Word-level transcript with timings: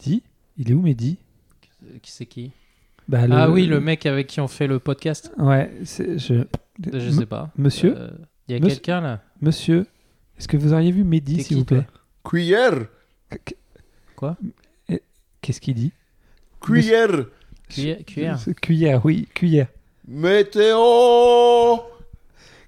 Mehdi. 0.00 0.22
Il 0.56 0.70
est 0.70 0.74
où 0.74 0.80
Mehdi? 0.80 1.18
Qui 2.02 2.10
c'est 2.10 2.26
qui? 2.26 2.52
Bah, 3.08 3.26
le- 3.26 3.34
Ah 3.34 3.50
oui, 3.50 3.66
le 3.66 3.80
mec 3.80 4.06
avec 4.06 4.28
qui 4.28 4.40
on 4.40 4.48
fait 4.48 4.66
le 4.66 4.78
podcast. 4.78 5.32
Ouais, 5.38 5.70
c'est- 5.84 6.18
je... 6.18 6.44
Je 6.92 7.10
sais 7.10 7.26
pas. 7.26 7.50
Monsieur 7.58 7.94
Euh, 7.96 8.10
Il 8.48 8.52
y 8.52 8.56
a 8.56 8.60
Monsieur- 8.60 8.76
quelqu'un 8.76 9.00
là? 9.02 9.22
Monsieur, 9.42 9.86
est-ce 10.38 10.48
que 10.48 10.56
vous 10.56 10.72
auriez 10.72 10.90
vu 10.92 11.04
Mehdi, 11.04 11.42
s'il 11.42 11.58
vous 11.58 11.64
plaît? 11.64 11.86
Cuillère 12.24 12.86
Qu'est-ce 15.42 15.60
qu'il 15.60 15.74
dit? 15.74 15.92
Cuillère 16.60 17.26
Cuillère, 17.68 17.98
cuillère. 18.60 19.04
Oui, 19.04 19.28
cuillère. 19.34 19.68
Météo 20.08 20.78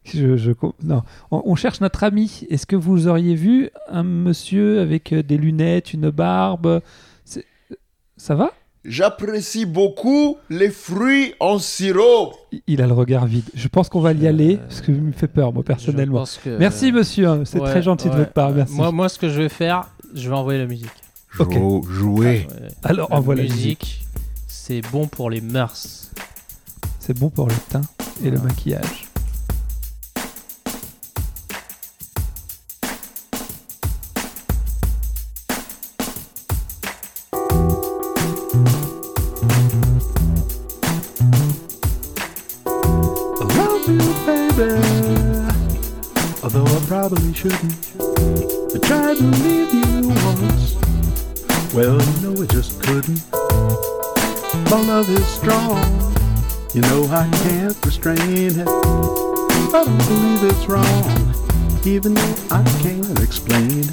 Je, 0.04 0.36
je 0.36 0.52
non. 0.82 1.02
On, 1.30 1.42
on 1.44 1.54
cherche 1.56 1.80
notre 1.80 2.04
ami. 2.04 2.46
Est-ce 2.50 2.66
que 2.66 2.76
vous 2.76 3.08
auriez 3.08 3.34
vu 3.34 3.70
un 3.88 4.02
monsieur 4.04 4.80
avec 4.80 5.12
euh, 5.12 5.22
des 5.22 5.36
lunettes, 5.38 5.92
une 5.92 6.10
barbe? 6.10 6.80
Ça 8.16 8.34
va? 8.34 8.50
J'apprécie 8.84 9.64
beaucoup 9.64 10.38
les 10.50 10.70
fruits 10.70 11.34
en 11.38 11.58
sirop. 11.60 12.34
Il- 12.66 12.82
a 12.82 12.86
le 12.88 12.92
regard 12.92 13.26
vide. 13.26 13.44
Je 13.54 13.68
pense 13.68 13.88
qu'on 13.88 14.00
va 14.00 14.12
y 14.12 14.26
Euh, 14.26 14.28
aller, 14.30 14.56
parce 14.56 14.80
que 14.80 14.92
ça 14.92 15.00
me 15.00 15.12
fait 15.12 15.28
peur, 15.28 15.52
moi, 15.52 15.62
personnellement. 15.62 16.24
que- 16.42 16.58
Merci, 16.58 16.90
monsieur. 16.90 17.28
hein, 17.28 17.42
C'est 17.44 17.60
Ouais, 17.60 17.70
très 17.70 17.82
gentil 17.82 18.08
de 18.10 18.14
votre 18.16 18.32
part. 18.32 18.50
Merci. 18.50 18.74
Moi, 18.74 18.90
moi, 18.90 19.08
ce 19.08 19.18
que 19.20 19.28
je 19.28 19.40
vais 19.40 19.48
faire, 19.48 19.88
je 20.14 20.28
vais 20.28 20.34
envoyer 20.34 20.58
la 20.58 20.66
musique. 20.66 20.90
Ok. 21.38 21.52
Jou- 21.54 21.82
Jouer. 21.88 22.24
Ouais. 22.26 22.68
Alors, 22.82 23.08
La 23.10 23.16
envoie 23.18 23.36
la 23.36 23.42
musique. 23.42 23.56
musique, 23.56 24.04
c'est 24.48 24.80
bon 24.90 25.06
pour 25.06 25.30
les 25.30 25.40
mœurs. 25.40 26.10
C'est 26.98 27.16
bon 27.18 27.30
pour 27.30 27.46
le 27.48 27.54
teint 27.68 27.82
et 28.24 28.30
le 28.30 28.38
maquillage. 28.40 29.01
Probably 47.08 47.34
shouldn't. 47.34 47.74
I 47.98 48.78
tried 48.78 49.16
to 49.16 49.24
leave 49.42 49.74
you 49.74 50.08
once. 50.22 50.76
Well, 51.74 52.00
you 52.00 52.16
know 52.22 52.40
I 52.40 52.46
just 52.46 52.80
couldn't. 52.80 53.20
My 54.70 54.80
love 54.86 55.10
is 55.10 55.26
strong. 55.26 55.82
You 56.72 56.82
know 56.82 57.02
I 57.10 57.28
can't 57.42 57.76
restrain 57.84 58.54
it. 58.54 58.68
I 58.68 59.82
don't 59.84 59.98
believe 60.06 60.44
it's 60.44 60.66
wrong, 60.68 61.04
even 61.84 62.14
though 62.14 62.36
I 62.52 62.62
can't 62.82 63.18
explain 63.18 63.80
it. 63.80 63.90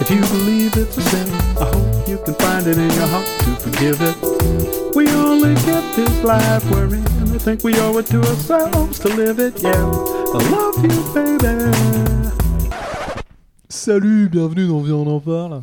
If 0.00 0.08
you 0.08 0.22
believe 0.22 0.74
it's 0.78 0.96
a 0.96 1.02
sin, 1.02 1.28
I 1.60 1.66
hope 1.74 2.08
you 2.08 2.16
can 2.24 2.32
find 2.36 2.66
it 2.68 2.78
in 2.78 2.90
your 2.90 3.06
heart 3.08 3.26
to 3.26 3.56
forgive 3.56 4.00
it. 4.00 4.94
We 4.96 5.10
only 5.10 5.54
get 5.66 5.94
this 5.94 6.24
life 6.24 6.64
we're 6.70 6.94
in. 6.94 7.04
I 7.34 7.38
think 7.38 7.62
we 7.62 7.78
owe 7.80 7.98
it 7.98 8.06
to 8.06 8.20
ourselves 8.20 8.98
to 9.00 9.08
live 9.08 9.38
it, 9.38 9.62
yeah. 9.62 10.21
I 10.34 10.50
love 10.50 10.82
you, 10.82 11.14
baby. 11.14 11.46
Salut, 13.68 14.28
bienvenue 14.28 14.66
dans 14.66 14.80
Viens 14.80 14.94
on 14.94 15.06
en 15.06 15.20
parle. 15.20 15.62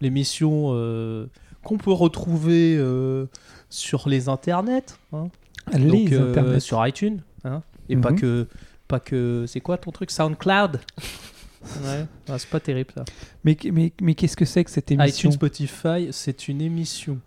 L'émission 0.00 0.68
euh, 0.72 1.26
qu'on 1.64 1.78
peut 1.78 1.92
retrouver 1.92 2.76
euh, 2.76 3.26
sur 3.70 4.08
les 4.08 4.28
internets, 4.28 4.84
hein. 5.12 5.28
Les 5.72 5.86
Donc, 5.88 6.12
euh, 6.12 6.30
internets. 6.30 6.60
sur 6.60 6.86
iTunes, 6.86 7.20
hein. 7.44 7.62
et 7.88 7.96
Mhm. 7.96 8.02
pas 8.02 8.12
que, 8.12 8.46
pas 8.88 9.00
que, 9.00 9.44
c'est 9.46 9.60
quoi 9.60 9.78
ton 9.78 9.90
truc, 9.92 10.10
SoundCloud? 10.10 10.80
Ouais, 11.84 12.06
Ah, 12.28 12.40
c'est 12.40 12.50
pas 12.50 12.58
terrible 12.58 12.90
ça. 12.92 13.04
Mais, 13.44 13.56
mais, 13.72 13.92
mais 14.02 14.16
qu'est-ce 14.16 14.36
que 14.36 14.44
c'est 14.44 14.64
que 14.64 14.70
cette 14.72 14.90
émission? 14.90 15.30
iTunes 15.30 15.32
Spotify, 15.32 16.08
c'est 16.10 16.48
une 16.48 16.60
émission 16.60 17.20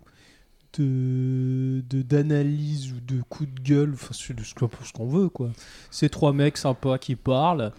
de 0.81 1.81
d'analyse 2.01 2.93
ou 2.93 2.99
de 3.01 3.21
coup 3.21 3.45
de 3.45 3.59
gueule, 3.61 3.91
enfin 3.93 4.13
c'est 4.13 4.39
ce 4.39 4.53
qu'on 4.55 4.69
ce 4.83 4.93
qu'on 4.93 5.07
veut 5.07 5.29
quoi. 5.29 5.51
C'est 5.91 6.09
trois 6.09 6.33
mecs 6.33 6.57
sympas 6.57 6.97
qui 6.97 7.15
parlent 7.15 7.71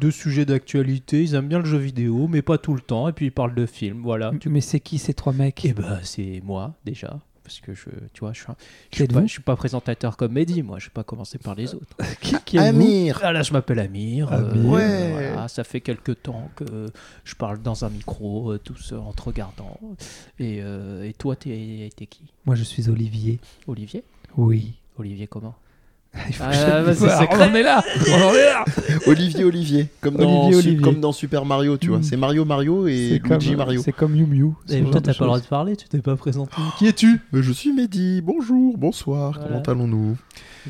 de 0.00 0.10
sujets 0.10 0.44
d'actualité, 0.44 1.22
ils 1.22 1.34
aiment 1.34 1.48
bien 1.48 1.58
le 1.58 1.64
jeu 1.64 1.78
vidéo, 1.78 2.28
mais 2.28 2.42
pas 2.42 2.58
tout 2.58 2.74
le 2.74 2.80
temps, 2.80 3.08
et 3.08 3.12
puis 3.12 3.26
ils 3.26 3.32
parlent 3.32 3.54
de 3.54 3.66
films, 3.66 4.02
voilà. 4.02 4.30
Mais 4.46 4.60
c'est 4.60 4.78
qui 4.78 4.98
ces 4.98 5.14
trois 5.14 5.32
mecs? 5.32 5.64
Et 5.64 5.72
bah 5.72 5.98
c'est 6.02 6.40
moi 6.44 6.74
déjà, 6.84 7.18
parce 7.50 7.60
que 7.60 7.74
je, 7.74 7.90
tu 8.12 8.20
vois, 8.20 8.32
je 8.32 8.40
suis, 8.42 8.50
un- 8.50 8.56
je 8.92 8.96
suis 8.96 9.06
pas, 9.08 9.22
je 9.26 9.32
suis 9.32 9.42
pas 9.42 9.56
présentateur 9.56 10.16
comme 10.16 10.32
Mehdi, 10.32 10.62
moi, 10.62 10.78
je 10.78 10.86
vais 10.86 10.92
pas 10.92 11.02
commencer 11.02 11.38
par 11.38 11.56
les 11.56 11.74
autres. 11.74 11.96
Qui, 12.20 12.36
qui 12.44 12.56
êtes-vous 12.58 12.68
Amir. 12.80 13.18
Ah 13.24 13.32
là, 13.32 13.42
je 13.42 13.52
m'appelle 13.52 13.80
Amir. 13.80 14.32
euh, 14.32 14.50
Amir. 14.52 14.70
Ouais. 14.70 15.10
voilà, 15.32 15.48
ça 15.48 15.64
fait 15.64 15.80
quelques 15.80 16.22
temps 16.22 16.48
que 16.54 16.90
je 17.24 17.34
parle 17.34 17.60
dans 17.60 17.84
un 17.84 17.88
micro, 17.90 18.52
euh, 18.52 18.58
tous 18.62 18.92
euh, 18.92 18.98
en 18.98 19.12
te 19.12 19.22
regardant. 19.22 19.78
Et, 20.38 20.60
euh, 20.62 21.02
et 21.02 21.12
toi, 21.12 21.34
t'es 21.34 21.90
t'es 21.96 22.06
qui? 22.06 22.22
Moi, 22.46 22.54
je 22.54 22.62
suis 22.62 22.88
Olivier. 22.88 23.40
Olivier? 23.66 24.04
Oui. 24.36 24.74
Olivier 24.98 25.26
comment? 25.26 25.56
Il 26.28 26.34
faut 26.34 26.44
que 26.44 26.52
je 26.52 26.58
te 26.58 26.66
bah, 26.70 26.82
dise. 26.82 26.98
c'est 26.98 27.04
Voilà, 27.06 27.20
secret. 27.20 27.36
on 27.38 27.50
en 27.50 27.54
est 27.54 27.62
là 27.62 27.84
On 28.08 28.14
en 28.28 28.34
est 28.34 28.44
là 28.44 28.64
Olivier 29.06 29.44
Olivier. 29.44 29.86
Comme 30.00 30.16
dans, 30.16 30.24
Olivier, 30.44 30.60
Su- 30.60 30.68
Olivier. 30.68 30.82
comme 30.84 31.00
dans 31.00 31.12
Super 31.12 31.44
Mario, 31.44 31.76
tu 31.78 31.88
vois. 31.88 31.98
Mm. 31.98 32.02
C'est 32.02 32.16
Mario 32.16 32.44
Mario 32.44 32.86
et 32.88 33.20
comme, 33.22 33.32
Luigi 33.38 33.54
Mario. 33.56 33.80
c'est 33.84 33.92
comme 33.92 34.12
Mew 34.14 34.26
Mew. 34.26 34.54
ce 34.66 34.74
Et 34.74 34.82
toi, 34.82 35.00
t'as 35.00 35.14
pas 35.14 35.18
le 35.20 35.26
droit 35.26 35.40
de 35.40 35.44
parler, 35.46 35.76
tu 35.76 35.88
t'es 35.88 35.98
pas 36.00 36.16
présenté. 36.16 36.56
Qui 36.78 36.88
es-tu? 36.88 37.20
Mais 37.32 37.42
Je 37.42 37.52
suis 37.52 37.72
Mehdi. 37.72 38.22
Bonjour, 38.22 38.76
bonsoir. 38.76 39.34
Voilà. 39.38 39.46
Comment 39.48 39.62
allons-nous? 39.62 40.16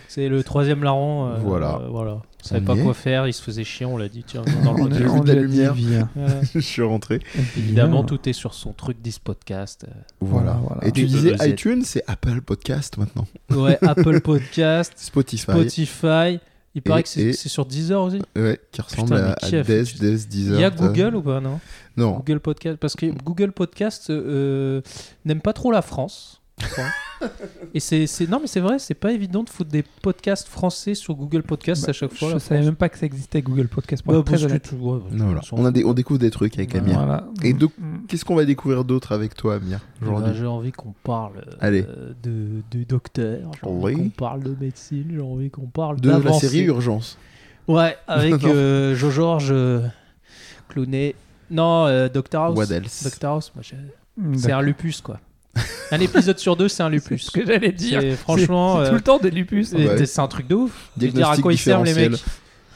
C'est 0.08 0.28
le 0.28 0.42
troisième 0.44 0.84
larron. 0.84 1.28
euh, 1.28 1.36
Voilà. 1.42 1.76
euh, 1.82 1.88
voilà. 1.90 2.18
Il 2.42 2.48
savait 2.48 2.60
On 2.60 2.64
pas 2.76 2.82
quoi 2.82 2.94
faire, 2.94 3.26
il 3.26 3.32
se 3.32 3.42
faisait 3.42 3.64
chier, 3.64 3.86
on 3.86 3.96
l'a 3.96 4.08
dit. 4.08 4.24
Tiens, 4.26 4.42
dans 4.64 4.72
le 4.72 4.82
On, 4.82 4.86
vu 4.88 5.08
on 5.08 5.20
de 5.22 5.32
la 5.32 5.40
lumière. 5.42 5.74
Voilà. 6.14 6.40
Je 6.54 6.58
suis 6.60 6.82
rentré. 6.82 7.20
Évidemment, 7.56 8.04
tout 8.04 8.28
est 8.28 8.32
sur 8.32 8.54
son 8.54 8.72
truc 8.72 9.02
This 9.02 9.18
Podcast. 9.18 9.86
euh. 9.88 9.92
Voilà. 10.20 10.58
Voilà. 10.66 10.86
Et 10.86 10.92
tu 10.92 11.04
disais 11.06 11.34
iTunes, 11.48 11.82
c'est 11.84 12.02
Apple 12.06 12.40
Podcast 12.40 12.96
maintenant. 12.98 13.26
Ouais, 13.50 13.78
Apple 13.82 14.20
Podcast, 14.20 14.92
Spotify. 14.96 15.42
Spotify. 15.52 16.40
Il 16.74 16.82
paraît 16.82 17.00
Et- 17.00 17.02
que 17.02 17.08
c'est 17.08 17.48
sur 17.48 17.66
Deezer 17.66 18.00
aussi. 18.00 18.22
Ouais, 18.36 18.60
qui 18.70 18.80
ressemble 18.80 19.08
Putain, 19.10 19.24
à, 19.30 19.34
qui 19.34 19.56
à 19.56 19.60
a 19.60 19.62
tout- 19.64 19.68
Des, 19.98 20.16
Deezer. 20.26 20.54
Il 20.58 20.60
y 20.60 20.64
a 20.64 20.70
Google 20.70 21.16
ou 21.16 21.22
pas, 21.22 21.40
non 21.40 21.58
Non. 21.96 22.12
Google 22.18 22.38
Podcast. 22.38 22.76
Parce 22.78 22.94
que 22.94 23.06
Google 23.06 23.50
Podcast 23.50 24.08
euh, 24.10 24.80
n'aime 25.24 25.40
pas 25.40 25.52
trop 25.52 25.72
la 25.72 25.82
France. 25.82 26.39
Je 26.60 26.68
crois. 26.68 26.84
Et 27.74 27.80
c'est 27.80 28.06
c'est- 28.06 28.26
non 28.26 28.38
mais 28.40 28.46
c'est 28.46 28.60
vrai, 28.60 28.78
c'est 28.78 28.94
pas 28.94 29.12
évident 29.12 29.42
de 29.42 29.50
foutre 29.50 29.70
des 29.70 29.82
podcasts 30.02 30.48
français 30.48 30.94
sur 30.94 31.14
Google 31.14 31.42
Podcast 31.42 31.82
Bah, 31.84 31.90
à 31.90 31.92
chaque 31.92 32.14
fois. 32.14 32.30
Je 32.32 32.38
savais 32.38 32.62
même 32.62 32.74
pas 32.76 32.88
que 32.88 32.96
ça 32.98 33.04
existait 33.06 33.42
Google 33.42 33.68
Podcast 33.68 34.02
pour 34.02 34.14
Bah, 34.14 34.18
être 34.20 34.24
très 34.24 34.32
parce 34.36 34.44
que 34.44 34.48
honnête. 34.48 34.68
tu- 34.70 34.74
ouais, 34.76 34.98
Non, 35.12 35.24
voilà. 35.26 35.40
on 35.52 35.64
a 35.66 35.70
des, 35.70 35.84
on 35.84 35.92
découvre 35.92 36.18
des 36.18 36.30
trucs 36.30 36.56
avec 36.58 36.74
Amir. 36.74 36.94
Voilà. 36.96 37.26
Et 37.42 37.52
donc, 37.52 37.72
Mm. 37.78 38.06
qu'est-ce 38.08 38.24
qu'on 38.24 38.36
va 38.36 38.44
découvrir 38.46 38.84
d'autre 38.84 39.12
avec 39.12 39.34
toi, 39.34 39.56
Amir, 39.56 39.80
Bah, 40.00 40.06
aujourd'hui 40.08 40.32
j'ai 40.34 40.46
envie 40.46 40.72
qu'on 40.72 40.94
parle 41.04 41.38
euh, 41.46 41.52
Allez. 41.60 41.82
de, 42.22 42.62
de 42.70 42.84
docteur, 42.84 43.50
j'ai 43.60 43.68
envie 43.68 43.84
Oui. 43.84 43.94
qu'on 43.96 44.08
parle 44.08 44.42
de 44.42 44.56
médecine, 44.58 45.06
j'ai 45.12 45.20
envie 45.20 45.50
qu'on 45.50 45.66
parle 45.66 46.00
De 46.00 46.10
la 46.10 46.32
série 46.32 46.62
Urgence. 46.62 47.18
Ouais, 47.68 47.96
avec 48.08 48.32
euh, 48.44 48.94
Jo 48.96 49.10
Georges 49.10 49.50
euh, 49.52 49.80
Clooney. 50.68 51.14
Non, 51.50 51.86
euh, 51.86 52.08
Dr 52.08 52.38
House. 52.40 52.56
What 52.56 52.72
else 52.74 53.02
Dr 53.04 53.28
House, 53.28 53.52
moi, 53.54 53.62
j'ai- 53.62 53.76
Mm, 54.16 54.34
c'est 54.36 54.52
un 54.52 54.60
lupus 54.60 55.00
quoi. 55.00 55.18
un 55.90 56.00
épisode 56.00 56.38
sur 56.38 56.56
deux, 56.56 56.68
c'est 56.68 56.82
un 56.82 56.88
C'est 56.88 56.94
lupus. 56.94 57.26
ce 57.26 57.30
que 57.30 57.44
j'allais 57.44 57.72
dire. 57.72 58.00
C'est- 58.00 58.12
Franchement, 58.16 58.76
C'est 58.76 58.82
euh, 58.82 58.88
tout 58.90 58.94
le 58.94 59.00
temps 59.00 59.18
des 59.18 59.30
lupus. 59.30 59.72
bah 59.74 60.04
c'est 60.06 60.20
un 60.20 60.28
truc 60.28 60.46
de 60.46 60.54
ouf. 60.54 60.90
Je 60.98 61.06
veux 61.06 61.12
dire 61.12 61.28
à 61.28 61.34
Diagnostic 61.36 61.42
quoi 61.42 61.52
ils 61.52 61.58
servent 61.58 61.84
les 61.84 61.94
mecs. 61.94 62.22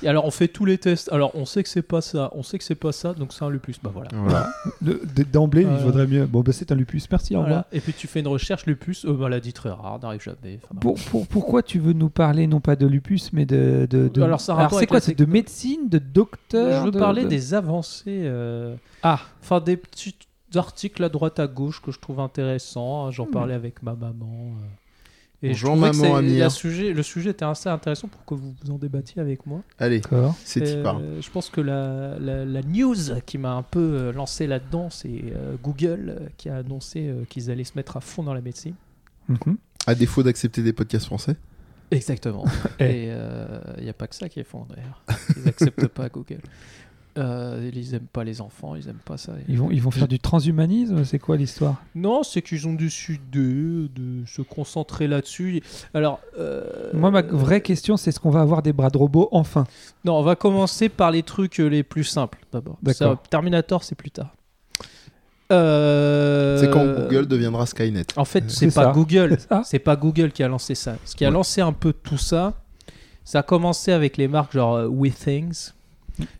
Et 0.02 0.08
alors 0.08 0.26
on 0.26 0.30
fait 0.30 0.48
tous 0.48 0.64
les 0.66 0.76
tests. 0.76 1.08
Alors 1.12 1.30
on 1.34 1.46
sait 1.46 1.62
que 1.62 1.68
c'est 1.68 1.80
pas 1.80 2.02
ça, 2.02 2.28
on 2.34 2.42
sait 2.42 2.58
que 2.58 2.64
c'est 2.64 2.74
pas 2.74 2.90
ça, 2.92 3.14
donc 3.14 3.32
c'est 3.32 3.42
un 3.44 3.48
lupus. 3.48 3.76
Bah 3.82 3.90
voilà. 3.94 4.10
Voilà. 4.12 4.50
De- 4.82 5.00
de- 5.14 5.22
D'emblée, 5.22 5.64
Euh, 5.64 5.76
il 5.78 5.82
vaudrait 5.84 6.06
mieux. 6.08 6.26
Bon, 6.26 6.40
bah, 6.40 6.52
c'est 6.52 6.70
un 6.72 6.74
lupus. 6.74 7.06
Merci, 7.10 7.34
au 7.36 7.38
Voilà. 7.38 7.48
revoir. 7.58 7.64
Et 7.72 7.80
puis 7.80 7.94
tu 7.94 8.06
fais 8.06 8.20
une 8.20 8.26
recherche 8.28 8.66
lupus, 8.66 9.06
euh, 9.06 9.14
maladie 9.14 9.52
très 9.54 9.70
rare, 9.70 9.98
n'arrive 10.02 10.20
jamais. 10.20 10.58
Enfin, 10.62 10.74
Pour, 10.80 10.96
pour- 10.96 11.26
pourquoi 11.28 11.62
tu 11.62 11.78
veux 11.78 11.92
nous 11.94 12.10
parler 12.10 12.46
non 12.48 12.60
pas 12.60 12.76
de 12.76 12.86
lupus 12.86 13.32
mais 13.32 13.46
de, 13.46 13.86
de, 13.88 14.08
de- 14.08 14.20
Alors, 14.22 14.41
ça 14.42 14.52
a 14.52 14.56
rapport 14.56 14.72
c'est 14.72 14.76
avec 14.78 14.88
quoi 14.91 14.96
la 14.98 15.00
c'est 15.00 15.14
de 15.18 15.24
médecine 15.24 15.88
de 15.88 15.98
docteur 15.98 16.80
Je 16.80 16.84
veux 16.86 16.91
de- 16.91 16.98
parler 16.98 17.22
de- 17.22 17.28
des 17.28 17.54
avancées, 17.54 18.24
euh, 18.24 18.74
ah 19.02 19.20
enfin 19.42 19.60
des 19.60 19.76
petits 19.78 20.16
articles 20.56 21.03
à 21.04 21.09
droite 21.09 21.38
à 21.41 21.47
gauche 21.47 21.81
que 21.82 21.91
je 21.92 21.98
trouve 21.98 22.20
intéressants. 22.20 23.10
J'en 23.10 23.27
Hmm. 23.27 23.30
parlais 23.30 23.54
avec 23.54 23.83
ma 23.83 23.95
maman. 23.95 24.53
euh, 24.60 24.66
et 25.42 25.48
Bonjour, 25.48 25.74
je 25.74 25.77
trouvais 25.77 25.91
que 25.91 25.97
maman 26.03 26.16
Amir. 26.16 26.39
la 26.39 26.48
sujet, 26.51 26.92
le 26.95 27.03
sujet 27.03 27.30
était 27.30 27.45
assez 27.45 27.68
intéressant 27.68 28.09
pour 28.09 28.24
que 28.24 28.34
vous 28.34 28.54
vous 28.65 28.71
en 28.71 28.78
débattiez 28.78 29.21
avec 29.21 29.45
moi. 29.47 29.60
Allez, 29.78 30.01
d'accord 30.01 30.34
c'est 30.42 30.62
Euh, 30.62 31.21
je 31.21 31.30
pense 31.30 31.51
que 31.51 31.60
la, 31.60 32.18
la- 32.18 32.47
la 32.47 32.62
news 32.62 32.95
qui 33.27 33.36
m'a 33.36 33.53
un 33.53 33.62
peu 33.62 33.80
euh, 33.80 34.12
lancé 34.12 34.47
là-dedans, 34.47 34.89
c'est 34.89 35.22
euh, 35.36 35.56
Google 35.62 36.30
qui 36.39 36.48
a 36.48 36.56
annoncé 36.56 37.09
euh, 37.09 37.24
qu'ils 37.28 37.51
allaient 37.51 37.65
se 37.65 37.72
mettre 37.77 37.97
à 37.98 38.01
fond 38.01 38.22
dans 38.22 38.33
la 38.33 38.41
médecine. 38.41 38.74
Mhm. 39.28 39.59
À 39.86 39.95
défaut 39.95 40.22
d'accepter 40.22 40.62
des 40.62 40.72
podcasts 40.72 41.06
français. 41.06 41.36
Exactement. 41.91 42.45
Eh. 42.80 42.84
Et 43.09 43.12
il 43.78 43.84
n'y 43.84 43.91
a 43.91 43.92
pas 43.95 44.06
que 44.06 44.15
ça 44.15 44.30
qui 44.30 44.41
est 44.41 44.45
fond 44.45 44.66
d'ailleurs. 44.71 45.03
Ils 45.36 45.45
n'acceptent 45.45 45.89
pas 45.89 46.09
Google. 46.09 46.41
Euh, 47.16 47.71
ils 47.72 47.93
n'aiment 47.93 48.09
pas 48.13 48.25
les 48.25 48.41
enfants, 48.41 48.75
ils 48.75 48.87
n'aiment 48.87 48.97
pas 49.05 49.16
ça. 49.16 49.34
ils 49.49 49.57
vont 49.57 49.71
ils 49.71 49.81
vont 49.81 49.93
faire 49.93 50.09
du 50.09 50.19
transhumanisme 50.19 51.05
c'est 51.05 51.21
quoi 51.21 51.37
l'histoire? 51.37 51.77
Non, 51.95 52.25
c'est 52.25 52.43
qu'ils 52.43 52.66
ont 52.66 52.72
décidé 52.75 53.19
de 53.95 54.27
se 54.27 54.43
concentrer 54.43 55.07
là-dessus. 55.07 55.63
Alors, 55.95 56.19
euh, 56.41 56.65
moi 56.93 57.13
ma 57.13 57.22
vraie 57.22 57.61
question 57.61 57.97
c'est 57.97 58.11
est-ce 58.11 58.19
qu'on 58.19 58.31
va 58.31 58.41
avoir 58.41 58.63
des 58.63 58.72
bras 58.72 58.91
de 58.91 58.99
robot 58.99 59.28
enfin? 59.31 59.65
Non, 60.05 60.19
on 60.19 60.22
va 60.22 60.34
commencer 60.34 60.89
par 60.89 61.13
les 61.13 61.22
trucs 61.22 61.59
les 61.59 61.84
plus 61.84 62.03
simples 62.03 62.39
d'abord. 62.53 62.78
D'accord. 62.83 63.13
Ça, 63.13 63.22
Terminator, 63.31 63.84
c'est 63.84 63.95
plus 63.95 64.11
tard. 64.11 64.34
Euh, 65.53 66.59
C'est 66.59 66.69
Google 66.71 67.27
deviendra 67.27 67.66
Skynet. 67.66 68.07
En 68.16 68.25
fait, 68.25 68.51
C'est 68.51 68.66
pas 68.75 68.87
ça. 68.87 68.93
Google. 68.93 69.39
C'est 69.65 69.78
pas 69.78 69.95
Google 69.97 70.33
qui 70.33 70.43
a 70.43 70.49
lancé 70.49 70.75
ça. 70.75 70.97
Ce 71.05 71.15
qui 71.15 71.25
a 71.25 71.28
Ouais. 71.28 71.34
lancé 71.34 71.61
un 71.61 71.72
peu 71.72 71.93
tout 71.93 72.19
ça, 72.19 72.55
ça 73.25 73.41
a 73.41 73.43
commencé 73.43 73.93
avec 73.93 74.16
les 74.16 74.27
marques 74.27 74.53
genre 74.55 74.84
WeThings. 74.91 75.72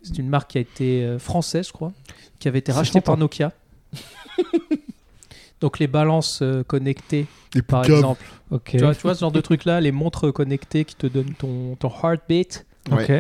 C'est 0.03 0.19
une 0.19 0.29
marque 0.29 0.51
qui 0.53 0.59
a 0.59 0.61
été 0.61 1.03
euh, 1.05 1.19
française, 1.19 1.67
je 1.69 1.73
crois, 1.73 1.93
qui 2.39 2.49
avait 2.49 2.61
été 2.61 2.73
rachetée 2.73 3.01
par. 3.01 3.17
Nokia. 3.17 3.53
Donc 5.61 5.79
les 5.79 5.87
balances 5.87 6.41
euh, 6.43 6.63
connectées, 6.63 7.27
Les 7.55 7.63
par 7.63 7.85
exemple. 7.85 8.23
Ok. 8.51 8.71
Tu 8.73 8.79
vois, 8.79 8.95
tu 8.95 9.03
vois 9.03 9.15
ce 9.15 9.21
genre 9.21 9.33
de 9.33 9.41
truc 9.41 9.65
là, 9.65 9.81
les 9.81 9.93
montres 9.93 10.33
connectées 10.33 10.85
qui 10.85 10.95
te 10.95 11.07
donnent 11.07 11.33
ton, 11.39 11.77
ton 11.77 11.91
heartbeat. 12.03 12.67
Ok. 12.93 13.11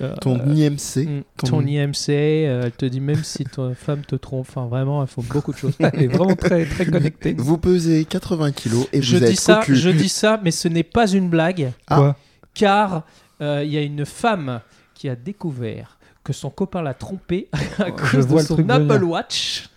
euh, 0.00 0.14
Ton 0.20 0.40
euh, 0.40 0.54
IMC. 0.54 1.06
mm, 1.06 1.22
ton- 1.36 1.46
ton 1.46 1.60
IMC, 1.66 2.08
euh, 2.10 2.62
elle 2.64 2.72
te 2.72 2.86
dit 2.86 3.00
même 3.00 3.22
si 3.22 3.44
ta 3.44 3.74
femme 3.76 4.02
te 4.04 4.16
trompe. 4.16 4.46
Enfin, 4.48 4.66
vraiment, 4.66 5.02
il 5.02 5.08
faut 5.08 5.22
beaucoup 5.22 5.52
de 5.52 5.58
choses. 5.58 5.74
Elle 5.80 6.02
est 6.02 6.06
vraiment 6.08 6.34
très, 6.36 6.64
très 6.66 6.86
connectée. 6.86 7.34
Vous 7.38 7.58
pesez 7.58 8.04
80 8.04 8.52
kilos 8.52 8.88
et 8.92 9.00
je 9.02 9.16
vous 9.18 9.24
dis 9.24 9.32
êtes 9.32 9.38
ça, 9.40 9.56
cocu. 9.60 9.76
je 9.76 9.90
dis 9.90 10.08
ça, 10.08 10.40
mais 10.42 10.50
ce 10.50 10.66
n'est 10.68 10.82
pas 10.82 11.06
une 11.10 11.28
blague. 11.28 11.72
Ah. 11.86 11.96
Quoi 11.96 12.16
car 12.54 13.04
euh, 13.40 13.62
il 13.64 13.70
y 13.72 13.76
a 13.78 13.82
une 13.82 14.04
femme 14.04 14.60
qui 14.98 15.08
a 15.08 15.14
découvert 15.14 15.96
que 16.24 16.32
son 16.32 16.50
copain 16.50 16.82
l'a 16.82 16.92
trompé 16.92 17.48
à 17.78 17.92
cause 17.92 18.26
de 18.26 18.38
son 18.40 18.68
Apple. 18.68 19.04
Watch 19.04 19.70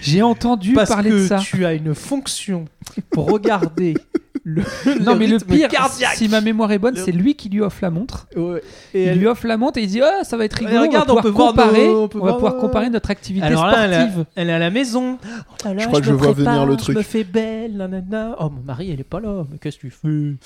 J'ai 0.00 0.22
entendu 0.22 0.74
parce 0.74 0.90
parler 0.90 1.10
que 1.10 1.16
de 1.16 1.26
ça. 1.26 1.38
tu 1.38 1.66
as 1.66 1.74
une 1.74 1.92
fonction 1.92 2.66
pour 3.10 3.30
regarder 3.32 3.94
le, 4.46 4.62
Non, 5.02 5.16
mais 5.16 5.26
le 5.26 5.38
pire, 5.38 5.68
cardiaque. 5.68 6.14
si 6.16 6.28
ma 6.28 6.40
mémoire 6.42 6.70
est 6.72 6.78
bonne, 6.78 6.94
Le- 6.96 7.00
c'est 7.02 7.12
lui 7.12 7.34
qui 7.34 7.48
lui 7.48 7.62
offre 7.62 7.78
la 7.80 7.90
montre. 7.90 8.26
Ouais. 8.36 8.62
Et 8.92 9.02
Il 9.04 9.08
elle- 9.08 9.18
lui 9.18 9.26
offre 9.26 9.46
la 9.46 9.56
montre 9.56 9.78
et 9.78 9.82
il 9.82 9.88
dit 9.88 10.02
Ah, 10.02 10.22
ça 10.22 10.36
va 10.36 10.44
être 10.44 10.54
rigolo. 10.58 10.80
regarde, 10.82 11.10
on 11.10 11.14
va 11.14 11.22
peut 11.22 11.30
pouvoir 11.30 11.54
voir 11.54 11.66
comparer, 11.66 11.88
nos- 11.88 12.02
on 12.02 12.08
peut 12.08 12.18
on 12.18 12.24
va 12.24 12.30
voir 12.32 12.36
pouvoir 12.36 12.56
comparer 12.60 12.90
notre 12.90 13.10
activité 13.10 13.46
Alors 13.46 13.66
là, 13.66 13.84
elle, 13.86 13.94
sportive. 13.94 14.20
a- 14.20 14.24
elle 14.40 14.50
est 14.50 14.52
à 14.52 14.58
la 14.58 14.70
maison. 14.70 15.18
Oh 15.24 15.28
là 15.64 15.74
là, 15.74 15.82
Je 15.82 15.86
crois 15.88 16.00
que 16.00 16.06
je 16.06 16.12
vois 16.12 16.32
venir 16.32 16.66
le 16.66 16.76
truc. 16.76 16.94
Je 16.94 16.98
me 16.98 17.02
fais 17.02 17.24
belle, 17.24 17.76
nanana. 17.76 18.36
Oh, 18.38 18.50
mon 18.50 18.62
mari, 18.62 18.90
elle 18.92 19.00
est 19.00 19.04
pas 19.04 19.20
là. 19.20 19.44
Mais 19.50 19.56
qu'est-ce 19.58 19.76
que 19.78 19.86
tu 19.86 19.90
fais? 19.90 20.36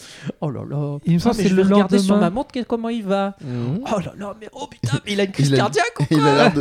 Oh 0.41 0.51
là 0.51 0.61
là. 0.69 0.99
Il 1.05 1.15
me 1.15 1.19
semble 1.19 1.35
Ah, 1.35 1.37
que 1.39 1.43
je 1.45 1.49
c'est 1.49 1.55
vais 1.55 1.63
le 1.65 1.75
regarder 1.75 1.99
sur 1.99 2.17
ma 2.17 2.31
montre 2.31 2.53
que- 2.53 2.63
comment 2.63 2.89
il 2.91 3.03
va. 3.05 3.35
Mhm. 3.45 3.81
Oh 3.95 3.99
là 3.99 4.13
là, 4.17 4.35
mais 4.41 4.49
oh 4.53 4.67
putain, 4.71 4.99
mais 5.05 5.13
il 5.15 5.21
a 5.21 5.25
une 5.25 5.33
crise 5.33 5.51
cardiaque 5.53 5.95
ou 6.01 6.05
quoi? 6.05 6.53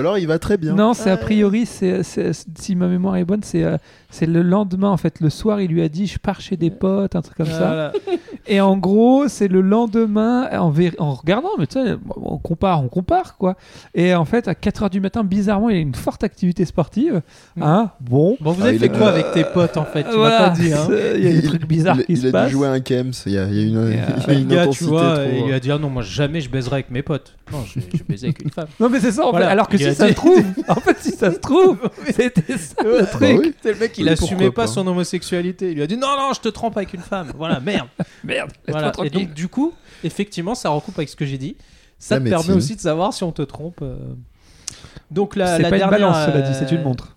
alors 0.00 0.18
il 0.18 0.26
va 0.26 0.38
très 0.38 0.56
bien. 0.56 0.74
Non, 0.74 0.94
c'est 0.94 1.10
a 1.10 1.16
priori, 1.16 1.66
c'est, 1.66 2.00
si 2.02 2.74
ma 2.74 2.86
mémoire 2.88 3.16
est 3.16 3.24
bonne, 3.24 3.42
c'est, 3.42 3.62
euh, 3.64 3.76
c'est 4.10 4.26
le 4.26 4.42
lendemain 4.42 4.88
en 4.90 4.96
fait. 4.96 5.20
Le 5.20 5.30
soir, 5.30 5.60
il 5.60 5.70
lui 5.70 5.82
a 5.82 5.88
dit 5.88 6.06
Je 6.06 6.18
pars 6.18 6.40
chez 6.40 6.56
des 6.56 6.70
potes, 6.78 7.14
un 7.16 7.22
truc 7.22 7.36
comme 7.36 7.46
ça. 7.46 7.92
Et 8.46 8.60
en 8.62 8.76
gros, 8.78 9.28
c'est 9.28 9.48
le 9.48 9.60
lendemain, 9.60 10.48
en, 10.58 10.70
regardant, 11.14 11.50
mais 11.58 11.66
tu 11.66 11.74
sais, 11.82 11.96
on 12.16 12.38
compare, 12.38 12.82
on 12.82 12.88
compare 12.88 13.36
quoi. 13.36 13.56
Et 13.94 14.14
en 14.14 14.24
fait, 14.24 14.48
à 14.48 14.52
4h 14.54 14.88
du 14.90 15.00
matin, 15.00 15.22
bizarrement, 15.24 15.68
il 15.68 15.76
a 15.76 15.80
une 15.80 15.94
forte 15.94 16.24
activité 16.24 16.64
sportive. 16.64 17.20
Mm. 17.56 17.62
Hein 17.62 17.90
Bon. 18.00 18.36
Bon, 18.40 18.52
vous 18.52 18.62
Ah, 18.62 18.68
avez 18.68 18.76
il 18.76 18.80
fait 18.80 18.90
a- 18.94 18.96
quoi 18.98 19.08
avec 19.08 19.32
tes 19.32 19.44
potes 19.44 19.76
en 19.76 19.84
fait? 19.84 20.04
Tu 20.10 20.16
Voilà, 20.16 20.40
m'as 20.40 20.48
pas 20.50 20.54
dit, 20.56 20.72
hein 20.72 20.88
il 21.16 21.24
y 21.24 21.28
a 21.28 21.40
des 21.40 21.46
trucs 21.46 21.66
bizarres 21.66 21.96
il, 21.98 22.04
qui 22.06 22.12
il 22.12 22.18
se 22.18 22.26
a 22.28 22.32
passent. 22.32 22.46
dû 22.48 22.52
jouer 22.52 22.68
un 22.68 22.80
Kems. 22.80 23.12
Il 23.26 23.32
y 23.32 23.38
a, 23.38 23.44
il 23.46 23.54
y 23.54 23.60
a 23.60 23.66
une, 23.66 23.92
Et, 23.92 23.98
il 24.28 24.32
y 24.32 24.36
a 24.36 24.38
une 24.40 24.48
gars, 24.48 24.56
tu 24.56 24.62
intensité 24.62 24.84
vois, 24.86 25.14
trop. 25.18 25.28
il 25.36 25.44
lui 25.46 25.52
a 25.52 25.60
dit 25.60 25.70
ah 25.70 25.78
non, 25.78 25.90
moi 25.90 26.02
jamais 26.02 26.40
je 26.40 26.48
baiserai 26.48 26.74
avec 26.76 26.90
mes 26.90 27.02
potes. 27.02 27.34
Non, 27.52 27.58
je, 27.64 27.80
je 27.96 28.02
baisais 28.04 28.26
avec 28.28 28.42
une 28.42 28.50
femme. 28.50 28.68
Non, 28.78 28.88
mais 28.90 29.00
c'est 29.00 29.10
ça, 29.12 29.26
en 29.26 29.30
Voilà. 29.30 29.46
fait. 29.46 29.52
Alors 29.52 29.68
que 29.68 29.76
Il 29.76 29.86
a 29.86 29.90
si 29.90 29.96
ça 29.96 30.08
se 30.08 30.12
trouve, 30.14 30.42
en 30.68 30.74
fait, 30.76 30.96
si 31.00 31.10
ça 31.12 31.32
se 31.32 31.38
trouve, 31.38 31.78
c'était 32.14 32.58
ça 32.58 32.74
le 32.84 33.00
Bah 33.00 33.06
truc. 33.06 33.54
C'est 33.62 33.72
le 33.72 33.78
mec, 33.78 33.96
il 33.98 34.08
assumait 34.08 34.50
pas. 34.50 34.66
son 34.66 34.86
homosexualité. 34.86 35.70
Il 35.70 35.74
lui 35.76 35.82
a 35.82 35.86
dit 35.86 35.96
non, 35.96 36.08
non, 36.18 36.32
je 36.34 36.40
te 36.40 36.48
trompe 36.48 36.67
avec 36.76 36.92
une 36.92 37.00
femme. 37.00 37.32
Voilà, 37.36 37.58
merde. 37.60 37.88
Merde, 38.24 38.50
voilà. 38.68 38.92
Et 39.04 39.10
donc, 39.10 39.32
du 39.32 39.48
coup, 39.48 39.72
effectivement, 40.04 40.54
ça 40.54 40.68
recoupe 40.68 40.98
avec 40.98 41.08
ce 41.08 41.16
que 41.16 41.24
j'ai 41.24 41.38
dit. 41.38 41.56
Ça 41.98 42.18
La 42.18 42.24
te 42.24 42.28
permet 42.30 42.52
aussi 42.52 42.76
de 42.76 42.80
savoir 42.80 43.12
si 43.12 43.24
on 43.24 43.32
te 43.32 43.42
trompe. 43.42 43.80
euh. 43.82 43.96
Donc, 45.10 45.34
la, 45.36 45.56
c'est 45.56 45.62
la 45.62 45.70
pas 45.70 45.76
une 45.76 45.80
dernière, 45.80 46.00
balance, 46.12 46.26
cela 46.26 46.42
dit, 46.42 46.54
c'est 46.54 46.70
une 46.72 46.80
euh, 46.80 46.84
montre. 46.84 47.16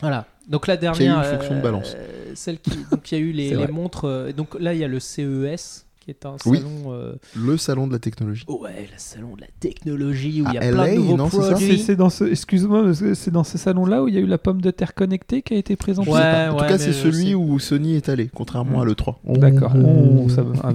Voilà. 0.00 0.26
Donc 0.48 0.66
la 0.68 0.76
Qui 0.76 0.86
a 0.86 0.90
eu 0.92 0.98
dernière, 0.98 1.18
une 1.18 1.38
fonction 1.38 1.56
de 1.56 1.60
balance. 1.60 1.94
euh, 1.96 2.32
celle 2.36 2.60
qui, 2.60 2.70
donc 2.90 3.10
il 3.10 3.18
y 3.18 3.20
a 3.20 3.24
eu 3.24 3.32
les, 3.32 3.48
C'est 3.48 3.54
les 3.56 3.64
vrai. 3.64 3.72
montres. 3.72 4.04
euh, 4.06 4.32
donc 4.32 4.56
là 4.60 4.74
il 4.74 4.78
y 4.78 4.84
a 4.84 4.88
le 4.88 5.00
CES 5.00 5.85
qui 6.06 6.12
est 6.12 6.24
un 6.24 6.36
Oui. 6.46 6.58
salon. 6.58 6.92
euh, 6.92 7.12
Le 7.34 7.56
salon 7.56 7.86
de 7.88 7.92
la 7.92 7.98
technologie. 7.98 8.44
ouais, 8.48 8.82
le 8.90 8.96
salon 8.96 9.34
de 9.36 9.40
la 9.42 9.48
technologie 9.60 10.40
où 10.40 10.46
il 10.48 10.54
y 10.54 10.58
a 10.58 10.62
À 10.62 10.70
plein 10.70 10.84
LA, 10.86 10.90
de 10.92 10.96
nouveaux 10.98 11.16
non, 11.16 11.28
produits. 11.28 11.78
C'est, 11.80 11.96
dans 11.96 12.08
ce, 12.10 12.24
excuse-moi, 12.24 12.92
c'est 13.14 13.30
dans 13.32 13.42
ces 13.44 13.58
salons-là 13.58 14.02
où 14.04 14.08
il 14.08 14.14
y 14.14 14.16
a 14.18 14.20
eu 14.20 14.26
la 14.26 14.38
pomme 14.38 14.60
de 14.62 14.70
terre 14.70 14.94
connectée 14.94 15.42
qui 15.42 15.54
a 15.54 15.56
été 15.58 15.74
présentée. 15.76 16.10
Ouais, 16.10 16.48
en 16.48 16.56
tout 16.56 16.64
cas, 16.64 16.78
c'est 16.78 16.92
je 16.92 16.98
celui 17.10 17.34
où 17.34 17.58
Sony 17.58 17.96
est 17.96 18.08
allé, 18.08 18.30
contrairement 18.32 18.78
Mm. 18.78 18.82
à 18.82 18.84
l'E3. 18.84 19.14
D'accord. 19.38 19.72
Oh, 19.76 20.28
ça 20.28 20.42
va. 20.42 20.52
Ah, 20.62 20.72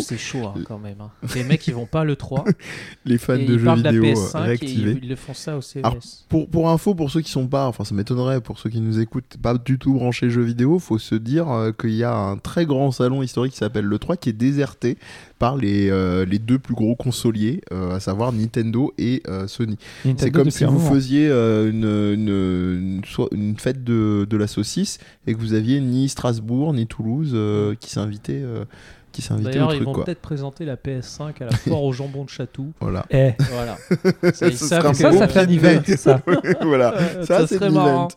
c'est 0.00 0.16
chaud 0.16 0.46
hein, 0.46 0.54
quand 0.66 0.78
même. 0.78 1.00
hein. 1.00 1.10
Les 1.34 1.42
mecs 1.44 1.66
ils 1.66 1.74
vont 1.74 1.86
pas 1.86 2.04
le 2.04 2.14
3 2.16 2.44
Les 3.04 3.18
fans 3.18 3.34
et 3.34 3.44
de 3.44 3.54
ils 3.54 3.58
jeux 3.58 3.64
la 3.66 3.74
vidéo 3.74 4.04
euh, 4.04 4.12
PS5 4.14 4.38
et 4.38 4.42
réactivés. 4.46 4.98
ils, 5.02 5.08
le 5.08 5.16
font 5.16 5.34
ça 5.34 5.56
au 5.56 5.60
CES. 5.60 5.78
Alors, 5.82 5.96
Pour, 6.28 6.48
pour 6.48 6.70
info, 6.70 6.94
pour 6.94 7.10
ceux 7.10 7.20
qui 7.20 7.30
sont 7.30 7.46
pas, 7.48 7.66
enfin 7.66 7.84
ça 7.84 7.94
m'étonnerait, 7.94 8.40
pour 8.40 8.58
ceux 8.58 8.70
qui 8.70 8.80
nous 8.80 9.00
écoutent, 9.00 9.36
pas 9.42 9.54
du 9.58 9.78
tout 9.78 9.94
branchés 9.94 10.30
jeux 10.30 10.42
vidéo, 10.42 10.78
faut 10.78 10.98
se 10.98 11.14
dire 11.16 11.50
euh, 11.50 11.72
qu'il 11.72 11.94
y 11.94 12.04
a 12.04 12.14
un 12.14 12.36
très 12.36 12.66
grand 12.66 12.90
salon 12.92 13.22
historique 13.22 13.52
qui 13.52 13.58
s'appelle 13.58 13.84
le 13.84 13.98
3 13.98 14.16
qui 14.16 14.28
est 14.28 14.32
déserté 14.60 14.98
par 15.38 15.56
les, 15.56 15.88
euh, 15.90 16.26
les 16.26 16.38
deux 16.38 16.58
plus 16.58 16.74
gros 16.74 16.94
consoliers, 16.94 17.62
euh, 17.72 17.96
à 17.96 18.00
savoir 18.00 18.30
Nintendo 18.32 18.92
et 18.98 19.22
euh, 19.28 19.46
Sony. 19.46 19.78
C'est 20.18 20.30
comme 20.30 20.50
si 20.50 20.64
vous 20.64 20.72
moment. 20.72 20.90
faisiez 20.92 21.28
euh, 21.30 21.70
une, 21.70 21.84
une, 21.84 22.98
une, 22.98 23.04
soit- 23.06 23.30
une 23.32 23.56
fête 23.56 23.82
de, 23.82 24.26
de 24.28 24.36
la 24.36 24.46
saucisse 24.46 24.98
et 25.26 25.32
que 25.34 25.38
vous 25.38 25.54
aviez 25.54 25.80
ni 25.80 26.08
Strasbourg 26.10 26.74
ni 26.74 26.86
Toulouse 26.86 27.30
euh, 27.34 27.74
qui 27.80 27.90
s'invitaient 27.90 28.42
euh, 28.44 28.64
qui 29.12 29.22
s'invitaient 29.22 29.50
D'ailleurs, 29.52 29.72
ils 29.72 29.76
truc. 29.82 29.88
vont 29.88 30.02
peut-être 30.04 30.20
présenter 30.20 30.64
la 30.66 30.76
PS5 30.76 31.42
à 31.42 31.46
la 31.46 31.50
foire 31.52 31.82
au 31.82 31.92
jambon 31.92 32.24
de 32.24 32.28
Chatou. 32.28 32.72
Voilà. 32.80 33.06
Eh, 33.10 33.30
Voilà. 33.50 33.76
Ça, 34.34 34.50
que- 34.50 34.56
ça, 34.56 34.92
ça 35.12 35.26
fait 35.28 35.40
un 35.40 35.48
event, 35.48 35.82
ça. 35.96 36.22
voilà. 36.60 36.94
Ça, 37.24 37.38
ça 37.40 37.46
c'est 37.46 37.70
marrant. 37.70 38.08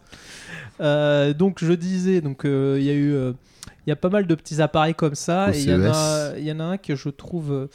Euh, 0.82 1.34
donc 1.34 1.64
je 1.64 1.72
disais, 1.74 2.20
donc 2.22 2.46
euh, 2.46 2.78
il 2.80 2.86
y 2.86 2.90
a 2.90 2.94
eu, 2.94 3.14
euh, 3.14 3.32
il 3.86 3.90
y 3.90 3.94
a 3.94 3.96
pas 3.96 4.10
mal 4.10 4.26
de 4.28 4.36
petits 4.36 4.62
appareils 4.62 4.96
comme 4.96 5.16
ça, 5.16 5.48
Au 5.50 5.54
et 5.54 5.60
il 5.62 5.70
y, 5.70 5.74
en 5.74 5.84
a- 5.84 5.94
CES. 6.32 6.36
il 6.40 6.46
y 6.46 6.52
en 6.52 6.60
a 6.60 6.64
un 6.64 6.78
que 6.78 6.96
je 6.96 7.10
trouve 7.10 7.52
euh, 7.52 7.68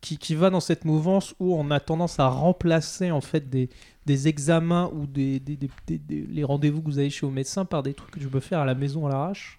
qui, 0.00 0.18
qui 0.18 0.34
va 0.34 0.50
dans 0.50 0.60
cette 0.60 0.84
mouvance 0.84 1.34
où 1.40 1.54
on 1.56 1.70
a 1.70 1.80
tendance 1.80 2.20
à 2.20 2.28
remplacer 2.28 3.10
en 3.10 3.20
fait 3.20 3.48
des, 3.50 3.68
des 4.06 4.28
examens 4.28 4.90
ou 4.94 5.06
des, 5.06 5.40
des- 5.40 5.56
des- 5.56 5.70
des- 5.86 5.98
des- 5.98 6.26
les 6.30 6.44
rendez-vous 6.44 6.80
que 6.82 6.86
vous 6.86 6.98
avez 6.98 7.10
chez 7.10 7.26
au 7.26 7.30
médecin 7.30 7.64
par 7.64 7.82
des 7.82 7.94
trucs 7.94 8.12
que 8.12 8.20
je 8.20 8.28
peux 8.28 8.40
faire 8.40 8.60
à 8.60 8.64
la 8.64 8.74
maison 8.74 9.06
à 9.06 9.10
l'arrache. 9.10 9.58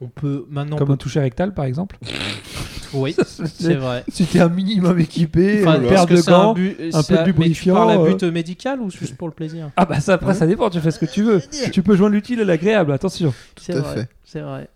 On 0.00 0.08
peut 0.08 0.46
maintenant, 0.50 0.76
Comme 0.76 0.90
on 0.90 0.94
un 0.94 0.96
toucher 0.96 1.20
rectal, 1.20 1.54
par 1.54 1.64
exemple. 1.64 1.96
peut- 2.00 2.08
oui, 2.94 3.14
c'est 3.46 3.74
vrai. 3.76 4.04
Si 4.08 4.26
t'es 4.26 4.40
un 4.40 4.48
minimum 4.48 4.98
équipé, 4.98 5.60
Enfin, 5.62 5.76
une 5.80 5.82
parce 5.88 5.94
paire 5.94 6.06
que 6.06 6.14
de 6.14 6.20
c'est 6.20 6.30
un 6.32 6.42
gants. 6.42 6.54
but- 6.54 6.76
un 6.92 7.02
peu 7.04 7.14
de 7.14 7.18
mais 7.20 7.24
tu 7.24 7.26
lubrifiant, 7.26 7.74
parles 7.76 7.90
à 7.92 8.00
euh. 8.00 8.12
but 8.14 8.22
médical 8.24 8.80
ou 8.80 8.90
juste 8.90 9.16
pour 9.16 9.28
le 9.28 9.34
plaisir 9.34 9.70
Ah 9.76 9.86
bah 9.86 10.00
ça 10.00 10.14
après 10.14 10.34
ça 10.34 10.46
dépend, 10.46 10.68
tu 10.70 10.80
fais 10.80 10.90
ce 10.90 10.98
que 10.98 11.06
tu 11.06 11.22
veux. 11.22 11.40
Tu 11.72 11.82
peux 11.84 11.94
joindre 11.96 12.14
l'utile 12.14 12.40
à 12.40 12.44
l'agréable, 12.44 12.90
attention. 12.92 13.32
C'est 13.60 13.76
à 13.76 13.80
vrai, 13.80 13.94
fait. 13.94 14.08
c'est 14.24 14.40
vrai. 14.40 14.68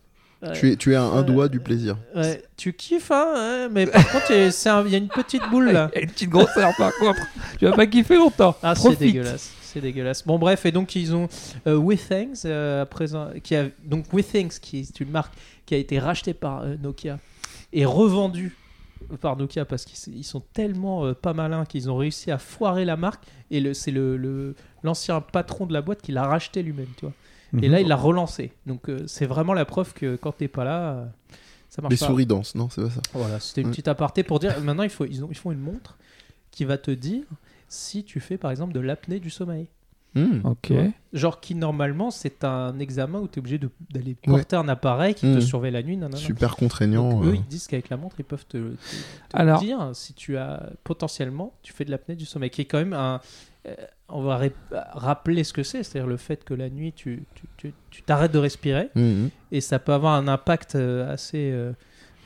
Ouais. 0.43 0.52
Tu 0.52 0.71
es, 0.71 0.76
tu 0.76 0.93
es 0.93 0.97
à 0.97 1.02
un 1.02 1.21
Euh, 1.21 1.23
doigt 1.23 1.49
du 1.49 1.61
plaisir. 1.61 1.97
Ouais, 2.14 2.43
tu 2.59 2.73
kiffes, 2.75 3.11
hein, 3.11 3.33
ouais, 3.35 3.69
mais 3.73 3.87
par 3.87 4.07
contre, 4.11 4.26
il 4.31 4.37
y 4.37 4.40
a- 4.40 4.50
c'est 4.50 4.69
un- 4.69 4.85
il 4.85 4.93
y 4.93 4.95
a 4.95 4.99
une 4.99 5.09
petite 5.09 5.43
boule 5.50 5.71
là. 5.73 5.90
Il 5.95 5.97
y 5.97 6.00
a 6.00 6.05
une 6.05 6.11
petite 6.11 6.28
grosseur 6.31 6.73
par 6.76 6.93
contre. 6.99 7.21
Tu 7.59 7.64
vas 7.64 7.73
pas 7.73 7.87
kiffer 7.87 8.16
longtemps. 8.16 8.55
Ah, 8.62 8.75
c'est 8.75 8.97
dégueulasse. 8.99 9.50
C'est 9.62 9.81
dégueulasse. 9.81 10.26
Bon, 10.26 10.38
bref, 10.38 10.66
et 10.66 10.73
donc 10.73 10.95
ils 10.95 11.14
ont 11.14 11.28
euh, 11.66 11.76
WeThings, 11.78 12.43
euh, 12.45 12.83
à 12.83 12.87
présent, 12.87 13.28
qui 13.43 13.57
a, 13.57 13.66
donc 13.85 14.12
WeThings, 14.12 14.59
qui 14.61 14.81
est 14.81 15.00
une 15.00 15.11
marque 15.11 15.33
qui 15.64 15.75
a 15.75 15.78
été 15.78 15.99
rachetée 15.99 16.35
par 16.35 16.62
euh, 16.62 16.76
Nokia 16.83 17.19
et 17.73 17.85
revendue 17.87 18.55
par 19.21 19.37
Nokia 19.37 19.64
parce 19.64 19.85
qu'ils 19.85 20.25
sont 20.25 20.43
tellement 20.52 21.05
euh, 21.07 21.12
pas 21.14 21.33
malins 21.33 21.64
qu'ils 21.64 21.90
ont 21.90 21.97
réussi 21.97 22.31
à 22.31 22.38
foirer 22.38 22.85
la 22.85 22.97
marque 22.97 23.23
et 23.50 23.73
c'est 23.75 23.90
le, 23.90 24.16
le- 24.16 24.55
l'ancien 24.83 25.21
patron 25.21 25.66
de 25.66 25.73
la 25.73 25.81
boîte 25.83 26.02
qui 26.02 26.12
l'a 26.12 26.26
racheté 26.26 26.62
lui-même, 26.62 26.88
tu 26.99 27.07
vois. 27.07 27.14
Et 27.53 27.67
Mhm. 27.67 27.73
là, 27.73 27.81
il 27.81 27.88
l'a 27.88 27.97
relancé. 27.97 28.53
Donc 28.67 28.88
euh, 28.88 29.05
c'est 29.07 29.26
vraiment 29.26 29.55
la 29.55 29.65
preuve 29.65 29.93
que 29.95 30.17
quand 30.17 30.33
t'es 30.33 30.49
pas 30.49 30.65
là, 30.65 30.91
euh, 30.93 31.05
ça 31.69 31.83
marche 31.83 31.93
Les 31.93 31.99
pas. 31.99 32.07
souris 32.07 32.26
dansent, 32.26 32.55
non, 32.55 32.69
c'est 32.71 32.83
pas 32.83 32.91
ça. 32.91 33.00
Voilà, 33.15 33.38
c'était 33.41 33.61
une 33.61 33.69
Ouais. 33.69 33.73
petite 33.73 33.88
aparté 33.88 34.23
pour 34.23 34.38
dire. 34.38 34.61
Maintenant, 34.62 34.83
il 34.83 34.91
faut, 34.91 35.05
ils, 35.05 35.23
ont, 35.25 35.29
ils 35.31 35.37
font 35.37 35.53
une 35.53 35.61
montre 35.61 35.97
qui 36.50 36.65
va 36.65 36.79
te 36.79 36.91
dire 36.91 37.25
si 37.69 38.05
tu 38.05 38.21
fais 38.21 38.37
par 38.38 38.50
exemple 38.50 38.73
de 38.73 38.81
l'apnée 38.81 39.21
du 39.21 39.31
sommeil. 39.31 39.67
Hmm. 40.15 40.41
Ok. 40.45 40.73
Genre 41.12 41.41
qui 41.41 41.55
normalement 41.55 42.11
c'est 42.11 42.43
un 42.43 42.79
examen 42.79 43.19
où 43.21 43.29
tu 43.29 43.35
es 43.35 43.38
obligé 43.41 43.61
d'aller 43.91 44.17
Ouais. 44.26 44.38
porter 44.38 44.57
un 44.57 44.67
appareil 44.67 45.15
qui 45.15 45.23
te 45.26 45.35
Mhm. 45.35 45.41
surveille 45.43 45.73
la 45.73 45.83
nuit. 45.83 45.97
nanana. 45.99 46.17
Super 46.17 46.57
contraignant. 46.57 47.11
Donc, 47.11 47.25
euh. 47.25 47.29
eux 47.33 47.35
ils 47.35 47.45
disent 47.45 47.67
qu'avec 47.67 47.91
la 47.91 47.99
montre 47.99 48.17
ils 48.19 48.25
peuvent 48.25 48.47
te, 48.49 48.57
te- 48.57 48.75
te 49.29 49.37
Alors- 49.37 49.61
dire 49.61 49.91
si 49.93 50.15
tu 50.15 50.38
as 50.38 50.71
potentiellement 50.85 51.53
tu 51.62 51.75
fais 51.75 51.85
de 51.85 51.91
l'apnée 51.91 52.17
du 52.17 52.25
sommeil 52.25 52.49
qui 52.49 52.62
est 52.62 52.65
quand 52.65 52.79
même 52.79 52.95
un 52.95 53.21
on 54.08 54.23
va 54.23 54.40
rappeler 54.94 55.42
ce 55.44 55.52
que 55.52 55.62
c'est 55.62 55.82
c'est-à-dire 55.82 56.06
le 56.08 56.16
fait 56.16 56.44
que 56.44 56.54
la 56.54 56.70
nuit 56.70 56.92
tu 56.94 57.25
tu- 57.35 57.46
tu- 57.56 57.75
tu 57.90 58.02
t'arrêtes 58.02 58.32
de 58.32 58.38
respirer 58.38 58.88
Mhm. 58.94 59.30
et 59.52 59.61
ça 59.61 59.78
peut 59.78 59.92
avoir 59.92 60.14
un 60.14 60.28
impact 60.28 60.75
euh, 60.76 61.12
assez 61.12 61.50
euh, 61.52 61.73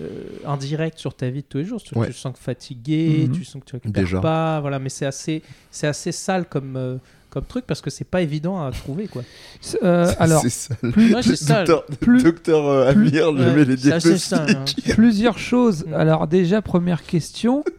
euh, 0.02 0.06
indirect 0.47 0.99
sur 0.99 1.14
ta 1.14 1.28
vie 1.28 1.42
de 1.42 1.47
tous 1.47 1.59
les 1.59 1.64
jours. 1.64 1.82
Tu, 1.82 1.97
Ouais. 1.97 2.06
tu 2.06 2.12
te 2.14 2.18
sens 2.18 2.35
fatigué, 2.38 3.26
Mhm. 3.28 3.32
tu 3.35 3.44
sens 3.44 3.61
que 3.62 3.66
tu 3.66 3.76
récupères 3.76 4.02
Déjà. 4.02 4.20
pas, 4.20 4.61
voilà. 4.61 4.78
Mais 4.78 4.88
c'est 4.88 5.04
assez, 5.06 5.42
c'est 5.70 5.87
assez 5.87 6.12
sale 6.12 6.47
comme 6.47 6.76
euh, 6.76 6.97
comme 7.30 7.44
truc 7.44 7.64
parce 7.66 7.80
que 7.80 7.90
c'est 7.90 8.04
pas 8.09 8.23
évident 8.23 8.61
à 8.64 8.73
trouver 8.73 9.06
quoi. 9.09 9.23
C'est- 9.61 9.82
euh, 9.85 10.11
alors, 10.18 10.42
c'est 10.42 10.50
ça. 10.50 10.75
plus- 10.75 11.14
Ouais, 11.14 11.23
c'est 11.23 11.37
ça. 11.37 11.64
Docteur, 11.64 11.99
plus- 12.00 12.23
docteur 12.25 12.66
euh, 12.66 12.92
plus- 12.92 13.09
Amir, 13.09 13.37
je 13.37 13.42
Ouais, 13.44 13.54
mets 13.56 13.64
les 13.64 13.76
diagnostics. 13.76 14.32
hein. 14.32 14.64
plusieurs 14.94 15.38
choses. 15.38 15.85
Alors 15.94 16.26
déjà 16.26 16.61
première 16.62 17.04
question. 17.04 17.62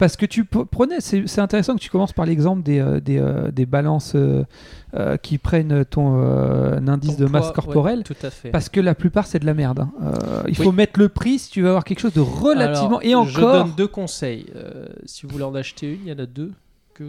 Parce 0.00 0.16
que 0.16 0.26
tu 0.26 0.44
prenais, 0.44 1.00
c'est 1.00 1.38
intéressant 1.38 1.76
que 1.76 1.80
tu 1.80 1.90
commences 1.90 2.12
par 2.14 2.24
l'exemple 2.26 2.62
des, 2.62 2.80
euh, 2.80 2.98
des, 3.00 3.18
euh, 3.18 3.50
des 3.52 3.66
balances 3.66 4.14
euh, 4.16 4.44
qui 5.18 5.38
prennent 5.38 5.84
ton 5.84 6.16
indice 6.88 7.16
Ton 7.16 7.24
de 7.24 7.28
masse 7.28 7.44
poids, 7.44 7.52
corporelle. 7.52 7.98
ouais, 7.98 8.04
tout 8.04 8.16
à 8.22 8.30
fait. 8.30 8.50
Parce 8.50 8.68
que 8.68 8.80
la 8.80 8.94
plupart, 8.94 9.26
c'est 9.26 9.38
de 9.38 9.46
la 9.46 9.54
merde. 9.54 9.80
hein. 9.80 9.92
Il 10.48 10.58
Oui. 10.58 10.64
faut 10.64 10.72
mettre 10.72 10.98
le 10.98 11.08
prix 11.10 11.38
si 11.38 11.50
tu 11.50 11.60
veux 11.62 11.68
avoir 11.68 11.84
quelque 11.84 12.00
chose 12.00 12.14
de 12.14 12.20
relativement. 12.20 12.98
Alors, 12.98 13.04
et 13.04 13.14
encore. 13.14 13.30
Je 13.30 13.40
donne 13.40 13.72
deux 13.76 13.86
conseils. 13.88 14.46
Si 15.04 15.26
vous 15.26 15.32
voulez 15.32 15.44
en 15.44 15.54
acheter 15.54 15.92
une, 15.92 16.00
il 16.06 16.08
y 16.08 16.12
en 16.12 16.18
a 16.18 16.26
deux. 16.26 16.52
Que... 16.94 17.04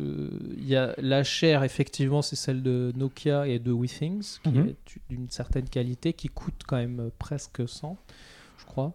Il 0.57 0.67
y 0.67 0.75
a 0.75 0.93
la 0.98 1.24
chère, 1.24 1.63
effectivement, 1.63 2.21
c'est 2.21 2.36
celle 2.36 2.62
de 2.62 2.91
Nokia 2.98 3.48
et 3.48 3.57
de 3.60 3.71
WeThings, 3.71 4.39
qui 4.43 4.50
Mhm. 4.50 4.67
est 4.67 4.75
d'une 5.10 5.29
certaine 5.29 5.67
qualité, 5.69 6.13
qui 6.13 6.27
coûte 6.27 6.62
quand 6.67 6.77
même 6.77 7.10
presque 7.19 7.67
100, 7.67 7.98
je 8.60 8.65
crois. 8.65 8.93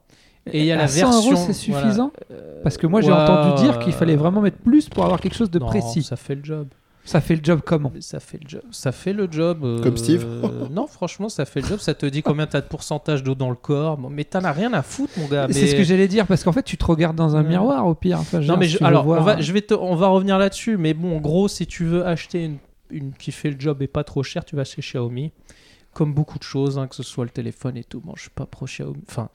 Et 0.53 0.61
il 0.61 0.67
y 0.67 0.73
a 0.73 0.75
à 0.75 0.79
la 0.79 0.89
100 0.89 1.07
euros, 1.13 1.31
version. 1.31 1.53
c'est 1.53 1.71
voilà, 1.71 1.87
suffisant 1.87 2.13
euh, 2.31 2.63
Parce 2.63 2.77
que 2.77 2.87
moi, 2.87 3.01
j'ai 3.01 3.09
ouais, 3.11 3.15
entendu 3.19 3.63
dire 3.63 3.79
qu'il 3.81 3.93
fallait 3.93 4.17
vraiment 4.17 4.41
mettre 4.41 4.59
plus 4.59 4.89
pour 4.89 5.05
avoir 5.05 5.21
quelque 5.21 5.35
chose 5.37 5.51
de 5.51 5.59
non, 5.59 5.67
précis. 5.67 6.03
Ça 6.03 6.17
fait 6.17 6.35
le 6.37 6.45
job. 6.45 6.69
Ça 7.05 7.21
fait 7.21 7.37
le 7.37 7.41
job 7.45 7.61
comment 7.65 7.93
Ça 8.01 8.19
fait 8.19 8.39
le 8.43 8.49
job. 8.49 8.63
Ça 8.73 8.91
fait 8.91 9.13
le 9.13 9.29
job. 9.31 9.61
euh, 9.65 9.81
Comme 9.83 9.97
Steve 9.97 10.27
Non, 10.73 10.87
franchement, 10.89 11.29
ça 11.29 11.45
fait 11.45 11.61
le 11.61 11.67
job. 11.69 11.79
Ça 11.79 11.95
te 11.95 12.05
dit 12.07 12.21
combien 12.23 12.47
t'as 12.49 12.61
de 12.61 12.67
pourcentage 12.67 13.23
d'eau 13.23 13.35
dans 13.37 13.49
le 13.51 13.55
corps. 13.57 13.97
Bon, 13.97 14.09
Mais 14.11 14.25
t'en 14.25 14.43
as 14.45 14.51
rien 14.53 14.73
à 14.73 14.83
foutre, 14.83 15.13
mon 15.19 15.27
gars. 15.29 15.47
C'est 15.51 15.61
mais- 15.63 15.67
ce 15.69 15.75
que 15.77 15.85
j'allais 15.85 16.09
dire, 16.09 16.27
parce 16.27 16.43
qu'en 16.43 16.53
fait, 16.53 16.65
tu 16.65 16.77
te 16.77 16.85
regardes 16.85 17.15
dans 17.17 17.37
un 17.37 17.43
miroir 17.45 17.87
au 17.87 17.95
pire. 17.95 18.19
Enfin, 18.21 18.41
Non, 18.41 18.57
mais 18.57 18.67
je- 18.67 18.83
alors, 18.83 19.05
voir- 19.05 19.21
on, 19.21 19.25
va, 19.25 19.41
je 19.41 19.53
vais 19.53 19.63
te- 19.63 19.75
on 19.75 19.95
va 19.95 20.09
revenir 20.09 20.37
là-dessus. 20.39 20.77
Mais 20.79 20.95
bon, 20.95 21.17
en 21.17 21.21
gros, 21.21 21.47
si 21.49 21.67
tu 21.67 21.85
veux 21.85 22.05
acheter 22.07 22.45
une, 22.45 22.57
une 22.91 23.13
qui 23.13 23.31
fait 23.31 23.51
le 23.51 23.57
job 23.59 23.83
et 23.83 23.87
pas 23.89 24.03
trop 24.05 24.23
cher, 24.25 24.45
tu 24.45 24.57
vas 24.57 24.65
chez 24.65 24.81
Xiaomi. 24.83 25.31
Comme 25.93 26.13
beaucoup 26.13 26.39
de 26.39 26.45
choses, 26.45 26.77
hein, 26.79 26.89
que 26.89 26.95
ce 26.97 27.03
soit 27.03 27.25
le 27.25 27.31
téléphone 27.31 27.77
et 27.77 27.85
tout. 27.85 28.01
Bon, 28.01 28.13
je 28.17 28.23
suis 28.23 28.31
pas 28.31 28.47
pro 28.47 28.67
Xiaomi. 28.67 29.03
Enfin, 29.09 29.29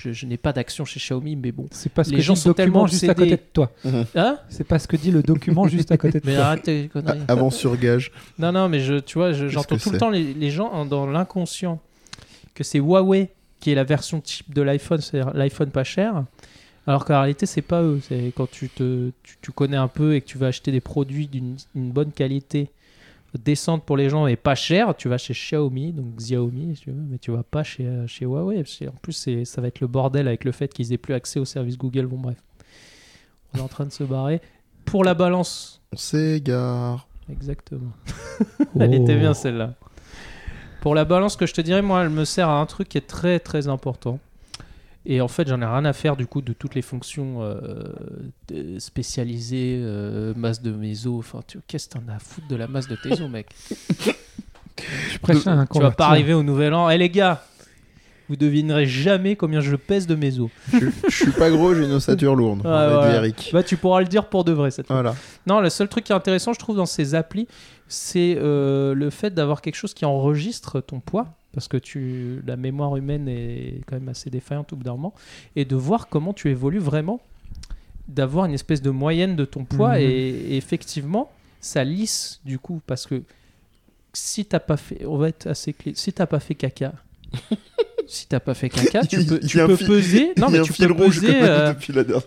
je, 0.00 0.12
je 0.12 0.26
n'ai 0.26 0.36
pas 0.36 0.52
d'action 0.52 0.84
chez 0.84 1.00
Xiaomi, 1.00 1.34
mais 1.34 1.50
bon. 1.50 1.66
C'est 1.72 1.90
pas 1.92 2.04
ce 2.04 2.10
les 2.10 2.18
que 2.18 2.22
gens 2.22 2.34
dit 2.34 2.40
sont 2.40 2.50
le 2.50 2.54
document 2.54 2.72
tellement 2.72 2.86
juste 2.86 3.08
à 3.08 3.14
côté 3.14 3.30
de 3.32 3.42
toi. 3.52 3.72
Hein 4.14 4.38
C'est 4.48 4.62
pas 4.66 4.78
ce 4.78 4.86
que 4.86 4.96
dit 4.96 5.10
le 5.10 5.22
document 5.22 5.66
juste 5.66 5.90
à 5.90 5.96
côté 5.96 6.20
de 6.20 6.26
Mais 6.26 6.36
toi. 6.36 6.44
arrête 6.44 6.62
tes 6.62 6.88
conneries. 6.88 7.18
Avant 7.26 7.50
sur 7.50 7.76
gage. 7.76 8.12
Non, 8.38 8.52
non, 8.52 8.68
mais 8.68 8.78
je, 8.80 8.94
tu 8.94 9.18
vois, 9.18 9.32
je- 9.32 9.48
j'entends 9.48 9.76
tout 9.76 9.90
le 9.90 9.98
temps 9.98 10.10
les, 10.10 10.34
les 10.34 10.50
gens 10.50 10.84
dans 10.84 11.06
l'inconscient 11.06 11.80
que 12.54 12.62
c'est 12.64 12.78
Huawei 12.78 13.30
qui 13.60 13.70
est 13.72 13.74
la 13.74 13.82
version 13.84 14.20
type 14.20 14.54
de 14.54 14.62
l'iPhone, 14.62 15.00
c'est-à-dire 15.00 15.32
l'iPhone 15.34 15.70
pas 15.70 15.82
cher. 15.84 16.24
Alors 16.86 17.04
qu'en 17.04 17.18
réalité, 17.20 17.44
c'est 17.44 17.60
pas 17.60 17.82
eux. 17.82 18.00
C'est 18.08 18.32
quand 18.36 18.48
tu, 18.50 18.68
te, 18.68 19.10
tu, 19.24 19.36
tu 19.42 19.50
connais 19.52 19.76
un 19.76 19.88
peu 19.88 20.14
et 20.14 20.20
que 20.20 20.26
tu 20.26 20.38
vas 20.38 20.46
acheter 20.46 20.70
des 20.72 20.80
produits 20.80 21.26
d'une 21.26 21.56
une 21.74 21.90
bonne 21.90 22.12
qualité, 22.12 22.70
décente 23.36 23.84
pour 23.84 23.96
les 23.96 24.08
gens 24.08 24.26
et 24.26 24.36
pas 24.36 24.54
cher, 24.54 24.96
tu 24.96 25.08
vas 25.08 25.18
chez 25.18 25.34
Xiaomi, 25.34 25.92
donc 25.92 26.14
Xiaomi, 26.16 26.74
si 26.76 26.82
tu 26.82 26.90
veux, 26.90 27.02
mais 27.10 27.18
tu 27.18 27.30
vas 27.30 27.42
pas 27.42 27.62
chez, 27.62 27.84
euh, 27.86 28.06
chez 28.06 28.24
Huawei. 28.24 28.64
En 28.86 28.96
plus, 29.02 29.12
c'est- 29.12 29.44
ça 29.44 29.60
va 29.60 29.68
être 29.68 29.80
le 29.80 29.86
bordel 29.86 30.26
avec 30.28 30.44
le 30.44 30.52
fait 30.52 30.72
qu'ils 30.72 30.92
aient 30.92 30.98
plus 30.98 31.14
accès 31.14 31.38
au 31.38 31.44
service 31.44 31.76
Google. 31.76 32.06
Bon, 32.06 32.16
bref. 32.18 32.38
On 33.54 33.58
est 33.58 33.62
en 33.62 33.68
train 33.68 33.84
de 33.84 33.92
se 33.92 34.04
barrer. 34.04 34.40
Pour 34.84 35.04
la 35.04 35.12
balance, 35.14 35.82
On 35.92 35.96
s'égare. 35.96 37.06
exactement. 37.30 37.92
Elle 38.80 38.94
était 38.94 39.14
Oh. 39.16 39.20
bien 39.20 39.34
celle-là. 39.34 39.74
Pour 40.80 40.94
la 40.94 41.04
balance 41.04 41.36
que 41.36 41.44
je 41.46 41.52
te 41.54 41.60
dirais, 41.60 41.82
moi, 41.82 42.02
elle 42.04 42.08
me 42.10 42.24
sert 42.24 42.48
à 42.48 42.60
un 42.60 42.64
truc 42.66 42.88
qui 42.88 42.98
est 42.98 43.06
très 43.06 43.40
très 43.40 43.66
important. 43.66 44.20
Et 45.10 45.22
en 45.22 45.28
fait, 45.28 45.48
j'en 45.48 45.60
ai 45.62 45.64
rien 45.64 45.86
à 45.86 45.94
faire 45.94 46.16
du 46.16 46.26
coup 46.26 46.42
de 46.42 46.52
toutes 46.52 46.74
les 46.74 46.82
fonctions 46.82 47.38
euh, 47.40 47.82
spécialisées, 48.78 49.80
euh, 49.82 50.34
masse 50.36 50.60
de 50.60 50.70
mes 50.70 51.06
os. 51.06 51.18
Enfin, 51.18 51.40
tu 51.46 51.58
qu'est-ce 51.66 51.88
que 51.88 51.94
t'en 51.94 52.12
as 52.12 52.16
à 52.16 52.18
foutre 52.18 52.46
de 52.46 52.56
la 52.56 52.68
masse 52.68 52.88
de 52.88 52.94
tes 52.94 53.12
os, 53.12 53.30
mec? 53.30 53.48
Je 54.78 55.48
à 55.48 55.52
un 55.52 55.66
Tu 55.66 55.80
vas 55.80 55.90
pas 55.90 56.08
arriver 56.08 56.34
au 56.34 56.42
nouvel 56.42 56.74
an. 56.74 56.90
Eh 56.90 56.98
les 56.98 57.08
gars, 57.08 57.42
vous 58.28 58.36
devinerez 58.36 58.84
jamais 58.86 59.34
combien 59.34 59.60
je 59.60 59.74
pèse 59.76 60.06
de 60.06 60.14
mes 60.14 60.38
os. 60.38 60.50
Je, 60.72 60.86
je 61.08 61.14
suis 61.14 61.32
pas 61.32 61.50
gros, 61.50 61.74
j'ai 61.74 61.84
une 61.84 61.92
ossature 61.92 62.36
lourde. 62.36 62.60
Ouais, 62.60 62.70
on 62.70 63.10
Eric. 63.10 63.50
Bah, 63.52 63.62
tu 63.62 63.76
pourras 63.78 64.00
le 64.00 64.06
dire 64.06 64.28
pour 64.28 64.44
de 64.44 64.52
vrai 64.52 64.70
cette 64.70 64.86
fois. 64.86 64.96
Voilà. 64.96 65.16
Non, 65.46 65.60
le 65.60 65.70
seul 65.70 65.88
truc 65.88 66.04
qui 66.04 66.12
est 66.12 66.16
intéressant, 66.16 66.52
je 66.52 66.58
trouve, 66.58 66.76
dans 66.76 66.86
ces 66.86 67.14
applis, 67.14 67.48
c'est 67.88 68.36
euh, 68.38 68.94
le 68.94 69.08
fait 69.10 69.32
d'avoir 69.32 69.62
quelque 69.62 69.76
chose 69.76 69.94
qui 69.94 70.04
enregistre 70.04 70.80
ton 70.80 71.00
poids. 71.00 71.26
Parce 71.58 71.66
que 71.66 71.76
tu, 71.76 72.40
la 72.46 72.54
mémoire 72.56 72.96
humaine 72.96 73.26
est 73.28 73.80
quand 73.86 73.96
même 73.96 74.08
assez 74.08 74.30
défaillante 74.30 74.72
au 74.72 74.76
bout 74.76 74.84
d'un 74.84 74.92
moment. 74.92 75.12
Et 75.56 75.64
de 75.64 75.74
voir 75.74 76.06
comment 76.08 76.32
tu 76.32 76.48
évolues 76.50 76.78
vraiment. 76.78 77.20
D'avoir 78.06 78.44
une 78.46 78.54
espèce 78.54 78.80
de 78.80 78.90
moyenne 78.90 79.34
de 79.34 79.44
ton 79.44 79.64
poids. 79.64 79.96
Mhm. 79.96 80.02
Et, 80.02 80.06
et 80.52 80.56
effectivement, 80.56 81.32
ça 81.60 81.82
lisse 81.82 82.40
du 82.44 82.60
coup. 82.60 82.80
Parce 82.86 83.06
que 83.06 83.22
si 84.12 84.44
t'as 84.44 84.60
pas 84.60 84.76
fait. 84.76 85.04
On 85.04 85.16
va 85.16 85.28
être 85.30 85.48
assez 85.48 85.72
clé. 85.72 85.92
Si 85.96 86.12
t'as 86.12 86.26
pas 86.26 86.38
fait 86.38 86.54
caca. 86.54 86.92
si 88.06 88.26
t'as 88.28 88.40
pas 88.40 88.54
fait 88.54 88.68
caca, 88.70 89.04
tu 89.04 89.24
peux, 89.24 89.40
tu 89.40 89.58
fil- 89.58 89.86
peser. 89.86 90.32
Non, 90.38 90.48
mais 90.48 90.62
tu 90.62 90.72
peux 90.72 90.94
peser. 90.94 91.42
euh, 91.42 91.74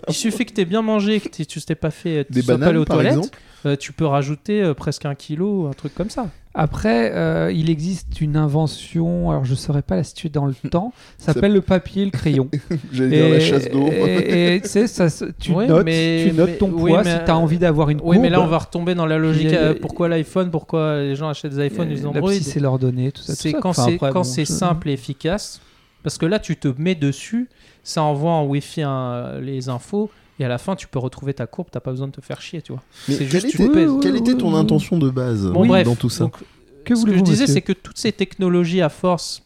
il 0.10 0.14
suffit 0.14 0.46
que 0.46 0.54
tu 0.54 0.62
aies 0.62 0.66
bien 0.66 0.82
mangé, 0.82 1.20
que 1.22 1.30
t'aies- 1.30 1.46
tu 1.46 1.60
t'es 1.62 1.74
pas 1.76 1.90
fait, 1.90 2.26
tu 2.26 2.34
Des 2.34 2.42
sois 2.42 2.58
pas 2.60 2.66
allé 2.68 2.74
bananes, 2.74 2.82
aux 2.82 2.86
par 2.86 2.98
toilettes, 2.98 3.14
exemple. 3.18 3.40
Euh, 3.66 3.76
tu 3.76 3.94
peux 3.94 4.06
rajouter 4.06 4.62
euh, 4.64 4.74
presque 4.74 5.06
un 5.06 5.16
kilo, 5.16 5.68
un 5.68 5.74
truc 5.74 5.94
comme 5.96 6.10
ça. 6.10 6.28
Après, 6.54 7.12
euh, 7.14 7.50
il 7.56 7.70
existe 7.70 8.20
une 8.20 8.36
invention, 8.36 9.32
alors 9.32 9.46
je 9.46 9.56
saurais 9.56 9.82
pas 9.82 9.96
la 9.96 10.04
situer 10.04 10.28
dans 10.28 10.46
le 10.46 10.54
temps, 10.70 10.92
ça 11.18 11.32
s'appelle 11.34 11.54
le 11.54 11.62
papier 11.62 12.02
et 12.02 12.06
le 12.06 12.12
crayon. 12.12 12.50
J'allais 12.92 13.10
dire 13.18 13.30
la 13.30 13.40
chasse 13.40 13.70
d'eau. 13.72 13.88
Et 13.88 14.56
et 14.58 14.68
ça 14.68 15.06
tu 15.40 15.54
Oui, 15.54 15.68
notes, 15.68 15.86
mais- 15.86 16.26
tu 16.28 16.34
notes 16.36 16.50
mais- 16.50 16.58
ton 16.58 16.72
oui, 16.74 16.92
poids 16.92 17.04
mais- 17.04 17.20
si 17.20 17.24
tu 17.24 17.32
as 17.32 17.38
envie 17.38 17.58
d'avoir 17.58 17.90
une 17.90 18.02
Oui, 18.04 18.20
mais 18.20 18.30
là 18.30 18.42
on 18.42 18.48
va 18.48 18.58
retomber 18.58 18.96
dans 18.96 19.06
la 19.06 19.18
logique. 19.18 19.54
A- 19.54 19.58
euh, 19.62 19.74
pourquoi 19.80 20.10
l'iPhone 20.10 20.52
Pourquoi 20.52 20.98
les 20.98 21.16
gens 21.16 21.30
achètent 21.30 21.54
des 21.56 21.68
iPhones 21.68 21.90
et 21.90 21.96
des 21.96 22.02
La 22.02 22.10
Android 22.10 22.30
psy, 22.32 22.44
c'est 22.44 22.60
leur 22.60 22.78
données, 22.80 23.14
tout 23.14 23.22
ça. 23.22 23.34
tout 23.34 23.40
C'est 23.42 23.52
ça. 23.52 23.60
quand 23.62 23.70
Enfin, 23.70 23.86
c'est 23.86 23.98
bon, 23.98 24.24
je- 24.46 24.52
simple 24.52 24.90
et 24.90 24.94
efficace. 24.94 25.62
Parce 26.04 26.18
que 26.18 26.26
là, 26.26 26.40
tu 26.40 26.58
te 26.58 26.68
mets 26.80 26.96
dessus, 26.96 27.48
ça 27.84 28.02
envoie 28.04 28.32
en 28.32 28.46
Wi-Fi 28.46 28.82
un- 28.82 29.40
les 29.40 29.70
infos. 29.70 30.10
Et 30.42 30.46
à 30.46 30.48
la 30.48 30.58
fin, 30.58 30.76
tu 30.76 30.88
peux 30.88 30.98
retrouver 30.98 31.36
ta 31.36 31.46
courbe, 31.46 31.68
t'as 31.72 31.80
pas 31.80 31.92
besoin 31.92 32.08
de 32.08 32.14
te 32.14 32.22
faire 32.22 32.42
chier, 32.42 32.64
tu 32.64 32.72
vois. 32.72 32.82
Mais 33.08 33.14
C'est 33.14 33.26
quelle 33.28 33.42
juste, 33.42 33.56
tu 33.56 33.62
était, 33.64 33.74
pèses. 33.74 33.92
quelle 34.02 34.16
était 34.16 34.34
ton 34.36 34.56
intention 34.56 34.98
de 34.98 35.10
base 35.12 35.46
Bon, 35.46 35.68
bref, 35.68 35.86
dans 35.86 35.96
tout 35.96 36.10
ça 36.10 36.24
donc, 36.24 36.36
Que 36.84 36.96
ce 36.96 37.06
que 37.06 37.14
je 37.16 37.22
disais, 37.22 37.46
c'est 37.48 37.62
que 37.62 37.74
toutes 37.74 38.00
ces 38.00 38.12
technologies, 38.12 38.82
à 38.82 38.90
force, 38.90 39.44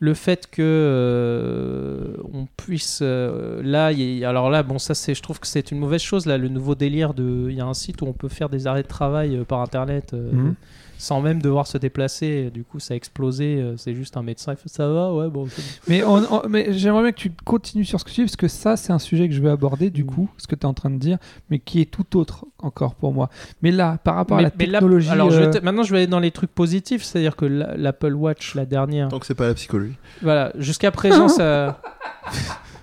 le 0.00 0.14
fait 0.14 0.48
que 0.50 0.60
euh, 0.62 2.16
on 2.32 2.46
puisse 2.56 3.00
euh, 3.02 3.60
là, 3.62 3.92
y 3.92 4.24
alors 4.24 4.50
là, 4.50 4.62
bon, 4.62 4.78
ça 4.78 4.94
c'est, 4.94 5.14
je 5.14 5.22
trouve 5.22 5.38
que 5.40 5.46
c'est 5.46 5.70
une 5.70 5.78
mauvaise 5.78 6.00
chose 6.02 6.26
là, 6.26 6.36
le 6.38 6.48
nouveau 6.48 6.74
délire 6.74 7.14
de, 7.14 7.46
il 7.50 7.56
y 7.56 7.60
a 7.60 7.66
un 7.66 7.74
site 7.74 8.02
où 8.02 8.06
on 8.06 8.12
peut 8.12 8.28
faire 8.28 8.48
des 8.48 8.66
arrêts 8.66 8.82
de 8.82 8.88
travail 8.88 9.36
euh, 9.36 9.44
par 9.44 9.60
internet. 9.60 10.12
euh, 10.14 10.30
Mhm. 10.32 10.54
Sans 11.00 11.20
même 11.20 11.40
devoir 11.40 11.66
se 11.68 11.78
déplacer, 11.78 12.50
du 12.50 12.64
coup 12.64 12.80
ça 12.80 12.94
a 12.94 12.96
explosé. 12.96 13.56
euh, 13.62 13.76
C'est 13.76 13.94
juste 13.94 14.16
un 14.16 14.22
médecin, 14.22 14.52
il 14.52 14.56
fait 14.56 14.68
ça 14.68 14.88
va, 14.88 15.12
ouais, 15.14 15.28
bon. 15.28 15.46
Mais, 15.86 16.02
on- 16.02 16.16
on- 16.30 16.48
mais 16.48 16.72
j'aimerais 16.72 17.02
bien 17.02 17.12
que 17.12 17.18
tu 17.18 17.32
continues 17.44 17.84
sur 17.84 18.00
ce 18.00 18.04
que 18.04 18.10
tu 18.10 18.16
dis, 18.16 18.22
parce 18.24 18.36
que 18.36 18.48
ça, 18.48 18.76
c'est 18.76 18.92
un 18.92 18.98
sujet 18.98 19.28
que 19.28 19.34
je 19.34 19.40
vais 19.40 19.48
aborder, 19.50 19.90
du 19.90 20.02
Mm. 20.02 20.06
coup, 20.06 20.28
ce 20.38 20.46
que 20.48 20.54
tu 20.56 20.62
es 20.62 20.66
en 20.66 20.74
train 20.74 20.90
de 20.90 20.98
dire, 20.98 21.18
mais 21.50 21.60
qui 21.60 21.80
est 21.80 21.90
tout 21.90 22.16
autre 22.18 22.44
encore 22.58 22.94
pour 22.96 23.12
moi. 23.14 23.30
Mais 23.62 23.70
là, 23.70 23.98
par 24.02 24.16
rapport 24.16 24.38
à 24.38 24.42
la 24.42 24.48
là- 24.48 24.50
technologie. 24.50 25.08
alors 25.10 25.30
je 25.30 25.38
vais 25.38 25.46
euh, 25.46 25.50
te- 25.60 25.64
maintenant 25.64 25.84
je 25.84 25.92
vais 25.92 25.98
aller 25.98 26.06
dans 26.08 26.18
les 26.20 26.32
trucs 26.32 26.50
positifs, 26.52 27.04
c'est-à-dire 27.04 27.36
que 27.36 27.44
la- 27.44 27.76
l'Apple 27.76 28.14
Watch, 28.14 28.54
la 28.56 28.66
dernière, 28.66 29.08
Tant 29.08 29.20
que 29.20 29.26
c'est 29.26 29.34
pas 29.36 29.46
la 29.46 29.54
psychologie. 29.54 29.94
Voilà, 30.22 30.52
jusqu'à 30.58 30.90
présent, 30.90 31.28
ça. 31.28 31.80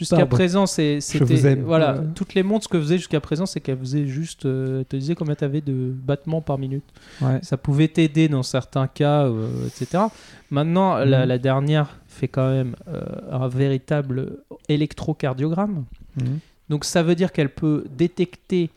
Jusqu'à 0.00 0.26
présent, 0.26 0.66
c'était. 0.66 1.54
Voilà, 1.56 1.92
Ouais. 1.94 2.06
toutes 2.14 2.34
les 2.34 2.42
montres, 2.42 2.64
ce 2.64 2.68
que 2.68 2.80
faisaient 2.80 2.96
jusqu'à 2.98 3.20
présent, 3.20 3.46
c'est 3.46 3.60
qu'elles 3.60 3.78
faisaient 3.78 4.06
juste. 4.06 4.46
euh, 4.46 4.82
te 4.84 4.96
disaient 4.96 5.14
combien 5.14 5.34
tu 5.34 5.44
avais 5.44 5.60
de 5.60 5.92
battements 5.94 6.40
par 6.40 6.58
minute. 6.58 6.84
ouais. 7.22 7.38
Ça 7.42 7.56
pouvait 7.56 7.88
t'aider 7.88 8.28
dans 8.28 8.42
certains 8.42 8.86
cas, 8.88 9.26
euh, 9.26 9.48
etc. 9.66 10.04
Maintenant, 10.50 10.96
la, 10.96 11.20
Mhm. 11.22 11.28
la 11.28 11.38
dernière 11.38 11.96
fait 12.08 12.28
quand 12.28 12.50
même 12.50 12.74
euh, 12.88 13.00
un 13.30 13.46
véritable 13.48 14.38
électrocardiogramme. 14.68 15.84
Mhm. 16.16 16.38
Donc 16.68 16.84
ça 16.84 17.02
veut 17.02 17.14
dire 17.14 17.32
qu'elle 17.32 17.50
peut 17.50 17.84
détecter 17.96 18.70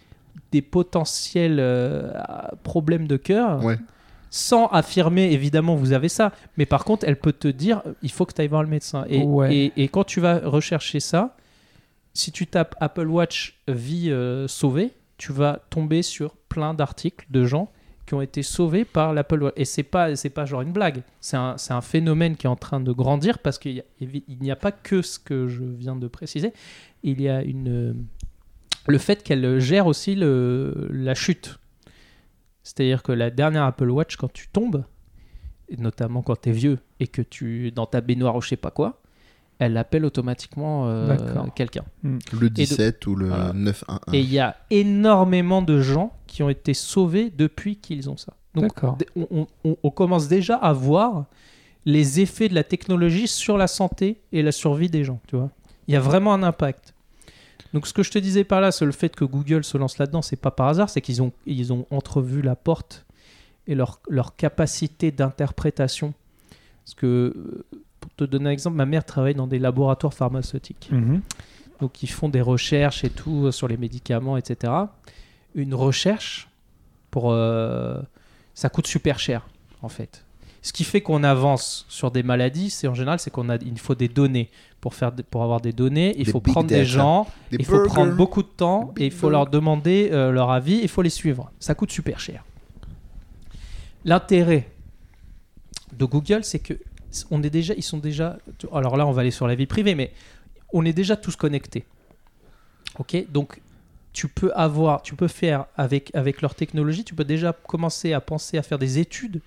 des 0.51 0.62
potentiels 0.62 1.58
euh, 1.60 2.12
problèmes 2.63 3.08
de 3.08 3.18
cœur 3.18 3.63
Ouais. 3.63 3.77
Sans 4.36 4.66
affirmer 4.70 5.32
évidemment 5.32 5.75
vous 5.75 5.92
avez 5.94 6.10
ça. 6.10 6.32
Mais 6.58 6.66
par 6.66 6.86
contre, 6.86 7.06
elle 7.08 7.20
peut 7.20 7.34
te 7.34 7.48
dire 7.48 7.84
il 8.02 8.10
faut 8.12 8.25
que 8.25 8.34
tu 8.34 8.42
ailles 8.42 8.48
voir 8.48 8.63
le 8.63 8.70
médecin. 8.70 9.06
Et, 9.08 9.22
Ouais. 9.22 9.56
et, 9.56 9.74
et 9.84 9.88
quand 9.90 10.04
tu 10.06 10.20
vas 10.20 10.40
rechercher 10.40 11.00
ça, 11.00 11.38
si 12.16 12.32
tu 12.32 12.48
tapes 12.48 12.75
Apple 12.80 13.08
Watch 13.08 13.60
vie 13.68 14.10
euh, 14.10 14.48
sauvée, 14.48 14.90
tu 15.18 15.32
vas 15.34 15.60
tomber 15.70 16.02
sur 16.02 16.36
plein 16.50 16.74
d'articles 16.74 17.28
de 17.30 17.46
gens 17.46 17.70
qui 18.08 18.16
ont 18.16 18.22
été 18.22 18.42
sauvés 18.42 18.86
par 18.86 19.13
l'Apple 19.13 19.44
Watch. 19.44 19.54
Et 19.56 19.66
c'est 19.66 19.84
pas 19.84 20.16
c'est 20.16 20.32
pas 20.32 20.46
genre 20.46 20.62
une 20.62 20.74
blague. 20.74 21.04
C'est 21.22 21.38
un, 21.38 21.56
c'est 21.58 21.74
un 21.74 21.82
phénomène 21.82 22.36
qui 22.36 22.48
est 22.48 22.50
en 22.50 22.56
train 22.56 22.80
de 22.80 22.92
grandir 22.92 23.38
parce 23.38 23.60
qu'il 23.60 23.82
a- 23.82 24.06
n'y 24.42 24.50
a 24.52 24.56
pas 24.56 24.72
que 24.72 25.04
ce 25.04 25.20
que 25.20 25.48
je 25.48 25.63
viens 25.63 25.96
de 25.96 26.08
préciser. 26.08 26.54
Il 27.04 27.22
y 27.22 27.30
a 27.30 27.44
une 27.44 27.70
euh, 27.70 27.94
le 28.88 28.98
fait 28.98 29.22
qu'elle 29.24 29.60
gère 29.60 29.86
aussi 29.86 30.16
le, 30.16 30.90
la 30.92 31.13
chute. 31.13 31.60
C'est-à-dire 32.63 33.03
que 33.03 33.12
la 33.12 33.29
dernière 33.29 33.63
Apple 33.63 33.89
Watch, 33.89 34.15
quand 34.15 34.32
tu 34.32 34.48
tombes, 34.48 34.84
et 35.70 35.77
notamment 35.77 36.22
quand 36.22 36.39
tu 36.41 36.50
es 36.50 36.51
vieux 36.51 36.79
et 37.00 37.08
que 37.08 37.22
tu 37.22 37.72
dans 37.72 37.86
ta 37.86 38.01
baignoire 38.01 38.36
ou 38.36 38.41
je 38.41 38.50
sais 38.50 38.55
pas 38.58 38.72
quoi, 38.72 39.01
elle 39.60 39.77
appelle 39.77 40.03
automatiquement 40.05 40.88
euh, 40.88 41.08
quelqu'un. 41.55 41.84
Le 42.03 42.50
17 42.50 43.05
ou 43.08 43.15
le 43.15 43.27
Voilà. 43.27 43.53
911. 43.53 44.00
Et 44.13 44.20
il 44.20 44.32
y 44.32 44.39
a 44.39 44.55
énormément 44.70 45.62
de 45.62 45.79
gens 45.79 46.12
qui 46.27 46.41
ont 46.43 46.50
été 46.50 46.74
sauvés 46.74 47.29
depuis 47.29 47.77
qu'ils 47.77 48.10
ont 48.10 48.17
ça. 48.17 48.34
Donc 48.55 48.74
on- 49.15 49.48
on 49.84 49.89
commence 49.89 50.27
déjà 50.27 50.55
à 50.55 50.74
voir 50.74 51.25
les 51.86 52.20
effets 52.20 52.50
de 52.50 52.55
la 52.55 52.63
technologie 52.63 53.27
sur 53.27 53.58
la 53.58 53.67
santé 53.67 54.22
et 54.32 54.41
la 54.41 54.51
survie 54.51 54.89
des 54.89 55.03
gens, 55.03 55.20
tu 55.27 55.36
vois. 55.36 55.50
Il 55.88 55.93
y 55.93 55.98
a 55.98 56.00
vraiment 56.00 56.34
un 56.34 56.43
impact. 56.43 56.92
Donc 57.74 57.88
ce 57.88 57.94
que 57.94 58.03
je 58.03 58.12
te 58.12 58.20
disais 58.20 58.44
par 58.44 58.62
là, 58.62 58.72
c'est 58.72 58.86
le 58.86 58.92
fait 58.92 59.15
que 59.15 59.25
Google 59.25 59.63
se 59.63 59.77
lance 59.77 59.98
là-dedans, 59.98 60.22
c'est 60.22 60.36
pas 60.36 60.51
par 60.51 60.68
hasard, 60.68 60.89
c'est 60.89 61.01
qu'ils 61.01 61.22
ont, 61.22 61.32
ils 61.46 61.74
ont 61.74 61.88
entrevu 61.89 62.42
la 62.42 62.56
porte 62.56 63.06
et 63.68 63.75
leur, 63.75 64.00
leur 64.10 64.36
capacité 64.36 65.12
d'interprétation. 65.12 66.13
Parce 66.84 66.96
que, 66.96 67.34
euh, 67.36 67.65
pour 68.00 68.13
te 68.13 68.24
donner 68.25 68.50
un 68.50 68.51
exemple, 68.51 68.75
ma 68.75 68.86
mère 68.86 69.06
travaille 69.06 69.36
dans 69.36 69.48
des 69.48 69.60
laboratoires 69.60 70.13
pharmaceutiques. 70.13 70.89
Mhm. 70.92 71.22
Donc 71.80 72.03
ils 72.03 72.10
font 72.10 72.30
des 72.30 72.42
recherches 72.42 73.03
et 73.03 73.10
tout 73.10 73.46
euh, 73.46 73.51
sur 73.51 73.68
les 73.68 73.77
médicaments, 73.77 74.38
etc. 74.38 74.72
Une 75.56 75.74
recherche, 75.74 76.50
pour, 77.10 77.32
euh, 77.32 78.00
ça 78.53 78.70
coûte 78.70 78.88
super 78.88 79.18
cher, 79.20 79.48
en 79.82 79.89
fait. 79.89 80.25
Ce 80.63 80.72
qui 80.72 80.86
fait 80.86 81.01
qu'on 81.01 81.24
avance 81.24 81.86
sur 81.89 82.10
des 82.10 82.24
maladies, 82.24 82.70
c'est 82.70 82.88
en 82.88 82.96
général, 82.96 83.20
c'est 83.20 83.29
qu'on 83.29 83.50
a, 83.50 83.58
il 83.58 83.77
faut 83.77 83.96
des 83.96 84.08
données 84.08 84.50
pour 84.79 84.96
faire, 84.96 85.12
pour 85.29 85.43
avoir 85.43 85.60
des 85.60 85.74
données. 85.74 86.15
Il 86.17 86.24
Des 86.24 86.32
faut 86.32 86.39
prendre 86.39 86.70
des 86.70 86.86
gens, 86.86 87.27
Des 87.51 87.58
il 87.60 87.65
faut 87.65 87.84
prendre 87.84 88.15
beaucoup 88.15 88.41
de 88.41 88.48
temps 88.48 88.93
et 88.98 89.05
il 89.05 89.12
faut 89.12 89.29
leur 89.29 89.48
demander 89.48 90.10
euh, 90.13 90.32
leur 90.32 90.51
avis. 90.51 90.79
Il 90.82 90.88
faut 90.88 91.01
les 91.01 91.10
suivre. 91.10 91.51
Ça 91.60 91.75
coûte 91.75 91.91
super 91.91 92.17
cher. 92.22 92.46
L'intérêt 94.05 94.70
de 95.98 96.05
Google, 96.05 96.46
c'est 96.46 96.60
que 96.60 96.75
on 97.29 97.43
est 97.43 97.50
déjà, 97.50 97.74
ils 97.74 97.84
sont 97.84 97.98
déjà. 97.98 98.38
Alors 98.72 98.96
là, 98.96 99.05
on 99.05 99.12
va 99.12 99.20
aller 99.20 99.32
sur 99.32 99.48
la 99.48 99.55
vie 99.55 99.67
privée, 99.67 99.96
mais 99.96 100.13
on 100.72 100.86
est 100.86 100.93
déjà 100.93 101.17
tous 101.17 101.36
connectés. 101.36 101.84
Ok, 103.00 103.17
donc 103.29 103.62
tu 104.13 104.29
peux 104.29 104.53
avoir, 104.55 105.01
tu 105.01 105.15
peux 105.15 105.27
faire 105.27 105.65
avec 105.75 106.10
avec 106.15 106.41
leur 106.41 106.55
technologie, 106.55 107.03
tu 107.03 107.15
peux 107.15 107.25
déjà 107.25 107.51
commencer 107.51 108.13
à 108.13 108.22
penser 108.22 108.58
à 108.58 108.63
faire 108.63 108.79
des 108.79 109.00
études 109.00 109.41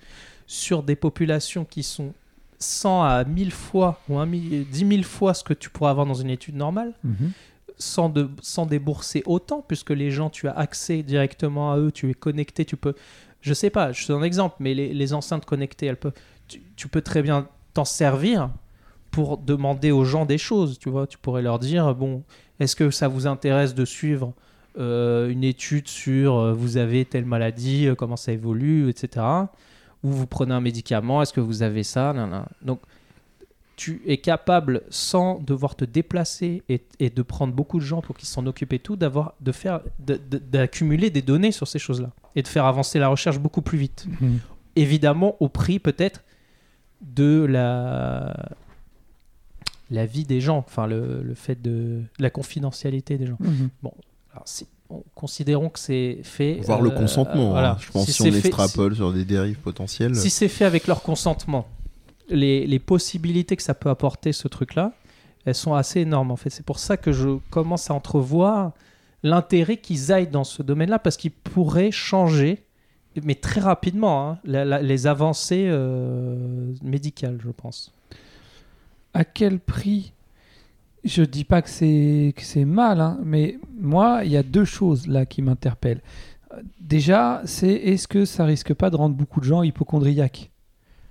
sur 0.47 0.81
des 0.81 0.95
populations 0.95 1.65
qui 1.65 1.83
sont 1.83 2.13
100 2.59 3.03
à 3.03 3.23
1000 3.23 3.51
fois 3.51 3.99
ou 4.09 4.17
1 4.17 4.27
000 4.29 4.63
10 4.71 4.87
000 4.87 5.03
fois 5.03 5.33
ce 5.35 5.43
que 5.43 5.53
tu 5.53 5.69
pourrais 5.69 5.91
avoir 5.91 6.05
dans 6.07 6.15
une 6.15 6.29
étude 6.31 6.55
normale 6.55 6.93
Mhm. 7.03 7.31
sans, 7.77 8.09
de, 8.09 8.27
sans 8.41 8.65
débourser 8.65 9.21
autant, 9.27 9.63
puisque 9.67 9.91
les 9.91 10.09
gens, 10.09 10.29
tu 10.31 10.47
as 10.47 10.53
accès 10.57 11.03
directement 11.03 11.71
à 11.73 11.77
eux, 11.77 11.91
tu 11.91 12.09
es 12.09 12.13
connecté, 12.15 12.65
tu 12.65 12.75
peux... 12.77 12.95
Je 13.41 13.53
sais 13.53 13.69
pas, 13.69 13.91
je 13.91 14.07
donne 14.07 14.21
un 14.21 14.25
exemple, 14.25 14.55
mais 14.59 14.73
les, 14.73 14.91
les 14.93 15.13
enceintes 15.13 15.45
connectées, 15.45 15.85
elles 15.85 15.97
peuvent, 15.97 16.13
tu, 16.47 16.59
tu 16.75 16.87
peux 16.87 17.01
très 17.01 17.21
bien 17.21 17.47
t'en 17.75 17.85
servir 17.85 18.49
pour 19.11 19.37
demander 19.37 19.91
aux 19.91 20.03
gens 20.05 20.25
des 20.25 20.39
choses, 20.39 20.79
tu 20.79 20.89
vois. 20.89 21.05
Tu 21.05 21.19
pourrais 21.19 21.43
leur 21.43 21.59
dire, 21.59 21.93
bon, 21.93 22.23
est-ce 22.59 22.75
que 22.75 22.89
ça 22.89 23.07
vous 23.07 23.27
intéresse 23.27 23.75
de 23.75 23.85
suivre 23.85 24.33
euh, 24.79 25.29
une 25.29 25.43
étude 25.43 25.87
sur 25.87 26.37
euh, 26.37 26.53
vous 26.53 26.77
avez 26.77 27.05
telle 27.05 27.25
maladie, 27.25 27.87
euh, 27.87 27.95
comment 27.95 28.17
ça 28.17 28.31
évolue, 28.31 28.89
etc. 28.89 29.25
Ou 30.03 30.09
vous 30.11 30.27
prenez 30.27 30.53
un 30.53 30.61
médicament, 30.61 31.21
est-ce 31.21 31.33
que 31.33 31.41
vous 31.41 31.63
avez 31.63 31.83
ça 31.83 32.13
nan, 32.13 32.29
nan. 32.29 32.45
Donc, 32.61 32.79
tu 33.75 34.01
es 34.07 34.17
capable, 34.17 34.81
sans 34.89 35.39
devoir 35.39 35.75
te 35.75 35.85
déplacer 35.85 36.63
et, 36.67 36.83
et 36.99 37.09
de 37.11 37.21
prendre 37.21 37.53
beaucoup 37.53 37.77
de 37.79 37.83
gens 37.85 38.01
pour 38.01 38.17
qu'ils 38.17 38.27
s'en 38.27 38.45
occupent 38.47 38.73
et 38.73 38.79
tout, 38.79 38.95
d'avoir, 38.95 39.33
de 39.39 39.51
faire, 39.51 39.81
de- 39.99 40.19
de- 40.29 40.39
d'accumuler 40.39 41.09
des 41.11 41.21
données 41.21 41.51
sur 41.51 41.67
ces 41.67 41.77
choses-là 41.79 42.11
et 42.35 42.41
de 42.41 42.47
faire 42.47 42.65
avancer 42.65 42.97
la 42.97 43.07
recherche 43.07 43.37
beaucoup 43.39 43.61
plus 43.61 43.77
vite. 43.77 44.07
Mhm. 44.19 44.39
Évidemment, 44.75 45.35
au 45.39 45.47
prix 45.49 45.77
peut-être 45.79 46.23
de 47.01 47.45
la 47.47 48.35
la 49.89 50.05
vie 50.05 50.25
des 50.25 50.41
gens, 50.41 50.57
enfin 50.57 50.85
le, 50.85 51.21
le 51.23 51.33
fait 51.33 51.61
de 51.61 52.01
la 52.19 52.29
confidentialité 52.29 53.17
des 53.17 53.25
gens. 53.27 53.37
Mhm. 53.39 53.69
Alors, 54.33 54.43
si, 54.47 54.67
considérons 55.15 55.69
que 55.69 55.79
c'est 55.79 56.19
fait. 56.23 56.59
Voir 56.63 56.81
le 56.81 56.91
euh, 56.91 56.95
consentement. 56.97 57.49
voilà. 57.51 57.71
hein. 57.71 57.77
Je 57.79 57.91
pense 57.91 58.05
Si 58.05 58.13
si, 58.13 58.21
on 58.23 58.31
fait- 58.31 58.37
extrapole 58.39 58.95
sur 58.95 59.11
des 59.13 59.25
dérives 59.25 59.57
potentielles. 59.59 60.15
si 60.15 60.29
c'est 60.29 60.47
fait 60.47 60.65
avec 60.65 60.87
leur 60.87 61.01
consentement, 61.01 61.67
les, 62.29 62.65
les 62.67 62.79
possibilités 62.79 63.55
que 63.55 63.63
ça 63.63 63.73
peut 63.73 63.89
apporter 63.89 64.33
ce 64.33 64.47
truc-là, 64.47 64.93
elles 65.45 65.55
sont 65.55 65.73
assez 65.73 66.01
énormes 66.01 66.31
en 66.31 66.35
fait. 66.35 66.49
C'est 66.49 66.65
pour 66.65 66.79
ça 66.79 66.97
que 66.97 67.11
je 67.11 67.37
commence 67.49 67.89
à 67.89 67.93
entrevoir 67.93 68.73
l'intérêt 69.23 69.77
qu'ils 69.77 70.11
aillent 70.11 70.27
dans 70.27 70.43
ce 70.43 70.61
domaine-là 70.63 70.99
parce 70.99 71.17
qu'ils 71.17 71.31
pourraient 71.31 71.91
changer, 71.91 72.63
mais 73.23 73.35
très 73.35 73.61
rapidement, 73.61 74.29
hein, 74.29 74.39
la- 74.45 74.65
la- 74.65 74.81
les 74.81 75.07
avancées 75.07 75.65
euh, 75.69 76.71
médicales, 76.83 77.39
je 77.43 77.49
pense. 77.49 77.91
à 79.13 79.23
quel 79.25 79.59
prix 79.59 80.11
Je 81.07 81.23
dis 81.23 81.43
pas 81.45 81.61
que 81.61 81.69
c'est 81.69 82.33
que 82.35 82.43
c'est 82.43 82.65
mal, 82.65 83.01
hein, 83.01 83.17
mais 83.23 83.57
moi, 83.79 84.21
il 84.25 84.31
y 84.31 84.37
a 84.37 84.43
deux 84.43 84.65
choses 84.65 85.07
là 85.07 85.25
qui 85.25 85.41
m'interpellent. 85.41 86.01
Déjà, 86.81 87.41
c'est 87.45 87.71
est-ce 87.71 88.07
que 88.07 88.25
ça 88.25 88.45
risque 88.45 88.73
pas 88.73 88.89
de 88.89 88.95
rendre 88.95 89.15
beaucoup 89.15 89.39
de 89.39 89.45
gens 89.45 89.63
hypochondriaques? 89.63 90.51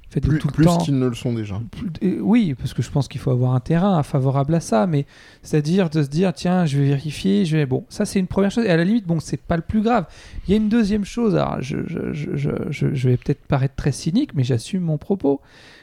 Fait 0.08 0.20
plus 0.20 0.38
tout 0.38 0.46
le 0.48 0.52
plus 0.52 0.66
qu'ils 0.78 0.98
ne 0.98 1.06
le 1.08 1.14
sont 1.14 1.32
déjà. 1.32 1.60
Euh, 2.02 2.20
Oui, 2.20 2.54
parce 2.54 2.72
que 2.74 2.80
je 2.82 2.90
pense 2.90 3.08
qu'il 3.08 3.20
faut 3.20 3.32
avoir 3.32 3.54
un 3.54 3.60
terrain 3.60 4.00
favorable 4.04 4.54
à 4.54 4.60
ça, 4.60 4.86
mais 4.86 5.04
c'est-à-dire 5.42 5.90
de 5.90 6.02
se 6.02 6.08
dire 6.08 6.32
tiens, 6.32 6.64
je 6.64 6.78
vais 6.78 6.84
vérifier, 6.86 7.44
je 7.44 7.56
vais 7.56 7.66
bon, 7.66 7.84
ça 7.88 8.04
c'est 8.04 8.20
une 8.20 8.28
première 8.28 8.52
chose. 8.52 8.64
Et 8.64 8.70
à 8.70 8.76
la 8.76 8.84
limite, 8.84 9.04
bon, 9.06 9.18
c'est 9.18 9.36
pas 9.40 9.56
le 9.56 9.62
plus 9.62 9.82
grave. 9.82 10.06
Il 10.46 10.52
y 10.52 10.54
a 10.54 10.56
une 10.58 10.68
deuxième 10.68 11.04
chose. 11.04 11.34
Alors, 11.34 11.60
je, 11.60 11.78
je, 11.88 12.12
je- 12.12 12.94
je 12.94 13.08
vais 13.08 13.16
peut-être 13.16 13.44
paraître 13.46 13.74
très 13.74 13.92
cynique, 13.92 14.32
mais 14.34 14.44
j'assume 14.44 14.82
mon 14.82 14.96
propos. 14.96 15.40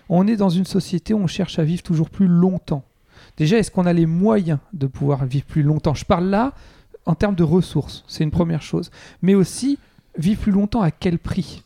On 0.08 0.26
est 0.26 0.38
dans 0.38 0.49
une 0.49 0.65
société 0.65 1.13
où 1.13 1.17
on 1.19 1.28
cherche 1.28 1.60
à 1.60 1.63
vivre 1.63 1.84
toujours 1.84 2.10
plus 2.10 2.28
longtemps. 2.28 2.84
Déjà, 3.37 3.57
est-ce 3.57 3.71
qu'on 3.71 3.85
a 3.85 3.93
les 3.93 4.05
moyens 4.05 4.59
de 4.73 4.87
pouvoir 4.87 5.25
vivre 5.25 5.45
plus 5.45 5.63
longtemps? 5.63 5.93
Je 5.93 6.05
parle 6.05 6.25
là 6.29 6.53
en 7.05 7.15
termes 7.15 7.35
de 7.35 7.43
ressources, 7.43 8.03
c'est 8.07 8.23
une 8.23 8.31
première 8.31 8.61
chose, 8.61 8.89
mais 9.21 9.35
aussi 9.35 9.77
vivre 10.17 10.39
plus 10.41 10.51
longtemps 10.51 10.81
à 10.81 10.91
quel 10.91 11.19
prix? 11.19 11.63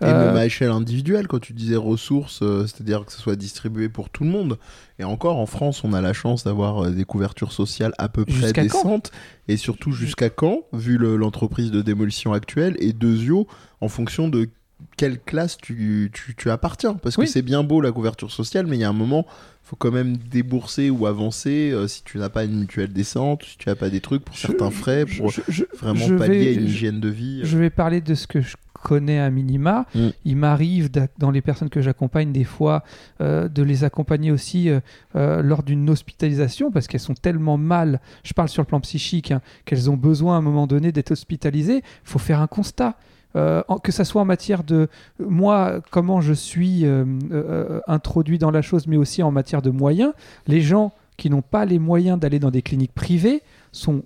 Et 0.00 0.04
Euh, 0.04 0.28
même 0.28 0.36
à 0.36 0.46
échelle 0.46 0.70
individuelle, 0.70 1.28
quand 1.28 1.38
tu 1.40 1.52
disais 1.52 1.76
ressources, 1.76 2.40
euh, 2.42 2.62
c'est-à-dire 2.66 3.04
que 3.04 3.12
ce 3.12 3.20
soit 3.20 3.36
distribué 3.36 3.88
pour 3.90 4.08
tout 4.08 4.24
le 4.24 4.30
monde. 4.30 4.58
Et 4.98 5.04
encore, 5.04 5.36
en 5.36 5.44
France, 5.46 5.84
on 5.84 5.92
a 5.92 6.00
la 6.00 6.14
chance 6.14 6.42
d'avoir 6.44 6.84
euh, 6.86 6.90
des 6.90 7.04
couvertures 7.04 7.52
sociales 7.52 7.92
à 7.98 8.08
peu 8.08 8.24
près 8.24 8.52
décentes. 8.54 9.12
Et 9.46 9.56
surtout, 9.58 9.92
jusqu'à 9.92 10.30
quand, 10.30 10.62
vu 10.72 10.96
le- 10.96 11.16
l'entreprise 11.16 11.70
de 11.70 11.82
démolition 11.82 12.32
actuelle, 12.32 12.76
et 12.80 12.92
Dezio, 12.94 13.46
en 13.82 13.88
fonction 13.88 14.28
de 14.28 14.48
quelle 14.96 15.20
classe 15.20 15.56
tu, 15.58 16.10
tu, 16.12 16.34
tu 16.36 16.50
appartiens. 16.50 16.94
Parce 16.94 17.16
que 17.16 17.22
Oui. 17.22 17.28
c'est 17.28 17.42
bien 17.42 17.62
beau 17.62 17.80
la 17.80 17.92
couverture 17.92 18.30
sociale, 18.30 18.66
mais 18.66 18.76
il 18.76 18.80
y 18.80 18.84
a 18.84 18.88
un 18.88 18.92
moment, 18.92 19.26
faut 19.62 19.76
quand 19.76 19.90
même 19.92 20.16
débourser 20.16 20.90
ou 20.90 21.06
avancer 21.06 21.70
euh, 21.72 21.86
si 21.88 22.02
tu 22.04 22.18
n'as 22.18 22.28
pas 22.28 22.44
une 22.44 22.58
mutuelle 22.60 22.92
décente, 22.92 23.42
si 23.44 23.58
tu 23.58 23.68
n'as 23.68 23.74
pas 23.74 23.90
des 23.90 24.00
trucs 24.00 24.24
pour 24.24 24.34
Je- 24.34 24.46
certains 24.46 24.70
frais, 24.70 25.04
pour 25.06 25.30
je- 25.30 25.40
je- 25.48 25.64
vraiment 25.78 26.06
je 26.06 26.14
pallier 26.14 26.38
vais- 26.38 26.48
à 26.48 26.52
une 26.52 26.60
je- 26.60 26.72
hygiène 26.74 27.00
de 27.00 27.08
vie. 27.08 27.40
Je 27.44 27.58
vais 27.58 27.70
parler 27.70 28.00
de 28.00 28.14
ce 28.14 28.26
que 28.26 28.40
je 28.40 28.56
connais 28.80 29.18
à 29.18 29.28
minima. 29.30 29.86
Mm. 29.96 30.08
Il 30.24 30.36
m'arrive, 30.36 30.90
d'a- 30.90 31.08
dans 31.18 31.32
les 31.32 31.40
personnes 31.42 31.68
que 31.68 31.80
j'accompagne, 31.82 32.30
des 32.32 32.44
fois, 32.44 32.84
euh, 33.20 33.48
de 33.48 33.62
les 33.64 33.82
accompagner 33.82 34.30
aussi 34.30 34.70
euh, 34.70 34.78
euh, 35.16 35.42
lors 35.42 35.64
d'une 35.64 35.90
hospitalisation, 35.90 36.70
parce 36.70 36.86
qu'elles 36.86 37.00
sont 37.00 37.14
tellement 37.14 37.56
mal, 37.58 38.00
je 38.22 38.32
parle 38.34 38.48
sur 38.48 38.62
le 38.62 38.66
plan 38.66 38.80
psychique, 38.80 39.32
hein, 39.32 39.42
qu'elles 39.64 39.90
ont 39.90 39.96
besoin 39.96 40.36
à 40.36 40.38
un 40.38 40.42
moment 40.42 40.66
donné 40.68 40.92
d'être 40.92 41.10
hospitalisées. 41.10 41.78
Il 41.78 41.82
faut 42.04 42.20
faire 42.20 42.40
un 42.40 42.46
constat. 42.46 42.96
Euh, 43.36 43.62
en- 43.68 43.78
que 43.78 43.92
ça 43.92 44.04
soit 44.04 44.22
en 44.22 44.24
matière 44.24 44.64
de 44.64 44.88
moi, 45.20 45.80
comment 45.90 46.20
je 46.22 46.32
suis 46.32 46.86
euh, 46.86 47.04
euh, 47.30 47.80
introduit 47.86 48.38
dans 48.38 48.50
la 48.50 48.62
chose, 48.62 48.86
mais 48.86 48.96
aussi 48.96 49.22
en 49.22 49.30
matière 49.30 49.60
de 49.60 49.70
moyens. 49.70 50.12
Les 50.46 50.60
gens 50.62 50.92
qui 51.18 51.28
n'ont 51.28 51.42
pas 51.42 51.64
les 51.66 51.78
moyens 51.78 52.18
d'aller 52.18 52.38
dans 52.38 52.50
des 52.50 52.62
cliniques 52.62 52.94
privées 52.94 53.42
sont 53.70 54.02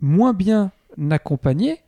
moins 0.00 0.32
bien 0.32 0.70
accompagnés 1.10 1.78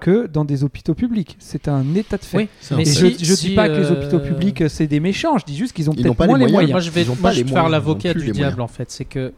que 0.00 0.26
dans 0.26 0.44
des 0.44 0.62
hôpitaux 0.62 0.94
publics. 0.94 1.36
C'est 1.38 1.68
un 1.68 1.94
état 1.94 2.18
de 2.18 2.24
fait. 2.24 2.36
Oui, 2.36 2.48
fait. 2.60 2.84
je, 2.84 3.34
si, 3.34 3.48
dis 3.48 3.54
pas 3.54 3.68
que 3.68 3.74
les 3.76 3.90
hôpitaux 3.90 4.18
publics 4.20 4.68
c'est 4.68 4.86
des 4.86 5.00
méchants, 5.00 5.38
je 5.38 5.44
dis 5.46 5.56
juste 5.56 5.72
qu'ils 5.72 5.88
ont 5.88 5.94
peut-être 5.94 6.26
moins 6.26 6.38
les 6.38 6.46
les 6.46 6.52
moyens. 6.52 6.52
moyens. 6.52 6.70
Moi, 6.72 6.80
je 6.80 6.90
vais, 6.90 7.04
moi, 7.06 7.16
pas 7.22 7.32
je 7.32 7.36
les 7.38 7.42
vais 7.44 7.48
faire 7.48 7.62
moyens, 7.62 7.72
l'avocat 7.72 8.12
du 8.14 8.20
diable, 8.30 8.38
moyens. 8.38 8.60
en 8.60 8.68
fait. 8.68 8.90
C'est 8.90 9.04
que. 9.06 9.32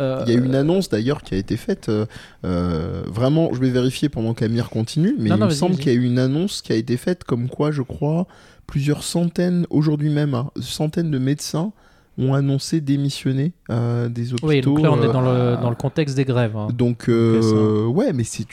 Euh, 0.00 0.22
Il 0.26 0.32
y 0.32 0.36
a 0.36 0.38
une 0.38 0.54
annonce 0.54 0.88
d'ailleurs 0.88 1.22
qui 1.22 1.34
a 1.34 1.38
été 1.38 1.56
faite. 1.56 1.88
euh, 1.88 2.06
euh, 2.44 3.02
vraiment, 3.06 3.50
je 3.52 3.60
vais 3.60 3.70
vérifier 3.70 4.08
pendant 4.08 4.34
qu'Amir 4.34 4.70
continue, 4.70 5.14
mais 5.18 5.30
Non, 5.30 5.36
il 5.36 5.40
non, 5.40 5.46
me 5.46 5.50
semble 5.50 5.76
qu'il 5.76 5.92
y 5.92 5.96
a 5.96 5.98
eu 5.98 6.04
une 6.04 6.18
annonce 6.18 6.62
qui 6.62 6.72
a 6.72 6.76
été 6.76 6.96
faite 6.96 7.24
comme 7.24 7.48
quoi, 7.48 7.70
je 7.70 7.82
crois, 7.82 8.26
plusieurs 8.66 9.02
centaines, 9.02 9.66
aujourd'hui 9.70 10.10
même, 10.10 10.34
hein, 10.34 10.50
centaines 10.60 11.10
de 11.10 11.18
médecins 11.18 11.72
ont 12.18 12.32
annoncé 12.32 12.80
démissionner 12.80 13.52
euh, 13.70 14.08
des 14.08 14.32
hôpitaux. 14.32 14.46
Oui, 14.48 14.60
donc 14.62 14.80
là, 14.80 14.90
on 14.90 15.02
est 15.02 15.12
dans 15.12 15.20
le, 15.20 15.60
dans 15.60 15.68
le 15.68 15.76
contexte 15.76 16.16
des 16.16 16.24
grèves. 16.24 16.56
hein. 16.56 16.68
donc, 16.74 17.10
euh, 17.10 17.42
ça. 17.42 17.88
ouais, 17.88 18.12
mais 18.14 18.24
c'est 18.24 18.46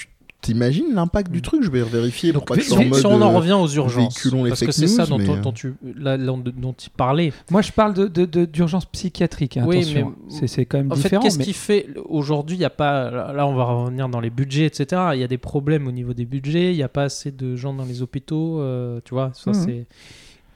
t'imagines 0.44 0.94
l'impact 0.94 1.32
du 1.32 1.42
truc? 1.42 1.64
Je 1.64 1.72
vais 1.72 1.82
vérifier 1.82 2.32
pour 2.32 2.42
Donc, 2.42 2.50
pas 2.50 2.56
que 2.56 2.62
je 2.62 2.68
si, 2.68 2.74
en 2.76 2.94
si 2.94 3.06
on 3.08 3.22
en 3.22 3.34
euh, 3.34 3.38
revient 3.38 3.54
aux 3.54 3.68
urgences, 3.68 4.28
parce 4.48 4.62
que 4.62 4.72
c'est 4.72 4.88
ça 4.88 5.04
news, 5.04 5.10
dont, 5.10 5.18
mais, 5.18 5.40
dont 5.42 5.52
tu, 5.52 5.74
là, 5.98 6.18
dont, 6.18 6.38
dont 6.38 6.74
tu 6.74 6.90
parlais. 6.92 7.34
Moi, 7.50 7.62
je 7.64 7.72
parle 7.72 7.94
de, 7.96 8.08
de- 8.08 8.26
de- 8.26 8.46
d'urgence 8.46 8.86
psychiatrique. 8.86 9.58
hein, 9.58 9.64
Oui, 9.66 9.78
attention, 9.80 10.14
mais- 10.30 10.34
c'est, 10.40 10.48
c'est 10.48 10.66
quand 10.66 10.78
même 10.78 10.92
En 10.92 10.96
fait, 10.96 11.04
différent. 11.04 11.24
qu'est-ce 11.24 11.40
mais... 11.40 11.44
qui 11.46 11.54
fait 11.54 11.88
aujourd'hui 12.10 12.58
Il 12.58 12.62
y 12.62 12.66
a 12.66 12.70
pas. 12.70 13.10
Là, 13.34 13.48
on 13.48 13.56
va 13.56 13.64
revenir 13.64 14.10
dans 14.10 14.20
les 14.20 14.30
budgets, 14.30 14.66
etc. 14.66 15.02
Il 15.16 15.20
y 15.20 15.24
a 15.24 15.28
des 15.28 15.38
problèmes 15.40 15.88
au 15.88 15.92
niveau 15.92 16.14
des 16.14 16.26
budgets. 16.26 16.72
Il 16.72 16.76
n'y 16.78 16.84
a 16.84 16.90
pas 16.90 17.04
assez 17.04 17.32
de 17.32 17.56
gens 17.56 17.74
dans 17.74 17.86
les 17.86 18.02
hôpitaux. 18.02 18.60
euh, 18.62 19.00
tu 19.06 19.14
vois, 19.14 19.32
ça 19.34 19.52
Mhm. 19.52 19.64
c'est. 19.66 19.86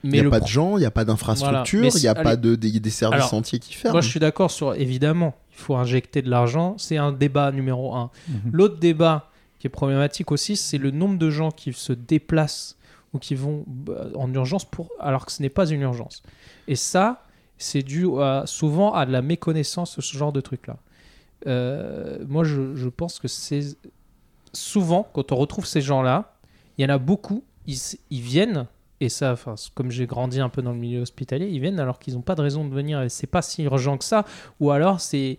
Il 0.03 0.11
n'y 0.11 0.19
a 0.19 0.23
le 0.23 0.29
pas 0.29 0.37
pro- 0.37 0.45
de 0.45 0.51
gens, 0.51 0.77
il 0.77 0.81
n'y 0.81 0.85
a 0.85 0.91
pas 0.91 1.03
d'infrastructure, 1.05 1.89
il 1.95 2.01
n'y 2.01 2.07
a 2.07 2.13
pas 2.15 2.35
de, 2.35 2.55
des, 2.55 2.79
des 2.79 2.89
services 2.91 3.15
Alors, 3.23 3.33
entiers 3.33 3.57
qui 3.59 3.73
ferment. 3.73 3.93
Moi, 3.95 4.01
je 4.01 4.09
suis 4.09 4.19
d'accord 4.19 4.51
sur. 4.51 4.75
Évidemment, 4.75 5.33
il 5.51 5.57
faut 5.57 5.75
injecter 5.75 6.21
de 6.21 6.29
l'argent. 6.29 6.75
C'est 6.77 6.97
un 6.97 7.11
débat 7.11 7.51
numéro 7.51 7.95
un. 7.95 8.11
Mhm. 8.29 8.35
L'autre 8.53 8.77
débat 8.79 9.29
qui 9.59 9.67
est 9.67 9.71
problématique 9.71 10.31
aussi, 10.31 10.55
c'est 10.55 10.77
le 10.77 10.91
nombre 10.91 11.17
de 11.17 11.29
gens 11.29 11.51
qui 11.51 11.73
se 11.73 11.93
déplacent 11.93 12.77
ou 13.13 13.19
qui 13.19 13.35
vont 13.35 13.63
bah, 13.67 14.07
en 14.15 14.31
urgence 14.33 14.65
pour 14.65 14.89
alors 14.99 15.25
que 15.25 15.31
ce 15.31 15.41
n'est 15.41 15.49
pas 15.49 15.67
une 15.69 15.81
urgence. 15.81 16.23
Et 16.67 16.75
ça, 16.75 17.23
c'est 17.57 17.81
dû 17.81 18.05
souvent 18.45 18.93
à 18.93 19.05
de 19.05 19.11
la 19.11 19.21
méconnaissance 19.21 19.95
de 19.95 20.01
ce 20.01 20.17
genre 20.17 20.31
de 20.31 20.41
truc-là. 20.41 20.77
euh, 21.47 22.19
moi 22.27 22.43
je, 22.43 22.87
pense 22.89 23.19
que 23.19 23.27
c'est 23.27 23.77
souvent 24.53 25.07
quand 25.13 25.31
on 25.31 25.35
retrouve 25.35 25.65
ces 25.65 25.81
gens-là, 25.81 26.37
il 26.77 26.83
y 26.83 26.85
en 26.85 26.93
a 26.93 26.97
beaucoup, 26.99 27.43
ils, 27.65 28.21
viennent 28.21 28.67
et 28.99 29.09
ça, 29.09 29.35
comme 29.75 29.91
j'ai 29.91 30.05
grandi 30.05 30.39
un 30.39 30.49
peu 30.49 30.61
dans 30.61 30.71
le 30.71 30.77
milieu 30.77 31.01
hospitalier, 31.01 31.47
ils 31.47 31.59
viennent 31.59 31.79
alors 31.79 31.99
qu'ils 31.99 32.15
n'ont 32.15 32.21
pas 32.21 32.35
de 32.35 32.41
raison 32.41 32.65
de 32.65 32.73
venir 32.73 33.01
et 33.01 33.09
c'est 33.09 33.27
pas 33.27 33.41
si 33.41 33.63
urgent 33.63 33.97
que 33.97 34.05
ça, 34.05 34.25
ou 34.59 34.71
alors 34.71 34.99
c'est 35.01 35.37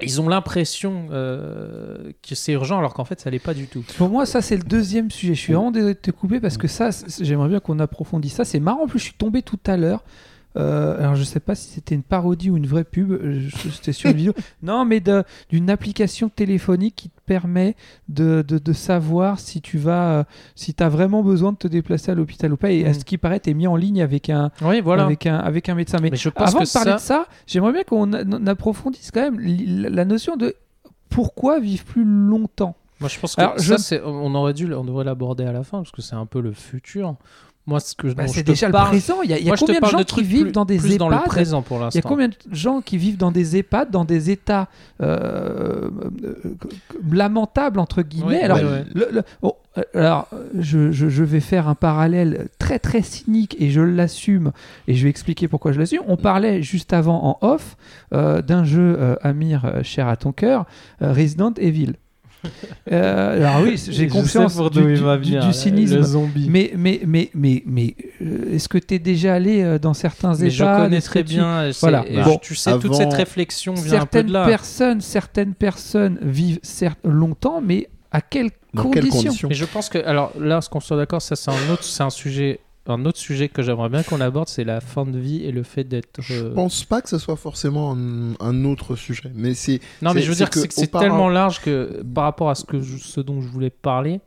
ils 0.00 0.20
ont 0.20 0.28
l'impression 0.28 1.08
euh, 1.10 2.12
que 2.22 2.34
c'est 2.34 2.52
urgent 2.52 2.78
alors 2.78 2.94
qu'en 2.94 3.04
fait 3.04 3.20
ça 3.20 3.30
l'est 3.30 3.38
pas 3.38 3.54
du 3.54 3.66
tout. 3.66 3.84
Pour 3.96 4.08
moi, 4.08 4.26
ça, 4.26 4.40
c'est 4.40 4.56
le 4.56 4.62
deuxième 4.62 5.10
sujet. 5.10 5.34
Je 5.34 5.40
suis 5.40 5.52
vraiment 5.54 5.72
désolé 5.72 5.94
de 5.94 5.98
te 5.98 6.10
couper 6.10 6.40
parce 6.40 6.56
que 6.56 6.68
ça, 6.68 6.90
j'aimerais 7.20 7.48
bien 7.48 7.60
qu'on 7.60 7.78
approfondisse 7.80 8.34
ça. 8.34 8.44
C'est 8.44 8.60
marrant. 8.60 8.84
En 8.84 8.86
plus, 8.86 9.00
je 9.00 9.04
suis 9.04 9.14
tombé 9.14 9.42
tout 9.42 9.58
à 9.66 9.76
l'heure. 9.76 10.04
Euh, 10.58 10.98
alors, 10.98 11.14
je 11.14 11.22
sais 11.22 11.40
pas 11.40 11.54
si 11.54 11.68
c'était 11.68 11.94
une 11.94 12.02
parodie 12.02 12.50
ou 12.50 12.56
une 12.56 12.66
vraie 12.66 12.84
pub. 12.84 13.12
euh, 13.12 13.48
C'était 13.72 13.92
sur 13.92 14.10
une 14.10 14.16
vidéo. 14.16 14.32
Non, 14.62 14.84
mais 14.84 15.00
d'une 15.50 15.70
application 15.70 16.28
téléphonique 16.28 16.94
qui 16.96 17.08
te 17.10 17.20
permet 17.26 17.76
de, 18.08 18.44
de, 18.46 18.58
de 18.58 18.72
savoir 18.72 19.38
si 19.40 19.60
tu 19.60 19.78
vas, 19.78 20.10
euh, 20.20 20.24
si 20.54 20.74
tu 20.74 20.82
as 20.82 20.88
vraiment 20.88 21.22
besoin 21.22 21.52
de 21.52 21.56
te 21.58 21.68
déplacer 21.68 22.10
à 22.10 22.14
l'hôpital 22.14 22.52
ou 22.52 22.56
pas. 22.56 22.70
Et 22.72 22.84
à 22.86 22.90
Mm. 22.90 22.94
ce 22.94 23.04
qui 23.04 23.18
paraît, 23.18 23.40
tu 23.40 23.50
es 23.50 23.54
mis 23.54 23.66
en 23.66 23.76
ligne 23.76 24.02
avec 24.02 24.30
un, 24.30 24.50
Oui, 24.62 24.80
voilà. 24.80 25.04
avec 25.04 25.26
un, 25.26 25.36
avec 25.38 25.68
un 25.68 25.74
médecin. 25.74 25.98
Mais, 26.02 26.10
Mais 26.10 26.16
je 26.16 26.28
pense 26.28 26.48
avant 26.48 26.60
que 26.60 26.66
de 26.66 26.72
parler 26.72 26.90
ça- 26.92 26.96
de 26.96 27.00
ça, 27.00 27.26
j'aimerais 27.46 27.72
bien 27.72 27.84
qu'on 27.84 28.12
approfondisse 28.46 29.10
quand 29.12 29.30
même 29.30 29.38
la 29.40 30.04
notion 30.04 30.36
de 30.36 30.54
pourquoi 31.08 31.60
vivre 31.60 31.84
plus 31.84 32.04
longtemps. 32.04 32.76
Moi, 33.00 33.08
je 33.08 33.18
pense 33.20 33.36
que 33.36 33.40
Alors, 33.40 33.58
ça, 33.60 33.76
je- 33.76 33.80
c'est- 33.80 34.02
on 34.04 34.34
aurait 34.34 34.54
dû, 34.54 34.72
on 34.74 34.84
devrait 34.84 35.04
l'aborder 35.04 35.44
à 35.44 35.52
la 35.52 35.62
fin 35.62 35.78
parce 35.78 35.92
que 35.92 36.02
c'est 36.02 36.16
un 36.16 36.26
peu 36.26 36.40
le 36.40 36.52
futur. 36.52 37.14
Moi, 37.68 37.80
ce 37.80 37.94
que 37.94 38.08
Bah, 38.14 38.26
c'est 38.26 38.36
je 38.38 38.40
te 38.40 38.46
déjà 38.46 38.66
le 38.68 38.72
parle- 38.72 38.88
présent. 38.88 39.16
Il 39.22 39.30
y 39.30 39.34
a, 39.34 39.38
y 39.38 39.44
Moi, 39.46 39.56
combien 39.58 39.78
de 39.80 39.84
gens 39.86 39.98
de 39.98 40.02
qui 40.04 40.22
vivent 40.22 40.42
plus- 40.44 40.52
dans 40.52 40.64
des 40.64 40.78
plus 40.78 40.96
dans 40.96 41.10
le 41.10 41.16
EHPAD 41.16 41.26
présent 41.28 41.60
pour 41.60 41.76
Il 41.76 41.80
y 41.80 41.82
a 41.82 41.84
l'instant. 41.86 42.08
combien 42.08 42.28
de 42.28 42.34
gens 42.50 42.80
qui 42.80 42.96
vivent 42.96 43.18
dans 43.18 43.30
des 43.30 43.56
EHPAD, 43.58 43.90
dans 43.90 44.06
des 44.06 44.30
états 44.30 44.68
euh, 45.02 45.90
euh, 46.24 46.34
lamentables, 47.12 47.78
entre 47.78 48.00
guillemets 48.02 48.40
Alors, 48.42 48.56
ouais, 48.58 48.64
ouais. 48.64 48.84
le- 48.94 49.08
le- 49.12 49.22
bon, 49.42 49.52
alors 49.94 50.28
je, 50.58 50.90
je- 50.92 51.08
je 51.08 51.24
vais 51.24 51.40
faire 51.40 51.68
un 51.68 51.74
parallèle 51.74 52.48
très 52.58 52.78
très 52.78 53.02
cynique 53.02 53.54
et 53.60 53.70
je 53.70 53.80
l'assume 53.80 54.52
et 54.86 54.94
je 54.94 55.04
vais 55.04 55.10
expliquer 55.10 55.46
pourquoi 55.48 55.72
je 55.72 55.78
l'assume. 55.78 56.00
On 56.08 56.16
parlait 56.16 56.62
juste 56.62 56.92
avant 56.92 57.38
en 57.42 57.46
off 57.46 57.76
euh, 58.14 58.40
d'un 58.42 58.64
jeu, 58.64 58.96
euh, 58.98 59.16
Amir, 59.22 59.72
cher 59.82 60.08
à 60.08 60.16
ton 60.16 60.32
cœur, 60.32 60.64
Resident 61.00 61.52
Evil. 61.58 61.92
Euh, 62.92 63.36
alors 63.36 63.62
oui, 63.62 63.76
j'ai 63.88 64.08
Je 64.08 64.12
confiance 64.12 64.54
pour 64.54 64.70
du, 64.70 64.80
du- 64.82 64.94
va 64.96 65.16
du- 65.18 65.24
venir, 65.30 65.46
du 65.46 65.52
cynisme. 65.52 65.96
Le 65.96 66.02
zombie. 66.02 66.46
Mais, 66.48 66.72
mais, 66.76 67.00
mais, 67.06 67.30
mais, 67.34 67.62
mais 67.66 67.94
euh, 68.22 68.54
est-ce 68.54 68.68
que 68.68 68.78
tu 68.78 68.94
es 68.94 68.98
déjà 68.98 69.34
allé 69.34 69.62
euh, 69.62 69.78
dans 69.78 69.94
certains 69.94 70.34
Mais 70.38 70.48
je 70.50 70.62
EHPAD 70.62 70.82
connais 70.84 71.00
très 71.00 71.24
tu- 71.24 71.34
bien. 71.34 71.70
c'est- 71.72 71.80
Voilà. 71.80 72.04
Bon, 72.24 72.38
tu 72.38 72.54
sais, 72.54 72.78
toute 72.78 72.94
cette 72.94 73.12
réflexion 73.12 73.74
vient 73.74 73.84
un 73.84 73.86
peu 73.86 73.98
certaines 73.98 74.26
de 74.26 74.32
là. 74.32 74.46
personnes, 74.46 75.00
certaines 75.00 75.54
personnes 75.54 76.18
vivent 76.22 76.60
certes 76.62 77.00
longtemps, 77.04 77.60
mais 77.60 77.88
à 78.12 78.20
quelles 78.20 78.50
Dans 78.72 78.84
conditions, 78.84 79.02
quelles 79.10 79.10
conditions? 79.24 79.48
Mais 79.48 79.54
je 79.54 79.64
pense 79.64 79.88
que, 79.88 79.98
alors 79.98 80.32
là, 80.40 80.60
ce 80.60 80.68
qu'on 80.70 80.80
soit 80.80 80.96
d'accord, 80.96 81.20
ça 81.20 81.36
c'est 81.36 81.50
un 81.50 81.72
autre, 81.72 81.84
c'est 81.84 82.02
un 82.02 82.10
sujet, 82.10 82.60
un 82.90 83.04
autre 83.04 83.18
sujet 83.18 83.48
que 83.48 83.62
j'aimerais 83.62 83.88
bien 83.88 84.02
qu'on 84.02 84.20
aborde, 84.20 84.48
c'est 84.48 84.64
la 84.64 84.80
fin 84.80 85.04
de 85.04 85.18
vie 85.18 85.44
et 85.44 85.52
le 85.52 85.62
fait 85.62 85.84
d'être. 85.84 86.20
Je 86.20 86.44
euh, 86.46 86.54
pense 86.54 86.84
pas 86.84 87.00
que 87.02 87.08
ce 87.08 87.18
soit 87.18 87.36
forcément 87.36 87.92
un, 87.96 88.34
un 88.40 88.64
autre 88.64 88.96
sujet, 88.96 89.30
mais 89.34 89.54
c'est 89.54 89.80
Non, 90.02 90.12
mais 90.14 90.22
je 90.22 90.28
veux 90.28 90.34
dire 90.34 90.50
que 90.50 90.58
c'est 90.60 90.68
que 90.68 90.74
c'est 90.74 90.84
auparavant- 90.88 91.00
tellement 91.10 91.28
large 91.28 91.60
que 91.60 92.02
par 92.14 92.24
rapport 92.24 92.50
à 92.50 92.54
ce 92.54 92.64
que 92.64 92.80
je- 92.80 92.96
ce 92.98 93.20
dont 93.20 93.40
je 93.40 93.48
voulais 93.48 93.70
parler. 93.70 94.20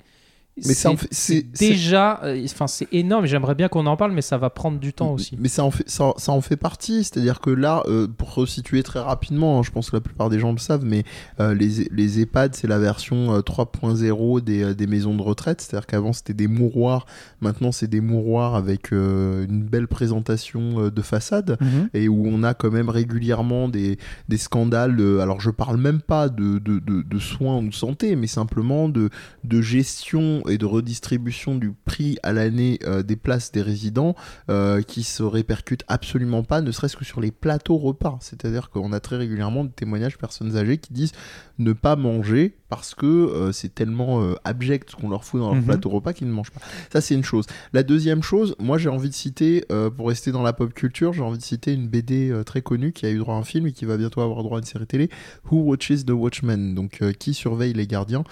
Mais 0.65 0.71
en 0.87 0.91
c'est- 0.91 0.95
fait- 0.97 1.07
c'est 1.11 1.33
c'est- 1.33 1.45
c'est- 1.53 1.67
déjà, 1.69 2.19
euh, 2.23 2.41
enfin 2.45 2.67
c'est 2.67 2.87
énorme. 2.91 3.25
J'aimerais 3.25 3.55
bien 3.55 3.67
qu'on 3.67 3.85
en 3.85 3.97
parle, 3.97 4.11
mais 4.11 4.21
ça 4.21 4.37
va 4.37 4.49
prendre 4.49 4.79
du 4.79 4.93
temps 4.93 5.13
aussi. 5.13 5.35
Mais 5.39 5.47
ça 5.47 5.63
en 5.63 5.71
fait, 5.71 5.89
ça, 5.89 6.13
ça 6.17 6.31
en 6.31 6.41
fait 6.41 6.57
partie, 6.57 7.03
c'est-à-dire 7.03 7.39
que 7.39 7.49
là, 7.49 7.83
euh, 7.87 8.07
pour 8.07 8.33
resituer 8.35 8.83
très 8.83 8.99
rapidement, 8.99 9.59
hein, 9.59 9.63
je 9.63 9.71
pense 9.71 9.89
que 9.89 9.95
la 9.97 10.01
plupart 10.01 10.29
des 10.29 10.39
gens 10.39 10.51
le 10.51 10.57
savent, 10.57 10.85
mais 10.85 11.03
euh, 11.39 11.53
les, 11.53 11.87
les 11.91 12.19
EHPAD, 12.21 12.55
c'est 12.55 12.67
la 12.67 12.79
version 12.79 13.33
euh, 13.35 13.41
3.0 13.41 14.41
des, 14.41 14.63
euh, 14.63 14.73
des 14.73 14.87
maisons 14.87 15.15
de 15.15 15.21
retraite, 15.21 15.61
c'est-à-dire 15.61 15.87
qu'avant 15.87 16.13
c'était 16.13 16.33
des 16.33 16.47
mouroirs, 16.47 17.05
maintenant 17.41 17.71
c'est 17.71 17.87
des 17.87 18.01
mouroirs 18.01 18.55
avec 18.55 18.91
une 18.91 19.63
belle 19.63 19.87
présentation 19.87 20.89
de 20.89 21.01
façade. 21.01 21.57
Mhm. 21.61 21.89
et 21.93 22.07
où 22.07 22.25
on 22.27 22.43
a 22.43 22.53
quand 22.53 22.71
même 22.71 22.89
régulièrement 22.89 23.67
des, 23.69 23.97
des 24.29 24.37
scandales. 24.37 24.99
alors 25.21 25.39
je 25.41 25.49
parle 25.49 25.77
même 25.77 26.01
pas 26.01 26.29
de, 26.29 26.59
de, 26.59 26.79
de, 26.79 27.01
de 27.01 27.19
soins 27.19 27.57
ou 27.57 27.67
de 27.69 27.73
santé, 27.73 28.15
mais 28.15 28.27
simplement 28.27 28.89
de, 28.89 29.09
de 29.43 29.61
gestion 29.61 30.41
et 30.51 30.57
de 30.57 30.65
redistribution 30.65 31.55
du 31.55 31.71
prix 31.71 32.17
à 32.23 32.33
l'année 32.33 32.79
euh, 32.83 33.03
des 33.03 33.15
places 33.15 33.51
des 33.51 33.61
résidents 33.61 34.15
euh, 34.49 34.81
qui 34.81 35.03
se 35.03 35.23
répercutent 35.23 35.83
absolument 35.87 36.43
pas, 36.43 36.61
ne 36.61 36.71
serait-ce 36.71 36.97
que 36.97 37.05
sur 37.05 37.21
les 37.21 37.31
plateaux 37.31 37.77
repas. 37.77 38.17
C'est-à-dire 38.21 38.69
qu'on 38.69 38.93
a 38.93 38.99
très 38.99 39.17
régulièrement 39.17 39.63
des 39.63 39.71
témoignages 39.71 40.13
de 40.13 40.19
personnes 40.19 40.57
âgées 40.57 40.77
qui 40.77 40.93
disent 40.93 41.13
ne 41.57 41.73
pas 41.73 41.95
manger 41.95 42.57
parce 42.71 42.95
que 42.95 43.05
euh, 43.05 43.51
c'est 43.51 43.75
tellement 43.75 44.23
euh, 44.23 44.35
abject 44.45 44.91
ce 44.91 44.95
qu'on 44.95 45.09
leur 45.09 45.25
fout 45.25 45.41
dans 45.41 45.47
leur 45.47 45.57
Mhm. 45.57 45.65
plateau 45.65 45.89
repas 45.89 46.13
qu'ils 46.13 46.27
ne 46.27 46.31
mangent 46.31 46.51
pas. 46.51 46.61
Ça 46.91 47.01
c'est 47.01 47.13
une 47.15 47.23
chose. 47.25 47.45
La 47.73 47.83
deuxième 47.83 48.23
chose, 48.23 48.55
moi 48.59 48.77
j'ai 48.77 48.87
envie 48.87 49.09
de 49.09 49.13
citer, 49.13 49.65
euh, 49.73 49.89
pour 49.89 50.07
rester 50.07 50.31
dans 50.31 50.41
la 50.41 50.53
pop 50.53 50.73
culture, 50.73 51.11
j'ai 51.11 51.21
envie 51.21 51.37
de 51.37 51.43
citer 51.43 51.73
une 51.73 51.89
BD 51.89 52.31
euh, 52.31 52.43
très 52.45 52.61
connue 52.61 52.93
qui 52.93 53.05
a 53.05 53.09
eu 53.11 53.17
droit 53.17 53.35
à 53.35 53.37
un 53.39 53.43
film 53.43 53.67
et 53.67 53.73
qui 53.73 53.83
va 53.83 53.97
bientôt 53.97 54.21
avoir 54.21 54.41
droit 54.43 54.57
à 54.57 54.61
une 54.61 54.65
série 54.65 54.87
télé, 54.87 55.09
Who 55.51 55.57
Watches 55.63 56.05
the 56.05 56.11
Watchmen, 56.11 56.73
donc 56.73 57.01
qui 57.19 57.33
surveille 57.33 57.73
les 57.73 57.87
gardiens, 57.87 58.23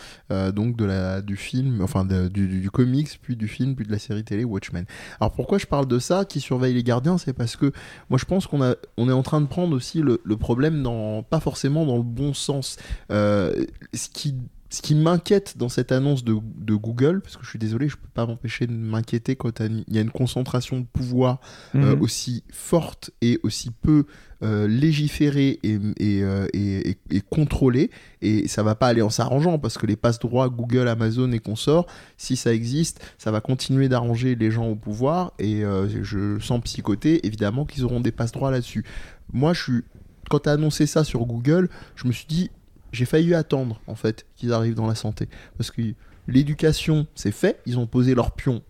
donc 0.56 0.78
de 0.78 0.86
la, 0.86 1.22
du 1.22 1.36
film, 1.36 1.82
enfin 1.82 2.06
de- 2.06 2.30
du, 2.30 2.48
du, 2.48 2.62
du 2.62 2.72
comics, 2.72 3.20
puis 3.22 3.36
du 3.36 3.50
film, 3.50 3.76
puis 3.76 3.86
de 3.86 3.92
la 3.92 4.00
série 4.00 4.24
télé 4.24 4.46
Watchmen. 4.46 4.86
Alors 5.20 5.34
pourquoi 5.34 5.58
je 5.58 5.66
parle 5.66 5.86
de 5.88 6.00
ça, 6.00 6.24
qui 6.24 6.40
surveille 6.40 6.74
les 6.74 6.84
gardiens, 6.84 7.18
c'est 7.18 7.34
parce 7.34 7.58
que 7.58 7.74
moi 8.10 8.18
je 8.18 8.24
pense 8.26 8.48
qu'on 8.48 8.74
on 8.98 9.10
est 9.10 9.14
en 9.14 9.24
train 9.24 9.42
de 9.42 9.48
prendre 9.48 9.76
aussi 9.76 10.02
le, 10.02 10.22
le 10.24 10.38
problème 10.38 10.82
dans, 10.82 11.24
pas 11.24 11.42
forcément 11.42 11.86
dans 11.86 11.98
le 11.98 12.04
bon 12.04 12.34
sens. 12.34 12.78
Ce 13.94 14.10
qui 14.14 14.29
ce 14.72 14.84
qui 14.84 14.94
m'inquiète 14.94 15.58
dans 15.58 15.68
cette 15.70 15.92
annonce 15.92 16.24
de, 16.24 16.36
de 16.58 16.76
Google, 16.76 17.22
parce 17.22 17.38
que 17.38 17.44
je 17.44 17.50
suis 17.50 17.58
désolé, 17.58 17.90
je 17.90 17.96
peux 17.98 18.08
pas 18.14 18.28
m'empêcher 18.28 18.68
de 18.68 18.72
m'inquiéter 18.72 19.36
quand 19.36 19.62
il 19.62 19.84
y 19.88 19.98
a 19.98 20.02
une 20.02 20.12
concentration 20.12 20.80
de 20.80 20.86
pouvoir 20.86 21.40
euh, 21.74 21.96
Mhm. 21.96 22.02
aussi 22.04 22.44
forte 22.52 23.10
et 23.22 23.40
aussi 23.42 23.72
peu 23.72 24.06
euh, 24.44 24.68
légiférée 24.68 25.60
et, 25.64 25.80
et, 25.98 26.24
euh, 26.24 26.46
et- 26.54 26.98
contrôlée. 27.32 27.90
Et 28.22 28.48
ça 28.48 28.62
va 28.62 28.76
pas 28.76 28.88
aller 28.88 29.02
en 29.02 29.10
s'arrangeant 29.10 29.58
parce 29.58 29.78
que 29.80 29.88
les 29.88 29.96
passe 29.96 30.20
droits 30.20 30.50
Google, 30.50 30.88
Amazon 30.88 31.32
et 31.32 31.40
consorts, 31.40 31.88
si 32.18 32.36
ça 32.36 32.54
existe, 32.54 33.02
ça 33.18 33.32
va 33.32 33.42
continuer 33.42 33.90
d'arranger 33.90 34.36
les 34.36 34.52
gens 34.52 34.68
au 34.68 34.76
pouvoir. 34.76 35.34
Et 35.40 35.66
euh, 35.66 35.88
je 36.04 36.38
sens 36.40 36.62
psychoter, 36.62 37.26
évidemment, 37.26 37.66
qu'ils 37.66 37.86
auront 37.86 38.02
des 38.02 38.12
passe 38.12 38.32
droits 38.34 38.52
là-dessus. 38.52 38.86
Moi, 39.34 39.54
je 39.54 39.64
suis. 39.64 39.82
Quand 40.30 40.40
tu 40.42 40.50
as 40.50 40.54
annoncé 40.54 40.86
ça 40.86 41.04
sur 41.04 41.26
Google, 41.26 41.70
je 41.96 42.08
me 42.08 42.12
suis 42.12 42.28
dit, 42.28 42.52
j'ai 42.92 43.06
failli 43.06 43.34
attendre 43.34 43.82
en 43.88 43.96
fait 43.96 44.26
qu'ils 44.36 44.54
arrivent 44.54 44.76
dans 44.76 44.88
la 44.88 44.96
santé. 44.96 45.28
Parce 45.58 45.72
que 45.72 45.82
l'éducation, 46.28 47.08
c'est 47.16 47.32
fait, 47.32 47.60
ils 47.66 47.78
ont 47.80 47.88
posé 47.88 48.16
leur 48.16 48.32
pion 48.32 48.62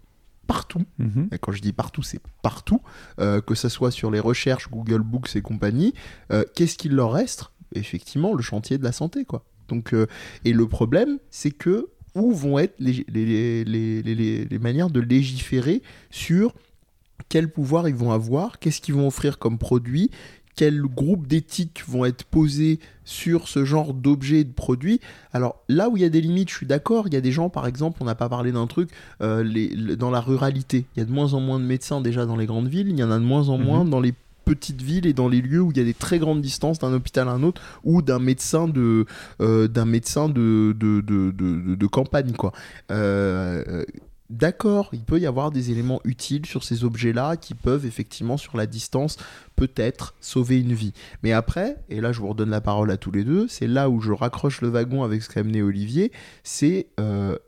partout. 0.47 0.84
Mhm. 0.97 1.29
Et 1.32 1.38
quand 1.38 1.51
je 1.51 1.62
dis 1.62 1.73
partout, 1.73 2.01
c'est 2.03 2.21
partout, 2.41 2.82
euh, 3.19 3.41
que 3.41 3.53
ce 3.55 3.69
soit 3.69 3.91
sur 3.91 4.10
les 4.12 4.19
recherches, 4.19 4.69
Google 4.69 5.01
Books 5.01 5.36
et 5.36 5.41
compagnie. 5.41 5.93
Euh, 6.32 6.43
Qu'est-ce 6.55 6.77
qu'il 6.77 6.93
leur 6.93 7.12
reste? 7.12 7.45
Effectivement, 7.75 8.34
le 8.34 8.41
chantier 8.41 8.77
de 8.79 8.84
la 8.84 8.91
santé, 8.91 9.25
quoi. 9.25 9.43
Donc, 9.67 9.93
euh, 9.93 10.08
et 10.45 10.53
le 10.53 10.67
problème, 10.67 11.19
c'est 11.29 11.51
que 11.51 11.88
où 12.15 12.34
vont 12.34 12.58
être 12.58 12.73
les, 12.79 13.05
les, 13.08 13.63
les, 13.63 14.01
les- 14.01 14.15
les- 14.15 14.45
les 14.45 14.60
manières 14.60 14.89
de 14.89 14.99
légiférer 14.99 15.84
sur 16.10 16.55
quel 17.27 17.51
pouvoir 17.51 17.88
ils 17.88 17.93
vont 17.93 18.12
avoir, 18.12 18.58
qu'est-ce 18.58 18.82
qu'ils 18.82 18.95
vont 18.95 19.05
offrir 19.05 19.38
comme 19.38 19.60
produit, 19.60 20.10
quels 20.60 20.82
groupes 20.82 21.26
d'éthique 21.26 21.84
vont 21.88 22.04
être 22.04 22.26
posés 22.26 22.80
sur 23.06 23.48
ce 23.48 23.63
genre 23.63 23.93
d'objets 23.93 24.41
et 24.41 24.43
de 24.43 24.52
produits. 24.52 25.00
Alors 25.32 25.63
là 25.69 25.88
où 25.88 25.95
il 25.95 26.02
y 26.02 26.06
a 26.06 26.10
des 26.10 26.19
limites, 26.19 26.50
je 26.50 26.56
suis 26.58 26.65
d'accord, 26.65 27.08
il 27.08 27.13
y 27.13 27.17
a 27.17 27.22
des 27.22 27.32
gens, 27.32 27.50
par 27.50 27.65
exemple, 27.65 28.00
on 28.02 28.06
n'a 28.06 28.13
pas 28.13 28.28
parlé 28.28 28.52
d'un 28.52 28.67
truc, 28.67 28.89
euh, 29.22 29.41
les- 29.41 29.69
le- 29.69 29.95
dans 29.95 30.10
la 30.12 30.19
ruralité, 30.19 30.84
il 30.95 31.00
y 31.00 31.02
a 31.02 31.06
de 31.06 31.13
moins 31.13 31.34
en 31.34 31.39
moins 31.39 31.62
de 31.62 31.63
médecins 31.63 32.02
déjà 32.02 32.26
dans 32.26 32.36
les 32.36 32.45
grandes 32.45 32.67
villes, 32.67 32.89
il 32.89 33.00
y 33.00 33.04
en 33.04 33.10
a 33.10 33.17
de 33.19 33.24
moins 33.24 33.48
en 33.48 33.58
Mhm. 33.58 33.63
moins 33.63 33.86
dans 33.86 34.02
les 34.02 34.13
petites 34.43 34.82
villes 34.82 35.06
et 35.06 35.13
dans 35.13 35.30
les 35.30 35.41
lieux 35.41 35.62
où 35.62 35.72
il 35.72 35.78
y 35.78 35.82
a 35.82 35.86
des 35.86 35.93
très 35.93 36.19
grandes 36.19 36.41
distances 36.41 36.80
d'un 36.80 36.91
hôpital 36.91 37.30
à 37.30 37.32
un 37.32 37.43
autre 37.43 37.62
ou 37.86 38.02
d'un 38.02 38.19
médecin 38.19 38.67
de 38.67 39.06
euh, 39.39 39.69
d'un 39.69 39.86
médecin 39.86 40.28
de 40.28 40.76
de, 40.78 41.00
de, 41.00 41.32
de- 41.32 41.88
campagne 41.88 42.34
quoi 42.34 42.52
euh, 42.91 43.86
D'accord, 44.29 44.89
il 44.93 45.03
peut 45.03 45.19
y 45.19 45.25
avoir 45.25 45.49
des 45.49 45.71
éléments 45.71 46.01
utiles 46.03 46.45
sur 46.45 46.63
ces 46.63 46.83
objets-là 46.83 47.35
qui 47.35 47.55
peuvent 47.55 47.87
effectivement 47.87 48.37
sur 48.37 48.57
la 48.57 48.67
distance 48.67 49.17
peut-être 49.55 50.13
sauver 50.21 50.59
une 50.59 50.73
vie. 50.73 50.93
Mais 51.23 51.31
après, 51.31 51.77
et 51.89 51.99
là 51.99 52.11
je 52.11 52.19
vous 52.19 52.27
redonne 52.27 52.51
la 52.51 52.61
parole 52.61 52.91
à 52.91 52.97
tous 52.97 53.09
les 53.09 53.23
deux, 53.23 53.47
c'est 53.47 53.65
là 53.65 53.89
où 53.89 54.01
je 54.01 54.11
raccroche 54.11 54.61
le 54.61 54.69
wagon 54.69 55.01
avec 55.03 55.23
ce 55.23 55.29
qu'a 55.29 55.39
amené 55.39 55.63
Olivier, 55.63 56.11
c'est 56.43 56.89
euh, 56.99 57.39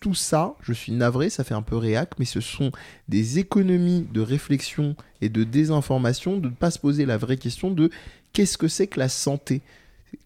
tout 0.00 0.14
ça, 0.14 0.54
je 0.60 0.74
suis 0.74 0.92
navré, 0.92 1.30
ça 1.30 1.44
fait 1.44 1.54
un 1.54 1.62
peu 1.62 1.78
réac, 1.78 2.10
mais 2.18 2.26
ce 2.26 2.42
sont 2.42 2.72
des 3.08 3.38
économies 3.38 4.06
de 4.12 4.20
réflexion 4.20 4.96
et 5.22 5.30
de 5.30 5.44
désinformation, 5.44 6.36
de 6.36 6.50
ne 6.50 6.54
pas 6.54 6.70
se 6.70 6.78
poser 6.78 7.06
la 7.06 7.16
vraie 7.16 7.38
question 7.38 7.70
de 7.70 7.88
qu'est-ce 8.34 8.58
que 8.58 8.68
c'est 8.68 8.86
que 8.86 9.00
la 9.00 9.08
santé? 9.08 9.62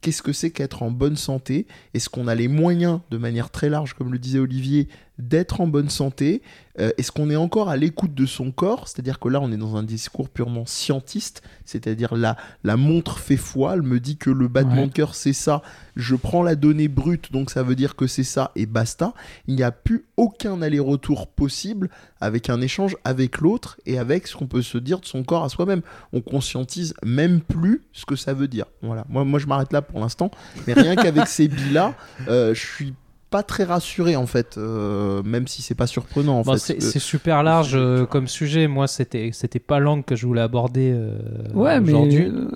Qu'est-ce 0.01 0.23
que 0.23 0.33
c'est 0.33 0.51
qu'être 0.51 0.83
en 0.83 0.91
bonne 0.91 1.17
santé? 1.17 1.67
Est-ce 1.95 2.09
qu'on 2.09 2.29
a 2.29 2.35
les 2.35 2.49
moyens, 2.49 3.01
de 3.11 3.19
manière 3.19 3.51
très 3.51 3.69
large, 3.69 3.95
comme 3.95 4.13
le 4.13 4.19
disait 4.19 4.39
Olivier, 4.39 4.89
d'être 5.29 5.61
en 5.61 5.67
bonne 5.67 5.89
santé 5.91 6.43
Euh, 6.81 6.91
Est-ce 6.97 7.13
qu'on 7.13 7.29
est 7.29 7.37
encore 7.37 7.69
à 7.69 7.77
l'écoute 7.77 8.15
de 8.15 8.25
son 8.25 8.51
corps? 8.51 8.89
C'est-à-dire 8.89 9.19
que 9.19 9.29
là, 9.29 9.41
on 9.43 9.53
est 9.53 9.59
dans 9.59 9.77
un 9.77 9.83
discours 9.83 10.31
purement 10.31 10.65
scientiste, 10.65 11.43
c'est-à-dire 11.67 12.15
la, 12.17 12.39
la 12.65 12.79
montre 12.79 13.19
fait 13.19 13.37
foi, 13.37 13.75
elle 13.75 13.83
me 13.83 14.01
dit 14.01 14.17
que 14.17 14.31
le 14.31 14.49
battement 14.49 14.81
Ouais. 14.81 14.87
de 14.89 14.93
cœur, 14.95 15.15
c'est 15.15 15.35
ça, 15.35 15.61
je 15.97 16.15
prends 16.17 16.43
la 16.43 16.55
donnée 16.55 16.89
brute, 16.89 17.31
donc 17.31 17.51
ça 17.51 17.63
veut 17.63 17.75
dire 17.75 17.95
que 17.95 18.07
c'est 18.07 18.25
ça, 18.25 18.53
et 18.57 18.65
basta. 18.65 19.13
Il 19.47 19.55
n'y 19.55 19.63
a 19.63 19.71
plus 19.71 20.07
aucun 20.17 20.63
aller-retour 20.63 21.27
possible 21.27 21.91
avec 22.23 22.49
un 22.49 22.63
échange 22.63 22.97
avec 23.05 23.43
l'autre 23.43 23.79
et 23.85 23.99
avec 23.99 24.27
ce 24.27 24.35
qu'on 24.35 24.47
peut 24.47 24.63
se 24.63 24.79
dire 24.79 24.99
de 25.01 25.05
son 25.05 25.25
corps 25.25 25.45
à 25.45 25.51
soi-même. 25.51 25.83
On 26.15 26.23
conscientise 26.23 26.95
même 27.05 27.43
plus 27.43 27.83
ce 27.93 28.07
que 28.07 28.17
ça 28.17 28.33
veut 28.33 28.49
dire. 28.49 28.65
Voilà. 28.81 29.05
Moi, 29.11 29.25
moi 29.27 29.39
je 29.39 29.47
m'arrête 29.47 29.75
là 29.75 29.83
pour 29.83 30.01
l'instant, 30.01 30.31
mais 30.67 30.73
rien 30.73 30.97
qu'avec 31.03 31.27
ces 31.27 31.49
billes-là, 31.49 31.95
euh, 32.29 32.55
je 32.55 32.61
suis 32.67 32.95
pas 33.33 33.43
très 33.43 33.65
rassuré 33.65 34.15
en 34.15 34.27
fait, 34.27 34.57
euh, 34.57 35.23
même 35.25 35.49
si 35.49 35.63
c'est 35.63 35.75
pas 35.75 35.89
surprenant 35.89 36.39
en 36.39 36.43
Bon, 36.43 36.53
fait. 36.53 36.59
c'est 36.59 36.77
Euh, 36.77 36.91
c'est 36.93 36.99
super 37.01 37.43
large 37.43 37.73
euh, 37.75 38.07
comme 38.07 38.29
sujet. 38.29 38.69
Moi, 38.69 38.87
c'était 38.87 39.31
c'était 39.33 39.59
pas 39.59 39.81
l'angle 39.81 40.05
que 40.05 40.15
je 40.15 40.25
voulais 40.27 40.43
aborder 40.43 40.93
euh, 40.95 41.17
Ouais, 41.55 41.81
mais. 41.81 41.93
aujourd'hui. 41.93 42.27
euh, 42.27 42.49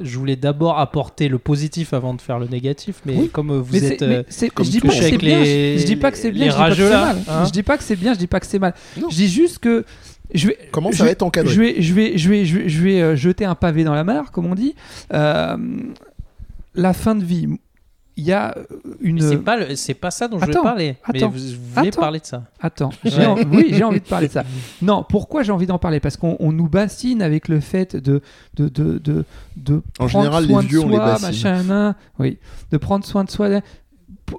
Je 0.00 0.16
voulais 0.18 0.36
d'abord 0.36 0.78
apporter 0.78 1.28
le 1.28 1.38
positif 1.38 1.92
avant 1.92 2.14
de 2.14 2.20
faire 2.22 2.38
le 2.38 2.46
négatif, 2.46 3.02
mais 3.04 3.16
Oui. 3.16 3.28
comme 3.28 3.50
euh, 3.50 3.58
vous 3.60 3.72
mais 3.74 3.84
êtes. 3.84 4.02
euh, 4.02 4.22
mais 4.40 4.48
comme 4.48 4.64
je 4.64 4.70
dis 4.70 4.80
pas 4.80 4.88
que 4.88 4.94
c'est 4.94 5.18
bien. 5.18 5.40
les- 5.42 5.78
je 5.78 5.84
dis 5.86 5.96
pas 5.96 6.10
que 6.10 6.16
c'est 6.18 6.32
bien. 6.32 6.50
Je 6.50 6.74
dis 6.74 6.80
là, 6.88 7.14
hein. 7.28 7.44
Je 7.44 7.50
dis 7.50 7.62
pas 7.62 7.76
que 7.76 7.84
c'est 7.84 7.96
bien. 7.96 8.14
Je 8.14 8.18
dis 8.18 8.26
pas 8.28 8.40
que 8.40 8.46
c'est 8.46 8.58
mal. 8.58 8.74
Non. 8.98 9.10
Je 9.10 9.16
dis 9.16 9.28
juste 9.28 9.58
que 9.58 9.84
je 10.32 10.46
vais. 10.48 10.56
Comment 10.70 10.90
je 10.92 10.96
ça 10.98 11.04
va 11.04 11.10
être 11.10 11.22
encadré 11.22 11.52
Je 11.52 11.60
vais, 11.60 11.82
je 11.82 11.92
vais, 11.94 12.16
je 12.16 12.28
vais, 12.30 12.44
je 12.46 12.58
vais, 12.58 12.68
je 12.68 12.80
vais, 12.82 13.00
euh, 13.02 13.16
jeter 13.16 13.44
un 13.44 13.54
pavé 13.54 13.84
dans 13.84 13.94
la 13.94 14.04
mare, 14.04 14.30
comme 14.32 14.46
on 14.46 14.54
dit. 14.54 14.74
Euh, 15.12 15.56
la 16.74 16.92
fin 16.94 17.14
de 17.14 17.24
vie. 17.24 17.48
Il 18.18 18.24
y 18.24 18.32
a 18.32 18.54
une. 19.00 19.16
mais 19.16 19.20
C'est 19.22 19.36
pas, 19.38 19.56
le- 19.56 19.74
c'est 19.74 19.94
pas 19.94 20.10
ça 20.10 20.28
dont 20.28 20.38
je 20.38 20.44
Attends, 20.44 20.60
voulais 20.60 20.62
parler. 20.62 20.96
Mais 21.12 21.18
attends, 21.22 21.30
vous, 21.30 21.38
vous 21.38 21.72
voulez 21.76 21.88
attends. 21.88 22.00
parler 22.02 22.20
de 22.20 22.26
ça. 22.26 22.44
Attends, 22.60 22.90
j'ai 23.04 23.16
Ouais. 23.18 23.26
en- 23.26 23.36
oui, 23.52 23.68
j'ai 23.72 23.84
envie 23.84 24.00
de 24.00 24.06
parler 24.06 24.28
de 24.28 24.32
ça. 24.32 24.44
Non, 24.82 25.02
pourquoi 25.08 25.42
j'ai 25.42 25.50
envie 25.52 25.66
d'en 25.66 25.78
parler? 25.78 25.98
Parce 25.98 26.18
qu'on 26.18 26.36
on 26.38 26.52
nous 26.52 26.68
bassine 26.68 27.22
avec 27.22 27.48
le 27.48 27.60
fait 27.60 27.96
de 27.96 28.20
de 28.56 28.68
de 28.68 28.98
de, 28.98 29.24
de 29.56 29.76
En 29.98 30.06
prendre 30.08 30.10
général, 30.24 30.44
soin 30.46 30.60
les 30.60 30.68
vieux, 30.68 30.80
de 30.80 30.84
on 30.84 30.88
les 30.88 30.96
soi, 30.96 31.04
bassine. 31.06 31.26
machin, 31.28 31.62
nan. 31.62 31.94
oui, 32.18 32.38
de 32.70 32.76
prendre 32.76 33.04
soin 33.06 33.24
de 33.24 33.30
soi. 33.30 33.48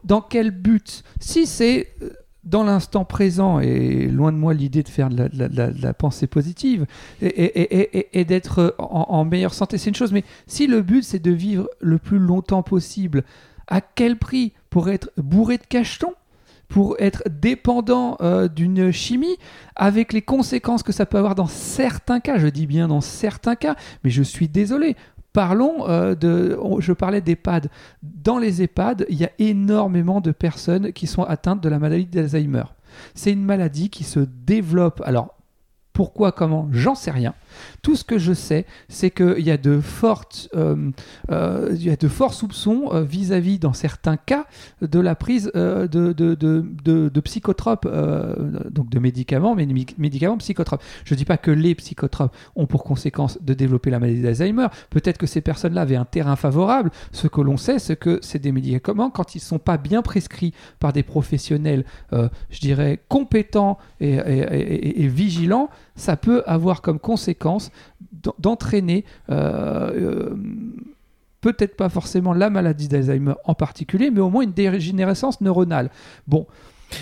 Dans 0.03 0.21
quel 0.21 0.51
but? 0.51 1.03
Si 1.19 1.45
c'est 1.47 1.87
euh, 2.03 2.09
dans 2.43 2.63
l'instant 2.63 3.05
présent 3.05 3.59
et 3.59 4.07
loin 4.07 4.31
de 4.31 4.37
moi 4.37 4.53
l'idée 4.53 4.83
de 4.83 4.89
faire 4.89 5.09
de 5.09 5.15
la, 5.17 5.29
de 5.29 5.37
la- 5.39 5.47
de 5.49 5.55
la- 5.57 5.71
de 5.71 5.81
la 5.81 5.93
pensée 5.93 6.27
positive 6.27 6.85
et, 7.21 7.27
et- 7.27 7.61
et- 7.61 7.97
et- 7.97 8.19
et 8.19 8.25
d'être 8.25 8.75
en, 8.79 9.05
en 9.09 9.25
meilleure 9.25 9.53
santé, 9.53 9.77
c'est 9.77 9.89
une 9.89 9.95
chose. 9.95 10.11
Mais 10.11 10.23
si 10.45 10.67
le 10.67 10.81
but 10.81 11.03
c'est 11.03 11.19
de 11.23 11.31
vivre 11.31 11.69
le 11.79 11.97
plus 11.99 12.19
longtemps 12.19 12.61
possible, 12.63 13.23
à 13.67 13.81
quel 13.81 14.17
prix 14.17 14.53
Pour 14.69 14.89
être 14.89 15.11
bourré 15.17 15.57
de 15.57 15.63
cachetons 15.63 16.13
pour 16.73 16.95
être 16.97 17.21
dépendant 17.29 18.17
euh, 18.21 18.47
d'une 18.47 18.91
chimie, 18.91 19.37
avec 19.75 20.11
les 20.11 20.23
conséquences 20.23 20.81
que 20.81 20.91
ça 20.91 21.05
peut 21.05 21.19
avoir 21.19 21.35
dans 21.35 21.45
certains 21.45 22.19
cas, 22.19 22.39
je 22.39 22.47
dis 22.47 22.65
bien 22.65 22.87
dans 22.87 22.99
certains 22.99 23.55
cas, 23.55 23.75
mais 24.03 24.09
je 24.09 24.23
suis 24.23 24.47
désolé. 24.47 24.95
Parlons 25.33 25.87
euh, 25.87 26.15
de. 26.15 26.57
Je 26.79 26.91
parlais 26.93 27.21
d'EHPAD. 27.21 27.69
Dans 28.01 28.39
les 28.39 28.63
EHPAD, 28.63 29.05
il 29.09 29.17
y 29.17 29.25
a 29.25 29.29
énormément 29.37 30.19
de 30.19 30.31
personnes 30.31 30.93
qui 30.93 31.05
sont 31.05 31.23
atteintes 31.23 31.61
de 31.61 31.69
la 31.69 31.77
maladie 31.77 32.07
d'Alzheimer. 32.07 32.63
C'est 33.13 33.31
une 33.31 33.45
maladie 33.45 33.91
qui 33.91 34.03
se 34.03 34.19
développe. 34.19 34.99
Alors, 35.05 35.35
pourquoi, 35.93 36.31
comment 36.31 36.67
J'en 36.71 36.95
sais 36.95 37.11
rien. 37.11 37.35
Tout 37.83 37.95
ce 37.95 38.03
que 38.03 38.17
je 38.17 38.33
sais, 38.33 38.65
c'est 38.89 39.11
qu'il 39.11 39.41
y 39.41 39.51
a 39.51 39.57
de 39.57 39.79
fortes, 39.79 40.49
euh, 40.55 40.89
euh, 41.31 41.75
y 41.77 41.91
a 41.91 41.95
de 41.95 42.07
forts 42.07 42.33
soupçons 42.33 42.89
euh, 42.91 43.03
vis-à-vis, 43.03 43.59
dans 43.59 43.73
certains 43.73 44.17
cas, 44.17 44.45
de 44.81 44.99
la 44.99 45.13
prise 45.13 45.51
de, 45.53 47.19
psychotropes, 47.23 47.87
donc 48.71 48.89
de 48.89 48.99
médicaments, 48.99 49.53
mais 49.53 49.65
mé- 49.67 49.93
médicaments 49.99 50.37
psychotropes. 50.37 50.81
Je 51.05 51.13
ne 51.13 51.17
dis 51.17 51.25
pas 51.25 51.37
que 51.37 51.51
les 51.51 51.75
psychotropes 51.75 52.35
ont 52.55 52.65
pour 52.65 52.83
conséquence 52.83 53.37
de 53.41 53.53
développer 53.53 53.91
la 53.91 53.99
maladie 53.99 54.21
d'Alzheimer. 54.21 54.67
Peut-être 54.89 55.19
que 55.19 55.27
ces 55.27 55.41
personnes-là 55.41 55.81
avaient 55.81 55.95
un 55.95 56.05
terrain 56.05 56.35
favorable. 56.35 56.89
Ce 57.11 57.27
que 57.27 57.41
l'on 57.41 57.57
sait, 57.57 57.77
c'est 57.77 57.97
que 57.97 58.17
c'est 58.23 58.39
des 58.39 58.51
médicaments, 58.51 59.11
quand 59.11 59.35
ils 59.35 59.39
ne 59.39 59.43
sont 59.43 59.59
pas 59.59 59.77
bien 59.77 60.01
prescrits 60.01 60.53
par 60.79 60.91
des 60.91 61.03
professionnels, 61.03 61.85
je 62.11 62.59
dirais, 62.59 62.99
compétents 63.09 63.77
et 63.99 65.07
vigilants, 65.07 65.69
ça 65.95 66.17
peut 66.17 66.43
avoir 66.45 66.81
comme 66.81 66.99
conséquence 66.99 67.71
d'en- 68.11 68.35
d'entraîner 68.39 69.05
euh, 69.29 69.91
euh, 69.93 70.35
peut-être 71.41 71.75
pas 71.75 71.89
forcément 71.89 72.33
la 72.33 72.49
maladie 72.49 72.87
d'Alzheimer 72.87 73.33
en 73.45 73.53
particulier, 73.53 74.09
mais 74.11 74.21
au 74.21 74.29
moins 74.29 74.43
une 74.43 74.53
dégénérescence 74.53 75.41
neuronale. 75.41 75.89
Bon, 76.27 76.47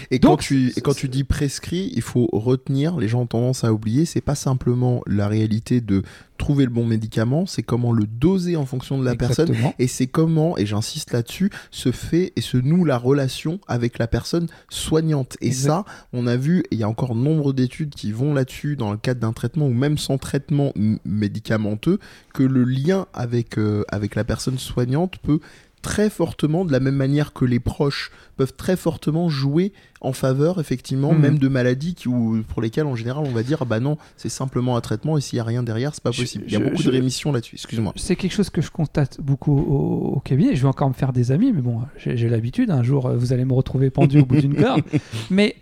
Et 0.10 0.20
Donc, 0.20 0.32
quand, 0.32 0.38
tu, 0.38 0.74
et 0.76 0.82
quand 0.82 0.94
tu 0.94 1.10
dis 1.10 1.24
prescrit, 1.24 1.92
il 1.96 2.02
faut 2.02 2.28
retenir, 2.32 2.98
les 2.98 3.08
gens 3.08 3.22
ont 3.22 3.28
tendance 3.28 3.64
à 3.64 3.74
oublier, 3.74 4.06
c'est 4.06 4.22
pas 4.22 4.36
simplement 4.36 5.02
la 5.08 5.28
réalité 5.28 5.82
de 5.82 6.04
trouver 6.42 6.66
le 6.66 6.72
bon 6.72 6.86
médicament, 6.86 7.46
c'est 7.46 7.62
comment 7.62 7.92
le 7.92 8.08
doser 8.08 8.56
en 8.56 8.66
fonction 8.66 8.98
de 8.98 9.06
la 9.06 9.16
personne. 9.16 9.56
Et 9.78 9.88
c'est 9.88 10.08
comment, 10.08 10.58
et 10.58 10.66
j'insiste 10.66 11.14
là-dessus, 11.14 11.52
se 11.70 11.92
fait 11.92 12.34
et 12.36 12.42
se 12.42 12.58
noue 12.58 12.84
la 12.84 12.98
relation 12.98 13.60
avec 13.68 14.00
la 14.00 14.08
personne 14.08 14.48
soignante. 14.70 15.38
Et 15.40 15.52
ça, 15.52 15.86
on 16.14 16.26
a 16.26 16.36
vu, 16.36 16.62
et 16.62 16.68
il 16.72 16.80
y 16.80 16.84
a 16.84 16.90
encore 16.90 17.16
nombre 17.16 17.54
d'études 17.54 17.94
qui 17.94 18.12
vont 18.12 18.34
là-dessus 18.34 18.76
dans 18.76 18.92
le 18.92 18.98
cadre 18.98 19.20
d'un 19.20 19.34
traitement 19.34 19.68
ou 19.68 19.74
même 19.74 20.00
sans 20.00 20.18
traitement 20.18 20.74
médicamenteux, 21.06 22.00
que 22.34 22.44
le 22.44 22.64
lien 22.64 23.06
avec, 23.14 23.58
euh, 23.60 23.84
avec 23.90 24.16
la 24.16 24.24
personne 24.24 24.58
soignante 24.58 25.18
peut 25.20 25.40
très 25.82 26.10
fortement, 26.10 26.64
de 26.66 26.72
la 26.72 26.80
même 26.80 26.96
manière 26.96 27.34
que 27.34 27.44
les 27.46 27.60
proches 27.60 28.12
peuvent 28.38 28.54
très 28.56 28.76
fortement 28.76 29.30
jouer 29.30 29.74
en 30.02 30.14
faveur, 30.14 30.60
effectivement, 30.60 31.14
Mhm. 31.14 31.20
même 31.20 31.40
de 31.40 31.48
maladies 31.48 31.96
qui, 31.96 32.08
ou, 32.08 32.44
pour 32.48 32.62
lesquelles, 32.62 32.86
en 32.86 32.96
général, 32.96 33.24
on 33.26 33.32
va 33.32 33.44
dire, 33.44 33.60
ah 33.62 33.66
bah 33.66 33.80
non, 33.80 33.98
c'est 34.18 34.30
simplement 34.30 34.78
un 34.78 34.82
traitement, 34.82 35.18
et 35.18 35.22
s'il 35.22 35.38
n'y 35.38 35.42
a 35.42 35.44
rien 35.44 35.64
derrière, 35.64 35.94
c'est 35.94 36.04
pas 36.04 36.12
Je- 36.12 36.22
possible. 36.22 36.44
Il 36.48 36.54
y 36.54 36.56
a 36.56 36.60
je- 36.60 36.64
beaucoup 36.66 36.82
je- 36.82 36.88
de 36.90 36.92
rémissions 36.96 37.32
là-dessus, 37.32 37.56
excuse-moi. 37.56 37.94
C'est 37.98 38.16
quelque 38.16 38.32
chose 38.34 38.50
que 38.50 38.62
je 38.62 38.72
constate 38.72 39.20
beaucoup 39.22 39.58
au, 39.58 40.16
au 40.16 40.20
cabinet. 40.20 40.56
Je 40.56 40.62
vais 40.62 40.68
encore 40.68 40.90
me 40.90 40.94
faire 40.94 41.14
des 41.14 41.32
amis, 41.32 41.52
mais 41.52 41.62
bon, 41.62 41.82
j'ai 41.98 42.30
l'habitude. 42.30 42.70
Un 42.72 42.84
jour, 42.84 43.10
vous 43.12 43.34
allez 43.34 43.46
me 43.46 43.54
retrouver 43.54 43.90
pendu 43.90 44.20
au 44.22 44.26
bout 44.26 44.40
d'une 44.42 44.56
corde. 44.56 44.82
Mais 45.30 45.56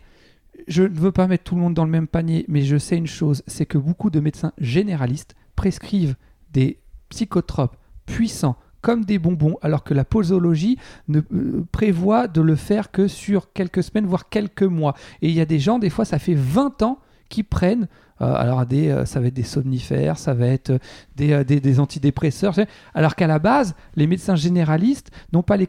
je 0.68 0.84
ne 0.84 0.90
veux 0.90 1.12
pas 1.12 1.28
mettre 1.28 1.44
tout 1.46 1.56
le 1.56 1.62
monde 1.62 1.74
dans 1.74 1.86
le 1.86 1.92
même 1.92 2.08
panier, 2.08 2.46
mais 2.48 2.62
je 2.62 2.78
sais 2.78 2.98
une 2.98 3.08
chose, 3.08 3.42
c'est 3.48 3.66
que 3.66 3.78
beaucoup 3.78 4.10
de 4.10 4.20
médecins 4.20 4.52
généralistes 4.60 5.36
prescrivent 5.56 6.16
des 6.52 6.80
psychotropes 7.10 7.76
puissants 8.06 8.56
comme 8.82 9.06
des 9.06 9.20
bonbons, 9.20 9.58
alors 9.62 9.84
que 9.84 9.94
la 9.94 10.06
posologie 10.06 10.78
ne 11.08 11.22
euh, 11.34 11.66
prévoit 11.72 12.28
de 12.28 12.42
le 12.42 12.56
faire 12.56 12.92
que 12.92 13.08
sur 13.08 13.54
quelques 13.54 13.84
semaines, 13.84 14.06
voire 14.06 14.30
quelques 14.30 14.64
mois. 14.64 14.94
Et 15.22 15.30
il 15.30 15.36
y 15.36 15.42
a 15.42 15.46
des 15.46 15.60
gens, 15.60 15.80
des 15.80 15.90
fois, 15.90 16.06
ça 16.06 16.20
fait 16.20 16.36
20 16.36 16.82
ans 16.84 17.00
qui 17.30 17.44
prennent, 17.44 17.88
alors 18.20 18.66
des, 18.66 18.90
euh, 18.90 19.06
ça 19.06 19.20
va 19.20 19.28
être 19.28 19.34
des 19.34 19.44
somnifères, 19.44 20.18
ça 20.18 20.34
va 20.34 20.48
être 20.48 20.72
euh, 20.72 20.80
des, 21.16 21.32
euh, 21.34 21.44
des, 21.44 21.60
des 21.60 21.80
antidépresseurs, 21.80 22.56
alors 22.94 23.16
qu'à 23.16 23.28
la 23.28 23.40
base, 23.40 23.76
les 23.96 24.08
médecins 24.08 24.36
généralistes 24.36 25.12
n'ont 25.34 25.44
pas 25.44 25.58
les, 25.58 25.68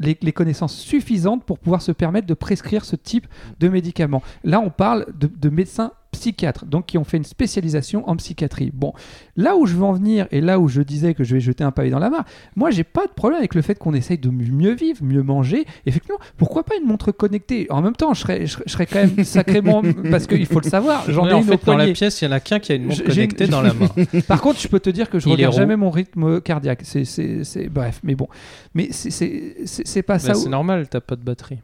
les, 0.00 0.18
les 0.20 0.32
connaissances 0.32 0.74
suffisantes 0.76 1.44
pour 1.44 1.58
pouvoir 1.58 1.82
se 1.82 1.92
permettre 1.92 2.26
de 2.26 2.34
prescrire 2.34 2.84
ce 2.84 2.96
type 2.96 3.26
de 3.60 3.68
médicaments. 3.68 4.22
Là, 4.44 4.60
on 4.60 4.70
parle 4.70 5.06
de, 5.18 5.26
de 5.28 5.48
médecins 5.48 5.92
psychiatres, 6.12 6.64
donc 6.64 6.86
qui 6.86 6.96
ont 6.96 7.04
fait 7.04 7.18
une 7.18 7.24
spécialisation 7.24 8.08
en 8.08 8.16
psychiatrie. 8.16 8.70
Bon, 8.72 8.94
là 9.36 9.54
où 9.56 9.66
je 9.66 9.74
veux 9.76 9.82
en 9.84 9.92
venir, 9.92 10.26
et 10.30 10.40
là 10.40 10.58
où 10.58 10.66
je 10.66 10.80
disais 10.80 11.12
que 11.12 11.24
je 11.24 11.34
vais 11.34 11.40
jeter 11.40 11.62
un 11.62 11.72
pavé 11.72 11.90
dans 11.90 11.98
la 11.98 12.08
mare, 12.08 12.24
moi, 12.54 12.70
j'ai 12.70 12.84
pas 12.84 13.06
de 13.06 13.12
problème 13.12 13.38
avec 13.38 13.54
le 13.54 13.60
fait 13.60 13.74
qu'on 13.78 13.92
essaye 13.92 14.16
de 14.16 14.30
mieux 14.30 14.72
vivre, 14.72 15.02
mieux 15.04 15.22
manger. 15.22 15.66
Effectivement, 15.84 16.18
pourquoi 16.38 16.64
pas 16.64 16.74
une 16.80 16.86
montre 16.88 17.12
connectée? 17.12 17.66
En 17.70 17.82
même 17.82 17.94
temps, 17.94 18.14
je 18.14 18.20
serais, 18.20 18.46
je 18.46 18.52
serais- 18.52 18.64
je 18.66 18.72
serais 18.72 18.86
quand 18.86 18.98
même 19.00 19.24
sacrément... 19.24 19.82
parce 20.10 20.26
qu'il 20.26 20.46
faut 20.46 20.60
le 20.60 20.68
savoir, 20.70 21.04
j'en 21.10 21.26
ai 21.26 21.32
en 21.34 21.42
une 21.42 21.50
au 21.50 21.58
dans 21.76 21.86
la 21.86 21.92
pièce, 21.92 22.20
il 22.20 22.24
y 22.24 22.28
en 22.28 22.32
a 22.32 22.40
qu'un 22.40 22.58
qui 22.58 22.72
a 22.72 22.74
une 22.74 22.86
montre 22.86 23.04
connectée 23.04 23.46
dans 23.46 23.62
la 23.62 23.72
main. 23.74 23.88
Par 24.28 24.40
contre, 24.40 24.60
je 24.60 24.68
peux 24.68 24.80
te 24.80 24.90
dire 24.90 25.10
que 25.10 25.18
je 25.18 25.28
est 25.28 25.32
regarde 25.32 25.54
jamais 25.54 25.76
mon 25.76 25.90
rythme 25.90 26.40
cardiaque. 26.40 26.82
C'est, 26.84 27.68
bref, 27.68 28.00
mais 28.02 28.14
bon. 28.14 28.28
Mais 28.74 28.88
c'est, 28.92 30.02
pas 30.02 30.14
Bah, 30.14 30.18
ça. 30.18 30.34
c'est 30.34 30.48
normal, 30.48 30.88
t'as 30.88 31.00
pas 31.00 31.16
de 31.16 31.22
batterie. 31.22 31.60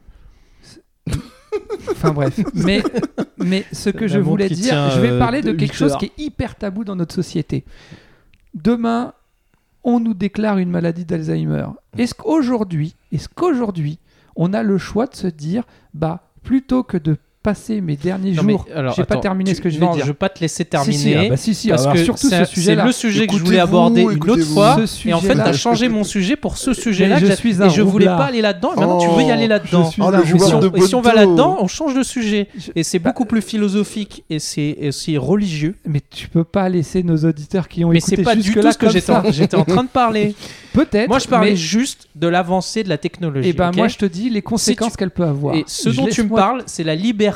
Enfin 1.91 2.11
bref. 2.11 2.39
Mais, 2.55 2.81
mais 3.37 3.65
ce 3.71 3.89
que 3.89 4.07
je 4.07 4.17
voulais 4.17 4.49
dire, 4.49 4.89
je 4.91 4.99
vais 4.99 5.11
euh, 5.11 5.19
parler 5.19 5.41
de 5.41 5.51
quelque 5.51 5.75
chose 5.75 5.95
qui 5.97 6.05
est 6.05 6.11
hyper 6.17 6.55
tabou 6.55 6.83
dans 6.83 6.95
notre 6.95 7.13
société. 7.13 7.63
Demain, 8.53 9.13
on 9.83 9.99
nous 9.99 10.13
déclare 10.13 10.57
une 10.57 10.69
maladie 10.69 11.05
d'Alzheimer. 11.05 11.67
Est-ce 11.97 12.13
qu'aujourd'hui, 12.13 12.95
est-ce 13.11 13.29
qu'aujourd'hui, 13.29 13.99
on 14.35 14.53
a 14.53 14.63
le 14.63 14.77
choix 14.77 15.07
de 15.07 15.15
se 15.15 15.27
dire, 15.27 15.63
bah, 15.93 16.29
plutôt 16.41 16.83
que 16.83 16.97
de 16.97 17.17
passé 17.43 17.81
mes 17.81 17.97
derniers 17.97 18.31
Non, 18.31 18.43
mais 18.43 18.53
jours. 18.53 18.65
J'ai 18.95 19.03
pas 19.03 19.17
terminé 19.17 19.51
tu- 19.51 19.57
ce 19.57 19.61
que 19.61 19.69
je 19.69 19.77
non, 19.79 19.87
vais 19.89 19.95
dire. 19.97 20.03
je 20.05 20.07
veux 20.11 20.13
pas 20.15 20.29
te 20.29 20.39
laisser 20.39 20.63
terminer. 20.65 20.97
si, 20.97 21.13
ah 21.13 21.23
bah 21.29 21.37
si, 21.37 21.53
si, 21.53 21.67
parce 21.69 21.81
alors 21.83 21.93
que 21.95 22.03
surtout 22.03 22.29
c'est 22.29 22.39
le 22.75 22.91
sujet 22.93 23.27
que 23.27 23.35
je 23.37 23.43
voulais 23.43 23.59
aborder 23.59 24.01
une 24.01 24.29
autre 24.29 24.43
fois. 24.45 24.77
Et 25.05 25.13
en 25.13 25.19
fait, 25.19 25.35
t'as 25.35 25.53
changé 25.53 25.89
mon 25.89 26.03
sujet 26.03 26.35
pour 26.35 26.57
ce 26.57 26.73
sujet-là. 26.73 27.19
Mais 27.19 27.27
je 27.27 27.33
suis 27.33 27.61
un 27.61 27.67
Et 27.67 27.69
je 27.69 27.81
voulais 27.81 28.05
pas 28.05 28.25
aller 28.25 28.41
là-dedans. 28.41 28.71
Et 28.75 28.79
maintenant, 28.79 28.97
tu 28.97 29.09
veux 29.09 29.21
y 29.23 29.31
aller 29.31 29.47
là-dedans. 29.47 29.89
Oh, 29.99 30.09
le 30.09 30.17
un 30.17 30.21
Et 30.23 30.81
si, 30.87 30.95
on, 30.95 31.01
va 31.01 31.13
là-dedans, 31.13 31.57
on 31.59 31.67
change 31.67 31.93
de 31.93 32.03
sujet. 32.03 32.47
Je- 32.57 32.71
Et 32.75 32.83
c'est 32.83 32.99
Bah- 32.99 33.09
beaucoup 33.11 33.25
plus 33.25 33.41
philosophique 33.41 34.23
et 34.29 34.39
c'est 34.39 34.77
c'est 34.91 35.17
religieux. 35.17 35.75
Mais 35.85 36.01
tu 36.09 36.29
peux 36.29 36.43
pas 36.45 36.69
laisser 36.69 37.03
nos 37.03 37.17
auditeurs 37.17 37.67
qui 37.67 37.83
ont 37.83 37.89
Mais 37.89 37.97
écouté 37.97 38.15
c'est 38.17 38.23
pas 38.23 38.35
du 38.35 38.53
tout 38.53 38.71
ce 38.71 38.77
que 38.77 38.89
j'étais 38.89 39.55
en, 39.55 39.65
train 39.65 39.83
de 39.83 39.89
parler. 39.89 40.33
Peut-être. 40.73 41.07
Moi, 41.07 41.19
je 41.19 41.27
parlais 41.27 41.51
mais- 41.51 41.55
juste 41.55 42.07
de 42.15 42.27
l'avancée 42.27 42.83
de 42.83 42.89
la 42.89 42.97
technologie. 42.97 43.49
Et 43.49 43.53
ben 43.53 43.69
ok 43.69 43.75
moi, 43.75 43.87
je 43.87 43.97
te 43.97 44.05
dis 44.05 44.29
les 44.29 44.41
conséquences 44.41 44.95
qu'elle 44.95 45.11
peut 45.11 45.23
avoir. 45.25 45.55
Et 45.55 45.63
ce 45.67 45.91
Je 45.91 45.97
dont 45.97 46.07
tu 46.07 46.23
me 46.23 46.29
parles, 46.29 46.63
c'est 46.65 46.83
la 46.83 46.95
liberté 46.95 47.32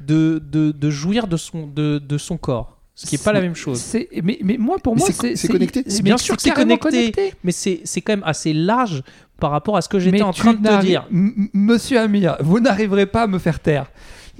de, 0.00 0.42
de, 0.50 0.72
de 0.72 0.90
jouir 0.90 1.26
de 1.26 1.36
son, 1.36 1.66
de, 1.66 1.98
de 1.98 2.18
son 2.18 2.36
corps. 2.36 2.78
Ce 2.94 3.06
qui 3.06 3.14
n'est 3.16 3.22
pas 3.22 3.32
la 3.32 3.40
même 3.42 3.54
chose. 3.54 3.78
C'est- 3.78 4.08
Mais, 4.22 4.38
mais 4.42 4.56
moi, 4.58 4.78
pour 4.78 4.94
Mais 4.94 5.00
moi, 5.00 5.08
c'est- 5.12 5.48
connecté. 5.48 5.84
mais 5.86 6.00
Bien 6.02 6.16
sûr 6.16 6.34
que 6.36 6.42
c'est 6.42 6.50
connecté. 6.52 7.12
Mais 7.44 7.52
c'est 7.52 7.80
c'est 7.84 8.00
quand 8.00 8.14
même 8.14 8.24
assez 8.24 8.54
large 8.54 9.02
par 9.38 9.50
rapport 9.50 9.76
à 9.76 9.82
ce 9.82 9.88
que 9.88 9.98
j'étais 9.98 10.22
en 10.22 10.32
train 10.32 10.54
de 10.54 10.66
te 10.66 10.80
dire. 10.80 11.06
M- 11.12 11.48
Monsieur 11.52 12.00
Amir, 12.00 12.36
vous 12.40 12.58
n'arriverez 12.58 13.04
pas 13.06 13.22
à 13.24 13.26
me 13.26 13.38
faire 13.38 13.60
taire. 13.60 13.90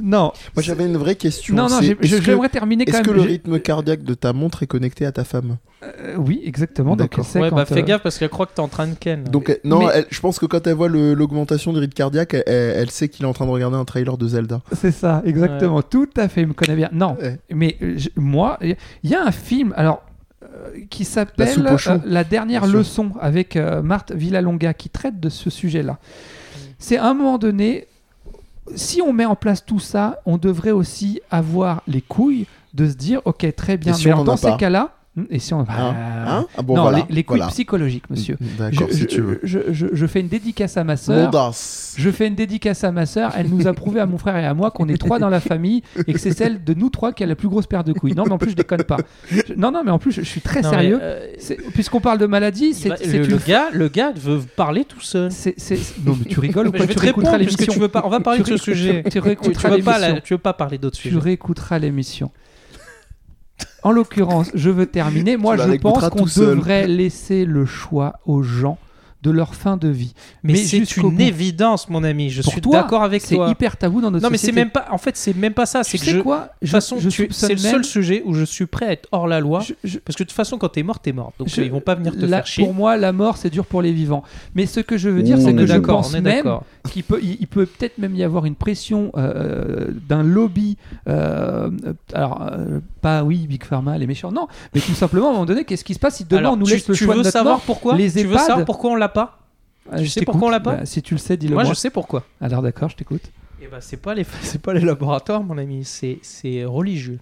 Non. 0.03 0.33
Moi, 0.55 0.63
j'avais 0.63 0.85
une 0.85 0.97
vraie 0.97 1.15
question. 1.17 1.55
Non, 1.55 1.69
non, 1.69 1.81
est-ce 1.81 2.23
j'aimerais 2.23 2.49
terminer 2.49 2.85
quand 2.85 2.91
Est-ce 2.91 2.99
même. 2.99 3.07
que 3.07 3.11
le 3.13 3.21
rythme 3.23 3.59
cardiaque 3.61 4.03
de 4.03 4.15
ta 4.15 4.33
montre 4.33 4.63
est 4.63 4.67
connecté 4.67 5.07
à 5.07 5.13
ta 5.13 5.25
femme? 5.25 5.57
Euh, 5.83 6.15
oui, 6.17 6.41
exactement. 6.45 6.91
Donc, 6.97 7.11
D'accord. 7.11 7.25
elle 7.25 7.31
sait 7.31 7.41
Ouais, 7.41 7.51
quand, 7.51 7.57
bah 7.57 7.65
fais 7.65 7.81
euh, 7.81 7.85
gaffe 7.85 8.03
parce 8.03 8.19
qu'elle 8.19 8.29
croit 8.29 8.47
que 8.47 8.55
t'es 8.55 8.61
en 8.61 8.69
train 8.69 8.87
de 8.87 8.95
ken. 8.95 9.25
Donc, 9.25 9.49
elle- 9.51 9.61
non, 9.65 9.81
Mais- 9.81 9.87
elle- 9.95 10.07
je 10.11 10.21
pense 10.21 10.39
que 10.39 10.47
quand 10.47 10.67
elle 10.67 10.75
voit 10.75 10.89
l'augmentation 10.89 11.73
du 11.73 11.79
rythme 11.79 11.93
cardiaque, 11.95 12.35
elle, 12.47 12.91
sait 12.91 13.09
qu'il 13.09 13.25
est 13.25 13.29
en 13.29 13.33
train 13.33 13.47
de 13.47 13.51
regarder 13.51 13.77
un 13.77 13.85
trailer 13.85 14.17
de 14.19 14.29
Zelda. 14.29 14.61
C'est 14.73 14.91
ça, 14.93 15.23
exactement. 15.25 15.83
Tout 15.83 16.09
à 16.17 16.29
fait, 16.29 16.43
il 16.43 16.49
me 16.49 16.53
connaît 16.55 16.77
bien. 16.77 16.89
Non, 16.93 17.17
Ouais. 17.21 17.39
mais 17.55 17.77
euh, 17.83 17.95
je- 17.97 18.09
moi, 18.17 18.59
il 18.63 18.77
y 19.05 19.15
a 19.15 19.23
un 19.25 19.33
film, 19.33 19.73
alors, 19.77 20.03
qui 20.91 21.05
s'appelle 21.05 21.67
euh, 21.67 21.99
La 22.05 22.25
dernière 22.25 22.67
leçon 22.67 23.13
avec 23.21 23.57
euh, 23.57 23.83
Marthe 23.83 24.13
Villalonga 24.13 24.75
qui 24.75 24.89
traite 24.89 25.21
de 25.21 25.29
ce 25.29 25.51
sujet-là. 25.51 25.99
C'est 26.79 26.97
à 26.99 27.07
un 27.09 27.15
moment 27.15 27.39
donné, 27.39 27.87
si 28.75 29.01
on 29.03 29.13
met 29.13 29.25
en 29.25 29.37
place 29.37 29.65
tout 29.65 29.79
ça, 29.81 30.21
on 30.27 30.39
devrait 30.39 30.71
aussi 30.71 31.21
avoir 31.31 31.83
les 31.87 32.01
couilles 32.03 32.47
de 32.75 32.89
se 32.89 32.95
dire, 32.95 33.21
ok, 33.25 33.47
très 33.57 33.77
bien, 33.77 33.95
mais 34.05 34.25
dans 34.25 34.37
ces 34.37 34.57
cas-là, 34.57 34.91
et 35.31 35.39
si 35.39 35.55
on 35.55 35.61
Hein 35.61 35.67
Hein 36.27 36.47
Ah 36.57 36.63
bon, 36.63 36.77
non, 36.77 36.83
voilà, 36.83 36.99
les, 37.09 37.15
les 37.17 37.25
couilles 37.25 37.39
voilà. 37.39 37.51
psychologiques, 37.53 38.09
monsieur. 38.11 38.37
D'accord, 38.59 38.89
je, 38.91 38.95
si 38.97 39.07
tu 39.07 39.21
veux. 39.21 39.41
je- 39.43 39.59
je- 39.71 39.87
je 39.93 40.07
fais 40.07 40.21
une 40.21 40.29
dédicace 40.29 40.77
à 40.77 40.85
ma 40.85 40.97
sœur. 40.97 41.31
Je 41.97 42.11
fais 42.11 42.27
une 42.27 42.35
dédicace 42.35 42.85
à 42.85 42.93
ma 42.93 43.07
sœur. 43.07 43.33
Elle 43.37 43.49
nous 43.49 43.67
a 43.67 43.73
prouvé 43.73 44.01
à 44.01 44.07
mon 44.07 44.19
frère 44.19 44.37
et 44.37 44.45
à 44.45 44.53
moi 44.55 44.71
qu'on 44.71 44.89
est 44.89 44.99
trois 44.99 45.19
dans 45.19 45.29
la 45.31 45.41
famille 45.41 45.83
et 46.07 46.13
que 46.13 46.19
c'est 46.19 46.33
celle 46.37 46.63
de 46.65 46.75
nous 46.75 46.91
trois 46.91 47.13
qui 47.13 47.23
a 47.23 47.27
la 47.27 47.35
plus 47.37 47.49
grosse 47.49 47.67
paire 47.67 47.85
de 47.85 47.93
couilles. 47.93 48.15
Non, 48.15 48.25
mais 48.27 48.33
en 48.33 48.39
plus, 48.39 48.51
je 48.51 48.57
déconne 48.57 48.85
pas. 48.85 48.99
Je- 49.31 49.55
non, 49.57 49.71
non, 49.73 49.83
mais 49.85 49.91
en 49.91 49.99
plus, 49.99 50.13
je, 50.13 50.21
je 50.21 50.27
suis 50.29 50.41
très 50.41 50.61
Non, 50.63 50.71
sérieux. 50.71 50.99
euh, 51.01 51.29
Puisqu'on 51.73 52.01
parle 52.01 52.19
de 52.19 52.27
maladie, 52.27 52.75
c'est 52.75 52.89
le, 52.89 53.37
gars, 53.47 53.69
le 53.73 53.89
gars 53.89 54.13
veut 54.15 54.41
parler 54.57 54.85
tout 54.85 55.01
seul. 55.01 55.31
Non, 56.05 56.17
mais 56.19 56.25
tu 56.31 56.41
rigoles 56.41 56.69
ou 56.69 56.71
quoi 56.73 56.81
je 56.81 56.87
vais 56.87 56.95
Tu 56.95 57.01
te 57.01 57.01
répondre 57.01 57.27
réécouteras 57.29 57.39
puisque 57.39 57.61
l'émission. 57.61 57.73
tu 57.73 57.79
veux 57.81 57.89
pas. 57.89 58.03
On 58.05 58.09
va 58.11 58.21
parler 58.21 58.43
Tu 58.43 58.51
de 58.53 58.57
ce 58.57 58.63
sujet. 58.63 59.03
Tu, 59.03 59.03
tu 59.05 59.11
Tu, 59.11 59.11
tu 59.13 59.19
réécouteras 59.21 59.69
veux 59.71 59.83
pas, 59.83 59.99
la- 59.99 60.21
tu 60.21 60.35
veux 60.35 60.39
pas 60.39 60.53
parler 60.53 60.79
d'autres 60.79 60.97
Tu 60.99 61.09
sujets. 61.09 61.19
réécouteras 61.21 61.79
l'émission. 61.79 62.31
En 63.87 63.93
l'occurrence, 63.93 64.51
je 64.53 64.69
veux 64.69 64.87
terminer. 64.87 65.37
Moi, 65.37 65.57
je 65.57 65.77
pense 65.77 66.09
qu'on 66.09 66.25
devrait 66.25 66.89
laisser 66.89 67.45
le 67.45 67.67
choix 67.67 68.15
aux 68.27 68.43
gens 68.43 68.79
de 69.23 69.31
leur 69.33 69.57
fin 69.57 69.77
de 69.77 69.89
vie. 69.89 70.13
Mais, 70.45 70.53
Mais 70.53 70.59
c'est 70.61 70.97
une 70.99 71.11
bout. 71.11 71.21
évidence, 71.21 71.89
mon 71.89 72.05
ami. 72.05 72.31
Je 72.31 72.43
Pour 72.43 72.53
suis 72.53 72.61
d'accord 72.61 73.03
avec 73.03 73.23
C'est 73.23 73.35
toi. 73.35 73.49
hyper 73.51 73.77
tabou 73.77 74.01
dans 74.01 74.11
notre 74.13 74.23
Non, 74.23 74.31
mais 74.31 74.37
c'est 74.37 74.49
société. 74.49 74.61
même 74.61 74.71
pas. 74.71 74.87
En 74.93 74.99
fait, 74.99 75.17
c'est 75.17 75.35
même 75.37 75.55
pas 75.55 75.67
ça. 75.67 75.83
C'est 75.83 75.99
Tu 75.99 76.05
sais 76.05 76.19
quoi? 76.21 76.51
De 76.63 76.67
toute 76.67 76.69
façon, 76.71 76.99
c'est 77.31 77.53
le 77.55 77.57
seul 77.59 77.85
sujet 77.85 78.23
où 78.25 78.35
je 78.35 78.45
suis 78.45 78.67
prêt 78.67 78.87
à 78.87 78.93
être 78.93 79.09
hors 79.11 79.27
la 79.27 79.41
loi. 79.41 79.61
je- 79.61 79.73
je- 79.83 79.99
Parce 79.99 80.15
que 80.17 80.23
de 80.23 80.29
toute 80.29 80.37
façon, 80.37 80.59
quand 80.59 80.69
t'es 80.69 80.85
mort, 80.85 81.01
t'es 81.01 81.13
mort. 81.13 81.33
Donc 81.41 81.49
Je- 81.49 81.61
euh, 81.61 81.65
ils 81.65 81.73
vont 81.73 81.81
pas 81.81 81.97
venir 81.97 82.13
te 82.15 82.25
La- 82.25 82.37
faire 82.39 82.47
chier. 82.47 82.65
Pour 82.65 82.75
moi, 82.75 82.97
la 82.97 83.13
mort, 83.13 83.37
c'est 83.37 83.51
dur 83.51 83.67
pour 83.67 83.83
les 83.83 83.93
vivants. 83.93 84.23
Mais 84.55 84.67
ce 84.67 84.79
que 84.79 84.97
je 84.97 85.09
veux 85.09 85.23
dire, 85.25 85.39
Ouh, 85.39 85.45
c'est 85.45 85.55
que 85.55 85.67
je 85.67 85.73
d'accord, 85.73 85.97
pense 86.03 86.13
on 86.13 86.19
est 86.19 86.21
même 86.21 86.37
d'accord. 86.45 86.65
qu'il 86.89 87.03
peut, 87.03 87.19
il, 87.21 87.37
il 87.41 87.47
peut 87.49 87.67
peut-être 87.67 87.99
même 87.99 88.15
y 88.15 88.23
avoir 88.23 88.45
une 88.45 88.55
pression 88.55 89.11
euh, 89.17 89.89
d'un 90.09 90.23
lobby. 90.23 90.77
euh, 91.09 91.71
alors, 92.13 92.47
euh, 92.53 92.79
pas 93.07 93.23
oui, 93.23 93.47
Big 93.47 93.63
Pharma, 93.63 93.97
les 93.99 94.07
méchants, 94.09 94.33
non. 94.33 94.49
Mais 94.75 94.81
tout 94.81 94.95
simplement, 94.95 95.27
à 95.27 95.29
un 95.29 95.33
moment 95.35 95.47
donné, 95.47 95.65
qu'est-ce 95.65 95.85
qui 95.85 95.95
se 95.95 95.99
passe? 96.01 96.17
Si 96.17 96.25
demain 96.25 96.41
Alors, 96.41 96.55
on 96.55 96.57
nous 96.57 96.67
tu, 96.67 96.73
laisse 96.73 96.89
le 96.89 96.95
tu 96.97 97.05
choix 97.05 97.15
veux 97.15 97.21
de 97.21 97.25
notre 97.25 97.33
savoir 97.33 97.57
mort 97.59 97.65
pourquoi? 97.65 97.95
Les 97.97 98.11
Tu 98.11 98.25
veux 98.25 98.37
savoir 98.37 98.65
pourquoi 98.65 98.91
on 98.91 98.97
l'a 98.97 99.09
pas? 99.09 99.39
Ah, 99.93 99.99
tu 99.99 100.07
je 100.07 100.11
sais 100.11 100.25
pourquoi 100.25 100.49
on 100.49 100.51
l'a 100.51 100.59
pas? 100.59 100.79
Bah, 100.79 100.87
Si 100.87 101.03
tu 101.03 101.15
le 101.15 101.19
sais, 101.19 101.37
dis-le 101.37 101.55
Moi, 101.55 101.63
moi. 101.63 101.73
je 101.73 101.79
sais 101.79 101.91
pourquoi. 101.91 102.25
Alors 102.41 102.63
d'accord, 102.63 102.89
je 102.89 102.97
t'écoute. 102.97 103.23
Eh 103.63 103.69
ben, 103.69 103.81
c'est 103.81 103.99
pas 103.99 104.13
les 104.15 104.25
c'est 104.43 104.61
pas 104.61 104.75
les 104.75 104.81
laboratoires, 104.81 105.45
mon 105.45 105.57
ami. 105.57 105.85
C'est 105.85 106.19
c'est 106.23 106.65
religieux. 106.65 107.21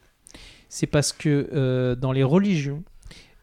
C'est 0.71 0.87
parce 0.87 1.13
que 1.13 1.51
euh, 1.53 1.95
dans 1.95 2.13
les 2.13 2.23
religions, 2.25 2.83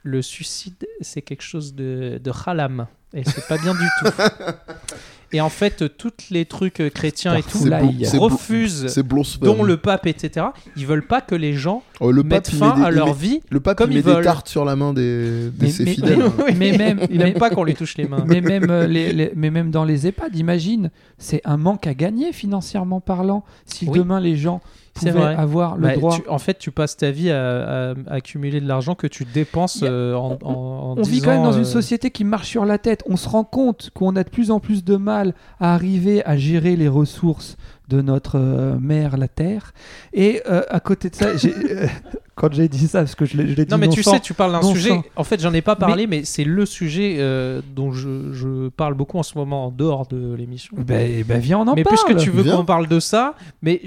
le 0.02 0.24
suicide 0.24 0.88
c'est 1.02 1.22
quelque 1.22 1.44
chose 1.44 1.76
de 1.76 2.20
de 2.24 2.32
halam 2.48 2.88
et 3.14 3.24
c'est 3.24 3.48
pas 3.48 3.60
bien 3.60 3.74
du 3.76 3.88
tout. 4.00 4.12
Et 5.34 5.40
en 5.42 5.50
fait, 5.50 5.98
tous 5.98 6.12
les 6.30 6.46
trucs 6.46 6.80
euh, 6.82 6.90
chrétiens 6.90 7.36
et 7.36 7.44
tout 7.44 7.60
blo- 7.60 8.18
refusent, 8.20 9.02
dont 9.42 9.64
le 9.64 9.78
pape, 9.78 10.06
etc. 10.08 10.48
Ils 10.76 10.86
veulent 10.86 11.06
pas 11.08 11.22
que 11.22 11.36
les 11.36 11.54
gens 11.54 11.84
Oh, 12.00 12.12
le 12.12 12.24
mettent 12.24 12.50
pape, 12.52 12.60
fin 12.60 12.76
des- 12.78 12.84
à 12.84 12.92
leur 12.92 13.08
met- 13.08 13.14
vie. 13.14 13.42
Le 13.50 13.60
pape, 13.60 13.78
comme 13.78 13.92
il 13.92 13.96
met 13.96 14.00
ils 14.02 14.04
des 14.06 14.12
veulent. 14.14 14.24
tartes 14.24 14.48
sur 14.50 14.66
la 14.66 14.76
main 14.76 14.92
des, 14.94 15.50
Mais- 15.60 15.70
ses 15.70 15.86
mais- 15.86 15.94
fidèles. 15.94 16.20
Mais 16.58 16.78
même, 16.78 17.00
Il 17.10 17.34
pas 17.36 17.50
qu'on 17.50 17.64
lui 17.64 17.76
touche 17.76 17.96
les 17.98 18.08
mains. 18.08 18.26
mais 18.28 18.42
même, 18.42 18.70
euh, 18.70 18.88
les, 18.88 19.14
les- 19.14 19.32
mais 19.36 19.50
même 19.52 19.72
dans 19.72 19.86
les 19.86 20.08
EHPAD, 20.08 20.36
imagine, 20.36 20.92
c'est 21.18 21.42
un 21.46 21.58
manque 21.58 21.88
à 21.88 21.94
gagner 21.94 22.34
financièrement 22.34 23.00
parlant. 23.00 23.44
Si 23.66 23.88
Oui. 23.88 23.98
demain 24.00 24.20
les 24.20 24.36
gens 24.36 24.62
pouvaient 24.94 25.12
vrai. 25.12 25.36
avoir 25.36 25.76
le 25.78 25.82
Bah, 25.84 25.94
droit. 25.96 26.16
tu- 26.18 26.28
en 26.30 26.38
fait, 26.38 26.58
tu 26.60 26.72
passes 26.72 26.98
ta 26.98 27.12
vie 27.12 27.32
à, 27.32 27.92
à- 27.92 27.92
à 28.08 28.14
accumuler 28.16 28.60
de 28.62 28.68
l'argent 28.68 28.96
que 28.96 29.08
tu 29.08 29.26
dépenses 29.26 29.84
a- 29.84 29.86
euh, 29.88 30.16
en, 30.16 30.38
on- 30.44 30.48
en- 30.50 30.52
en 30.94 30.98
On 30.98 31.02
vit 31.02 31.22
quand 31.22 31.32
même 31.32 31.44
dans 31.44 31.52
une 31.54 31.62
euh, 31.62 31.64
société 31.64 32.12
qui 32.12 32.24
marche 32.24 32.48
sur 32.48 32.66
la 32.66 32.78
tête. 32.78 33.04
On 33.08 33.16
se 33.18 33.28
rend 33.30 33.44
compte 33.44 33.90
qu'on 33.94 34.16
a 34.16 34.24
de 34.24 34.30
plus 34.30 34.52
en 34.52 34.60
plus 34.60 34.84
de 34.84 34.96
mal 34.96 35.34
à 35.60 35.74
arriver 35.74 36.24
à 36.26 36.38
gérer 36.38 36.76
les 36.76 36.88
ressources 36.88 37.58
de 37.90 38.02
notre 38.02 38.38
euh, 38.38 38.78
mère, 38.80 39.18
la 39.18 39.28
Terre. 39.28 39.74
Et 40.14 40.42
à 40.46 40.80
côté 40.80 41.10
de 41.10 41.16
ça, 41.16 41.36
j'ai- 41.38 41.54
quand 42.36 42.52
j'ai 42.54 42.68
dit 42.68 42.88
ça, 42.88 43.00
parce 43.00 43.14
que 43.16 43.26
je 43.26 43.38
l'ai 43.38 43.54
dit 43.66 43.66
Non, 43.70 43.78
mais 43.78 43.88
tu 43.90 44.02
sais, 44.04 44.20
tu 44.20 44.34
parles 44.34 44.54
d'un 44.54 44.62
sujet. 44.62 44.92
En 45.16 45.24
fait, 45.24 45.40
j'en 45.42 45.54
ai 45.54 45.62
pas 45.62 45.76
parlé, 45.76 46.08
mais, 46.08 46.24
c'est 46.24 46.44
le 46.44 46.66
sujet 46.66 47.18
euh, 47.20 47.62
dont 47.76 47.92
je, 47.92 48.32
je 48.34 48.70
parle 48.70 48.94
beaucoup 48.94 49.18
en 49.18 49.24
ce 49.24 49.38
moment 49.38 49.68
en 49.68 49.72
dehors 49.72 50.08
de 50.08 50.34
l'émission. 50.34 50.76
Ben, 50.80 51.24
ben, 51.24 51.40
viens, 51.40 51.60
on 51.60 51.68
en 51.68 51.76
mais 51.76 51.84
parle. 51.84 51.98
puisque 51.98 52.18
tu 52.24 52.30
veux 52.32 52.44
qu'on 52.44 52.66
parle 52.66 52.88
de 52.88 53.00
ça, 53.00 53.36
mais 53.62 53.82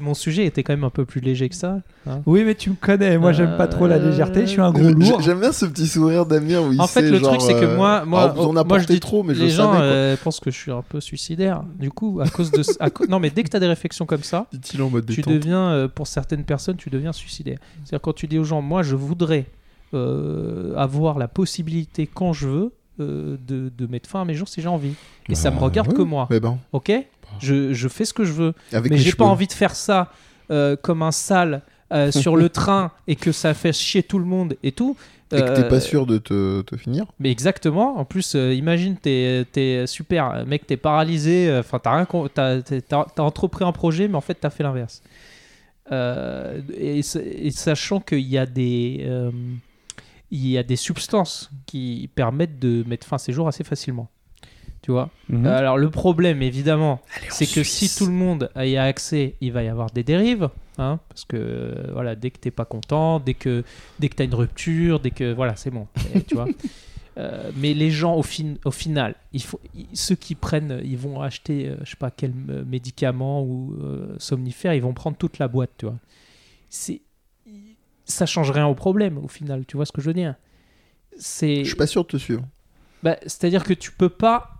mon 0.00 0.14
sujet 0.14 0.46
était 0.46 0.62
quand 0.62 0.72
même 0.72 0.84
un 0.84 0.90
peu 0.90 1.04
plus 1.04 1.20
léger 1.20 1.48
que 1.48 1.54
ça. 1.54 1.80
hein. 2.08 2.20
Oui, 2.26 2.42
mais 2.44 2.54
tu 2.54 2.70
me 2.70 2.74
connais. 2.74 3.18
Moi, 3.18 3.32
j'aime 3.32 3.56
pas 3.56 3.66
trop 3.66 3.86
la 3.86 3.96
Euh, 3.96 4.10
légèreté. 4.10 4.40
Je 4.42 4.46
suis 4.46 4.60
un 4.60 4.72
gros 4.72 4.88
lourd. 4.90 5.20
J'aime 5.20 5.40
bien 5.40 5.52
ce 5.52 5.66
petit 5.66 5.86
sourire 5.86 6.24
d'Amir 6.26 6.62
En 6.78 6.86
fait, 6.86 7.02
le 7.02 7.18
genre, 7.18 7.28
truc, 7.36 7.42
c'est 7.42 7.54
que 7.54 7.66
euh, 7.66 7.76
moi, 7.76 8.04
moi, 8.06 8.34
moi, 8.66 8.78
je 8.78 8.86
dis- 8.86 8.98
trop, 9.00 9.22
mais 9.22 9.34
les 9.34 9.40
le 9.44 9.48
gens 9.50 9.72
savais, 9.74 9.84
euh, 9.84 10.16
pensent 10.22 10.40
que 10.40 10.50
je 10.50 10.56
suis 10.58 10.72
un 10.72 10.82
peu 10.82 11.00
suicidaire. 11.00 11.62
Du 11.78 11.90
coup, 11.90 12.20
à 12.22 12.28
cause 12.28 12.50
de, 12.50 12.62
à 12.80 12.90
co- 12.90 13.06
non, 13.06 13.20
mais 13.20 13.30
dès 13.30 13.42
que 13.44 13.48
tu 13.50 13.56
as 13.56 13.60
des 13.60 13.66
réflexions 13.66 14.06
comme 14.06 14.22
ça, 14.22 14.46
Dit-il 14.52 14.82
en 14.82 14.90
mode 14.90 15.06
tu 15.06 15.20
deviens, 15.22 15.88
pour 15.94 16.06
certaines 16.06 16.44
personnes, 16.44 16.76
tu 16.76 16.90
deviens 16.90 17.12
suicidaire. 17.12 17.58
C'est-à-dire 17.90 18.02
quand 18.02 18.12
tu 18.12 18.28
dis 18.28 18.38
aux 18.38 18.44
gens, 18.44 18.62
moi, 18.62 18.84
je 18.84 18.94
voudrais 18.94 19.46
euh, 19.94 20.76
avoir 20.76 21.18
la 21.18 21.26
possibilité 21.26 22.06
quand 22.06 22.32
je 22.32 22.46
veux 22.48 22.72
euh, 23.00 23.36
de, 23.48 23.68
de 23.76 23.86
mettre 23.88 24.08
fin 24.08 24.20
à 24.20 24.24
mes 24.24 24.34
jours 24.34 24.46
si 24.48 24.62
j'ai 24.62 24.68
envie. 24.68 24.94
Et 25.28 25.34
ça 25.34 25.50
me 25.50 25.56
Bah, 25.56 25.62
regarde 25.64 25.92
que 25.92 26.02
moi. 26.02 26.28
Mais 26.30 26.38
ben, 26.38 26.58
Ok? 26.72 26.92
Je, 27.40 27.72
je 27.72 27.88
fais 27.88 28.04
ce 28.04 28.12
que 28.14 28.22
je 28.24 28.32
veux. 28.32 28.54
avec 28.72 28.92
mais 28.92 28.96
j'ai 28.96 29.12
pas 29.12 29.24
envie 29.24 29.48
de 29.48 29.52
faire 29.52 29.74
ça 29.74 30.12
euh, 30.52 30.76
comme 30.80 31.02
un 31.02 31.10
sale 31.10 31.62
sur 32.10 32.36
le 32.36 32.48
train 32.60 32.92
et 33.08 33.16
que 33.16 33.32
ça 33.32 33.54
fait 33.54 33.72
chier 33.72 34.04
tout 34.04 34.20
le 34.20 34.24
monde 34.24 34.54
et 34.62 34.70
tout. 34.70 34.96
Et 35.32 35.40
que 35.40 35.56
t'es 35.56 35.66
pas 35.68 35.80
sûr 35.80 36.06
de 36.06 36.18
te, 36.18 36.60
te 36.62 36.76
finir. 36.76 37.06
mais 37.18 37.32
exactement. 37.32 37.98
En 37.98 38.04
plus, 38.04 38.34
imagine, 38.34 38.96
t'es 38.96 39.46
es 39.56 39.86
super, 39.88 40.44
mec, 40.46 40.64
t'es 40.66 40.76
paralysé. 40.76 41.56
Enfin, 41.58 41.80
t'as 41.80 41.96
rien, 41.96 42.06
t'as 42.88 43.22
entrepris 43.22 43.64
un 43.64 43.72
projet, 43.72 44.06
mais 44.06 44.16
en 44.16 44.20
fait, 44.20 44.34
t'as 44.34 44.50
fait 44.50 44.62
l'inverse. 44.62 45.02
Euh, 45.92 46.60
et, 46.76 47.02
sa- 47.02 47.20
et 47.22 47.50
sachant 47.50 48.00
qu'il 48.00 48.20
y 48.20 48.38
a 48.38 48.46
des, 48.46 48.98
euh, 49.02 49.30
il 50.30 50.46
y 50.46 50.56
a 50.58 50.62
des 50.62 50.76
substances 50.76 51.50
qui 51.66 52.08
permettent 52.14 52.58
de 52.60 52.84
mettre 52.86 53.06
fin 53.06 53.16
à 53.16 53.18
ces 53.18 53.32
jours 53.32 53.48
assez 53.48 53.64
facilement. 53.64 54.08
Tu 54.82 54.92
vois? 54.92 55.10
Mhm. 55.28 55.46
Alors 55.46 55.76
le 55.76 55.90
problème, 55.90 56.40
évidemment, 56.42 57.00
c'est 57.28 57.46
que 57.46 57.62
si 57.64 57.94
tout 57.98 58.06
le 58.06 58.12
monde 58.12 58.50
y 58.56 58.76
a 58.76 58.84
accès, 58.84 59.34
il 59.40 59.52
va 59.52 59.62
y 59.62 59.68
avoir 59.68 59.90
des 59.90 60.02
dérives, 60.04 60.48
hein, 60.78 61.00
parce 61.08 61.24
que 61.26 61.74
voilà, 61.92 62.14
dès 62.16 62.30
que 62.30 62.38
t'es 62.38 62.50
pas 62.50 62.64
content, 62.64 63.20
dès 63.20 63.34
que 63.34 63.62
dès 63.98 64.08
que 64.08 64.14
t'as 64.14 64.24
une 64.24 64.34
rupture, 64.34 64.98
dès 65.00 65.10
que 65.10 65.34
voilà, 65.34 65.54
c'est 65.56 65.70
bon, 65.70 65.86
tu 66.26 66.34
vois? 66.34 66.46
Euh, 67.18 67.50
mais 67.56 67.74
les 67.74 67.90
gens 67.90 68.14
au, 68.16 68.22
fin, 68.22 68.54
au 68.64 68.70
final, 68.70 69.14
il 69.32 69.42
faut, 69.42 69.60
ils- 69.74 69.88
ceux 69.94 70.14
qui 70.14 70.34
prennent, 70.34 70.80
ils 70.84 70.96
vont 70.96 71.20
acheter, 71.20 71.68
euh, 71.68 71.76
je 71.84 71.90
sais 71.90 71.96
pas 71.96 72.10
quel 72.10 72.32
euh, 72.48 72.64
médicament 72.64 73.42
ou 73.42 73.74
euh, 73.82 74.14
somnifère, 74.18 74.74
ils 74.74 74.82
vont 74.82 74.94
prendre 74.94 75.16
toute 75.16 75.38
la 75.38 75.48
boîte, 75.48 75.70
tu 75.78 75.86
vois. 75.86 75.98
C'est, 76.68 77.02
ça 78.04 78.26
change 78.26 78.50
rien 78.52 78.66
au 78.66 78.74
problème 78.74 79.18
au 79.18 79.28
final, 79.28 79.66
tu 79.66 79.76
vois 79.76 79.86
ce 79.86 79.92
que 79.92 80.00
je 80.00 80.06
veux 80.06 80.14
dire. 80.14 80.34
C'est, 81.18 81.64
Je 81.64 81.68
suis 81.68 81.76
pas 81.76 81.86
sûr 81.88 82.02
de 82.04 82.08
te 82.08 82.16
suivre. 82.16 82.44
bah, 83.02 83.16
C'est-à-dire 83.22 83.64
que 83.64 83.74
tu 83.74 83.90
peux 83.92 84.08
pas 84.08 84.56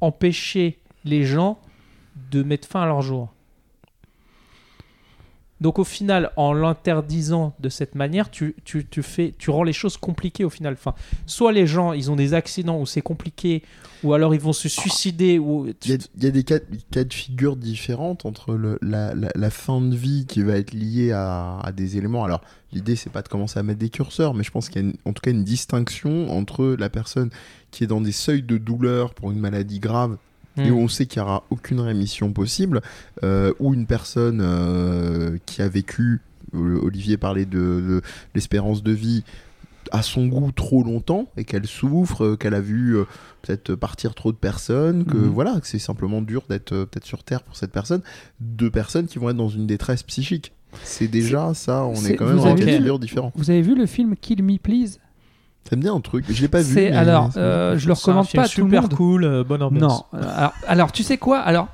empêcher 0.00 0.78
les 1.04 1.24
gens 1.24 1.58
de 2.30 2.42
mettre 2.44 2.68
fin 2.68 2.82
à 2.82 2.86
leur 2.86 3.02
jour. 3.02 3.32
Donc 5.60 5.78
au 5.78 5.84
final, 5.84 6.32
en 6.36 6.52
l'interdisant 6.52 7.54
de 7.60 7.70
cette 7.70 7.94
manière, 7.94 8.30
tu, 8.30 8.54
tu, 8.64 8.86
tu 8.86 9.02
fais, 9.02 9.34
tu 9.38 9.50
rends 9.50 9.62
les 9.62 9.72
choses 9.72 9.96
compliquées 9.96 10.44
au 10.44 10.50
final. 10.50 10.74
Enfin, 10.74 10.94
soit 11.24 11.52
les 11.52 11.66
gens, 11.66 11.92
ils 11.94 12.10
ont 12.10 12.16
des 12.16 12.34
accidents 12.34 12.78
où 12.78 12.84
c'est 12.84 13.00
compliqué, 13.00 13.62
ou 14.04 14.12
alors 14.12 14.34
ils 14.34 14.40
vont 14.40 14.52
se 14.52 14.68
suicider, 14.68 15.40
Il 15.84 15.98
y 16.22 16.26
a, 16.26 16.30
des 16.30 16.44
cas, 16.44 16.58
cas 16.90 17.04
de 17.04 17.12
figure 17.12 17.56
différentes 17.56 18.26
entre 18.26 18.78
la, 18.82 19.50
fin 19.50 19.80
de 19.80 19.96
vie 19.96 20.26
qui 20.26 20.42
va 20.42 20.56
être 20.56 20.72
liée 20.72 21.12
à, 21.12 21.72
des 21.74 21.96
éléments. 21.96 22.24
Alors, 22.24 22.42
l'idée, 22.72 22.94
c'est 22.94 23.10
pas 23.10 23.22
de 23.22 23.28
commencer 23.28 23.58
à 23.58 23.62
mettre 23.62 23.78
des 23.78 23.88
curseurs, 23.88 24.34
mais 24.34 24.44
je 24.44 24.50
pense 24.50 24.68
qu'il 24.68 24.84
y 24.84 24.88
a 24.88 24.92
en 25.06 25.12
tout 25.14 25.22
cas 25.22 25.30
une 25.30 25.44
distinction 25.44 26.30
entre 26.30 26.76
la 26.78 26.90
personne 26.90 27.30
qui 27.70 27.84
est 27.84 27.86
dans 27.86 28.02
des 28.02 28.12
seuils 28.12 28.42
de 28.42 28.58
douleur 28.58 29.14
pour 29.14 29.30
une 29.30 29.40
maladie 29.40 29.80
grave 29.80 30.18
et 30.58 30.70
Hmm. 30.70 30.74
où 30.74 30.78
on 30.78 30.88
sait 30.88 31.06
qu'il 31.06 31.20
n'y 31.22 31.28
aura 31.28 31.44
aucune 31.50 31.80
rémission 31.80 32.32
possible, 32.32 32.80
euh, 33.22 33.52
ou 33.60 33.74
une 33.74 33.86
personne 33.86 34.40
euh, 34.42 35.38
qui 35.46 35.62
a 35.62 35.68
vécu, 35.68 36.20
euh, 36.54 36.78
Olivier 36.82 37.16
parlait 37.16 37.44
de, 37.44 37.58
de 37.58 38.02
l'espérance 38.34 38.82
de 38.82 38.92
vie, 38.92 39.24
à 39.92 40.02
son 40.02 40.26
goût 40.26 40.50
trop 40.50 40.82
longtemps 40.82 41.28
et 41.36 41.44
qu'elle 41.44 41.66
souffre, 41.66 42.24
euh, 42.24 42.36
qu'elle 42.36 42.54
a 42.54 42.60
vu 42.60 42.96
euh, 42.96 43.04
peut-être 43.42 43.74
partir 43.76 44.14
trop 44.16 44.32
de 44.32 44.36
personnes, 44.36 45.04
que 45.04 45.16
Mhm. 45.16 45.28
voilà, 45.28 45.60
que 45.60 45.66
c'est 45.68 45.78
simplement 45.78 46.22
dur 46.22 46.42
d'être 46.48 46.72
euh, 46.72 46.86
peut-être 46.86 47.04
sur 47.06 47.22
Terre 47.22 47.42
pour 47.44 47.54
cette 47.56 47.70
personne, 47.70 48.02
deux 48.40 48.70
personnes 48.70 49.06
qui 49.06 49.18
vont 49.20 49.30
être 49.30 49.36
dans 49.36 49.48
une 49.48 49.66
détresse 49.68 50.02
psychique. 50.02 50.52
C'est 50.82 51.06
déjà 51.08 51.54
ça, 51.54 51.84
on 51.86 51.94
est 52.04 52.16
quand 52.16 52.26
même 52.26 52.36
dans 52.36 52.46
un 52.48 52.54
cas 52.56 52.64
de 52.66 52.70
figure 52.72 52.98
différent. 52.98 53.32
Vous 53.36 53.50
avez 53.50 53.62
vu 53.62 53.74
le 53.76 53.86
film 53.86 54.16
Kill 54.16 54.42
Me 54.42 54.58
Please? 54.58 54.98
Ça 55.68 55.76
me 55.76 55.82
dit 55.82 55.88
un 55.88 56.00
truc, 56.00 56.24
je 56.28 56.40
l'ai 56.40 56.48
pas 56.48 56.60
vu. 56.62 56.74
Mais- 56.74 56.92
alors, 56.92 57.30
euh, 57.36 57.76
je 57.76 57.88
le 57.88 57.94
C'est 57.94 58.08
un 58.10 58.12
recommande 58.12 58.26
film 58.26 58.42
pas 58.42 58.46
à 58.46 58.48
tout 58.48 58.60
le 58.62 58.66
super 58.68 58.82
monde. 58.82 58.94
cool, 58.94 59.24
euh, 59.24 59.44
bonne 59.44 59.62
ambiance. 59.62 60.04
Non. 60.12 60.18
euh, 60.20 60.22
Alors, 60.36 60.52
alors, 60.68 60.92
tu 60.92 61.02
sais 61.02 61.18
quoi? 61.18 61.38
Alors, 61.40 61.68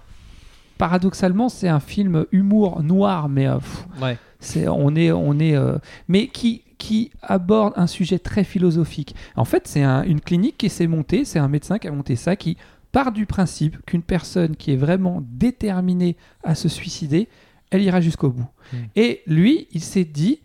paradoxalement, 0.78 1.49
c'est 1.49 1.68
un 1.68 1.80
film 1.80 2.24
humour 2.32 2.82
noir, 2.82 3.28
mais 3.28 3.47
euh, 3.47 3.57
pff, 3.59 3.86
Ouais. 4.01 4.18
c'est 4.40 4.68
on 4.68 4.95
est 4.97 5.12
on 5.12 5.38
est 5.38 5.55
euh, 5.57 5.78
mais 6.09 6.28
qui 6.28 6.62
qui 6.78 7.12
aborde 7.22 7.74
un 7.76 7.86
sujet 7.86 8.18
très 8.18 8.43
philosophique. 8.43 9.14
En 9.36 9.45
fait, 9.45 9.68
c'est 9.68 9.82
un- 9.84 10.03
une 10.03 10.20
clinique 10.20 10.59
qui 10.59 10.68
s'est 10.68 10.88
montée, 10.88 11.24
c'est 11.24 11.38
un 11.38 11.47
médecin 11.47 11.78
qui 11.78 11.86
a 11.86 11.93
monté 11.93 12.16
ça, 12.16 12.34
qui 12.34 12.57
part 12.90 13.12
du 13.12 13.24
principe 13.24 13.76
qu'une 13.86 14.03
personne 14.03 14.57
qui 14.57 14.72
est 14.72 14.76
vraiment 14.76 15.22
déterminée 15.30 16.16
à 16.43 16.57
se 16.57 16.68
suicider, 16.68 17.28
elle 17.70 17.82
ira 17.82 18.01
jusqu'au 18.01 18.30
bout. 18.30 18.49
Mm. 18.72 18.76
Et 18.97 19.22
lui, 19.28 19.68
il 19.70 19.80
s'est 19.80 20.05
dit, 20.05 20.40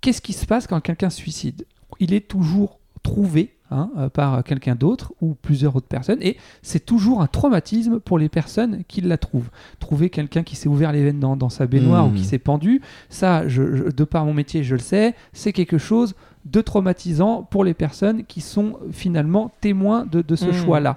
qu'est-ce 0.00 0.20
qui 0.20 0.32
se 0.32 0.44
passe 0.44 0.66
quand 0.66 0.80
quelqu'un 0.80 1.08
se 1.08 1.18
suicide? 1.18 1.64
Il 2.00 2.12
est 2.14 2.28
toujours 2.28 2.78
trouvé 3.02 3.54
hein, 3.70 3.90
euh, 3.98 4.08
par 4.08 4.42
quelqu'un 4.44 4.74
d'autre 4.76 5.12
ou 5.20 5.34
plusieurs 5.34 5.76
autres 5.76 5.86
personnes, 5.88 6.22
et 6.22 6.36
c'est 6.62 6.84
toujours 6.86 7.20
un 7.20 7.26
traumatisme 7.26 8.00
pour 8.00 8.18
les 8.18 8.28
personnes 8.30 8.82
qui 8.88 9.00
la 9.02 9.18
trouvent. 9.18 9.50
Trouver 9.78 10.08
quelqu'un 10.10 10.42
qui 10.42 10.56
s'est 10.56 10.68
ouvert 10.68 10.90
les 10.92 11.04
veines 11.04 11.20
dans, 11.20 11.36
dans 11.36 11.50
sa 11.50 11.66
baignoire 11.66 12.06
ou 12.06 12.10
qui 12.12 12.24
s'est 12.24 12.38
pendu, 12.38 12.80
ça, 13.10 13.46
je- 13.48 13.76
je- 13.76 13.84
de 13.90 14.04
par 14.04 14.24
mon 14.24 14.32
métier, 14.34 14.62
je 14.64 14.74
le 14.74 14.80
sais, 14.80 15.14
c'est 15.32 15.52
quelque 15.52 15.76
chose 15.78 16.14
de 16.46 16.60
traumatisant 16.60 17.42
pour 17.42 17.64
les 17.64 17.72
personnes 17.74 18.24
qui 18.24 18.40
sont 18.42 18.78
finalement 18.92 19.50
témoins 19.62 20.04
de, 20.06 20.20
de 20.22 20.36
ce 20.36 20.46
Hmm, 20.46 20.52
choix-là. 20.52 20.96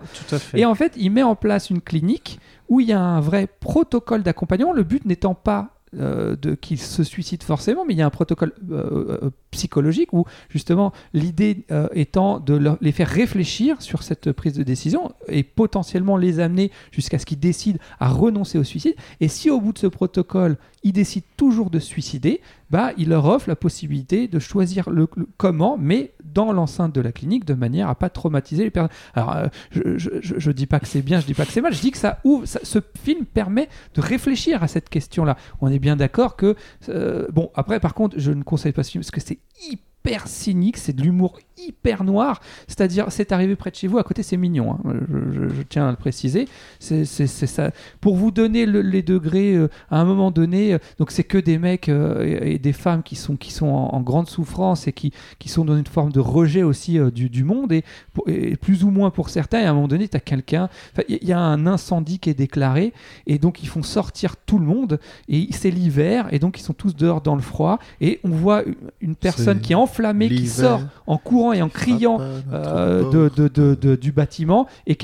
Et 0.60 0.66
en 0.66 0.76
fait, 0.76 0.94
il 0.98 1.10
met 1.12 1.24
en 1.24 1.36
place 1.36 1.70
une 1.70 1.80
clinique 1.82 2.40
où 2.70 2.82
il 2.82 2.88
y 2.88 2.94
a 2.94 3.00
un 3.02 3.22
vrai 3.22 3.48
protocole 3.62 4.24
d'accompagnement. 4.24 4.74
Le 4.74 4.84
but 4.84 5.06
n'étant 5.06 5.36
pas 5.36 5.70
euh, 5.96 6.36
de 6.36 6.54
qu'ils 6.54 6.82
se 6.82 7.02
suicident 7.02 7.46
forcément, 7.46 7.86
mais 7.86 7.94
il 7.94 7.98
y 7.98 8.02
a 8.02 8.06
un 8.06 8.10
protocole 8.10 8.52
euh, 8.72 9.20
euh, 9.24 9.30
psychologique 9.52 10.12
où 10.12 10.26
justement 10.50 10.92
l'idée 11.14 11.66
étant 11.94 12.42
de 12.42 12.60
les 12.82 12.92
faire 12.92 13.08
réfléchir 13.08 13.82
sur 13.82 14.04
cette 14.04 14.34
prise 14.34 14.52
de 14.52 14.64
décision 14.64 15.14
et 15.30 15.44
potentiellement 15.44 16.18
les 16.18 16.42
amener 16.42 16.72
jusqu'à 16.92 17.20
ce 17.20 17.26
qu'ils 17.26 17.40
décident 17.40 17.80
à 18.02 18.10
renoncer 18.10 18.58
au 18.58 18.66
suicide. 18.66 18.96
Et 19.22 19.30
si 19.30 19.50
au 19.50 19.62
bout 19.62 19.72
de 19.72 19.80
ce 19.80 19.88
protocole, 19.88 20.58
ils 20.84 20.92
décident 20.92 21.26
toujours 21.38 21.70
de 21.70 21.80
se 21.80 21.88
suicider, 21.88 22.42
bah, 22.70 22.92
il 22.98 23.10
leur 23.10 23.26
offre 23.26 23.48
la 23.48 23.56
possibilité 23.56 24.28
de 24.28 24.40
choisir 24.40 24.90
le 24.90 25.08
comment, 25.38 25.78
mais 25.80 26.12
dans 26.34 26.52
l'enceinte 26.54 26.94
de 26.94 27.02
la 27.02 27.12
clinique, 27.12 27.46
de 27.46 27.54
manière 27.54 27.90
à 27.90 27.96
pas 27.96 28.10
traumatiser 28.10 28.64
les 28.64 28.70
personnes. 28.70 28.92
Alors, 29.14 29.36
euh, 29.36 29.48
je, 29.72 29.98
je, 29.98 30.10
je- 30.22 30.52
dis 30.52 30.66
pas 30.66 30.80
que 30.80 30.88
c'est 30.88 31.02
bien, 31.02 31.20
je 31.20 31.26
dis 31.26 31.34
pas 31.34 31.46
que 31.46 31.52
c'est 31.52 31.62
mal, 31.62 31.74
je 31.74 31.82
dis 31.82 31.92
que 31.92 31.98
ça 31.98 32.20
ouvre, 32.24 32.46
ce 32.46 32.80
film 33.04 33.26
permet 33.26 33.70
de 33.94 34.02
réfléchir 34.02 34.64
à 34.64 34.68
cette 34.68 34.90
question-là. 34.90 35.38
On 35.62 35.70
est 35.70 35.80
bien 35.80 35.96
d'accord 35.96 36.36
que, 36.36 36.56
euh, 36.90 37.28
bon, 37.32 37.52
après, 37.56 37.80
par 37.80 37.94
contre, 37.94 38.20
je 38.20 38.32
ne 38.32 38.44
conseille 38.44 38.72
pas 38.72 38.84
ce 38.84 38.92
film 38.92 39.04
parce 39.04 39.12
que 39.12 39.22
c'est 39.22 39.40
hyper 39.70 40.28
cynique, 40.28 40.78
c'est 40.78 40.94
de 40.94 41.02
l'humour 41.04 41.40
hyper 41.58 42.04
noir, 42.04 42.42
c'est-à-dire 42.68 43.06
c'est 43.10 43.32
arrivé 43.32 43.56
près 43.56 43.72
de 43.72 43.76
chez 43.76 43.88
vous, 43.88 43.98
à 43.98 44.04
côté 44.04 44.24
c'est 44.24 44.38
mignon, 44.38 44.74
hein. 44.86 44.94
je, 45.10 45.34
je- 45.50 45.50
je 45.56 45.62
tiens 45.64 45.88
à 45.88 45.92
le 45.92 45.98
préciser, 45.98 46.48
c'est 46.80 47.06
ça. 47.06 47.72
Pour 48.02 48.16
vous 48.16 48.32
donner 48.32 48.66
le- 48.66 48.82
les 48.82 49.02
degrés, 49.02 49.56
euh, 49.56 49.70
à 49.90 50.00
un 50.00 50.06
moment 50.06 50.32
donné, 50.32 50.74
euh, 50.74 50.78
donc 51.00 51.12
c'est 51.12 51.24
que 51.24 51.38
des 51.38 51.58
mecs 51.58 51.90
euh, 51.90 52.24
et, 52.44 52.54
et 52.54 52.60
des 52.60 52.74
femmes 52.74 53.04
qui 53.04 53.16
sont, 53.16 53.36
qui 53.36 53.52
sont 53.52 53.68
en, 53.68 53.90
en 53.96 54.02
grande 54.02 54.28
souffrance 54.30 54.88
et 54.88 54.94
qui, 54.94 55.12
qui 55.40 55.50
sont 55.50 55.66
dans 55.66 55.78
une 55.78 55.86
forme 55.88 56.12
de 56.12 56.20
rejet 56.20 56.64
aussi 56.64 57.00
du, 57.14 57.30
du 57.30 57.44
monde, 57.44 57.72
et, 57.72 57.84
pour- 58.14 58.28
et 58.30 58.56
plus 58.56 58.84
ou 58.84 58.90
moins 58.92 59.10
pour 59.10 59.30
certains, 59.30 59.60
et 59.62 59.66
à 59.66 59.72
un 59.72 59.74
moment 59.74 59.88
donné, 59.88 60.08
tu 60.08 60.18
as 60.18 60.20
quelqu'un, 60.22 60.70
il 61.10 61.24
y, 61.28 61.34
a 61.34 61.40
un 61.40 61.66
incendie 61.68 62.20
qui 62.20 62.30
est 62.30 62.34
déclaré, 62.34 62.94
et 63.26 63.38
donc 63.40 63.64
ils 63.64 63.68
font 63.68 63.84
sortir 63.84 64.36
tout 64.38 64.60
le 64.60 64.66
monde, 64.66 65.00
et 65.30 65.48
c'est 65.52 65.72
l'hiver, 65.72 66.28
et 66.32 66.40
donc 66.40 66.60
ils 66.60 66.64
sont 66.64 66.74
tous 66.74 66.96
dehors 66.96 67.22
dans 67.22 67.36
le 67.36 67.42
froid, 67.42 67.80
et 68.02 68.20
on 68.24 68.30
voit 68.30 68.64
une- 68.64 68.76
une 69.02 69.16
personne 69.16 69.60
qui 69.62 69.74
est 69.74 69.76
enflammée, 69.76 70.28
qui 70.30 70.48
sort 70.48 70.82
en 71.08 71.18
courant 71.18 71.47
et 71.54 71.62
en 71.62 71.70
criant 71.70 72.20
euh, 72.54 73.10
de, 73.12 73.30
de- 73.36 73.48
de- 73.48 73.76
de- 73.76 73.96
du 73.96 74.12
bâtiment. 74.12 74.68
Et, 74.86 74.98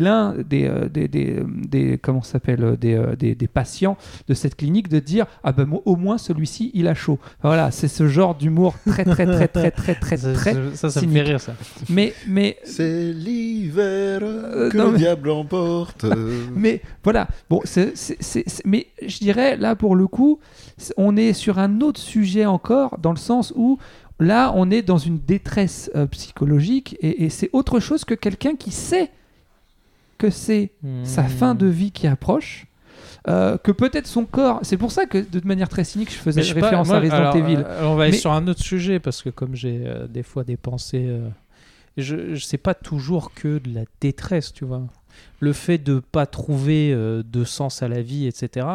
l'un 0.00 0.34
des, 0.48 0.66
euh, 0.66 0.88
des, 0.88 1.08
des, 1.08 1.42
des- 1.68 1.98
comment 1.98 2.22
s'appelle 2.22 2.62
euh, 2.84 3.16
des, 3.16 3.34
patients 3.48 3.96
de 4.28 4.34
cette 4.34 4.56
clinique 4.56 4.88
de 4.88 4.98
dire 4.98 5.26
ah 5.44 5.52
ben 5.52 5.64
moi, 5.66 5.80
au 5.84 5.96
moins 5.96 6.18
celui-ci 6.18 6.70
il 6.74 6.88
a 6.88 6.94
chaud 6.94 7.18
voilà 7.42 7.70
c'est 7.70 7.88
ce 7.88 8.08
genre 8.08 8.34
d'humour 8.34 8.74
très 8.86 9.04
très 9.04 9.24
très 9.24 9.48
très 9.48 9.70
très 9.70 9.94
très 9.94 10.16
ça, 10.16 10.32
très 10.32 10.54
ça, 10.54 10.60
ça, 10.74 10.90
ça 10.90 11.06
me 11.06 11.12
fait 11.12 11.22
rire 11.22 11.40
ça. 11.40 11.54
mais 11.88 12.12
mais 12.26 12.56
C'est 12.64 13.12
l'hiver 13.12 14.20
Euh, 14.22 14.70
que 14.70 14.76
non, 14.76 14.86
le 14.86 14.92
mais- 14.92 14.98
diable 14.98 15.30
emporte. 15.30 16.04
mais 16.54 16.80
voilà. 17.04 17.28
Bon 17.48 17.60
c'est, 17.64 17.94
mais 18.64 18.86
je 19.06 19.18
dirais 19.18 19.56
là 19.56 19.76
pour 19.76 19.96
le 19.96 20.06
coup 20.06 20.38
on 20.96 21.16
est 21.16 21.32
sur 21.32 21.58
un 21.58 21.80
autre 21.80 22.00
sujet 22.00 22.44
encore 22.46 22.98
dans 23.00 23.10
le 23.12 23.16
sens 23.18 23.52
où 23.56 23.78
là 24.18 24.52
on 24.54 24.70
est 24.70 24.82
dans 24.82 24.98
une 24.98 25.18
détresse 25.18 25.90
euh, 25.94 26.06
psychologique 26.06 26.96
et, 27.00 27.24
et 27.24 27.30
c'est 27.30 27.50
autre 27.52 27.80
chose 27.80 28.04
que 28.04 28.14
quelqu'un 28.14 28.56
qui 28.56 28.70
sait 28.70 29.10
que 30.18 30.30
c'est 30.30 30.70
sa 31.04 31.22
Hmm. 31.24 31.28
fin 31.28 31.54
de 31.54 31.66
vie 31.66 31.90
qui 31.92 32.06
approche, 32.06 32.66
euh, 33.28 33.58
que 33.58 33.70
peut-être 33.72 34.06
son 34.06 34.24
corps. 34.24 34.60
C'est 34.62 34.78
pour 34.78 34.90
ça 34.92 35.04
que 35.04 35.18
de 35.18 35.46
manière 35.46 35.68
très 35.68 35.84
cynique, 35.84 36.10
je 36.10 36.16
faisais 36.16 36.42
je 36.42 36.54
pas, 36.54 36.60
référence 36.62 36.86
moi, 36.88 36.96
à 36.96 37.00
Resident 37.00 37.16
alors, 37.16 37.36
Evil. 37.36 37.56
euh, 37.58 37.80
on 37.84 37.96
va 37.96 38.04
aller 38.04 38.12
Mais- 38.12 38.18
sur 38.18 38.32
un 38.32 38.46
autre 38.48 38.62
sujet 38.62 38.98
parce 38.98 39.22
que 39.22 39.28
comme 39.28 39.54
j'ai 39.54 39.82
euh, 39.84 40.06
des 40.06 40.22
fois 40.22 40.42
des 40.44 40.56
pensées, 40.56 41.06
je, 41.98 42.34
je 42.34 42.42
sais 42.44 42.56
pas 42.58 42.72
toujours 42.74 43.34
que 43.34 43.58
de 43.58 43.74
la 43.74 43.82
détresse, 44.00 44.52
tu 44.54 44.64
vois. 44.64 44.82
Le 45.40 45.52
fait 45.52 45.76
de 45.78 45.98
pas 46.00 46.24
trouver 46.26 46.94
de 46.94 47.44
sens 47.44 47.82
à 47.82 47.88
la 47.88 48.00
vie, 48.00 48.26
etc. 48.26 48.66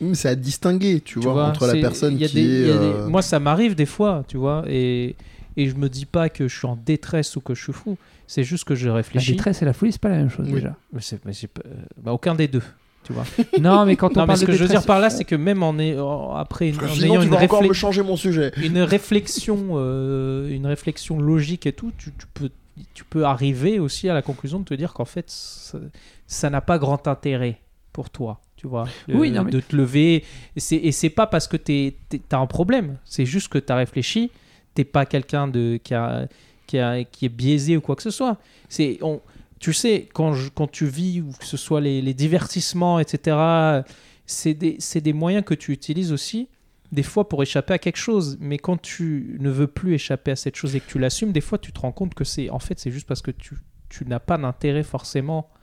Hum, 0.00 0.14
C'est 0.14 0.28
à 0.28 0.34
distinguer, 0.34 1.00
tu, 1.00 1.14
tu 1.14 1.18
vois, 1.20 1.32
vois, 1.32 1.44
entre 1.46 1.66
la 1.66 1.74
personne 1.74 2.14
il 2.14 2.20
y 2.20 2.24
a 2.24 2.28
qui 2.28 2.34
des- 2.34 2.40
est. 2.40 2.60
il 2.62 2.68
y 2.68 2.70
a 2.70 2.78
des- 2.78 2.84
euh, 2.84 3.08
Moi, 3.08 3.22
ça 3.22 3.40
m'arrive 3.40 3.74
des 3.74 3.86
fois, 3.86 4.24
tu 4.28 4.36
vois, 4.36 4.64
et, 4.68 5.16
et 5.56 5.68
je 5.68 5.74
me 5.74 5.88
dis 5.88 6.06
pas 6.06 6.28
que 6.28 6.46
je 6.48 6.56
suis 6.56 6.66
en 6.66 6.76
détresse 6.76 7.34
ou 7.36 7.40
que 7.40 7.54
je 7.54 7.62
suis 7.62 7.72
fou. 7.72 7.96
C'est 8.26 8.44
juste 8.44 8.64
que 8.64 8.74
je 8.74 8.88
La 8.88 8.94
réfléchis. 8.94 9.32
détresse 9.32 9.62
et 9.62 9.64
la 9.64 9.72
folie, 9.72 9.90
c'est 9.92 10.00
pas 10.00 10.10
la 10.10 10.18
même 10.18 10.28
chose 10.30 10.46
Oui. 10.48 10.54
déjà. 10.56 10.76
Mais 10.92 11.00
c'est- 11.00 11.24
mais 11.24 11.32
c'est 11.32 11.46
pas- 11.48 11.62
euh, 11.66 11.74
bah, 12.02 12.12
aucun 12.12 12.34
des 12.34 12.46
deux, 12.46 12.62
tu 13.02 13.12
vois. 13.12 13.24
non, 13.60 13.86
mais 13.86 13.96
quand 13.96 14.08
on 14.08 14.20
non, 14.20 14.20
mais 14.22 14.26
parle 14.26 14.36
ce 14.38 14.42
de 14.42 14.46
que 14.46 14.52
je 14.52 14.58
veux 14.58 14.64
détresse- 14.68 14.82
dire 14.82 14.86
par 14.86 15.00
là, 15.00 15.08
c'est 15.10 15.24
que 15.24 15.34
même 15.34 15.62
en, 15.62 15.78
est, 15.78 15.98
en- 15.98 16.34
après, 16.36 16.68
une- 16.68 16.76
en 16.76 16.88
Sinon, 16.88 17.04
ayant 17.14 17.20
tu 17.20 17.26
une, 17.26 17.30
vas 17.32 17.36
encore 17.42 17.60
réflexion 17.60 17.68
me 17.68 17.72
changer 17.72 18.02
mon 18.02 18.16
sujet. 18.16 18.52
une 18.62 18.78
réflexion, 18.82 19.58
euh, 19.76 20.48
une 20.54 20.66
réflexion 20.66 21.18
logique 21.20 21.66
et 21.66 21.72
tout, 21.72 21.90
tu, 21.98 22.12
tu 22.16 22.26
peux, 22.34 22.50
tu 22.94 23.04
peux 23.04 23.24
arriver 23.24 23.78
aussi 23.80 24.08
à 24.10 24.14
la 24.14 24.22
conclusion 24.22 24.60
de 24.60 24.64
te 24.64 24.74
dire 24.74 24.92
qu'en 24.92 25.06
fait, 25.06 25.24
ça- 25.28 25.78
ça 26.26 26.50
n'a 26.50 26.60
pas 26.60 26.78
grand 26.78 27.08
intérêt 27.08 27.60
pour 27.94 28.10
toi, 28.10 28.40
tu 28.58 28.66
vois, 28.66 28.86
le- 29.06 29.16
Oui, 29.16 29.30
non, 29.30 29.44
mais- 29.44 29.50
de 29.52 29.60
te 29.60 29.74
lever. 29.74 30.24
Et 30.56 30.92
c'est, 30.92 31.10
pas 31.10 31.26
parce 31.26 31.46
que 31.48 31.56
tu 31.56 31.94
as 32.30 32.36
un 32.38 32.46
problème, 32.46 32.98
c'est 33.06 33.24
juste 33.24 33.48
que 33.48 33.58
tu 33.58 33.72
as 33.72 33.76
réfléchi, 33.76 34.30
t'es 34.74 34.84
pas 34.84 35.06
quelqu'un 35.06 35.48
de, 35.48 35.78
qui, 35.82 35.94
a, 35.94 36.28
qui, 36.66 36.78
a- 36.78 37.04
qui 37.04 37.24
est 37.26 37.30
biaisé 37.30 37.76
ou 37.76 37.80
quoi 37.80 37.96
que 37.96 38.02
ce 38.02 38.10
soit. 38.10 38.36
C'est, 38.68 38.98
on, 39.00 39.20
tu 39.60 39.72
sais, 39.72 40.08
quand, 40.12 40.32
je- 40.34 40.50
quand 40.50 40.66
tu 40.70 40.86
vis, 40.86 41.20
ou 41.22 41.30
que 41.38 41.44
ce 41.46 41.56
soit 41.56 41.80
les, 41.80 42.02
les 42.02 42.14
divertissements, 42.14 42.98
etc., 43.00 43.36
c'est 44.26 44.54
des, 44.54 44.76
c'est 44.78 45.00
des 45.00 45.12
moyens 45.14 45.44
que 45.44 45.54
tu 45.54 45.72
utilises 45.72 46.12
aussi 46.12 46.48
des 46.90 47.02
fois 47.02 47.28
pour 47.28 47.42
échapper 47.42 47.74
à 47.74 47.78
quelque 47.78 47.96
chose. 47.98 48.36
Mais 48.40 48.58
quand 48.58 48.76
tu 48.80 49.36
ne 49.40 49.50
veux 49.50 49.66
plus 49.68 49.94
échapper 49.94 50.30
à 50.32 50.36
cette 50.36 50.56
chose 50.56 50.74
et 50.74 50.80
que 50.80 50.90
tu 50.90 50.98
l'assumes, 50.98 51.32
des 51.32 51.40
fois 51.40 51.58
tu 51.58 51.72
te 51.72 51.80
rends 51.80 51.92
compte 51.92 52.14
que 52.14 52.24
c'est 52.24 52.50
en 52.50 52.58
fait 52.58 52.78
c'est 52.78 52.90
juste 52.90 53.06
parce 53.06 53.22
que 53.22 53.30
tu, 53.30 53.54
tu 53.88 54.04
n'as 54.06 54.20
pas 54.20 54.36
d'intérêt 54.38 54.82
forcément 54.82 55.48
euh, 55.54 55.57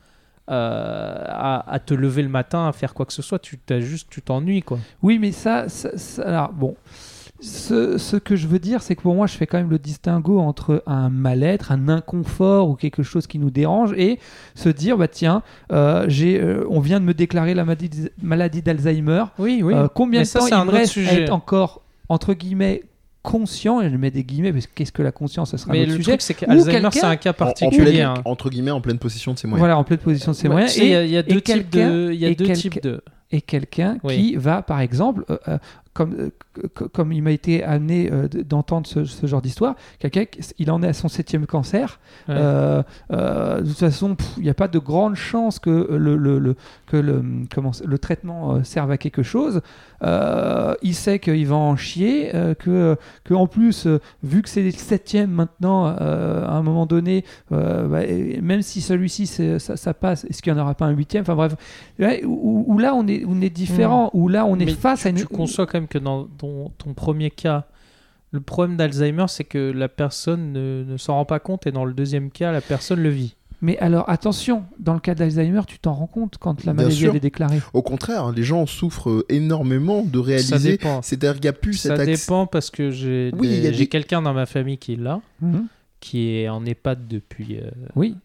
à, 0.47 1.63
à 1.71 1.79
te 1.79 1.93
lever 1.93 2.21
le 2.23 2.29
matin, 2.29 2.67
à 2.67 2.71
faire 2.71 2.93
quoi 2.93 3.05
que 3.05 3.13
ce 3.13 3.21
soit. 3.21 3.39
Tu 3.39 3.57
t'as 3.57 3.79
juste 3.79 4.07
tu 4.09 4.21
t'ennuies 4.21 4.61
quoi. 4.63 4.79
Oui, 5.01 5.19
mais 5.19 5.31
ça, 5.31 5.69
ça- 5.69 5.97
ça- 5.97 6.23
alors 6.23 6.53
bon, 6.53 6.75
ce, 7.41 7.97
ce 7.97 8.15
que 8.15 8.35
je 8.35 8.47
veux 8.47 8.59
dire, 8.59 8.81
c'est 8.81 8.95
que 8.95 9.01
pour 9.01 9.13
moi, 9.15 9.27
je 9.27 9.35
fais 9.35 9.45
quand 9.45 9.57
même 9.57 9.69
le 9.69 9.77
distinguo 9.79 10.39
entre 10.39 10.81
un 10.87 11.09
mal-être, 11.09 11.71
un 11.71 11.89
inconfort 11.89 12.69
ou 12.69 12.75
quelque 12.75 13.03
chose 13.03 13.27
qui 13.27 13.39
nous 13.39 13.49
dérange 13.51 13.93
et 13.97 14.19
se 14.55 14.69
dire, 14.69 14.97
bah 14.97 15.07
tiens, 15.09 15.43
euh, 15.71 16.05
j'ai, 16.07 16.41
euh, 16.41 16.65
on 16.69 16.79
vient 16.79 16.99
de 16.99 17.05
me 17.05 17.13
déclarer 17.13 17.53
la 17.53 17.65
maladie, 17.65 18.09
maladie 18.21 18.61
d'Alzheimer. 18.61 19.25
Oui, 19.37 19.61
oui. 19.63 19.73
Euh, 19.73 19.87
combien 19.93 20.21
Mais 20.21 20.25
de 20.25 20.29
ça, 20.29 20.39
temps 20.39 20.47
il 20.47 20.53
un 20.53 20.65
me 20.65 20.71
reste 20.71 20.91
à 20.91 20.93
sujet. 20.93 21.21
être 21.23 21.31
encore, 21.33 21.81
entre 22.07 22.33
guillemets, 22.33 22.83
conscient, 23.25 23.81
et 23.81 23.89
je 23.89 23.97
mets 23.97 24.11
des 24.11 24.23
guillemets, 24.23 24.53
parce 24.53 24.67
que 24.67 24.71
qu'est-ce 24.75 24.91
que 24.91 25.01
la 25.01 25.11
conscience, 25.11 25.51
ça 25.51 25.57
sera 25.57 25.71
un 25.71 25.73
Mais 25.73 25.81
autre 25.81 25.89
le 25.91 25.95
sujet. 25.97 26.11
truc, 26.11 26.21
c'est 26.21 26.35
Ou 26.35 26.45
qu'Alzheimer, 26.45 26.71
quelqu'un- 26.71 26.91
c'est 26.91 27.03
un 27.03 27.15
cas 27.17 27.29
En- 27.29 27.33
en 27.33 27.33
particulier. 27.33 27.81
pleine- 27.91 28.01
hein. 28.05 28.13
entre 28.25 28.49
guillemets, 28.49 28.71
en 28.71 28.81
pleine 28.81 28.99
possession 28.99 29.33
de 29.33 29.39
ses 29.39 29.47
moyens. 29.47 29.59
Voilà, 29.59 29.77
en 29.77 29.83
pleine 29.83 29.99
position 29.99 30.31
de 30.31 30.37
ses 30.37 30.47
Ouais, 30.47 30.53
moyens. 30.53 30.73
tu 30.73 30.79
sais, 30.79 30.85
Il 30.85 30.91
y 30.91 30.95
a, 30.95 31.01
et- 31.03 31.05
il 31.07 31.11
y 31.11 31.17
a 31.17 31.23
deux 31.23 31.41
types 31.41 31.69
de. 31.71 32.11
Il 32.13 32.19
y 32.19 32.25
a 32.25 32.29
et 32.29 32.35
deux 32.35 32.45
quelqu'un- 32.45 32.61
types 32.61 32.81
de. 32.83 33.01
et 33.31 33.41
quelqu'un 33.41 33.97
Oui. 34.03 34.15
qui 34.15 34.35
va, 34.35 34.61
par 34.61 34.79
exemple, 34.79 35.25
euh, 35.29 35.37
euh, 35.47 35.57
comme, 35.95 36.13
euh, 36.13 36.67
comme 36.93 37.11
il 37.11 37.23
m'a 37.23 37.31
été 37.31 37.63
amené 37.63 38.11
euh, 38.11 38.27
d'entendre 38.27 38.85
ce, 38.85 39.05
ce 39.05 39.25
genre 39.25 39.41
d'histoire, 39.41 39.75
quelqu'un, 39.97 40.25
il 40.59 40.69
en 40.69 40.83
est 40.83 40.87
à 40.87 40.93
son 40.93 41.07
septième 41.07 41.47
cancer. 41.47 41.99
Ouais. 42.27 42.35
Euh, 42.37 42.83
euh, 43.11 43.61
de 43.61 43.67
toute 43.69 43.79
façon, 43.79 44.15
il 44.37 44.43
n'y 44.43 44.49
a 44.49 44.53
pas 44.53 44.67
de 44.67 44.77
grande 44.77 45.15
chance 45.15 45.57
que 45.57 45.87
le, 45.97 46.15
le, 46.17 46.37
le- 46.37 46.55
que 46.85 46.97
le, 46.97 47.23
comment, 47.53 47.71
le 47.83 47.97
traitement 47.97 48.63
serve 48.63 48.91
à 48.91 48.97
quelque 48.97 49.23
chose. 49.23 49.61
Il 50.83 50.93
sait 50.93 51.17
qu'il 51.19 51.47
va 51.47 51.55
en 51.55 51.75
chier, 51.75 52.29
que, 52.59 52.95
que 53.23 53.33
en 53.33 53.47
plus, 53.47 53.87
vu 54.21 54.41
que 54.43 54.49
c'est 54.49 54.61
le 54.61 54.71
septième 54.71 55.31
maintenant, 55.31 55.85
à 55.85 56.51
un 56.51 56.61
moment 56.61 56.85
donné, 56.85 57.23
bah, 57.49 58.01
même 58.41 58.61
si 58.61 58.81
celui-ci 58.81 59.25
ça, 59.25 59.77
ça 59.77 59.93
passe, 59.95 60.25
est-ce 60.25 60.41
qu'il 60.43 60.53
n'y 60.53 60.59
en 60.59 60.63
aura 60.63 60.75
pas 60.75 60.85
un 60.85 60.91
huitième? 60.91 61.21
Enfin 61.23 61.35
bref, 61.35 61.55
Ouais, 61.97 62.23
où, 62.25 62.65
où 62.67 62.77
là 62.77 62.93
on 62.93 63.07
est, 63.07 63.23
on 63.25 63.41
est 63.41 63.49
différent, 63.49 64.09
où 64.13 64.27
là 64.27 64.45
on 64.45 64.59
est 64.59 64.65
Mais 64.65 64.73
face 64.73 65.05
à 65.05 65.09
une. 65.09 65.15
Tu 65.15 65.25
conçois 65.25 65.65
quand 65.65 65.79
même 65.79 65.84
que 65.87 65.97
dans 65.97 66.25
ton, 66.25 66.69
ton 66.77 66.93
premier 66.93 67.31
cas, 67.31 67.65
le 68.31 68.41
problème 68.41 68.75
d'Alzheimer, 68.77 69.25
c'est 69.27 69.43
que 69.45 69.71
la 69.71 69.87
personne 69.87 70.51
ne, 70.51 70.83
ne 70.87 70.97
s'en 70.97 71.13
rend 71.15 71.25
pas 71.25 71.39
compte 71.39 71.67
et 71.67 71.71
dans 71.71 71.85
le 71.85 71.93
deuxième 71.93 72.31
cas, 72.31 72.51
la 72.51 72.61
personne 72.61 72.99
le 73.01 73.09
vit. 73.09 73.35
Mais 73.61 73.77
alors 73.79 74.09
attention, 74.09 74.65
dans 74.79 74.93
le 74.93 74.99
cas 74.99 75.15
d'Alzheimer, 75.15 75.61
tu 75.65 75.79
t'en 75.79 75.93
rends 75.93 76.07
compte 76.07 76.37
quand 76.37 76.65
la 76.65 76.73
Bien 76.73 76.83
maladie 76.83 76.97
sûr. 76.97 77.11
elle 77.11 77.17
est 77.17 77.21
déclarée. 77.21 77.61
Au 77.73 77.81
contraire, 77.81 78.31
les 78.31 78.43
gens 78.43 78.65
souffrent 78.65 79.09
euh, 79.09 79.25
énormément 79.29 80.03
de 80.03 80.19
Ça 80.19 80.25
réaliser. 80.25 80.71
dépend. 80.71 81.01
C'est-à-dire 81.01 81.35
qu'il 81.35 81.43
n'y 81.43 81.47
a 81.49 81.53
plus 81.53 81.75
Ça 81.75 81.89
cet 81.95 81.99
accès. 82.01 82.25
dépend 82.25 82.45
parce 82.47 82.69
que 82.69 82.91
j'ai 82.91 83.31
Oui, 83.37 83.47
des- 83.61 83.71
des- 83.71 83.87
quelqu'un 83.87 84.21
dans 84.21 84.33
ma 84.33 84.45
famille 84.45 84.77
qui 84.77 84.93
est 84.93 85.01
là, 85.01 85.21
Mhm. 85.41 85.67
qui 86.01 86.29
est 86.35 86.49
en 86.49 86.65
EHPAD 86.65 87.07
depuis. 87.07 87.57
euh, 87.57 87.71
Oui. 87.95 88.15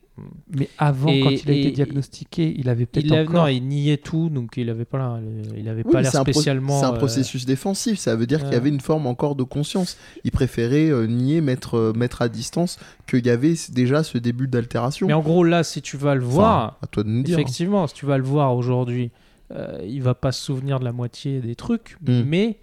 Mais 0.56 0.68
avant, 0.78 1.08
Et- 1.08 1.20
quand 1.20 1.30
il 1.30 1.50
a 1.50 1.54
été 1.54 1.70
diagnostiqué, 1.70 2.54
il 2.56 2.68
avait 2.68 2.86
peut-être 2.86 3.12
encore. 3.12 3.42
non, 3.42 3.46
il 3.48 3.60
niait 3.66 3.96
tout, 3.96 4.28
donc 4.28 4.54
il 4.56 4.68
avait 4.70 4.84
pas 4.84 4.98
l'air, 4.98 5.20
il 5.56 5.68
avait 5.68 5.82
Oui, 5.84 5.92
pas 5.92 5.98
mais 5.98 6.02
l'air 6.02 6.12
c'est 6.12 6.18
un 6.18 6.24
pro- 6.24 6.32
spécialement. 6.32 6.78
C'est 6.80 6.86
un 6.86 6.94
euh, 6.94 6.98
processus 6.98 7.44
défensif. 7.46 7.98
Ça 7.98 8.16
veut 8.16 8.26
dire 8.26 8.42
qu'il 8.44 8.52
y 8.52 8.56
avait 8.56 8.68
une 8.68 8.80
forme 8.80 9.06
encore 9.06 9.34
de 9.36 9.42
conscience. 9.44 9.96
Il 10.24 10.30
préférait 10.30 10.90
euh, 10.90 11.06
nier, 11.06 11.40
mettre, 11.40 11.76
euh, 11.76 11.92
mettre 11.94 12.22
à 12.22 12.28
distance 12.28 12.78
qu'il 13.08 13.24
y 13.26 13.30
avait 13.30 13.54
déjà 13.70 14.02
ce 14.02 14.18
début 14.18 14.48
d'altération. 14.48 15.06
Mais 15.06 15.12
en 15.12 15.20
gros, 15.20 15.44
là, 15.44 15.64
si 15.64 15.82
tu 15.82 15.96
vas 15.96 16.14
le 16.14 16.22
Enfin, 16.24 16.30
voir, 16.32 16.78
à 16.82 16.86
toi 16.86 17.02
de 17.02 17.08
nous 17.08 17.22
dire. 17.22 17.38
effectivement, 17.38 17.86
si 17.86 17.94
tu 17.94 18.06
vas 18.06 18.18
le 18.18 18.24
voir 18.24 18.54
aujourd'hui, 18.56 19.10
euh, 19.52 19.78
il 19.86 20.02
va 20.02 20.14
pas 20.14 20.32
se 20.32 20.42
souvenir 20.44 20.78
de 20.80 20.84
la 20.84 20.92
moitié 20.92 21.40
des 21.40 21.54
trucs, 21.56 21.96
Mm. 22.06 22.22
mais 22.26 22.58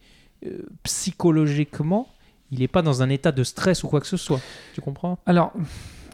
euh, 0.46 0.60
psychologiquement, 0.84 2.08
il 2.52 2.62
est 2.62 2.68
pas 2.68 2.82
dans 2.82 3.02
un 3.02 3.10
état 3.10 3.32
de 3.32 3.44
stress 3.44 3.84
ou 3.84 3.88
quoi 3.88 4.00
que 4.00 4.08
ce 4.08 4.18
soit. 4.18 4.40
Tu 4.74 4.82
comprends? 4.82 5.18
Alors, 5.26 5.52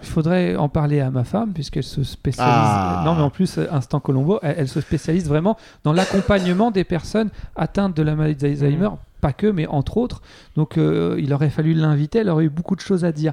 il 0.03 0.09
faudrait 0.09 0.55
en 0.55 0.67
parler 0.67 0.99
à 0.99 1.11
ma 1.11 1.23
femme, 1.23 1.53
puisqu'elle 1.53 1.83
se 1.83 2.03
spécialise. 2.03 2.51
Ah. 2.53 3.03
Non, 3.05 3.15
mais 3.15 3.21
en 3.21 3.29
plus, 3.29 3.57
Instant 3.71 3.99
Colombo, 3.99 4.39
elle, 4.41 4.55
elle 4.59 4.67
se 4.67 4.81
spécialise 4.81 5.27
vraiment 5.27 5.57
dans 5.83 5.93
l'accompagnement 5.93 6.71
des 6.71 6.83
personnes 6.83 7.29
atteintes 7.55 7.95
de 7.95 8.03
la 8.03 8.15
maladie 8.15 8.35
d'Alzheimer. 8.35 8.89
Mhm. 8.89 8.97
Pas 9.21 9.31
que, 9.31 9.47
mais 9.47 9.65
entre 9.67 9.97
autres. 9.97 10.21
Donc, 10.55 10.77
euh, 10.77 11.15
il 11.19 11.33
aurait 11.33 11.49
fallu 11.49 11.73
l'inviter, 11.73 12.19
elle 12.19 12.29
aurait 12.29 12.45
eu 12.45 12.49
beaucoup 12.49 12.75
de 12.75 12.81
choses 12.81 13.05
à 13.05 13.13
dire. 13.13 13.31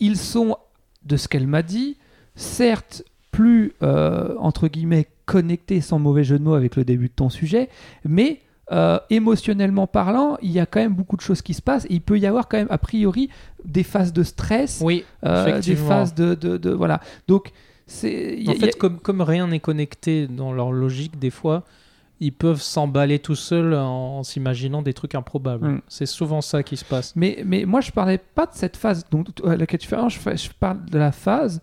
Ils 0.00 0.18
sont, 0.18 0.56
de 1.04 1.16
ce 1.16 1.28
qu'elle 1.28 1.46
m'a 1.46 1.62
dit, 1.62 1.96
certes 2.34 3.02
plus, 3.30 3.72
euh, 3.82 4.34
entre 4.38 4.68
guillemets, 4.68 5.08
connectés, 5.24 5.80
sans 5.80 5.98
mauvais 5.98 6.24
jeu 6.24 6.38
de 6.38 6.44
mots, 6.44 6.54
avec 6.54 6.76
le 6.76 6.84
début 6.84 7.08
de 7.08 7.14
ton 7.14 7.30
sujet, 7.30 7.70
mais 8.04 8.40
euh, 8.72 8.98
émotionnellement 9.10 9.86
parlant, 9.86 10.36
il 10.42 10.50
y 10.50 10.60
a 10.60 10.66
quand 10.66 10.80
même 10.80 10.94
beaucoup 10.94 11.16
de 11.16 11.22
choses 11.22 11.42
qui 11.42 11.54
se 11.54 11.62
passent. 11.62 11.84
Et 11.86 11.94
il 11.94 12.00
peut 12.02 12.18
y 12.18 12.26
avoir 12.26 12.48
quand 12.48 12.58
même, 12.58 12.68
a 12.70 12.78
priori, 12.78 13.30
des 13.64 13.82
phases 13.82 14.12
de 14.12 14.22
stress, 14.22 14.80
Oui, 14.84 15.04
euh, 15.24 15.60
des 15.60 15.76
phases 15.76 16.14
de, 16.14 16.34
de, 16.34 16.56
de- 16.58 16.70
voilà. 16.70 17.00
Donc 17.28 17.52
c'est 17.86 18.38
a- 18.46 18.50
En 18.50 18.52
a- 18.52 18.56
fait, 18.56 18.76
comme, 18.76 18.98
comme 18.98 19.22
rien 19.22 19.46
n'est 19.46 19.60
connecté 19.60 20.26
dans 20.26 20.52
leur 20.52 20.72
logique, 20.72 21.18
des 21.18 21.30
fois, 21.30 21.64
ils 22.20 22.32
peuvent 22.32 22.60
s'emballer 22.60 23.18
tout 23.20 23.36
seuls 23.36 23.74
en, 23.74 24.18
en 24.18 24.22
s'imaginant 24.22 24.82
des 24.82 24.92
trucs 24.92 25.14
improbables. 25.14 25.66
Mm. 25.68 25.80
C'est 25.88 26.04
souvent 26.06 26.40
ça 26.40 26.62
qui 26.62 26.76
se 26.76 26.84
passe. 26.84 27.14
mais 27.16 27.42
mais 27.46 27.64
moi 27.64 27.80
je 27.80 27.92
parlais 27.92 28.18
pas 28.18 28.44
de 28.46 28.54
cette 28.54 28.76
phase 28.76 29.04
donc 29.10 29.28
à 29.46 29.54
laquelle 29.56 29.78
tu 29.78 29.86
fais 29.86 29.94
référence, 29.94 30.14
je, 30.14 30.18
fais- 30.18 30.36
je 30.36 30.50
parle 30.58 30.84
de 30.86 30.98
la 30.98 31.12
phase 31.12 31.62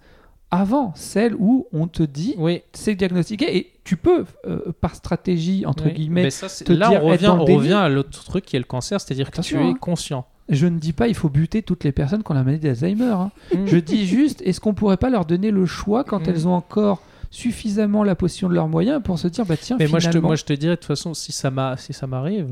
avant 0.51 0.93
celle 0.95 1.35
où 1.37 1.67
on 1.73 1.87
te 1.87 2.03
dit 2.03 2.35
Oui, 2.37 2.61
c'est 2.71 2.95
diagnostiqué 2.95 3.57
et 3.57 3.71
tu 3.85 3.95
peux 3.95 4.25
euh, 4.45 4.73
par 4.81 4.95
stratégie 4.95 5.65
entre 5.65 5.85
oui. 5.85 5.93
guillemets 5.93 6.23
Mais 6.23 6.29
ça, 6.31 6.49
c'est- 6.49 6.65
te 6.65 6.73
là, 6.73 6.89
dire 6.89 7.03
on 7.05 7.13
être 7.13 7.21
revient, 7.21 7.39
on 7.39 7.45
revient 7.45 7.73
à 7.73 7.87
l'autre 7.87 8.23
truc 8.25 8.43
qui 8.43 8.57
est 8.57 8.59
le 8.59 8.65
cancer, 8.65 8.99
c'est-à-dire 8.99 9.31
que 9.31 9.39
tu 9.41 9.55
es 9.55 9.59
hein. 9.59 9.73
conscient. 9.79 10.25
je 10.49 10.67
ne 10.67 10.77
dis 10.77 10.91
pas 10.91 11.07
il 11.07 11.15
faut 11.15 11.29
buter 11.29 11.61
toutes 11.63 11.83
les 11.85 11.91
personnes 11.93 12.21
qui 12.23 12.31
ont 12.31 12.35
la 12.35 12.43
maladie 12.43 12.67
d'Alzheimer 12.67 13.05
hein. 13.13 13.31
Mm. 13.53 13.65
je 13.67 13.77
dis 13.77 14.05
juste 14.05 14.41
est-ce 14.43 14.59
qu'on 14.59 14.73
pourrait 14.73 14.97
pas 14.97 15.09
leur 15.09 15.25
donner 15.25 15.49
le 15.51 15.65
choix 15.65 16.03
quand 16.03 16.19
Mm. 16.27 16.29
elles 16.29 16.47
ont 16.47 16.53
encore 16.55 17.01
suffisamment 17.31 18.03
la 18.03 18.15
position 18.15 18.47
de 18.49 18.53
leurs 18.53 18.67
moyens 18.67 19.01
pour 19.03 19.19
se 19.19 19.27
dire 19.27 19.45
bah 19.45 19.57
tiens 19.57 19.75
Mais 19.79 19.87
moi 19.87 19.99
je, 19.99 20.05
te, 20.05 20.11
finalement 20.11 20.29
moi, 20.29 20.35
je 20.35 20.45
te 20.45 20.53
dirais, 20.53 20.75
de 20.75 20.79
toute 20.79 20.85
façon, 20.87 21.13
si 21.13 21.31
ça 21.31 21.51
m'a- 21.51 21.75
si 21.77 21.91
ça 21.93 22.07
m'arrive, 22.07 22.47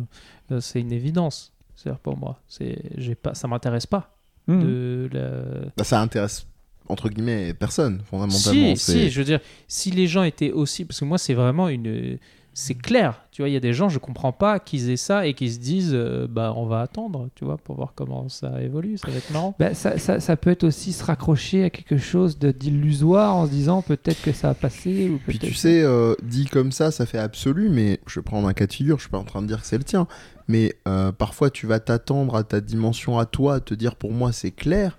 euh, 0.51 0.59
c'est 0.59 0.81
une 0.81 0.91
évidence. 0.91 1.51
C'est-à-dire 1.75 1.99
pour 1.99 2.17
moi, 2.17 2.39
c'est, 2.47 2.77
j'ai 2.97 3.15
pas, 3.15 3.33
ça 3.33 3.47
m'intéresse 3.47 3.85
pas. 3.85 4.15
Mhm. 4.47 4.61
De 4.61 5.09
la... 5.13 5.29
Bah, 5.77 5.83
ça 5.83 6.01
intéresse 6.01 6.45
entre 6.89 7.09
guillemets 7.09 7.53
personne 7.53 8.01
fondamentalement. 8.09 8.75
Si, 8.75 8.91
si, 8.91 9.09
je 9.09 9.19
veux 9.19 9.25
dire, 9.25 9.39
si 9.67 9.91
les 9.91 10.07
gens 10.07 10.23
étaient 10.23 10.51
aussi, 10.51 10.85
parce 10.85 10.99
que 10.99 11.05
moi 11.05 11.17
c'est 11.17 11.33
vraiment 11.33 11.69
une, 11.69 12.17
c'est 12.55 12.75
clair, 12.75 13.23
tu 13.31 13.41
vois, 13.41 13.49
il 13.49 13.53
y 13.53 13.57
a 13.57 13.59
des 13.59 13.73
gens, 13.73 13.89
je 13.89 13.97
comprends 13.97 14.31
pas 14.31 14.59
qu'ils 14.59 14.91
aient 14.91 14.95
ça 14.97 15.25
et 15.25 15.33
qui 15.33 15.51
se 15.51 15.57
disent, 15.59 15.93
euh, 15.95 16.27
bah 16.29 16.53
on 16.55 16.67
va 16.67 16.81
attendre, 16.81 17.29
tu 17.33 17.45
vois, 17.45 17.57
pour 17.57 17.75
voir 17.75 17.93
comment 17.95 18.29
ça 18.29 18.61
évolue, 18.61 18.99
ça 18.99 19.09
va 19.09 19.17
être 19.17 19.31
marrant. 19.31 19.55
Bah, 19.57 19.73
ça, 19.73 19.97
ça, 19.97 20.19
ça 20.19 20.37
peut 20.37 20.51
être 20.51 20.63
aussi 20.63 20.93
se 20.93 21.03
raccrocher 21.03 21.63
à 21.63 21.69
quelque 21.71 21.97
chose 21.97 22.37
de- 22.37 22.51
d'illusoire 22.51 23.35
en 23.35 23.47
se 23.47 23.51
disant 23.51 23.81
peut-être 23.81 24.21
que 24.21 24.33
ça 24.33 24.49
a 24.51 24.53
passé 24.53 25.09
ou 25.09 25.19
Puis 25.27 25.39
tu 25.39 25.53
sais, 25.55 25.81
euh, 25.81 26.13
dit 26.21 26.45
comme 26.45 26.71
ça, 26.71 26.91
ça 26.91 27.07
fait 27.07 27.17
absolu, 27.17 27.69
mais 27.69 27.99
je 28.05 28.19
vais 28.19 28.23
prendre 28.23 28.47
un 28.47 28.53
cas 28.53 28.67
de 28.67 28.73
figure, 28.73 28.97
je 28.97 29.03
suis 29.03 29.09
pas 29.11 29.17
en 29.17 29.23
train 29.23 29.41
de 29.41 29.47
dire 29.47 29.61
que 29.61 29.65
c'est 29.65 29.79
le 29.79 29.83
tien, 29.83 30.07
mais 30.47 30.75
euh, 30.87 31.11
parfois 31.11 31.49
tu 31.49 31.65
vas 31.65 31.79
t'attendre 31.79 32.35
à 32.35 32.43
ta 32.43 32.61
dimension 32.61 33.17
à 33.17 33.25
toi, 33.25 33.61
te 33.61 33.73
dire 33.73 33.95
pour 33.95 34.11
moi 34.11 34.31
c'est 34.31 34.51
clair, 34.51 34.97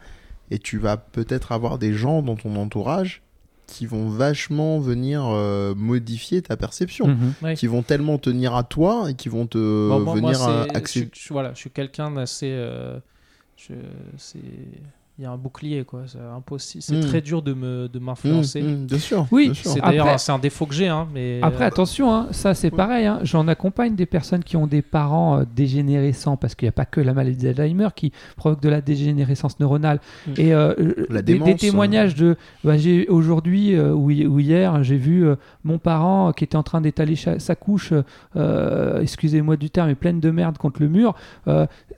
et 0.55 0.59
tu 0.59 0.78
vas 0.78 0.96
peut-être 0.96 1.50
avoir 1.52 1.78
des 1.78 1.92
gens 1.92 2.22
dans 2.22 2.36
ton 2.36 2.55
entourage 2.57 3.22
qui 3.66 3.86
vont 3.86 4.09
vachement 4.09 4.78
venir 4.78 5.24
euh, 5.26 5.74
modifier 5.74 6.42
ta 6.42 6.57
perception, 6.57 7.07
Mhm. 7.09 7.32
Ouais. 7.42 7.55
qui 7.55 7.66
vont 7.66 7.82
tellement 7.82 8.18
tenir 8.18 8.55
à 8.55 8.62
toi 8.62 9.07
et 9.11 9.14
qui 9.14 9.28
vont 9.28 9.46
te 9.46 9.59
Bon, 9.88 10.00
moi- 10.00 10.14
moi, 10.20 10.32
venir 10.32 10.46
euh, 10.48 10.66
voilà, 11.30 11.52
je 11.55 11.59
suis 11.59 11.70
quelqu'un 11.70 12.11
d'assez, 12.11 12.50
euh, 12.52 12.98
je- 13.57 13.72
il 15.17 15.23
y 15.23 15.27
a 15.29 15.31
un 15.31 15.37
bouclier 15.37 15.85
quoi, 15.85 16.03
c'est 16.07 16.19
impossible, 16.19 16.83
c'est 16.83 16.97
Mm. 16.97 17.01
très 17.03 17.21
dur 17.21 17.41
de 17.41 17.55
me, 17.55 17.89
de 17.89 17.99
m'influencer. 18.01 18.61
Mmh, 18.62 18.67
mmh, 18.83 18.87
bien 18.87 18.99
sûr. 18.99 19.27
Oui, 19.31 19.45
bien 19.45 19.55
sûr. 19.55 19.71
C'est 19.71 19.79
Après- 19.79 19.91
d'ailleurs 19.93 20.09
un- 20.09 20.19
c'est 20.19 20.33
un 20.33 20.41
défaut 20.41 20.67
que 20.67 20.75
j'ai, 20.75 20.89
hein, 20.89 21.07
mais 21.15 21.39
Après, 21.41 21.65
attention, 21.65 22.12
hein, 22.12 22.27
ça 22.33 22.53
c'est 22.55 22.73
pareil. 22.73 23.07
hein, 23.07 23.21
J'en 23.23 23.47
accompagne 23.47 23.95
des 23.95 24.07
personnes 24.07 24.43
qui 24.43 24.57
ont 24.57 24.67
des 24.67 24.83
parents 24.83 25.39
euh, 25.39 25.45
dégénérescents 25.55 26.37
parce 26.37 26.57
qu'il 26.57 26.67
n'y 26.67 26.71
a 26.71 26.73
pas 26.73 26.85
que 26.85 27.01
la 27.01 27.15
maladie 27.15 27.45
d'Alzheimer 27.45 27.91
qui 27.95 28.11
provoque 28.37 28.61
de 28.61 28.69
la 28.69 28.81
dégénérescence 28.81 29.61
neuronale. 29.61 30.01
Et 30.37 30.53
euh, 30.53 30.75
euh, 31.11 31.23
des, 31.23 31.55
témoignages 31.55 32.17
de. 32.17 32.37
bah, 32.65 32.77
j'ai 32.77 33.07
aujourd'hui 33.09 33.77
euh, 33.77 33.93
ou, 33.95 34.11
hi- 34.11 34.27
ou 34.27 34.41
hier, 34.41 34.83
j'ai 34.83 34.97
vu 34.97 35.25
euh, 35.25 35.37
mon 35.62 35.79
parent 35.79 36.33
qui 36.33 36.43
était 36.43 36.57
en 36.57 36.65
train 36.65 36.81
d'étaler 36.81 37.15
sa 37.15 37.55
couche, 37.55 37.93
euh, 38.35 39.01
excusez-moi 39.01 39.57
du 39.57 39.71
terme, 39.71 39.87
mais 39.89 39.95
pleine 39.95 40.19
de 40.19 40.31
merde 40.33 40.59
contre 40.59 40.83
le 40.83 40.89
mur. 40.89 41.15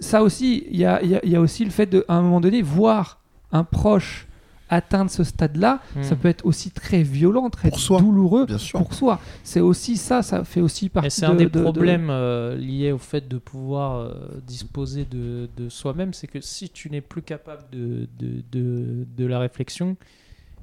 Ça 0.01 0.23
aussi, 0.23 0.67
il 0.71 0.77
y 0.77 0.85
a, 0.85 1.03
il 1.03 1.11
y 1.11 1.15
a- 1.17 1.21
il 1.25 1.31
y 1.31 1.37
a 1.37 1.41
aussi 1.41 1.65
le 1.65 1.71
fait 1.71 1.87
de, 1.87 2.05
à 2.09 2.15
un 2.15 2.23
moment 2.23 2.41
donné, 2.41 2.63
voir 2.63 3.21
un 3.53 3.65
proche 3.65 4.27
atteindre 4.69 5.13
ce 5.13 5.23
stade-là, 5.23 5.81
ça 6.03 6.17
peut 6.17 6.27
être 6.27 6.45
aussi 6.45 6.73
très 6.73 7.05
violent, 7.05 7.51
très 7.51 7.69
Pour 7.69 7.79
soi. 7.79 8.01
douloureux 8.01 8.47
Bien 8.47 8.59
sûr. 8.59 8.81
pour 8.81 8.95
soi. 8.95 9.21
C'est 9.45 9.61
aussi 9.61 9.97
ça, 9.97 10.23
ça 10.23 10.43
fait 10.43 10.61
aussi 10.61 10.89
partie 10.89 11.07
Et 11.07 11.11
c'est 11.11 11.27
de- 11.27 11.31
un 11.31 11.35
des 11.37 11.45
de- 11.45 11.51
de- 11.51 11.63
problèmes 11.63 12.09
euh, 12.11 12.57
liés 12.57 12.91
au 12.91 12.99
fait 12.99 13.29
de 13.29 13.39
pouvoir 13.39 14.01
euh, 14.01 14.13
disposer 14.45 15.05
de, 15.05 15.49
de 15.57 15.69
soi-même, 15.69 16.13
c'est 16.13 16.27
que 16.27 16.41
si 16.41 16.69
tu 16.69 16.91
n'es 16.91 17.01
plus 17.01 17.23
capable 17.23 17.63
de, 17.71 18.09
de, 18.19 18.43
de, 18.51 19.07
de 19.17 19.25
la 19.25 19.39
réflexion, 19.39 19.97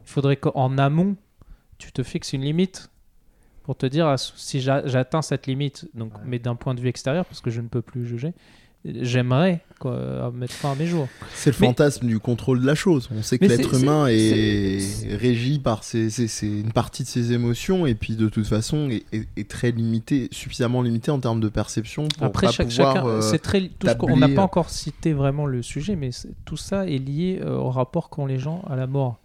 il 0.05 0.09
faudrait 0.09 0.36
qu'en 0.36 0.77
amont, 0.77 1.15
tu 1.77 1.93
te 1.93 2.03
fixes 2.03 2.34
une 2.34 2.41
limite 2.41 2.89
pour 3.63 3.77
te 3.77 3.86
dire 3.86 4.05
ah, 4.07 4.17
si 4.17 4.59
j'a- 4.59 4.86
j'atteins 4.86 5.21
cette 5.21 5.47
limite, 5.47 5.88
donc, 5.93 6.11
mais 6.25 6.39
d'un 6.39 6.55
point 6.55 6.73
de 6.73 6.81
vue 6.81 6.89
extérieur, 6.89 7.23
parce 7.25 7.39
que 7.39 7.49
je 7.49 7.61
ne 7.61 7.69
peux 7.69 7.81
plus 7.81 8.05
juger, 8.05 8.34
j'aimerais 8.86 9.61
mettre 10.34 10.53
fin 10.53 10.71
à 10.71 10.75
mes 10.75 10.86
jours. 10.88 11.07
C'est 11.34 11.49
le 11.51 11.57
Mais- 11.59 11.67
fantasme 11.67 12.07
du 12.07 12.17
contrôle 12.19 12.61
de 12.61 12.65
la 12.65 12.75
chose. 12.75 13.09
On 13.13 13.21
sait 13.21 13.38
que 13.38 13.45
l'être 13.45 13.73
humain 13.81 14.07
est, 14.07 14.79
régi 15.17 15.59
par 15.59 15.84
ses, 15.84 16.09
ses- 16.09 16.27
ses- 16.29 16.47
une 16.61 16.71
partie 16.71 17.03
de 17.03 17.07
ses 17.09 17.34
émotions 17.34 17.86
et 17.86 17.93
puis 17.95 18.15
de 18.15 18.29
toute 18.29 18.45
façon 18.47 18.89
est, 18.89 19.47
très 19.49 19.71
limité, 19.71 20.29
suffisamment 20.31 20.81
limité 20.81 21.11
en 21.11 21.19
termes 21.19 21.41
de 21.41 21.49
perception 21.49 22.07
pour 22.17 22.27
Après, 22.27 22.47
pas 22.47 22.53
chaque, 22.53 22.69
pouvoir. 22.69 22.95
chacun, 22.95 23.07
euh, 23.07 23.21
c'est 23.21 23.39
très. 23.39 23.67
Tout 23.77 23.88
ce 23.88 23.93
qu'on- 23.95 24.11
on 24.13 24.17
n'a 24.17 24.29
pas 24.29 24.41
encore 24.43 24.69
cité 24.69 25.11
vraiment 25.13 25.45
le 25.45 25.61
sujet, 25.61 25.95
mais 25.97 26.11
tout 26.45 26.57
ça 26.57 26.88
est 26.88 26.97
lié 26.97 27.39
euh, 27.43 27.57
au 27.57 27.69
rapport 27.71 28.09
qu'ont 28.09 28.25
les 28.25 28.39
gens 28.39 28.61
à 28.69 28.75
la 28.77 28.88
mort. 28.88 29.19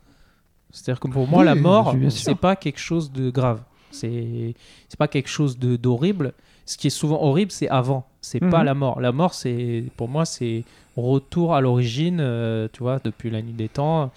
C'est-à-dire 0.72 1.00
que 1.00 1.08
pour 1.08 1.26
moi, 1.28 1.44
la 1.44 1.54
mort, 1.54 1.94
c'est 2.10 2.34
pas 2.34 2.56
quelque 2.56 2.80
chose 2.80 3.12
de 3.12 3.30
grave. 3.30 3.60
C'est 3.90 4.54
pas 4.98 5.08
quelque 5.08 5.28
chose 5.30 5.58
d'horrible. 5.58 6.32
Ce 6.68 6.76
qui 6.76 6.88
est 6.88 6.90
souvent 6.90 7.22
horrible, 7.22 7.50
c'est 7.50 7.68
avant. 7.70 8.04
C'est 8.20 8.40
pas 8.40 8.58
Mhm. 8.58 8.64
la 8.66 8.74
mort. 8.74 9.00
La 9.00 9.10
mort, 9.12 9.32
c'est 9.32 9.84
pour 9.96 10.08
moi, 10.08 10.24
c'est 10.26 10.64
retour 10.96 11.54
à 11.54 11.60
l'origine. 11.62 12.18
euh, 12.20 12.68
tu 12.72 12.82
vois, 12.82 12.98
depuis 13.02 13.30
la 13.30 13.40
nuit 13.40 13.54
des 13.54 13.68
temps. 13.68 14.10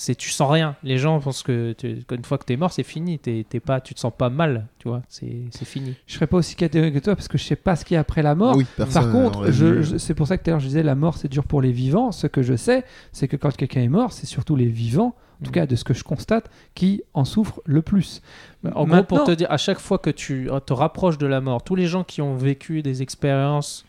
C'est 0.00 0.14
tu 0.14 0.30
sens 0.30 0.48
rien. 0.52 0.76
Les 0.84 0.96
gens 0.96 1.18
pensent 1.18 1.42
que 1.42 1.72
tu- 1.72 2.04
qu'une 2.06 2.24
fois 2.24 2.38
que 2.38 2.44
t'es 2.44 2.56
mort, 2.56 2.70
c'est 2.70 2.84
fini. 2.84 3.18
T'es 3.18 3.44
t'es 3.48 3.58
pas, 3.58 3.80
tu 3.80 3.94
te 3.94 3.98
sens 3.98 4.12
pas 4.16 4.30
mal. 4.30 4.68
Tu 4.78 4.86
vois, 4.86 5.02
c'est 5.08 5.42
c'est 5.50 5.64
fini. 5.64 5.96
Je 6.06 6.14
serais 6.14 6.28
pas 6.28 6.36
aussi 6.36 6.54
catégorique 6.54 6.94
que 6.94 7.00
toi 7.00 7.16
parce 7.16 7.26
que 7.26 7.36
je 7.36 7.42
sais 7.42 7.56
pas 7.56 7.74
ce 7.74 7.84
qu'il 7.84 7.96
y 7.96 7.98
a 7.98 8.00
après 8.02 8.22
la 8.22 8.36
mort. 8.36 8.54
Oui, 8.56 8.64
Par 8.76 9.10
contre, 9.10 9.50
je, 9.50 9.82
je- 9.82 9.96
c'est 9.96 10.14
pour 10.14 10.28
ça 10.28 10.38
que 10.38 10.44
tout 10.44 10.50
à 10.50 10.52
l'heure 10.52 10.60
je 10.60 10.66
disais 10.68 10.84
la 10.84 10.94
mort 10.94 11.16
c'est 11.16 11.26
dur 11.26 11.42
pour 11.42 11.60
les 11.60 11.72
vivants. 11.72 12.12
Ce 12.12 12.28
que 12.28 12.42
je 12.42 12.54
sais, 12.54 12.84
c'est 13.10 13.26
que 13.26 13.34
quand 13.36 13.50
quelqu'un 13.56 13.82
est 13.82 13.88
mort, 13.88 14.12
c'est 14.12 14.26
surtout 14.26 14.54
les 14.54 14.68
vivants, 14.68 15.16
en 15.40 15.44
tout 15.44 15.50
Mhm. 15.50 15.54
cas 15.54 15.66
de 15.66 15.74
ce 15.74 15.82
que 15.82 15.94
je 15.94 16.04
constate, 16.04 16.48
qui 16.76 17.02
en 17.12 17.24
souffrent 17.24 17.60
le 17.64 17.82
plus. 17.82 18.22
En 18.66 18.84
gros, 18.86 19.02
pour 19.02 19.18
Maintenant- 19.18 19.24
te 19.24 19.32
dire, 19.32 19.50
à 19.50 19.56
chaque 19.56 19.80
fois 19.80 19.98
que 19.98 20.10
tu 20.10 20.48
te 20.64 20.72
rapproches 20.72 21.18
de 21.18 21.26
la 21.26 21.40
mort, 21.40 21.64
tous 21.64 21.74
les 21.74 21.86
gens 21.88 22.04
qui 22.04 22.22
ont 22.22 22.36
vécu 22.36 22.82
des 22.82 23.02
expériences 23.02 23.84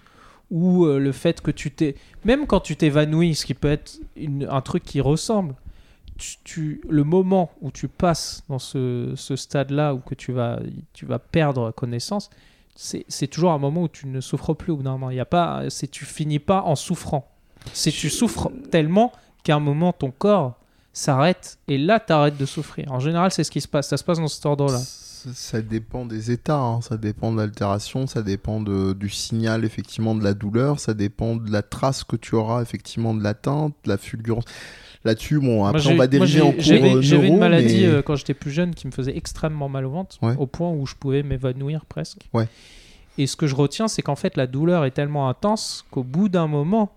ou 0.50 0.86
euh, 0.86 0.98
le 0.98 1.12
fait 1.12 1.40
que 1.42 1.52
tu 1.52 1.70
t'es. 1.70 1.94
Même 2.26 2.48
quand 2.48 2.62
tu 2.62 2.76
t'évanouis, 2.76 3.36
ce 3.36 3.46
qui 3.46 3.54
peut 3.54 3.70
être 3.70 4.00
une- 4.18 4.48
un 4.50 4.62
truc 4.62 4.82
qui 4.82 5.02
ressemble, 5.02 5.54
tu, 6.44 6.82
le 6.90 7.04
moment 7.04 7.52
où 7.62 7.72
tu 7.72 7.88
passes 7.88 8.44
dans 8.50 8.60
ce, 8.60 9.14
stade-là, 9.16 9.94
où 9.94 10.00
que 10.00 10.16
tu 10.16 10.32
vas, 10.32 10.60
tu 10.94 11.06
vas 11.06 11.20
perdre 11.20 11.72
connaissance, 11.72 12.30
c'est 12.76 13.28
toujours 13.28 13.52
un 13.52 13.58
moment 13.58 13.84
où 13.84 13.88
tu 13.88 14.08
ne 14.08 14.22
souffres 14.22 14.54
plus 14.54 14.74
moment. 14.74 15.10
Il 15.10 15.18
y 15.18 15.20
a 15.20 15.26
pas, 15.26 15.64
tu 15.92 16.06
finis 16.06 16.40
pas 16.40 16.62
en 16.62 16.76
souffrant. 16.76 17.30
C'est 17.74 17.92
tu 17.92 18.10
souffres 18.10 18.52
tellement 18.72 19.12
qu'à 19.44 19.56
un 19.56 19.60
moment 19.60 19.92
ton 19.92 20.12
corps 20.12 20.56
s'arrête 20.94 21.60
et 21.68 21.78
là 21.78 22.00
tu 22.00 22.14
arrêtes 22.14 22.38
de 22.38 22.46
souffrir. 22.46 22.92
En 22.92 23.00
général, 23.00 23.32
c'est 23.32 23.44
ce 23.44 23.52
qui 23.52 23.62
se 23.62 23.68
passe. 23.68 23.90
Ça 23.90 23.98
se 23.98 24.04
passe 24.04 24.20
dans 24.20 24.28
cet 24.28 24.46
ordre-là. 24.46 24.80
Ça, 24.80 25.62
dépend 25.62 26.06
des 26.06 26.32
états, 26.32 26.58
hein. 26.58 26.80
ça 26.80 26.96
dépend 26.96 27.34
de 27.34 27.38
l'altération, 27.38 28.08
ça 28.08 28.22
dépend 28.22 28.62
du 28.62 29.10
signal 29.10 29.66
effectivement 29.66 30.16
de 30.16 30.24
la 30.24 30.34
douleur, 30.34 30.80
ça 30.80 30.94
dépend 30.94 31.36
de 31.36 31.52
la 31.52 31.62
trace 31.62 32.06
que 32.06 32.16
tu 32.16 32.36
auras 32.36 32.62
effectivement 32.62 33.14
de 33.14 33.22
l'atteinte, 33.22 33.76
de 33.84 33.90
la 33.90 33.98
fulgurance. 33.98 34.46
Là-dessus, 35.06 35.40
bon, 35.40 35.64
après 35.66 35.82
Moi, 35.82 35.88
on 35.88 35.90
va 35.92 35.96
moi, 35.96 36.08
dériver 36.08 36.42
en 36.42 36.52
cours 36.52 36.62
J'avais 36.62 36.92
euh, 36.94 37.22
une 37.28 37.38
maladie 37.38 37.82
mais- 37.82 37.86
euh, 37.88 38.02
quand 38.02 38.16
j'étais 38.16 38.34
plus 38.34 38.52
jeune 38.52 38.76
qui 38.76 38.86
me 38.88 38.92
faisait 38.92 39.16
extrêmement 39.16 39.70
mal 39.70 39.86
au 39.86 39.92
ventre, 39.92 40.18
Ouais. 40.22 40.36
au 40.38 40.46
point 40.46 40.70
où 40.72 40.86
je 40.86 40.96
pouvais 40.96 41.24
m'évanouir 41.24 41.86
presque. 41.86 42.28
Ouais. 42.34 42.48
Et 43.18 43.26
ce 43.28 43.36
que 43.36 43.48
je 43.48 43.56
retiens, 43.56 43.88
c'est 43.88 44.02
qu'en 44.02 44.16
fait, 44.16 44.36
la 44.38 44.48
douleur 44.48 44.84
est 44.86 44.92
tellement 44.92 45.30
intense 45.30 45.86
qu'au 45.92 46.04
bout 46.04 46.28
d'un 46.30 46.48
moment, 46.48 46.92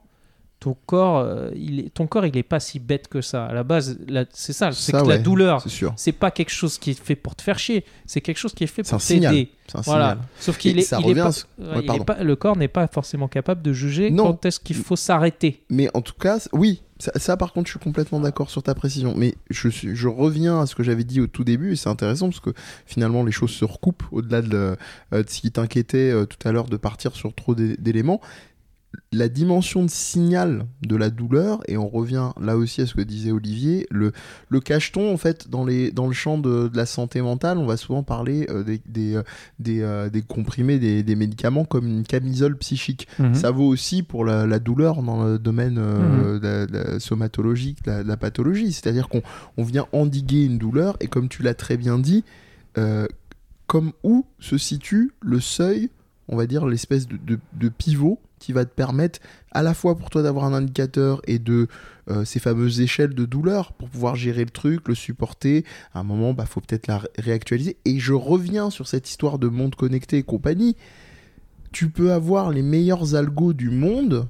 ton 0.61 0.77
corps, 0.87 1.19
euh, 1.19 1.51
il 1.57 1.81
est, 1.81 1.95
ton 1.95 2.07
corps, 2.07 2.25
il 2.25 2.37
est 2.37 2.45
pas 2.45 2.61
si 2.61 2.79
bête 2.79 3.09
que 3.09 3.21
ça. 3.21 3.47
À 3.47 3.53
la 3.53 3.65
base, 3.65 3.99
c'est 4.33 4.53
ça, 4.53 4.71
c'est 4.71 4.93
que 4.93 5.09
la 5.09 5.19
douleur, 5.19 5.65
C'est 5.97 6.13
pas 6.13 6.31
quelque 6.31 6.51
chose 6.53 6.79
qui 6.79 6.91
est 6.91 7.01
fait 7.01 7.17
pour 7.17 7.35
te 7.35 7.43
faire 7.43 7.59
chier, 7.59 7.85
c'est 8.07 8.21
quelque 8.21 8.37
chose 8.39 8.53
qui 8.55 8.63
est 8.65 8.69
fait 8.69 8.85
pour 8.89 9.01
t'aider. 9.01 9.51
C'est 9.67 9.79
un 9.79 9.81
Voilà. 9.81 10.19
Sauf 10.39 10.59
qu'il 10.59 10.79
est, 10.79 10.93
il 11.01 11.11
est 11.11 11.15
pas- 11.21 11.31
ouais, 11.31 11.85
il 12.21 12.25
le 12.27 12.37
corps 12.37 12.57
n'est 12.57 12.69
pas 12.69 12.87
forcément 12.87 13.27
capable 13.27 13.63
de 13.63 13.73
juger 13.73 14.11
Non. 14.11 14.25
quand 14.27 14.45
est-ce 14.47 14.61
qu'il 14.61 14.77
faut 14.77 14.95
s'arrêter. 14.97 15.63
Mais 15.69 15.89
en 15.95 16.01
tout 16.03 16.15
cas, 16.15 16.39
oui, 16.53 16.83
ça, 17.17 17.37
par 17.37 17.53
contre, 17.53 17.67
je 17.67 17.73
suis 17.73 17.81
complètement 17.81 18.21
d'accord 18.21 18.51
sur 18.51 18.63
ta 18.63 18.75
précision. 18.75 19.15
Mais 19.17 19.35
je, 19.51 20.09
reviens 20.09 20.61
à 20.61 20.67
ce 20.67 20.75
que 20.75 20.83
j'avais 20.83 21.05
dit 21.05 21.21
au 21.21 21.27
tout 21.27 21.45
début, 21.45 21.73
et 21.73 21.77
c'est 21.77 21.89
intéressant 21.89 22.29
parce 22.29 22.41
que 22.41 22.51
finalement, 22.87 23.25
les 23.25 23.33
choses 23.33 23.51
se 23.51 23.65
recoupent 23.65 24.05
au-delà 24.13 24.43
de, 24.43 24.77
euh, 25.13 25.23
ce 25.27 25.41
qui 25.41 25.51
t'inquiétait 25.51 26.11
euh, 26.11 26.27
tout 26.27 26.39
à 26.47 26.53
l'heure 26.53 26.67
de 26.67 26.77
partir 26.77 27.15
sur 27.17 27.35
trop 27.35 27.55
d'é- 27.55 27.77
d'éléments. 27.77 28.21
La 29.11 29.29
dimension 29.29 29.83
de 29.85 29.91
signal 29.91 30.67
de 30.87 30.97
la 30.97 31.09
douleur, 31.11 31.61
et 31.69 31.77
on 31.79 31.89
revient 31.89 32.31
là 32.41 32.57
aussi 32.57 32.81
à 32.83 32.87
ce 32.87 32.95
que 32.95 33.01
disait 33.03 33.31
Olivier, 33.33 33.87
le, 33.91 34.13
le 34.49 34.61
cacheton, 34.61 35.13
en 35.13 35.17
fait, 35.17 35.49
dans, 35.49 35.65
les, 35.65 35.91
dans 35.91 36.07
le 36.07 36.13
champ 36.13 36.37
de, 36.39 36.69
de 36.69 36.77
la 36.77 36.85
santé 36.87 37.23
mentale, 37.23 37.57
on 37.59 37.67
va 37.67 37.77
souvent 37.79 38.03
parler 38.03 38.47
euh, 38.51 38.63
des, 38.63 38.81
des, 38.87 39.15
euh, 39.17 39.23
des, 39.59 39.81
euh, 39.83 40.11
des 40.11 40.21
comprimés, 40.23 40.79
des, 40.79 41.03
des 41.03 41.15
médicaments 41.17 41.65
comme 41.65 41.87
une 41.87 42.03
camisole 42.05 42.57
psychique. 42.59 43.07
Mhm. 43.19 43.35
Ça 43.35 43.51
vaut 43.51 43.67
aussi 43.67 44.03
pour 44.03 44.25
la, 44.25 44.47
la 44.47 44.59
douleur 44.59 45.03
dans 45.03 45.25
le 45.25 45.39
domaine 45.39 45.77
euh, 45.79 46.39
de 46.39 46.47
la- 46.47 46.67
de 46.67 46.73
la 46.95 47.01
somatologique, 47.01 47.83
de 47.85 48.03
la, 48.07 48.17
pathologie. 48.17 48.73
C'est-à-dire 48.73 49.09
qu'on 49.09 49.23
on 49.57 49.65
vient 49.65 49.87
endiguer 49.93 50.45
une 50.45 50.59
douleur 50.59 50.97
et 51.01 51.07
comme 51.07 51.29
tu 51.29 51.43
l'as 51.43 51.55
très 51.55 51.77
bien 51.77 51.99
dit, 51.99 52.25
comme 53.67 53.93
où 54.03 54.27
se 54.39 54.59
situe 54.59 55.13
le 55.21 55.41
seuil, 55.41 55.91
on 56.29 56.37
va 56.37 56.47
dire 56.47 56.67
l'espèce 56.67 57.07
de- 57.09 57.39
de 57.53 57.69
pivot 57.69 58.19
qui 58.43 58.53
va 58.53 58.65
te 58.65 58.75
permettre 58.75 59.21
à 59.53 59.63
la 59.63 59.73
fois 59.73 59.97
pour 59.97 60.11
toi 60.11 60.23
d'avoir 60.23 60.45
un 60.45 60.53
indicateur 60.53 61.23
et 61.27 61.39
de 61.39 61.69
euh, 62.11 62.25
ces 62.25 62.41
fameuses 62.41 62.81
échelles 62.81 63.15
de 63.15 63.25
douleur 63.25 63.73
pour 63.73 63.89
pouvoir 63.89 64.17
gérer 64.17 64.45
le 64.45 64.51
truc, 64.51 64.89
le 64.89 64.97
supporter. 64.97 65.65
À 65.95 66.01
un 66.01 66.03
moment, 66.03 66.35
bah 66.35 66.45
faut 66.45 66.61
peut-être 66.61 66.89
la 66.89 66.99
ré- 66.99 67.09
réactualiser. 67.19 67.77
Et 67.85 68.01
je 68.01 68.13
reviens 68.13 68.71
sur 68.71 68.89
cette 68.89 69.09
histoire 69.09 69.39
de 69.39 69.47
monde 69.47 69.77
connecté 69.77 70.19
et 70.19 70.23
compagnie 70.25 70.77
tu 71.71 71.89
peux 71.89 72.13
avoir 72.13 72.51
les 72.51 72.61
meilleurs 72.61 73.15
algos 73.15 73.55
du 73.55 73.71
monde, 73.71 74.29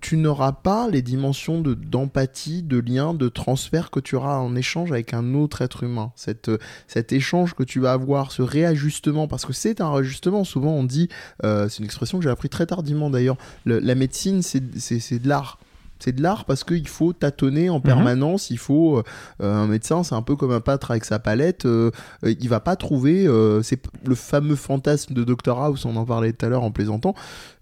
tu 0.00 0.16
n'auras 0.16 0.52
pas 0.52 0.88
les 0.88 1.02
dimensions 1.02 1.60
de- 1.60 1.74
d'empathie, 1.74 2.62
de, 2.62 2.78
lien, 2.78 3.14
de 3.14 3.28
transfert 3.28 3.90
que 3.90 4.00
tu 4.00 4.16
auras 4.16 4.38
en 4.38 4.56
échange 4.56 4.92
avec 4.92 5.14
un 5.14 5.34
autre 5.34 5.62
être 5.62 5.82
humain. 5.84 6.12
Cette, 6.16 6.48
euh, 6.48 6.58
cet 6.88 7.12
échange 7.12 7.54
que 7.54 7.62
tu 7.62 7.80
vas 7.80 7.92
avoir, 7.92 8.32
ce 8.32 8.42
réajustement, 8.42 9.28
parce 9.28 9.44
que 9.46 9.52
c'est 9.52 9.80
un 9.80 9.92
réajustement, 9.92 10.44
souvent 10.44 10.72
on 10.72 10.84
dit, 10.84 11.08
euh, 11.44 11.68
c'est 11.68 11.78
une 11.78 11.84
expression 11.84 12.18
que 12.18 12.24
j'ai 12.24 12.30
appris 12.30 12.48
très 12.48 12.66
tardivement 12.66 13.10
d'ailleurs, 13.10 13.36
le- 13.64 13.78
la 13.78 13.94
médecine 13.94 14.42
c'est 14.42 14.60
de 14.60 15.28
l'art. 15.28 15.58
C'est 16.00 16.12
de 16.12 16.22
l'art 16.22 16.44
parce 16.44 16.64
qu'il 16.64 16.88
faut 16.88 17.12
tâtonner 17.12 17.70
en 17.70 17.80
permanence. 17.80 18.50
Il 18.50 18.58
faut 18.58 18.98
euh, 18.98 19.02
un 19.62 19.66
médecin, 19.66 20.02
c'est 20.02 20.14
un 20.14 20.22
peu 20.22 20.34
comme 20.36 20.50
un 20.52 20.60
pâtre 20.60 20.90
avec 20.90 21.04
sa 21.04 21.18
palette. 21.18 21.66
euh, 21.66 21.90
il 22.24 22.48
va 22.48 22.60
pas 22.60 22.76
trouver. 22.76 23.26
euh, 23.26 23.62
c'est 23.62 23.80
le 24.06 24.14
fameux 24.14 24.56
fantasme 24.56 25.14
de 25.14 25.24
Dr 25.24 25.58
House. 25.58 25.84
On 25.84 25.96
en 25.96 26.04
parlait 26.04 26.32
tout 26.32 26.44
à 26.46 26.48
l'heure 26.48 26.62
en 26.64 26.70
plaisantant. 26.70 27.14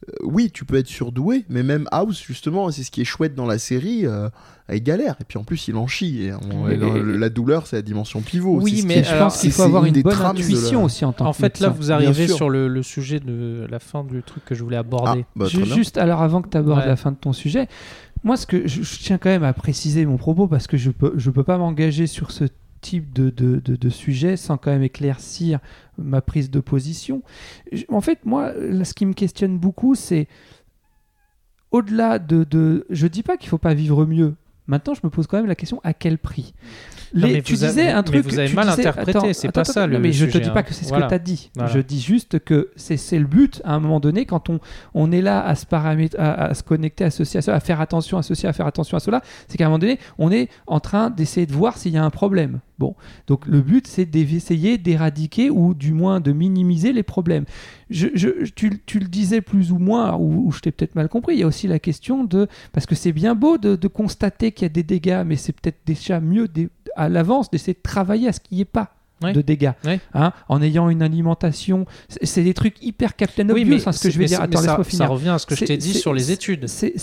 Euh, 0.09 0.13
oui, 0.23 0.51
tu 0.53 0.65
peux 0.65 0.77
être 0.77 0.87
surdoué, 0.87 1.45
mais 1.49 1.63
même 1.63 1.87
House 1.91 2.23
justement, 2.25 2.71
c'est 2.71 2.83
ce 2.85 2.91
qui 2.91 3.01
est 3.03 3.05
chouette 3.05 3.35
dans 3.35 3.47
la 3.47 3.59
série. 3.59 4.07
euh, 4.07 4.29
il 4.71 4.83
galère 4.83 5.17
et 5.19 5.25
puis 5.25 5.39
en 5.39 5.45
plus 5.45 5.67
il 5.69 5.77
en 5.77 5.87
chie. 5.87 6.25
Et 6.25 6.33
on- 6.35 6.69
Et- 6.69 6.75
et 6.75 7.03
la, 7.19 7.31
douleur, 7.31 7.67
c'est 7.67 7.77
la 7.77 7.83
dimension 7.83 8.21
pivot. 8.21 8.61
Oui, 8.61 8.85
mais 8.87 9.03
je 9.03 9.17
pense 9.17 9.41
qu'il 9.41 9.51
faut 9.51 9.63
avoir 9.63 9.87
une 9.87 10.03
bonne 10.03 10.19
la- 10.19 10.29
intuition 10.29 10.85
aussi 10.85 11.07
en 11.07 11.13
tant 11.15 11.29
En 11.29 11.31
que 11.33 11.39
fait, 11.39 11.59
là, 11.61 11.71
vous 11.71 11.91
arrivez 11.91 12.29
sur 12.29 12.51
le, 12.51 12.69
le 12.69 12.83
sujet 12.83 13.19
de 13.19 13.67
la 13.71 13.79
fin 13.79 14.05
du 14.05 14.23
truc 14.23 14.45
que 14.45 14.55
je 14.55 14.63
voulais 14.63 14.77
Ah, 14.77 14.81
aborder. 14.81 15.25
bah, 15.35 15.47
Ju- 15.47 15.63
bien. 15.63 15.75
Juste 15.75 15.97
alors 15.97 16.21
avant 16.21 16.43
que 16.43 16.51
tu 16.51 16.59
abordes 16.59 16.81
Ouais. 16.81 16.87
la 16.87 16.97
fin 16.97 17.13
de 17.13 17.17
ton 17.17 17.33
sujet, 17.33 17.67
moi 18.25 18.37
ce 18.37 18.47
que 18.47 18.67
je, 18.67 18.83
je 18.83 18.99
tiens 18.99 19.19
quand 19.19 19.31
même 19.31 19.45
à 19.45 19.53
préciser 19.53 20.05
mon 20.07 20.17
propos 20.17 20.47
parce 20.49 20.67
que 20.67 20.77
je 20.77 20.91
peux 20.91 21.13
je 21.17 21.31
peux 21.31 21.45
pas 21.45 21.59
m'engager 21.59 22.07
sur 22.07 22.31
ce 22.31 22.45
type 22.81 23.13
de, 23.13 23.89
sujet 23.89 24.37
sans 24.37 24.57
quand 24.57 24.71
même 24.71 24.83
éclaircir 24.83 25.59
ma 25.97 26.21
prise 26.21 26.51
de 26.51 26.61
position. 26.61 27.23
Je- 27.73 27.85
En 27.89 28.01
fait, 28.01 28.25
moi, 28.25 28.53
ce 28.85 28.95
qui 28.95 29.05
me 29.07 29.15
questionne 29.15 29.59
beaucoup, 29.59 29.95
c'est 29.95 30.29
au-delà 31.71 32.19
de, 32.19 32.45
de... 32.45 32.87
Je 32.91 33.07
dis 33.07 33.23
pas 33.23 33.37
qu'il 33.37 33.49
faut 33.49 33.59
pas 33.59 33.75
vivre 33.75 34.07
mieux. 34.07 34.35
Maintenant, 34.69 34.95
je 34.95 35.01
me 35.03 35.09
pose 35.11 35.27
quand 35.27 35.39
même 35.39 35.47
la 35.47 35.55
question 35.55 35.81
à 35.83 35.95
quel 35.95 36.19
prix 36.19 36.53
Les- 37.15 37.33
mais 37.33 37.43
tu 37.43 37.55
disais 37.55 37.89
un 37.89 37.97
mais 37.97 38.03
truc. 38.03 38.25
vous 38.27 38.39
avez 38.39 38.53
mal 38.53 38.69
disais- 38.69 38.81
interprété, 38.83 39.11
attends, 39.19 39.27
c'est 39.33 39.49
attends, 39.49 39.61
pas 39.61 39.65
ça, 39.65 39.83
attends, 39.85 39.93
le- 39.93 39.99
mais 39.99 40.09
le 40.09 40.13
je 40.15 40.27
te 40.27 40.31
sujet, 40.33 40.45
dis 40.45 40.51
hein. 40.51 40.53
pas 40.53 40.63
que 40.63 40.75
c'est 40.75 40.85
ce 40.85 40.91
Voilà. 40.91 41.07
que 41.07 41.11
tu 41.11 41.15
as 41.15 41.19
dit. 41.19 41.51
Voilà. 41.57 41.71
Je 41.73 41.79
dis 41.81 42.01
juste 42.03 42.39
que 42.41 42.71
c'est 42.77 43.19
le 43.19 43.25
but 43.27 43.63
à 43.65 43.75
un 43.75 43.81
moment 43.81 43.99
donné 43.99 44.27
quand 44.27 44.51
on, 44.51 44.61
on 44.95 45.11
est 45.11 45.23
là 45.23 45.43
à 45.43 45.55
se, 45.55 45.65
paramètre, 45.65 46.17
à, 46.21 46.33
à 46.49 46.55
se 46.55 46.63
connecter 46.63 47.05
à 47.05 47.11
ceci, 47.11 47.39
à 47.39 47.43
cela, 47.43 47.57
à 47.57 47.61
faire 47.61 47.81
attention 47.81 48.19
à 48.19 48.23
ceci, 48.23 48.47
à 48.47 48.53
faire 48.53 48.67
attention 48.67 48.97
à 48.97 49.01
cela. 49.01 49.23
C'est 49.49 49.57
qu'à 49.57 49.65
un 49.65 49.69
moment 49.69 49.79
donné, 49.79 49.99
on 50.19 50.31
est 50.31 50.49
en 50.67 50.81
train 50.81 51.09
d'essayer 51.09 51.47
de 51.47 51.53
voir 51.53 51.79
s'il 51.79 51.93
y 51.95 51.97
a 51.97 52.05
un 52.05 52.11
problème. 52.11 52.61
Bon, 52.79 52.95
donc 53.27 53.47
le 53.47 53.61
but 53.61 53.87
c'est 53.89 54.05
d'essayer 54.05 54.79
d'éradiquer 54.79 55.51
ou 55.51 55.75
du 55.75 55.93
moins 55.93 56.21
de 56.21 56.31
minimiser 56.33 56.93
les 56.93 57.03
problèmes. 57.03 57.45
Je, 57.91 58.07
je- 58.15 58.45
tu, 58.55 58.81
tu 58.87 59.01
le 59.01 59.07
disais 59.09 59.41
plus 59.41 59.73
ou 59.73 59.79
moins, 59.79 60.15
ou, 60.17 60.47
ou 60.47 60.53
je 60.53 60.61
t'ai 60.61 60.71
peut-être 60.71 60.95
mal 60.95 61.09
compris, 61.09 61.35
il 61.35 61.41
y 61.41 61.43
a 61.43 61.47
aussi 61.49 61.67
la 61.67 61.79
question 61.81 62.23
de... 62.25 62.47
Parce 62.73 62.87
que 62.87 62.95
c'est 62.95 63.13
bien 63.13 63.35
beau 63.35 63.59
de, 63.59 63.75
de 63.75 63.89
constater 63.89 64.53
qu'il 64.53 64.63
y 64.65 64.67
a 64.67 64.69
des 64.69 64.85
dégâts, 64.85 65.23
mais 65.27 65.35
c'est 65.37 65.53
peut-être 65.53 65.79
déjà 65.87 66.21
mieux 66.21 66.49
à 66.95 67.09
l'avance 67.09 67.51
d'essayer 67.51 67.75
de 67.75 67.83
travailler 67.83 68.29
à 68.29 68.33
ce 68.33 68.41
qu'il 68.41 68.57
n'y 68.57 68.63
ait 68.63 68.65
pas. 68.65 68.95
Ouais. 69.21 69.33
de 69.33 69.41
dégâts, 69.41 69.73
Ouais. 69.85 69.99
hein, 70.15 70.33
en 70.49 70.63
ayant 70.63 70.89
une 70.91 71.03
alimentation. 71.03 71.87
C'est 72.23 72.45
des 72.45 72.55
trucs 72.55 72.81
hyper 72.81 73.17
Captain 73.17 73.49
Oui, 73.49 73.63
Obvious, 73.63 73.69
mais 73.79 73.89
hein, 73.89 73.91
ce 73.91 74.05
que 74.07 74.11
je 74.13 74.19
vais 74.21 74.27
dire. 74.27 74.41
Attends, 74.41 74.63
ça- 74.63 75.07
revient 75.09 75.31
à 75.31 75.39
ce 75.41 75.47
que 75.47 75.57
je 75.57 75.65
t'ai 75.65 75.77
dit 75.77 75.93
sur 75.95 76.15
les 76.15 76.31
études. 76.31 76.69
C'est- 76.69 76.97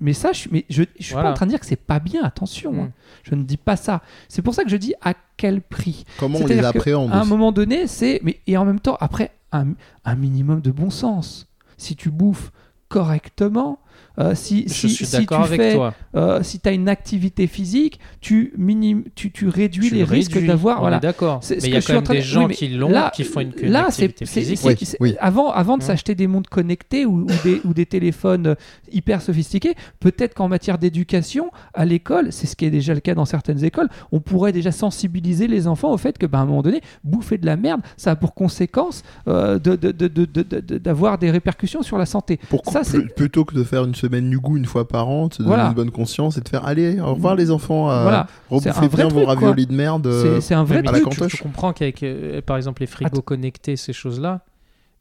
Mais 0.00 0.12
ça, 0.12 0.32
je, 0.32 0.48
mais 0.50 0.64
je, 0.68 0.82
je 0.98 1.04
suis 1.04 1.12
Voilà. 1.12 1.28
pas 1.28 1.32
en 1.32 1.34
train 1.36 1.46
de 1.46 1.50
dire 1.50 1.60
que 1.60 1.66
c'est 1.66 1.76
pas 1.76 2.00
bien. 2.00 2.22
Attention, 2.24 2.72
Mm. 2.72 2.78
hein. 2.80 2.90
je 3.22 3.34
ne 3.34 3.42
dis 3.44 3.56
pas 3.56 3.76
ça. 3.76 4.02
C'est 4.28 4.42
pour 4.42 4.54
ça 4.54 4.64
que 4.64 4.70
je 4.70 4.76
dis 4.76 4.94
à 5.00 5.14
quel 5.36 5.60
prix. 5.62 6.04
Comment 6.18 6.38
on 6.40 6.46
les 6.46 6.58
appréhende 6.64 7.12
À 7.12 7.20
un 7.20 7.24
moment 7.24 7.52
donné, 7.52 7.86
c'est 7.86 8.20
mais 8.24 8.40
et 8.46 8.56
en 8.56 8.64
même 8.64 8.80
temps 8.80 8.96
après 9.00 9.30
un, 9.52 9.68
un 10.04 10.14
minimum 10.16 10.60
de 10.60 10.70
bon 10.72 10.90
sens. 10.90 11.48
Si 11.76 11.94
tu 11.96 12.10
bouffes 12.10 12.50
correctement, 12.88 13.78
euh, 14.18 14.34
si, 14.34 14.64
Je 14.68 14.72
si, 14.72 14.88
suis 14.90 15.06
si 15.06 15.12
d'accord 15.18 15.46
tu 15.46 15.54
avec 15.54 15.60
fais, 15.60 15.74
toi. 15.74 15.94
euh, 16.16 16.42
si 16.42 16.60
tu 16.60 16.68
as 16.68 16.72
une 16.72 16.88
activité 16.88 17.46
physique, 17.46 17.98
tu, 18.20 18.52
minim, 18.56 19.04
tu, 19.14 19.30
tu 19.32 19.48
réduis 19.48 19.88
Tu 19.88 19.94
les 19.94 20.00
le 20.00 20.06
risques 20.06 20.44
d'avoir. 20.44 20.80
Voilà. 20.80 20.98
d'accord. 21.00 21.40
C'est 21.42 21.56
Mais 21.56 21.60
ce 21.60 21.66
il 21.66 21.70
y 21.70 21.72
que 21.72 21.78
a 21.78 21.82
quand 21.82 21.92
même 21.94 22.02
train 22.04 22.14
des 22.14 22.20
de- 22.20 22.24
gens 22.24 22.46
oui, 22.46 22.54
qui 22.54 22.68
l'ont, 22.68 22.92
qui 23.14 23.24
font 23.24 23.40
une, 23.40 23.52
une 23.60 23.72
Là, 23.72 23.86
c'est 23.90 24.04
activité 24.04 24.26
c'est- 24.26 24.40
physique. 24.40 24.96
Oui, 25.00 25.10
oui. 25.10 25.16
avant, 25.20 25.50
avant 25.50 25.76
de 25.78 25.82
s'acheter 25.82 26.14
des 26.14 26.26
montres 26.26 26.48
connectées 26.50 27.06
ou, 27.06 27.22
ou 27.22 27.26
des, 27.42 27.60
ou 27.64 27.74
des 27.74 27.86
téléphones 27.86 28.46
euh, 28.48 28.54
hyper 28.92 29.20
sophistiqués, 29.22 29.74
peut-être 30.00 30.34
qu'en 30.34 30.48
matière 30.48 30.78
d'éducation, 30.78 31.50
à 31.74 31.84
l'école, 31.84 32.32
c'est 32.32 32.46
ce 32.46 32.54
qui 32.56 32.64
est 32.66 32.70
déjà 32.70 32.94
le 32.94 33.00
cas 33.00 33.14
dans 33.14 33.24
certaines 33.24 33.64
écoles, 33.64 33.88
on 34.12 34.20
pourrait 34.20 34.52
déjà 34.52 34.70
sensibiliser 34.72 35.46
les 35.48 35.66
enfants 35.66 35.92
au 35.92 35.98
fait 35.98 36.18
que, 36.18 36.26
ben, 36.26 36.38
à 36.38 36.42
un 36.42 36.46
moment 36.46 36.62
donné, 36.62 36.80
bouffer 37.02 37.38
de 37.38 37.46
la 37.46 37.56
merde, 37.56 37.80
ça 37.96 38.12
a 38.12 38.16
pour 38.16 38.34
conséquence 38.34 39.02
euh, 39.28 39.58
de- 39.58 39.76
de- 39.76 39.90
de- 39.90 40.08
de- 40.08 40.24
de- 40.26 40.42
de- 40.60 40.78
d'avoir 40.78 41.18
des 41.18 41.30
répercussions 41.30 41.82
sur 41.82 41.98
la 41.98 42.06
santé. 42.06 42.38
Pourquoi 42.48 42.84
Ça, 42.84 42.98
plutôt 43.16 43.44
que 43.44 43.54
de 43.54 43.64
faire 43.64 43.84
une 43.84 43.94
semaine 44.06 44.28
du 44.30 44.38
goût 44.38 44.56
une 44.56 44.64
fois 44.66 44.86
par 44.88 45.08
an, 45.08 45.26
de 45.28 45.36
donner 45.38 45.48
Voilà. 45.48 45.68
une 45.68 45.74
bonne 45.74 45.90
conscience 45.90 46.36
et 46.36 46.40
de 46.40 46.48
faire 46.48 46.64
allez, 46.66 47.00
au 47.00 47.14
revoir 47.14 47.34
les 47.34 47.50
enfants, 47.50 47.90
euh, 47.90 48.02
Voilà. 48.02 48.26
Rebouffez 48.50 48.88
bien 48.88 49.08
vos 49.08 49.24
raviolis 49.24 49.66
de 49.66 49.74
merde. 49.74 50.06
euh, 50.06 50.36
C'est 50.36 50.48
c'est 50.48 50.54
un 50.54 50.64
vrai 50.64 50.78
à 50.78 50.82
truc. 51.00 51.08
tu, 51.10 51.36
tu 51.36 51.42
comprends 51.42 51.72
qu'avec, 51.72 52.02
euh, 52.02 52.40
par 52.42 52.56
exemple, 52.56 52.80
les 52.82 52.86
frigos 52.86 53.08
Attends. 53.08 53.20
connectés, 53.22 53.76
ces 53.76 53.92
choses-là, 53.92 54.44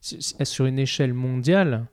sur 0.01 0.66
une 0.66 0.80
échelle 0.80 1.14
mondiale, 1.14 1.86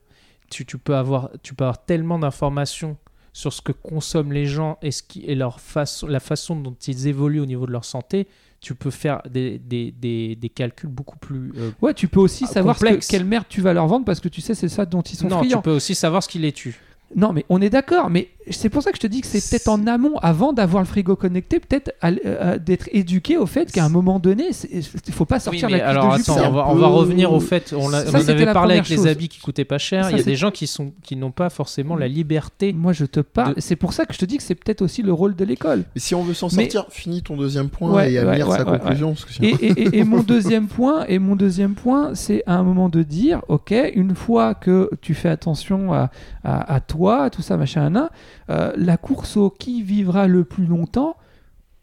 tu, 0.49 0.65
tu 0.65 0.77
peux 0.77 0.95
avoir, 0.95 1.29
tu 1.43 1.53
peux 1.53 1.63
avoir 1.63 1.83
tellement 1.85 2.19
d'informations 2.19 2.97
sur 3.33 3.53
ce 3.53 3.61
que 3.61 3.71
consomment 3.71 4.33
les 4.33 4.45
gens 4.45 4.77
et, 4.81 4.91
ce 4.91 5.01
qui, 5.03 5.23
et 5.25 5.35
leur 5.35 5.61
façon, 5.61 6.07
la 6.07 6.19
façon 6.19 6.55
dont 6.57 6.75
ils 6.85 7.07
évoluent 7.07 7.39
au 7.39 7.45
niveau 7.45 7.65
de 7.65 7.71
leur 7.71 7.85
santé. 7.85 8.27
Tu 8.59 8.75
peux 8.75 8.91
faire 8.91 9.21
des, 9.27 9.57
des, 9.57 9.91
des, 9.91 10.35
des 10.35 10.49
calculs 10.49 10.89
beaucoup 10.89 11.17
plus. 11.17 11.51
euh, 11.57 11.71
Ouais, 11.81 11.95
tu 11.95 12.07
peux 12.07 12.19
aussi 12.19 12.43
Ah, 12.47 12.53
savoir 12.53 12.75
ce 12.75 12.81
que- 12.81 12.85
complexe. 12.87 13.07
quelle 13.07 13.25
merde 13.25 13.45
tu 13.49 13.59
vas 13.61 13.73
leur 13.73 13.87
vendre 13.87 14.05
parce 14.05 14.19
que 14.19 14.27
tu 14.29 14.39
sais, 14.41 14.53
c'est 14.53 14.67
ça 14.69 14.85
dont 14.85 15.01
ils 15.01 15.15
sont 15.15 15.29
non, 15.29 15.41
tu 15.41 15.57
peux 15.61 15.71
aussi 15.71 15.95
savoir 15.95 16.21
ce 16.21 16.27
qui 16.29 16.37
les 16.37 16.51
tue. 16.51 16.79
Non, 17.15 17.33
mais 17.33 17.45
on 17.49 17.61
est 17.61 17.69
d'accord, 17.69 18.09
mais 18.09 18.29
c'est 18.49 18.69
pour 18.69 18.81
ça 18.81 18.91
que 18.91 18.97
je 18.97 19.01
te 19.01 19.07
dis 19.07 19.21
que 19.21 19.27
c'est 19.27 19.47
peut-être 19.49 19.67
en 19.67 19.85
amont, 19.87 20.17
avant 20.19 20.53
d'avoir 20.53 20.81
le 20.81 20.87
frigo 20.87 21.15
connecté, 21.15 21.59
peut-être 21.59 21.93
euh, 22.03 22.57
d'être 22.57 22.89
éduqué 22.91 23.37
au 23.37 23.45
fait 23.45 23.71
qu'à 23.71 23.85
un 23.85 23.89
moment 23.89 24.19
donné, 24.19 24.45
il 24.71 24.83
faut 25.13 25.25
pas 25.25 25.39
sortir 25.39 25.67
Oui, 25.67 25.73
mais 25.73 25.79
la 25.79 25.89
alors 25.89 26.15
de 26.15 26.21
attends, 26.21 26.37
on 26.47 26.51
va, 26.51 26.67
on 26.69 26.95
revenir 26.95 27.31
au 27.33 27.39
fait. 27.39 27.73
On, 27.77 27.89
Ça, 27.89 28.05
c'était 28.19 28.31
avait 28.31 28.53
parlé 28.53 28.75
avec 28.75 28.89
les 28.89 29.07
habits 29.07 29.27
qui 29.29 29.39
coûtaient 29.39 29.65
pas 29.65 29.77
cher. 29.77 30.05
Ça, 30.05 30.11
Il 30.11 30.17
y 30.17 30.21
a 30.21 30.23
des 30.23 30.35
gens 30.35 30.51
qui 30.51 30.67
sont 30.67 30.93
qui 31.03 31.15
n'ont 31.15 31.31
pas 31.31 31.49
forcément 31.49 31.95
la 31.95 32.07
liberté. 32.07 32.73
Moi, 32.73 32.93
je 32.93 33.05
te 33.05 33.19
parle. 33.19 33.55
de- 33.55 33.61
C'est 33.61 33.75
pour 33.75 33.93
ça 33.93 34.05
que 34.05 34.13
je 34.13 34.19
te 34.19 34.25
dis 34.25 34.37
que 34.37 34.43
c'est 34.43 34.55
peut-être 34.55 34.81
aussi 34.81 35.01
le 35.01 35.13
rôle 35.13 35.35
de 35.35 35.45
l'école. 35.45 35.83
Mais 35.95 36.01
si 36.01 36.15
on 36.15 36.23
veut 36.23 36.33
s'en 36.33 36.47
Mais- 36.55 36.69
sortir, 36.69 36.85
finis 36.89 37.21
ton 37.21 37.37
deuxième 37.37 37.69
point 37.69 37.91
Ouais, 37.91 38.13
et 38.13 38.17
Amir 38.19 38.47
ouais, 38.49 38.57
sa 38.57 38.63
ouais, 38.63 38.71
ouais, 38.71 38.79
conclusion. 38.79 39.09
parce 39.11 39.25
que 39.25 39.33
sinon- 39.33 39.49
Et, 39.61 39.65
et- 39.65 39.81
et- 39.81 39.97
et 39.99 40.03
mon 40.03 40.21
deuxième 40.23 40.67
point, 40.67 41.05
et 41.07 41.19
mon 41.19 41.35
deuxième 41.35 41.73
point, 41.75 42.15
c'est 42.15 42.43
à 42.47 42.55
un 42.55 42.63
moment 42.63 42.89
de 42.89 43.03
dire, 43.03 43.41
ok, 43.49 43.73
une 43.95 44.15
fois 44.15 44.55
que 44.55 44.89
tu 45.01 45.13
fais 45.13 45.29
attention 45.29 45.93
à, 45.93 46.09
à, 46.43 46.73
à 46.75 46.79
toi, 46.79 47.00
tout 47.31 47.41
ça, 47.41 47.57
machin, 47.57 47.89
nan, 47.89 48.09
euh, 48.49 48.71
la 48.75 48.97
course 48.97 49.37
au 49.37 49.49
qui 49.49 49.81
vivra 49.83 50.27
le 50.27 50.43
plus 50.43 50.65
longtemps, 50.65 51.15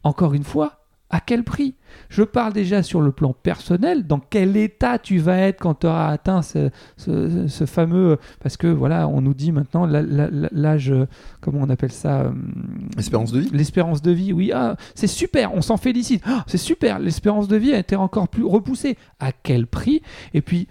encore 0.02 0.34
une 0.34 0.44
fois, 0.44 0.74
à 1.10 1.20
quel 1.20 1.42
prix? 1.42 1.74
Je 2.10 2.22
parle 2.22 2.52
déjà 2.52 2.82
sur 2.82 3.00
le 3.00 3.12
plan 3.12 3.32
personnel, 3.32 4.06
dans 4.06 4.20
quel 4.20 4.58
état 4.58 4.98
tu 4.98 5.16
vas 5.18 5.38
être 5.38 5.58
quand 5.58 5.72
tu 5.80 5.86
auras 5.86 6.08
atteint 6.08 6.42
ce, 6.42 6.68
ce- 6.98 7.48
ce 7.48 7.64
fameux... 7.64 8.18
Parce 8.42 8.58
que 8.58 8.66
voilà, 8.66 9.08
on 9.08 9.22
nous 9.22 9.32
dit 9.32 9.50
maintenant 9.50 9.86
l'âge, 9.86 10.92
comment 11.40 11.60
on 11.62 11.70
appelle 11.70 11.92
ça 11.92 12.20
euh, 12.24 12.32
Espérance 12.98 13.32
de 13.32 13.40
vie 13.40 13.48
L'espérance 13.54 14.02
de 14.02 14.10
vie, 14.10 14.34
oui. 14.34 14.52
Ah, 14.54 14.76
c'est 14.94 15.06
super, 15.06 15.54
on 15.54 15.62
s'en 15.62 15.78
félicite. 15.78 16.22
Ah, 16.26 16.44
c'est 16.46 16.58
super, 16.58 16.98
l'espérance 16.98 17.48
de 17.48 17.56
vie 17.56 17.72
a 17.72 17.78
été 17.78 17.96
encore 17.96 18.28
plus 18.28 18.44
repoussée. 18.44 18.98
À 19.18 19.32
quel 19.32 19.66
prix? 19.66 20.02
Et 20.34 20.42
puis, 20.42 20.68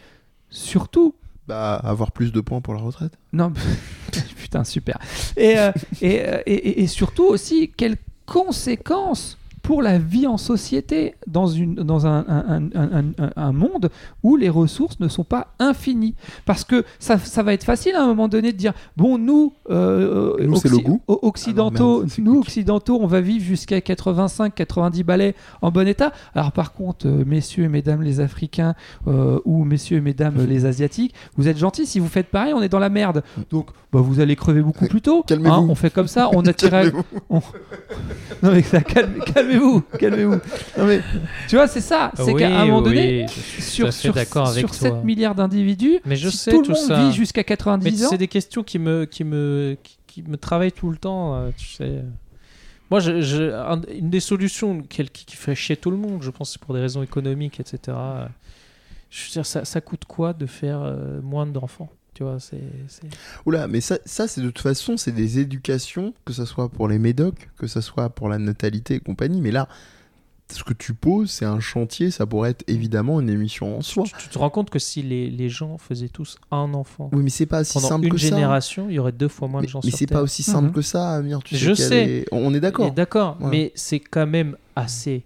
surtout, 0.52 1.16
Avoir 1.50 2.12
plus 2.12 2.32
de 2.32 2.42
points 2.42 2.62
pour 2.62 2.74
la 2.74 2.82
retraite. 2.82 3.14
non, 3.34 3.52
putain, 4.38 4.64
super. 4.64 4.98
Euh, 5.38 5.72
euh, 6.04 6.42
et- 6.46 6.54
et- 6.54 6.82
et 6.84 6.88
surtout 6.88 7.26
aussi, 7.26 7.72
quelles 7.76 7.98
conséquences 8.26 9.38
pour 9.68 9.82
la 9.82 9.98
vie 9.98 10.28
en 10.28 10.38
société 10.38 11.16
dans, 11.28 11.46
une, 11.48 11.76
dans 11.76 12.08
un, 12.08 12.24
un- 13.36 13.52
monde 13.52 13.90
où 14.24 14.38
les 14.38 14.48
ressources 14.48 14.98
ne 15.02 15.10
sont 15.10 15.26
pas 15.26 15.48
infinies. 15.60 16.16
Parce 16.46 16.64
que 16.64 16.86
ça, 17.00 17.18
ça 17.18 17.44
va 17.44 17.52
être 17.52 17.66
facile 17.66 17.94
à 17.96 18.02
un 18.02 18.08
moment 18.08 18.30
donné 18.30 18.54
de 18.54 18.58
dire, 18.58 18.72
bon, 18.96 19.18
nous, 19.18 19.52
euh, 19.70 20.36
Nous, 20.40 20.56
o- 21.08 21.20
occidentaux, 21.22 21.76
Ah 21.76 21.80
non, 21.82 21.98
merde, 22.00 22.10
c'est 22.10 22.22
nous, 22.22 22.40
occidentaux, 22.40 22.98
on 23.02 23.08
va 23.08 23.20
vivre 23.20 23.44
jusqu'à 23.44 23.80
85-90 23.80 25.04
balais 25.04 25.36
en 25.62 25.70
bon 25.70 25.86
état. 25.86 26.14
Alors 26.34 26.54
par 26.54 26.72
contre, 26.72 27.06
euh, 27.06 27.26
messieurs 27.26 27.66
et 27.66 27.68
mesdames 27.68 28.04
les 28.04 28.22
Africains 28.22 28.74
euh, 29.08 29.40
ou 29.44 29.66
messieurs 29.66 29.98
et 29.98 30.02
mesdames 30.02 30.46
les 30.48 30.66
Asiatiques, 30.66 31.14
vous 31.36 31.50
êtes 31.50 31.58
gentils, 31.58 31.86
si 31.86 32.00
vous 32.00 32.08
faites 32.08 32.28
pareil, 32.28 32.54
on 32.54 32.62
est 32.62 32.70
dans 32.70 32.80
la 32.80 32.90
merde. 32.90 33.22
Donc 33.50 33.68
bah, 33.92 34.00
vous 34.02 34.22
allez 34.22 34.38
crever 34.38 34.62
beaucoup 34.62 34.86
plus 34.88 35.02
tôt. 35.02 35.24
calmez-vous. 35.28 35.54
Hein, 35.54 35.66
on 35.70 35.76
fait 35.76 35.90
comme 35.92 36.08
ça, 36.08 36.30
on 36.34 36.42
attire... 36.46 36.70
Calmez-vous. 36.70 37.04
non 38.44 38.52
mais 38.54 38.62
ça, 38.62 38.80
calme- 38.80 39.20
calmez-vous, 39.60 39.84
calmez-vous. 40.00 40.40
Mais 40.78 41.02
tu 41.48 41.56
vois, 41.56 41.68
c'est 41.68 41.82
ça, 41.82 42.12
c'est 42.16 42.24
Oui, 42.34 42.40
qu'à 42.40 42.60
un 42.62 42.66
moment 42.66 42.78
oui, 42.80 42.84
donné, 42.84 43.26
sur, 43.28 43.92
sur, 43.94 44.14
d'accord 44.14 44.48
avec 44.50 44.60
sur 44.68 44.74
7 44.74 44.90
toi. 44.94 45.02
milliards 45.04 45.36
d'individus, 45.36 46.00
Mais 46.06 46.16
je 46.16 46.30
si 46.30 46.38
sais 46.38 46.52
tout 46.52 46.62
tout 46.62 46.72
le 46.72 46.78
monde 46.78 46.88
ça. 46.88 47.04
vit 47.08 47.14
jusqu'à 47.14 47.42
Mais 47.42 47.46
90 47.46 48.06
ans, 48.06 48.10
c'est 48.10 48.18
des 48.18 48.28
questions 48.28 48.64
qui 48.64 48.80
me, 48.80 49.06
qui 49.06 49.24
me, 49.24 49.78
qui, 49.84 49.98
qui 50.08 50.24
me 50.24 50.38
travaillent 50.38 50.72
tout 50.72 50.90
le 50.90 50.98
temps, 50.98 51.36
euh, 51.36 51.50
tu 51.58 51.66
sais. 51.68 52.04
Moi, 52.90 53.00
je, 53.02 53.22
je- 53.22 53.52
un- 53.54 53.82
une 53.94 54.10
des 54.10 54.22
solutions 54.22 54.82
qui, 54.82 55.04
qui 55.06 55.36
fait 55.36 55.56
chier 55.56 55.76
tout 55.76 55.92
le 55.92 55.98
monde, 55.98 56.22
je 56.24 56.30
pense, 56.32 56.52
c'est 56.54 56.62
pour 56.62 56.74
des 56.74 56.80
raisons 56.82 57.04
économiques, 57.04 57.60
etc. 57.60 57.80
euh, 57.90 58.26
Je 59.10 59.26
veux 59.26 59.32
dire, 59.32 59.46
ça, 59.46 59.66
ça 59.66 59.82
coûte 59.82 60.06
quoi 60.08 60.32
de 60.34 60.46
faire 60.46 60.80
euh, 60.82 61.20
moins 61.22 61.46
d'enfants? 61.46 61.90
Tu 62.18 62.24
vois, 62.24 62.40
c'est. 62.40 62.60
c'est- 62.88 63.08
Oula, 63.46 63.68
mais 63.68 63.80
ça, 63.80 64.00
ça 64.06 64.28
c'est 64.28 64.42
de 64.42 64.48
toute 64.48 64.58
façon, 64.64 64.98
c'est 64.98 65.12
des 65.12 65.38
éducations, 65.38 66.16
que 66.26 66.34
ce 66.34 66.46
soit 66.46 66.68
pour 66.68 66.88
les 66.88 66.98
médocs, 66.98 67.48
que 67.60 67.68
ce 67.68 67.80
soit 67.80 68.10
pour 68.10 68.28
la 68.28 68.40
natalité 68.40 68.96
et 68.96 69.00
compagnie. 69.00 69.40
Mais 69.40 69.52
là, 69.52 69.68
ce 70.52 70.64
que 70.64 70.74
tu 70.74 70.96
poses, 70.96 71.30
c'est 71.30 71.46
un 71.46 71.60
chantier, 71.60 72.10
ça 72.10 72.26
pourrait 72.26 72.50
être 72.52 72.64
évidemment 72.68 73.22
une 73.22 73.30
émission 73.30 73.78
en 73.78 73.82
soi. 73.82 74.06
Tu, 74.06 74.14
tu 74.18 74.30
te 74.30 74.40
rends 74.40 74.50
compte 74.50 74.72
que 74.72 74.80
si 74.80 75.04
les, 75.04 75.30
les 75.30 75.48
gens 75.50 75.78
faisaient 75.78 76.10
tous 76.10 76.38
un 76.50 76.74
enfant 76.74 77.12
Oui, 77.14 77.22
mais 77.22 77.30
c'est 77.30 77.46
pas 77.46 77.62
aussi 77.62 77.74
pendant 77.74 77.88
simple 77.90 78.06
une 78.08 78.14
que 78.14 78.18
ça. 78.18 78.30
génération, 78.30 78.88
il 78.90 78.96
y 78.96 79.00
aurait 79.00 79.12
deux 79.12 79.28
fois 79.28 79.48
moins 79.48 79.62
Mais, 79.62 79.68
de 79.68 79.72
gens 79.72 79.82
mais 79.84 79.92
c'est 79.92 80.08
pas 80.08 80.24
aussi 80.24 80.42
simple 80.42 80.70
Mhm. 80.70 80.74
que 80.74 80.82
ça, 80.82 81.12
Amir. 81.12 81.44
Tu 81.44 81.56
Je 81.56 81.74
sais 81.76 81.90
qu'elle 81.90 82.08
sais. 82.08 82.12
est- 82.22 82.26
On 82.32 82.52
est 82.56 82.60
d'accord. 82.60 82.92
D'accord, 82.94 83.38
mais 83.42 83.72
c'est 83.76 84.00
quand 84.00 84.26
même 84.26 84.58
assez. 84.76 85.24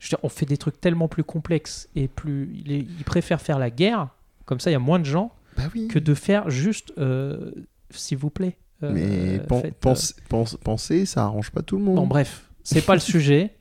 Je 0.00 0.06
veux 0.06 0.08
dire, 0.10 0.18
on 0.22 0.28
fait 0.28 0.44
des 0.44 0.58
trucs 0.58 0.78
tellement 0.82 1.08
plus 1.08 1.24
complexes 1.24 1.88
et 1.96 2.08
plus. 2.08 2.50
Ils, 2.66 2.72
ils 2.72 3.04
préfèrent 3.06 3.40
faire 3.40 3.58
la 3.58 3.70
guerre, 3.70 4.08
comme 4.44 4.60
ça 4.60 4.68
il 4.68 4.74
y 4.74 4.76
a 4.76 4.80
moins 4.80 4.98
de 4.98 5.04
gens, 5.06 5.32
Bah 5.56 5.64
oui. 5.74 5.88
que 5.88 5.98
de 5.98 6.14
faire 6.14 6.50
juste. 6.50 6.92
euh, 6.98 7.50
S'il 7.90 8.18
vous 8.18 8.30
plaît. 8.30 8.56
euh, 8.82 8.90
Mais 8.92 9.38
pen- 9.38 9.60
faites, 9.62 9.72
euh, 9.72 9.76
pense- 9.80 10.14
pense- 10.28 10.56
penser, 10.62 11.06
ça 11.06 11.22
arrange 11.22 11.50
pas 11.50 11.62
tout 11.62 11.76
le 11.78 11.84
monde. 11.84 11.96
Bon, 11.96 12.06
bref, 12.06 12.44
c'est 12.64 12.84
pas 12.84 12.94
le 12.94 13.00
sujet. 13.14 13.52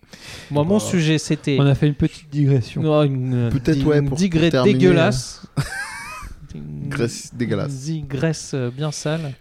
Moi, 0.51 0.63
mon 0.63 0.77
Oh. 0.77 0.79
sujet, 0.79 1.17
c'était. 1.17 1.57
on 1.59 1.65
a 1.65 1.75
fait 1.75 1.87
une 1.87 1.93
petite 1.95 2.29
digression. 2.29 2.81
Non, 2.81 3.03
une, 3.03 3.49
Peut-être, 3.51 3.85
ouais, 3.85 4.01
pour- 4.01 4.17
digresse 4.17 4.53
dégueulasse. 4.63 5.45
Une 6.55 6.87
Graisse 6.89 7.33
dégueulasse. 7.35 7.73
digresse 7.73 8.55
bien 8.75 8.91
sale. 8.91 9.33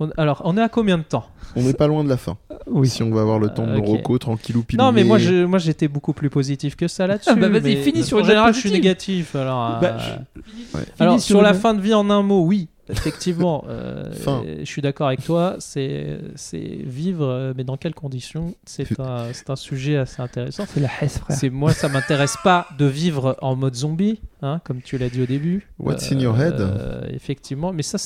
On- 0.00 0.10
alors, 0.16 0.42
on 0.44 0.56
est 0.56 0.60
à 0.62 0.68
combien 0.68 0.98
de 0.98 1.02
temps 1.04 1.26
On 1.56 1.62
n'est 1.62 1.72
pas 1.72 1.86
loin 1.86 2.02
de 2.02 2.08
la 2.08 2.16
fin. 2.16 2.36
Oui. 2.66 2.88
Si 2.88 3.02
on 3.02 3.10
va 3.10 3.20
avoir 3.20 3.38
le 3.38 3.48
temps 3.48 3.64
de 3.66 3.72
Euh, 3.72 3.78
ok. 3.78 3.86
Rocco, 3.86 4.18
tranquillou, 4.18 4.62
pilou. 4.64 4.82
Non, 4.82 4.90
mais 4.90 5.04
moi, 5.04 5.18
je, 5.18 5.44
moi, 5.44 5.58
j'étais 5.60 5.86
beaucoup 5.86 6.12
plus 6.12 6.30
positif 6.30 6.74
que 6.74 6.88
ça 6.88 7.06
là-dessus. 7.06 7.30
Ah, 7.30 7.36
bah, 7.36 7.48
vas-y, 7.48 7.62
mais 7.62 7.76
finis 7.76 8.02
sur 8.02 8.16
En 8.16 8.20
une 8.20 8.26
général, 8.26 8.46
note 8.48 8.54
je 8.56 8.60
suis 8.60 8.72
négatif. 8.72 9.36
Alors, 9.36 9.78
Bah, 9.80 9.96
euh, 10.00 10.16
Finis 10.42 10.90
alors 10.98 11.20
sur 11.20 11.38
une- 11.38 11.44
la 11.44 11.54
fin 11.54 11.74
de 11.74 11.80
vie 11.80 11.94
en 11.94 12.10
un 12.10 12.22
mot, 12.22 12.44
oui, 12.44 12.68
effectivement. 12.88 13.64
euh. 13.68 14.12
Je 14.60 14.64
suis 14.64 14.82
d'accord 14.82 15.08
avec 15.08 15.24
toi. 15.24 15.56
C'est 15.58 16.18
vivre, 16.52 17.26
euh, 17.26 17.52
mais 17.56 17.64
dans 17.64 17.76
quelles 17.76 17.94
conditions? 17.94 18.54
C'est 18.64 18.98
un, 19.00 19.32
sujet 19.56 19.96
assez 19.96 20.20
intéressant. 20.20 20.64
C'est 20.68 20.80
la 20.80 20.90
Hesse, 21.00 21.18
frère. 21.18 21.36
C'est 21.36 21.50
moi, 21.50 21.72
ça 21.72 21.88
m'intéresse 21.88 22.36
pas 22.42 22.66
de 22.78 22.86
vivre 22.86 23.36
en 23.40 23.54
mode 23.56 23.74
zombie, 23.74 24.20
hein, 24.42 24.60
comme 24.64 24.82
tu 24.82 24.98
l'as 24.98 25.08
dit 25.08 25.22
au 25.22 25.26
début. 25.26 25.68
What's 25.78 26.10
in 26.10 26.18
your 26.18 26.38
head? 26.40 26.60
Euh, 26.60 27.02
Effectivement, 27.10 27.72
mais 27.72 27.82
ça 27.82 27.98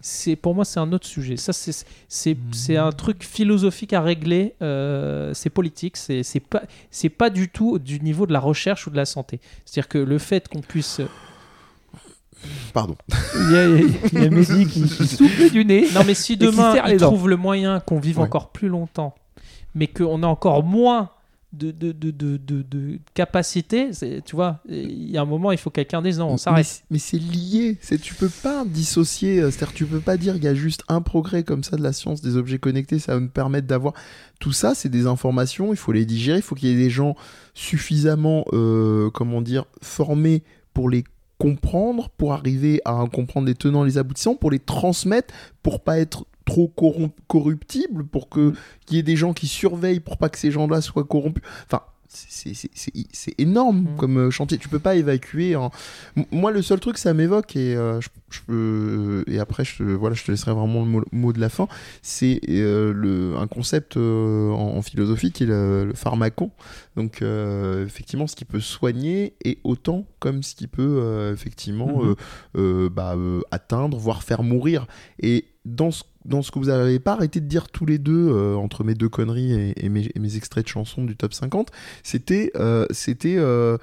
c'est, 0.00 0.36
pour 0.36 0.54
moi 0.54 0.64
c'est 0.64 0.80
un 0.80 0.92
autre 0.92 1.06
sujet. 1.06 1.36
Ça 1.36 1.52
c'est, 1.52 2.76
un 2.76 2.92
truc 2.92 3.24
philosophique 3.24 3.92
à 3.92 4.00
régler. 4.00 4.54
euh, 4.62 5.32
c'est 5.34 5.50
politique. 5.50 5.96
C'est, 5.96 6.40
pas, 6.40 6.62
c'est 6.90 7.08
pas 7.08 7.30
du 7.30 7.48
tout 7.48 7.78
du 7.78 8.00
niveau 8.00 8.26
de 8.26 8.32
la 8.32 8.40
recherche 8.40 8.86
ou 8.86 8.90
de 8.90 8.96
la 8.96 9.04
santé. 9.04 9.40
C'est-à-dire 9.64 9.88
que 9.88 9.98
le 9.98 10.18
fait 10.18 10.48
qu'on 10.48 10.60
puisse 10.60 11.00
Pardon. 12.72 12.96
Il 13.34 13.52
y 13.52 13.56
a, 13.56 13.66
il 14.12 14.22
y 14.22 14.26
a 14.26 14.30
Mehdi 14.30 14.66
qui, 14.66 14.82
qui 14.82 15.06
souffle 15.06 15.50
du 15.50 15.64
nez. 15.64 15.88
Non, 15.94 16.02
mais 16.06 16.14
si 16.14 16.36
demain 16.36 16.72
serre 16.72 16.86
les 16.86 16.96
trouvent 16.98 17.28
le 17.28 17.36
moyen 17.36 17.80
qu'on 17.80 17.98
vive 17.98 18.18
Ouais. 18.18 18.24
encore 18.24 18.50
plus 18.52 18.68
longtemps, 18.68 19.14
mais 19.74 19.86
qu'on 19.86 20.22
a 20.22 20.26
encore 20.26 20.62
moins 20.62 21.10
de, 21.52 21.70
de, 21.70 21.92
de, 21.92 22.10
de, 22.10 22.36
de, 22.36 22.62
de 22.62 22.98
capacité, 23.14 23.90
tu 24.26 24.36
vois, 24.36 24.58
il 24.68 25.10
y 25.10 25.16
a 25.16 25.22
un 25.22 25.24
moment, 25.24 25.52
il 25.52 25.58
faut 25.58 25.70
que 25.70 25.76
quelqu'un 25.76 26.02
dise 26.02 26.18
non, 26.18 26.26
on 26.28 26.32
Mais 26.32 26.36
s'arrête. 26.38 26.66
c'est- 26.66 26.82
Mais 26.90 26.98
c'est 26.98 27.18
lié. 27.18 27.78
Tu 28.02 28.14
peux 28.14 28.28
pas 28.28 28.64
dissocier. 28.66 29.40
euh, 29.40 29.50
C'est-à-dire 29.50 29.72
tu 29.74 29.86
peux 29.86 30.00
pas 30.00 30.18
dire 30.18 30.36
il 30.36 30.44
y 30.44 30.48
a 30.48 30.54
juste 30.54 30.82
un 30.88 31.00
progrès 31.00 31.44
comme 31.44 31.64
ça 31.64 31.76
de 31.78 31.82
la 31.82 31.94
science 31.94 32.20
des 32.20 32.36
objets 32.36 32.58
connectés. 32.58 32.98
Ça 32.98 33.14
va 33.14 33.20
me 33.20 33.28
permettre 33.28 33.66
d'avoir 33.66 33.94
tout 34.38 34.52
ça. 34.52 34.74
C'est 34.74 34.90
des 34.90 35.06
informations. 35.06 35.72
Il 35.72 35.76
faut 35.78 35.92
les 35.92 36.04
digérer. 36.04 36.38
Il 36.38 36.42
faut 36.42 36.54
qu'il 36.56 36.68
y 36.68 36.72
ait 36.72 36.76
des 36.76 36.90
gens 36.90 37.14
suffisamment, 37.54 38.44
euh, 38.52 39.10
comment 39.10 39.40
dire, 39.40 39.64
formés 39.82 40.42
pour 40.74 40.90
les 40.90 41.04
comprendre, 41.38 42.08
pour 42.10 42.32
arriver 42.32 42.80
à 42.84 43.04
comprendre 43.12 43.46
les 43.46 43.54
tenants, 43.54 43.84
les 43.84 43.98
aboutissants, 43.98 44.36
pour 44.36 44.50
les 44.50 44.58
transmettre, 44.58 45.34
pour 45.62 45.80
pas 45.80 45.98
être 45.98 46.26
trop 46.44 46.72
corruptible, 47.26 48.06
pour 48.06 48.28
que 48.28 48.54
qu'il 48.86 48.96
y 48.96 49.00
ait 49.00 49.02
des 49.02 49.16
gens 49.16 49.32
qui 49.32 49.48
surveillent 49.48 50.00
pour 50.00 50.16
pas 50.16 50.28
que 50.28 50.38
ces 50.38 50.50
gens-là 50.50 50.80
soient 50.80 51.04
corrompus. 51.04 51.42
Enfin, 51.66 51.82
c'est- 52.08 53.34
énorme 53.38 53.80
Mm. 53.82 53.96
comme 53.96 54.18
euh, 54.18 54.30
chantier. 54.30 54.58
Tu 54.58 54.68
peux 54.68 54.78
pas 54.78 54.94
évacuer. 54.96 55.56
en- 55.56 55.70
Moi, 56.30 56.50
le 56.52 56.62
seul 56.62 56.80
truc, 56.80 56.98
ça 56.98 57.12
m'évoque 57.14 57.56
et 57.56 57.74
euh, 57.76 58.00
je, 58.00 58.08
je 58.30 58.40
peux 58.46 59.24
et 59.26 59.38
après, 59.38 59.64
je 59.64 59.78
te, 59.78 59.82
voilà, 59.82 60.14
je 60.14 60.24
te 60.24 60.30
laisserai 60.30 60.52
vraiment 60.52 60.80
le 60.80 60.86
mot, 60.86 61.02
mot 61.12 61.32
de 61.32 61.40
la 61.40 61.48
fin. 61.48 61.68
C'est 62.02 62.40
euh, 62.48 62.92
le 62.92 63.36
un 63.36 63.46
concept 63.46 63.96
euh, 63.96 64.50
en, 64.50 64.76
en 64.76 64.82
philosophie 64.82 65.32
qui 65.32 65.44
est 65.44 65.46
le, 65.46 65.84
le 65.86 65.94
pharmacon. 65.94 66.50
Donc, 66.96 67.20
euh, 67.22 67.84
effectivement, 67.84 68.26
ce 68.26 68.36
qui 68.36 68.44
peut 68.44 68.60
soigner 68.60 69.34
est 69.44 69.58
autant 69.64 70.06
comme 70.18 70.42
ce 70.42 70.54
qui 70.54 70.66
peut 70.66 70.98
euh, 71.02 71.32
effectivement 71.32 72.02
Mhm. 72.02 72.08
euh, 72.10 72.14
euh, 72.56 72.88
bah, 72.90 73.14
euh, 73.16 73.40
atteindre, 73.50 73.98
voire 73.98 74.22
faire 74.22 74.42
mourir. 74.42 74.86
Et 75.20 75.46
dans 75.64 75.90
ce, 75.90 76.04
dans 76.26 76.42
ce 76.42 76.50
que 76.50 76.58
vous 76.58 76.66
n'avez 76.66 76.98
pas 76.98 77.12
arrêté 77.12 77.40
de 77.40 77.46
dire 77.46 77.68
tous 77.68 77.86
les 77.86 77.98
deux, 77.98 78.28
euh, 78.28 78.54
entre 78.56 78.84
mes 78.84 78.94
deux 78.94 79.08
conneries 79.08 79.52
et, 79.52 79.84
et 79.86 79.88
mes, 79.88 80.10
et 80.14 80.18
mes 80.18 80.36
extraits 80.36 80.64
de 80.64 80.68
chansons 80.68 81.04
du 81.04 81.16
top 81.16 81.32
50, 81.32 81.70
c'était. 82.02 82.50
euh, 82.56 82.86
c'était 82.90 83.36
euh, 83.38 83.78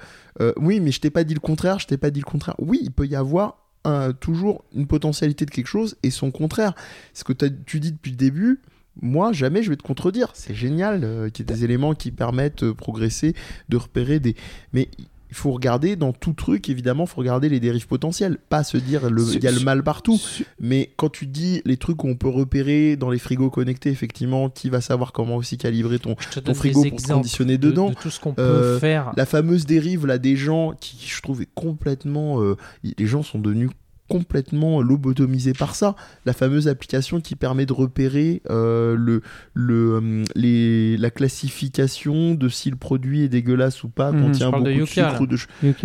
oui, 0.56 0.80
mais 0.80 0.90
je 0.92 1.00
t'ai 1.00 1.10
pas 1.10 1.24
dit 1.24 1.34
le 1.34 1.40
contraire, 1.40 1.78
je 1.78 1.86
t'ai 1.86 1.96
pas 1.96 2.10
dit 2.10 2.20
le 2.20 2.24
contraire. 2.26 2.54
Oui, 2.58 2.78
il 2.82 2.90
peut 2.90 3.06
y 3.06 3.16
avoir 3.16 3.58
un- 3.84 4.12
toujours 4.12 4.64
une 4.74 4.86
potentialité 4.86 5.44
de 5.46 5.50
quelque 5.50 5.66
chose 5.66 5.96
et 6.02 6.10
son 6.10 6.30
contraire. 6.30 6.74
Ce 7.12 7.24
que 7.24 7.32
tu 7.66 7.80
dis 7.80 7.92
depuis 7.92 8.10
le 8.12 8.16
début. 8.16 8.60
Moi, 9.02 9.32
jamais 9.32 9.64
je 9.64 9.70
vais 9.70 9.76
te 9.76 9.82
contredire. 9.82 10.28
C'est 10.34 10.54
génial 10.54 11.02
euh, 11.02 11.28
qu'il 11.28 11.44
y 11.44 11.50
ait 11.50 11.54
des 11.54 11.64
éléments 11.64 11.94
qui 11.94 12.12
permettent 12.12 12.62
de 12.62 12.70
progresser, 12.70 13.34
de 13.68 13.76
repérer 13.76 14.20
des. 14.20 14.36
Mais 14.72 14.88
il 15.34 15.36
faut 15.36 15.50
regarder 15.50 15.96
dans 15.96 16.12
tout 16.12 16.32
truc, 16.32 16.68
évidemment, 16.68 17.04
il 17.04 17.08
faut 17.10 17.18
regarder 17.18 17.48
les 17.48 17.58
dérives 17.58 17.88
potentielles. 17.88 18.38
Pas 18.48 18.62
se 18.62 18.76
dire 18.76 19.10
le- 19.10 19.34
il 19.34 19.42
y 19.42 19.48
a 19.48 19.50
le 19.50 19.58
mal 19.58 19.82
partout. 19.82 20.20
Mais 20.60 20.92
quand 20.96 21.08
tu 21.10 21.26
dis 21.26 21.60
les 21.64 21.76
trucs 21.76 22.04
où 22.04 22.08
on 22.08 22.14
peut 22.14 22.28
repérer 22.28 22.94
dans 22.96 23.10
les 23.10 23.18
frigos 23.18 23.50
connectés, 23.50 23.90
effectivement, 23.90 24.48
qui 24.48 24.70
va 24.70 24.80
savoir 24.80 25.10
comment 25.12 25.34
aussi 25.34 25.58
calibrer 25.58 25.98
ton, 25.98 26.14
ton 26.44 26.54
frigo 26.54 26.84
pour 26.84 27.02
conditionner 27.02 27.58
de- 27.58 27.70
dedans. 27.70 27.90
de 27.90 27.94
tout 27.96 28.10
ce 28.10 28.20
qu'on 28.20 28.32
peut 28.32 28.42
Euh, 28.42 28.78
faire. 28.78 29.10
La 29.16 29.26
fameuse 29.26 29.66
dérive 29.66 30.06
là 30.06 30.18
des 30.18 30.36
gens 30.36 30.72
qui, 30.80 30.96
je 31.04 31.20
trouve, 31.20 31.42
est 31.42 31.48
complètement. 31.56 32.40
euh, 32.40 32.56
les 32.84 33.06
gens 33.06 33.24
sont 33.24 33.40
devenus 33.40 33.70
complètement 34.08 34.82
lobotomisés 34.82 35.54
par 35.54 35.74
ça. 35.74 35.96
La 36.26 36.32
fameuse 36.32 36.68
application 36.68 37.20
qui 37.20 37.36
permet 37.36 37.66
de 37.66 37.72
repérer 37.72 38.42
euh, 38.50 38.96
le, 38.96 39.22
le, 39.54 40.00
euh, 40.02 40.24
les, 40.34 40.96
la 40.96 41.10
classification 41.10 42.34
de 42.34 42.48
si 42.48 42.70
le 42.70 42.76
produit 42.76 43.22
est 43.22 43.28
dégueulasse 43.28 43.82
ou 43.82 43.88
pas, 43.88 44.12
Mhm, 44.12 44.22
contient 44.22 44.50
parle 44.50 44.64
beaucoup 44.64 44.74
de 44.74 44.80
de, 44.80 44.86
sucre 44.86 45.20
ou 45.20 45.26
de... 45.26 45.36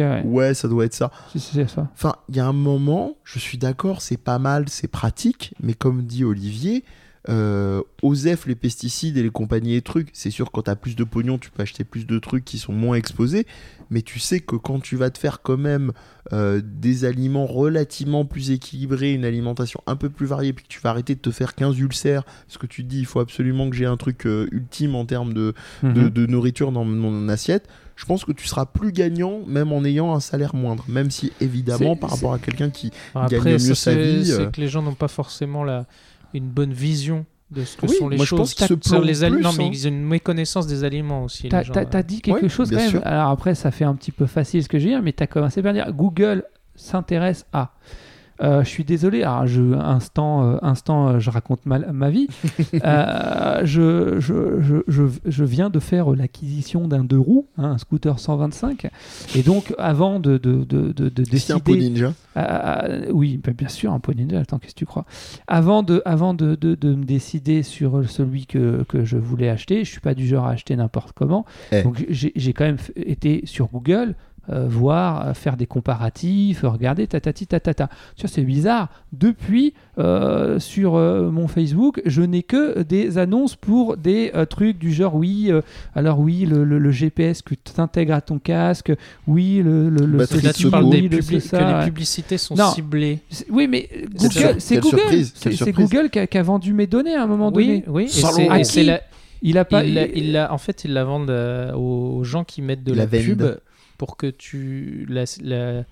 ouais. 0.03 0.22
Ouais, 0.26 0.53
ça 0.53 0.67
doit 0.67 0.86
être 0.86 0.93
ça. 0.93 1.11
Si, 1.32 1.39
si, 1.39 1.53
c'est 1.53 1.70
ça. 1.70 1.89
Enfin, 1.93 2.13
il 2.30 2.36
y 2.36 2.39
a 2.39 2.45
un 2.45 2.53
moment, 2.53 3.17
je 3.24 3.39
suis 3.39 3.57
d'accord, 3.57 4.01
c'est 4.01 4.17
pas 4.17 4.39
mal, 4.39 4.65
c'est 4.67 4.88
pratique, 4.89 5.53
mais 5.61 5.74
comme 5.74 6.03
dit 6.03 6.24
Olivier, 6.24 6.84
euh, 7.28 7.82
OSEF, 8.01 8.45
les 8.45 8.55
pesticides 8.55 9.17
et 9.17 9.24
les 9.24 9.30
compagnies 9.30 9.76
et 9.76 9.82
trucs, 9.82 10.09
c'est 10.13 10.32
sûr, 10.32 10.51
quand 10.51 10.63
t'as 10.63 10.76
plus 10.76 10.95
de 10.95 11.03
pognon, 11.03 11.38
tu 11.38 11.51
peux 11.51 11.61
acheter 11.61 11.84
plus 11.84 12.05
de 12.07 12.17
trucs 12.17 12.45
qui 12.45 12.57
sont 12.57 12.72
moins 12.72 12.95
exposés, 12.95 13.45
mais 13.89 14.01
tu 14.01 14.20
sais 14.20 14.39
que 14.39 14.55
quand 14.55 14.80
tu 14.80 14.95
vas 14.95 15.09
te 15.09 15.17
faire 15.17 15.41
quand 15.41 15.57
même 15.57 15.91
euh, 16.32 16.61
des 16.63 17.03
aliments 17.03 17.45
relativement 17.45 18.24
plus 18.24 18.51
équilibrés, 18.51 19.13
une 19.13 19.26
alimentation 19.26 19.82
un 19.86 19.97
peu 19.97 20.09
plus 20.09 20.28
variée, 20.28 20.53
puis 20.53 20.63
que 20.63 20.70
tu 20.70 20.80
vas 20.80 20.91
arrêter 20.91 21.15
de 21.15 21.20
te 21.20 21.32
faire 21.32 21.55
15 21.55 21.78
ulcères, 21.80 22.24
parce 22.24 22.57
que 22.57 22.67
tu 22.67 22.84
te 22.84 22.88
dis, 22.89 22.99
il 22.99 23.05
faut 23.05 23.20
absolument 23.20 23.70
que 23.70 23.76
j'ai 23.76 23.86
un 23.86 23.97
truc 23.97 24.26
euh, 24.26 24.47
ultime 24.51 24.95
en 24.95 25.05
termes 25.05 25.34
de, 25.34 25.53
de, 25.84 25.89
Mhm. 25.89 26.09
de 26.09 26.26
nourriture 26.26 26.72
dans 26.72 26.86
mon 26.86 27.28
assiette, 27.28 27.67
je 27.99 28.05
pense 28.05 28.24
que 28.24 28.32
tu 28.32 28.47
seras 28.47 28.65
plus 28.65 28.93
gagnant 28.93 29.41
même 29.45 29.74
en 29.74 29.84
ayant 29.84 30.15
un 30.15 30.22
salaire 30.22 30.55
moindre. 30.55 30.86
Même 30.88 31.11
si, 31.11 31.34
évidemment, 31.41 31.97
par 31.97 32.11
rapport 32.11 32.34
à 32.34 32.39
quelqu'un 32.39 32.70
qui. 32.70 32.91
Après, 33.13 33.38
gagne 33.38 33.53
mieux 33.53 33.76
sa 33.76 33.93
vie, 33.93 34.26
c'est 34.26 34.39
euh. 34.39 34.45
que 34.45 34.61
les 34.61 34.70
gens 34.70 34.82
n'ont 34.82 34.93
pas 34.93 35.09
forcément 35.09 35.65
la, 35.65 35.86
une 36.34 36.48
bonne 36.48 36.74
vision 36.74 37.26
de 37.52 37.64
ce 37.64 37.78
que 37.78 37.88
Oui, 37.88 37.96
sont 37.96 38.10
les 38.10 38.18
moi, 38.18 38.26
je 38.26 38.30
choses. 38.30 38.54
pense 38.54 38.68
se 38.68 38.76
Sur 38.90 39.02
les 39.02 39.24
ali- 39.24 39.36
plus, 39.36 39.44
Non, 39.44 39.54
mais 39.58 39.66
hein. 39.66 39.70
ils 39.74 39.88
ont 39.88 39.90
une 39.90 40.04
méconnaissance 40.06 40.68
des 40.68 40.84
aliments 40.84 41.24
aussi. 41.24 41.50
T'as 41.50 42.04
dit 42.04 42.22
quelque 42.22 42.48
chose 42.48 42.70
quand 42.70 42.76
même. 42.78 42.90
sûr. 42.90 43.02
Alors 43.06 43.30
après, 43.30 43.56
ça 43.56 43.72
fait 43.72 43.86
un 43.86 43.96
petit 43.96 44.12
peu 44.12 44.26
facile 44.28 44.64
ce 44.64 44.70
que 44.70 44.78
je 44.78 44.84
veux 44.86 44.90
dire, 44.92 45.02
mais 45.02 45.14
t'as 45.14 45.28
commencé 45.28 45.62
par 45.64 45.74
dire 45.74 45.92
Google 45.92 46.44
s'intéresse 46.76 47.46
à. 47.54 47.72
Euh, 48.42 48.64
je 48.64 48.70
suis 48.70 48.84
désolé, 48.86 49.24
alors 49.24 49.48
je, 49.48 49.74
instant, 49.74 50.44
euh, 50.54 50.58
instant 50.62 51.08
euh, 51.10 51.20
je 51.20 51.30
raconte 51.30 51.66
ma, 51.66 51.80
ma 51.80 52.10
vie. 52.10 52.28
Je, 53.64 54.20
je, 54.20 54.62
je, 54.62 54.76
je, 54.88 55.04
je 55.26 55.44
viens 55.44 55.70
de 55.70 55.80
faire 55.80 56.10
l'acquisition 56.12 56.88
d'un 56.88 57.04
deux 57.04 57.20
roues, 57.20 57.48
hein, 57.58 57.72
un 57.72 57.78
scooter 57.78 58.18
125. 58.20 58.88
Et 59.36 59.42
donc, 59.44 59.74
avant 59.78 60.20
de, 60.20 60.38
de, 60.38 60.64
de, 60.64 60.92
de, 60.92 61.10
de 61.10 61.24
C'est 61.38 61.54
un 61.54 61.60
pot 61.60 61.74
décider. 61.74 61.90
ninja. 61.90 62.14
Euh, 62.38 63.06
oui, 63.12 63.40
bah, 63.44 63.52
bien 63.58 63.68
sûr, 63.68 63.92
un 63.92 64.00
pot 64.00 64.14
ninja. 64.14 64.40
Attends, 64.40 64.60
qu'est-ce 64.60 64.74
que 64.74 64.80
tu 64.80 64.86
crois? 64.86 65.06
Avant 65.48 65.84
de, 65.84 66.02
avant 66.06 66.34
de, 66.34 66.56
de, 66.56 66.76
de 66.76 66.96
me 66.96 67.04
décider 67.04 67.64
sur 67.64 68.10
celui 68.10 68.46
que, 68.46 68.84
que 68.88 69.04
je 69.04 69.18
voulais 69.18 69.50
acheter, 69.50 69.84
je 69.84 69.92
suis 69.92 70.02
pas 70.02 70.14
du 70.14 70.26
genre 70.28 70.46
à 70.46 70.52
acheter 70.52 70.76
n'importe 70.76 71.12
comment. 71.14 71.46
Eh. 71.72 71.84
Donc 71.84 72.06
j'ai 72.10 72.54
quand 72.54 72.66
même 72.66 72.78
été 72.96 73.42
sur 73.46 73.68
Google. 73.68 74.16
Euh, 74.50 74.68
voir, 74.68 75.28
euh, 75.28 75.34
faire 75.34 75.58
des 75.58 75.66
comparatifs, 75.66 76.62
regarder 76.64 77.08
tatati 77.08 77.46
tatata. 77.48 77.88
Tu 78.16 78.22
vois, 78.24 78.30
c'est 78.34 78.42
bizarre. 78.44 78.90
Depuis, 79.14 79.74
euh, 79.98 80.60
sur 80.60 80.96
euh, 80.96 81.30
mon 81.30 81.48
Facebook, 81.48 82.02
je 82.06 82.22
n'ai 82.22 82.44
que 82.44 82.82
des 82.84 83.18
annonces 83.18 83.56
pour 83.56 83.98
des 83.98 84.32
euh, 84.36 84.46
trucs 84.46 84.78
du 84.78 84.92
genre 84.92 85.16
oui, 85.16 85.48
euh, 85.50 85.62
alors 85.96 86.20
oui, 86.20 86.46
le, 86.46 86.64
le- 86.64 86.80
le 86.80 86.92
GPS 86.92 87.42
que 87.42 87.54
tu 87.56 87.80
intègres 87.80 88.14
à 88.14 88.22
ton 88.22 88.40
casque, 88.40 88.92
oui, 89.28 89.62
le, 89.64 89.90
le, 89.90 90.06
le 90.06 90.18
Batterie 90.18 90.42
Là, 90.42 90.54
tu 90.54 90.70
parles 90.70 90.90
des 90.90 91.02
publi- 91.10 91.40
ça, 91.40 91.60
que 91.60 91.80
les 91.80 91.86
publicités 91.86 92.38
sont 92.38 92.56
Non. 92.56 92.72
ciblées. 92.72 93.20
Oui, 93.50 93.68
mais 93.68 93.90
Google, 94.16 94.56
c'est 94.60 94.80
Google. 94.80 95.00
C'est. 95.36 95.72
Google 95.74 96.10
qui 96.10 96.20
a, 96.20 96.28
qui 96.28 96.38
a 96.38 96.44
vendu 96.44 96.74
mes 96.74 96.88
données 96.88 97.16
à 97.16 97.24
un 97.24 97.28
moment 97.28 97.52
Oui, 97.54 97.68
donné. 97.68 97.84
oui. 97.88 98.04
Et 98.06 98.64
c'est- 98.64 98.84
la- 98.84 99.02
Il 99.42 99.58
a 99.58 99.64
pas. 99.66 99.84
il 99.86 99.94
l'a- 99.94 100.06
il- 100.08 100.18
il 100.18 100.32
l'a- 100.34 100.52
en 100.54 100.58
fait, 100.58 100.84
ils 100.84 100.94
la 100.94 101.04
vendent 101.06 101.30
euh, 101.30 101.74
aux 101.74 102.24
gens 102.24 102.44
qui 102.44 102.62
mettent 102.62 102.84
de 102.84 102.94
la, 102.94 103.06
la 103.06 103.08
pub 103.08 103.42
pour 104.00 104.18
que 104.18 104.28
tu 104.28 105.06
la- 105.10 105.84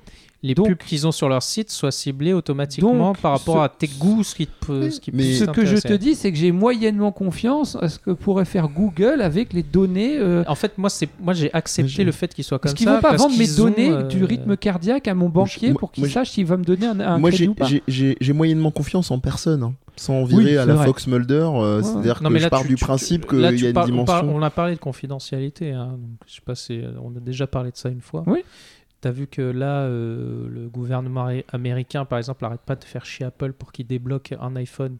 les 0.47 0.55
Donc- 0.55 0.67
pubs 0.67 0.77
qu'ils 0.77 1.05
ont 1.05 1.11
sur 1.11 1.29
leur 1.29 1.43
site 1.43 1.69
soient 1.69 1.91
ciblées 1.91 2.33
automatiquement 2.33 2.93
Donc, 3.09 3.19
par 3.19 3.33
rapport 3.33 3.55
ce- 3.57 3.59
à 3.61 3.69
tes 3.69 3.87
goûts, 3.87 4.23
ce 4.23 4.33
qui 4.35 4.47
te 4.47 4.65
peut, 4.65 4.89
ce 4.89 4.99
qui 4.99 5.11
peut 5.11 5.17
Mais- 5.17 5.33
Ce 5.35 5.43
que 5.45 5.65
je 5.65 5.75
te 5.77 5.93
dis, 5.93 6.15
c'est 6.15 6.31
que 6.31 6.37
j'ai 6.37 6.51
moyennement 6.51 7.11
confiance 7.11 7.75
à 7.81 7.89
ce 7.89 7.99
que 7.99 8.11
pourrait 8.11 8.45
faire 8.45 8.69
Google 8.69 9.21
avec 9.21 9.53
les 9.53 9.63
données. 9.63 10.17
euh, 10.17 10.43
En 10.47 10.55
fait, 10.55 10.77
moi, 10.77 10.89
c'est 10.89 11.09
moi 11.21 11.33
j'ai 11.33 11.53
accepté 11.53 12.03
le 12.03 12.11
fait 12.11 12.33
qu'ils 12.33 12.43
soient 12.43 12.57
comme 12.59 12.69
parce 12.71 12.73
qu'ils 12.75 12.85
ça. 12.87 12.95
vont 12.95 13.01
pas 13.01 13.09
parce 13.11 13.21
vendre 13.21 13.37
mes 13.37 13.43
qu'ils 13.45 13.61
ont, 13.61 13.65
données 13.65 13.91
euh, 13.91 14.03
du 14.03 14.23
rythme 14.23 14.57
cardiaque 14.57 15.07
à 15.07 15.13
mon 15.13 15.29
banquier 15.29 15.71
moi- 15.71 15.79
pour 15.79 15.91
qu'il 15.91 16.09
sache 16.09 16.31
s'il 16.31 16.45
va 16.45 16.57
me 16.57 16.63
donner 16.63 16.87
un, 16.87 16.99
un 16.99 17.17
Moi, 17.17 17.29
crédit 17.29 17.43
j'ai- 17.43 17.49
ou 17.49 17.53
pas. 17.53 17.65
j'ai- 17.65 17.83
j'ai 17.87 18.17
j'ai 18.19 18.33
moyennement 18.33 18.71
confiance 18.71 19.11
en 19.11 19.19
personne. 19.19 19.63
hein. 19.63 19.73
Sans 19.99 20.25
virer 20.25 20.43
Oui, 20.43 20.57
à 20.57 20.65
la 20.67 20.75
vrai. 20.75 20.85
Fox 20.85 21.07
Mulder, 21.07 21.33
euh, 21.33 21.77
Ouais. 21.77 21.83
c'est-à-dire 21.83 22.19
que 22.19 22.27
mais 22.27 22.37
je 22.37 22.43
là, 22.43 22.49
pars 22.51 22.61
tu- 22.61 22.67
du 22.67 22.75
tu- 22.75 22.85
principe 22.85 23.31
là, 23.31 23.49
qu'il 23.51 23.61
y 23.63 23.65
a 23.65 23.69
une 23.69 23.73
parles- 23.73 23.85
on, 23.89 23.93
dimension. 23.93 24.05
parle- 24.13 24.29
on 24.29 24.41
a 24.43 24.49
parlé 24.51 24.75
de 24.75 24.79
confidentialité. 24.79 25.71
hein, 25.71 25.87
donc, 25.99 26.19
je 26.27 26.35
sais 26.35 26.41
pas, 26.45 26.53
c'est- 26.53 26.83
on 27.03 27.15
a 27.17 27.19
déjà 27.19 27.47
parlé 27.47 27.71
de 27.71 27.77
ça 27.77 27.89
une 27.89 28.01
fois. 28.01 28.23
Oui. 28.27 28.41
T'as 29.01 29.11
vu 29.11 29.27
que 29.27 29.41
là, 29.41 29.81
euh, 29.81 30.47
le 30.49 30.67
gouvernement 30.69 31.27
amé- 31.27 31.45
américain, 31.51 32.03
par 32.05 32.17
exemple, 32.17 32.43
arrête 32.45 32.61
pas 32.61 32.75
de 32.75 32.83
faire 32.83 33.05
chier 33.05 33.25
Apple 33.27 33.53
pour 33.53 33.71
qu'il 33.71 33.85
débloque 33.87 34.33
un 34.39 34.55
iPhone 34.55 34.97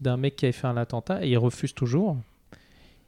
d'un 0.00 0.16
mec 0.16 0.36
qui 0.36 0.44
avait 0.44 0.52
fait 0.52 0.66
un 0.68 0.76
attentat 0.76 1.24
et 1.24 1.30
il 1.30 1.38
refuse 1.38 1.74
toujours. 1.74 2.16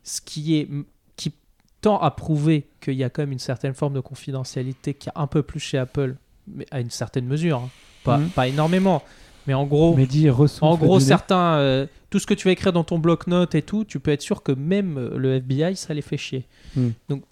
Ce 0.03 0.21
qui 0.21 0.57
est 0.57 0.69
qui 1.17 1.33
tend 1.81 1.99
à 1.99 2.11
prouver 2.11 2.67
qu'il 2.81 2.95
y 2.95 3.05
a 3.05 3.11
quand 3.11 3.23
même 3.23 3.33
une 3.33 3.39
certaine 3.39 3.75
forme 3.75 3.95
de 3.95 4.01
confidentialité 4.01 4.95
qui 4.95 5.09
a 5.11 5.13
un 5.17 5.27
peu 5.29 5.43
plus 5.43 5.61
chez 5.61 5.79
Apple, 5.79 6.17
mais 6.49 6.67
à 6.71 6.81
une 6.81 6.91
certaine 6.91 7.27
mesure, 7.27 7.59
hein. 7.59 7.71
pas, 8.05 8.19
Mhm. 8.19 8.29
pas 8.31 8.49
énormément. 8.49 9.03
Mais 9.47 9.55
en 9.55 9.67
gros, 9.67 9.95
Mais 9.97 10.07
dis, 10.07 10.29
en 10.31 10.77
gros, 10.77 11.01
certains, 11.01 11.55
euh, 11.59 11.87
tout 12.11 12.19
ce 12.19 12.27
que 12.27 12.35
tu 12.35 12.47
vas 12.49 12.53
écrire 12.53 12.73
dans 12.73 12.85
ton 12.85 12.99
bloc-notes 12.99 13.55
et 13.55 13.63
tout, 13.63 13.85
tu 13.85 13.99
peux 14.01 14.11
être 14.11 14.21
sûr 14.23 14.43
que 14.43 14.53
même 14.53 14.99
euh, 14.99 15.17
le 15.17 15.35
FBI, 15.37 15.75
ça 15.77 15.95
les 15.95 16.03
fait 16.03 16.17
chier. 16.19 16.45
Hmm. 16.77 16.91
Donc 17.09 17.23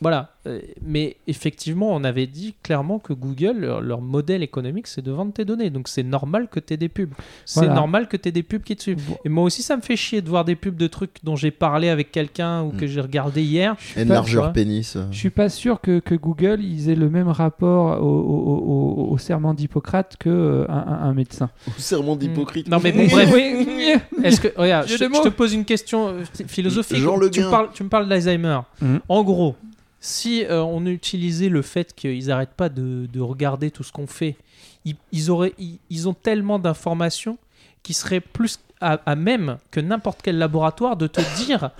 voilà. 0.00 0.30
Euh, 0.46 0.60
mais 0.80 1.16
effectivement, 1.26 1.92
on 1.94 2.04
avait 2.04 2.26
dit 2.28 2.54
clairement 2.62 2.98
que 3.00 3.12
Google, 3.12 3.56
leur, 3.58 3.80
leur 3.80 4.00
modèle 4.00 4.42
économique, 4.42 4.86
c'est 4.86 5.02
de 5.02 5.10
vendre 5.10 5.32
tes 5.32 5.44
données. 5.44 5.70
Donc 5.70 5.88
c'est 5.88 6.04
normal 6.04 6.48
que 6.48 6.60
tu 6.60 6.72
aies 6.72 6.76
des 6.76 6.88
pubs. 6.88 7.12
C'est 7.44 7.60
Voilà. 7.60 7.74
normal 7.74 8.06
que 8.08 8.16
tu 8.16 8.28
aies 8.28 8.32
des 8.32 8.42
pubs 8.44 8.62
qui 8.62 8.76
te 8.76 8.82
suivent. 8.82 9.04
Bon, 9.08 9.16
Et 9.24 9.28
moi 9.28 9.44
aussi, 9.44 9.62
ça 9.62 9.76
me 9.76 9.82
fait 9.82 9.96
chier 9.96 10.22
de 10.22 10.28
voir 10.28 10.44
des 10.44 10.54
pubs 10.56 10.76
de 10.76 10.86
trucs 10.86 11.16
dont 11.24 11.34
j'ai 11.36 11.50
parlé 11.50 11.88
avec 11.88 12.12
quelqu'un 12.12 12.62
ou 12.62 12.72
Hmm. 12.72 12.76
que 12.76 12.86
j'ai 12.86 13.00
regardé 13.00 13.42
hier. 13.42 13.76
Une 13.96 14.08
largeur 14.08 14.44
vois. 14.44 14.52
pénis. 14.52 14.94
euh. 14.96 15.04
Je 15.10 15.18
suis 15.18 15.30
pas 15.30 15.48
sûr 15.48 15.80
que, 15.80 15.98
que 15.98 16.14
Google 16.14 16.60
ils 16.62 16.88
aient 16.88 16.94
le 16.94 17.10
même 17.10 17.28
rapport 17.28 18.00
au, 18.02 18.06
au- 18.06 19.08
au- 19.08 19.12
au 19.12 19.18
serment 19.18 19.52
d'Hippocrate 19.54 20.16
que 20.18 20.28
euh, 20.30 20.64
un, 20.68 21.12
médecin. 21.12 21.50
Serment 21.76 22.14
d'hypocrite. 22.16 22.68
Non, 22.68 22.78
mais 22.82 22.92
bon, 22.92 23.06
bref. 23.08 23.30
Oui. 23.34 23.94
Est-ce 24.22 24.40
que 24.40 24.48
regarde, 24.56 24.86
je, 24.88 24.96
te- 24.96 25.04
je 25.24 25.28
pose 25.28 25.52
une 25.54 25.64
question 25.64 26.14
philosophique. 26.46 26.98
Jean 26.98 27.16
Le 27.16 27.30
tu, 27.30 27.40
me 27.40 27.44
Guin. 27.46 27.50
parles, 27.50 27.68
tu 27.74 27.82
me 27.82 27.88
parles 27.88 28.08
d'Alzheimer. 28.08 28.60
Mhm. 28.80 29.00
En 29.08 29.22
gros, 29.24 29.56
si 30.00 30.44
euh, 30.44 30.62
on 30.62 30.86
utilisait 30.86 31.48
le 31.48 31.62
fait 31.62 31.94
qu'ils 31.94 32.26
n'arrêtent 32.26 32.54
pas 32.54 32.68
de, 32.68 33.06
de 33.12 33.20
regarder 33.20 33.70
tout 33.70 33.82
ce 33.82 33.92
qu'on 33.92 34.06
fait, 34.06 34.36
ils, 34.84 34.96
ils 35.12 35.30
auraient, 35.30 35.54
ils, 35.58 35.78
ils 35.90 36.08
ont 36.08 36.14
tellement 36.14 36.58
d'informations 36.58 37.38
qui 37.82 37.94
seraient 37.94 38.20
plus 38.20 38.58
à, 38.80 39.00
à 39.06 39.16
même 39.16 39.58
que 39.70 39.80
n'importe 39.80 40.20
quel 40.22 40.38
laboratoire 40.38 40.96
de 40.96 41.06
te 41.08 41.20
dire 41.44 41.70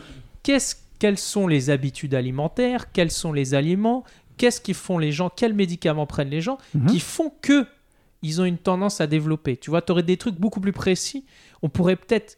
qu'est-ce, 0.43 0.75
quelles 0.99 1.19
sont 1.19 1.47
les 1.47 1.71
habitudes 1.71 2.15
alimentaires, 2.15 2.91
quels 2.93 3.13
sont 3.13 3.33
les 3.33 3.55
aliments, 3.55 4.03
qu'est-ce 4.37 4.61
qu'ils 4.61 4.75
font 4.75 4.99
les 4.99 5.13
gens, 5.13 5.31
quels 5.31 5.55
médicaments 5.55 6.07
prennent 6.07 6.31
les 6.31 6.41
gens, 6.41 6.59
Mhm. 6.75 6.87
qui 6.87 6.99
font 7.01 7.33
que 7.41 7.67
ils 8.23 8.41
ont 8.41 8.45
une 8.45 8.59
tendance 8.59 9.01
à 9.01 9.07
développer. 9.07 9.57
Tu 9.57 9.71
vois, 9.71 9.81
tu 9.81 9.93
aurais 9.93 10.03
des 10.03 10.17
trucs 10.17 10.35
beaucoup 10.41 10.61
plus 10.61 10.73
précis. 10.73 11.25
On 11.63 11.69
pourrait 11.69 11.95
peut-être 11.95 12.37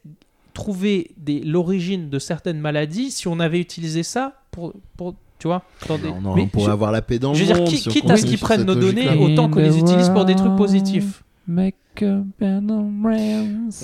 trouver 0.52 1.12
l'origine 1.44 2.10
de 2.10 2.18
certaines 2.18 2.58
maladies 2.60 3.10
si 3.10 3.28
on 3.28 3.40
avait 3.40 3.60
utilisé 3.60 4.02
ça 4.02 4.42
pour, 4.50 4.74
pour 4.98 5.14
tu 5.40 5.48
vois, 5.48 5.62
en- 6.12 6.20
Mais 6.36 6.42
on 6.42 6.46
pourrait 6.48 6.66
je- 6.66 6.70
avoir 6.70 6.92
la 6.92 7.02
paix 7.02 7.18
dans 7.18 7.34
je 7.34 7.42
le 7.42 7.48
veux 7.48 7.54
dire, 7.54 7.64
qui- 7.64 7.76
quitte 7.88 8.08
à 8.10 8.16
ce 8.16 8.24
qu'ils 8.24 8.38
prennent 8.38 8.64
nos 8.64 8.74
données, 8.76 9.08
autant 9.18 9.48
qu'on 9.50 9.58
les 9.60 9.76
utilise 9.78 10.08
pour 10.10 10.24
des 10.24 10.36
trucs 10.36 10.54
positifs. 10.56 11.24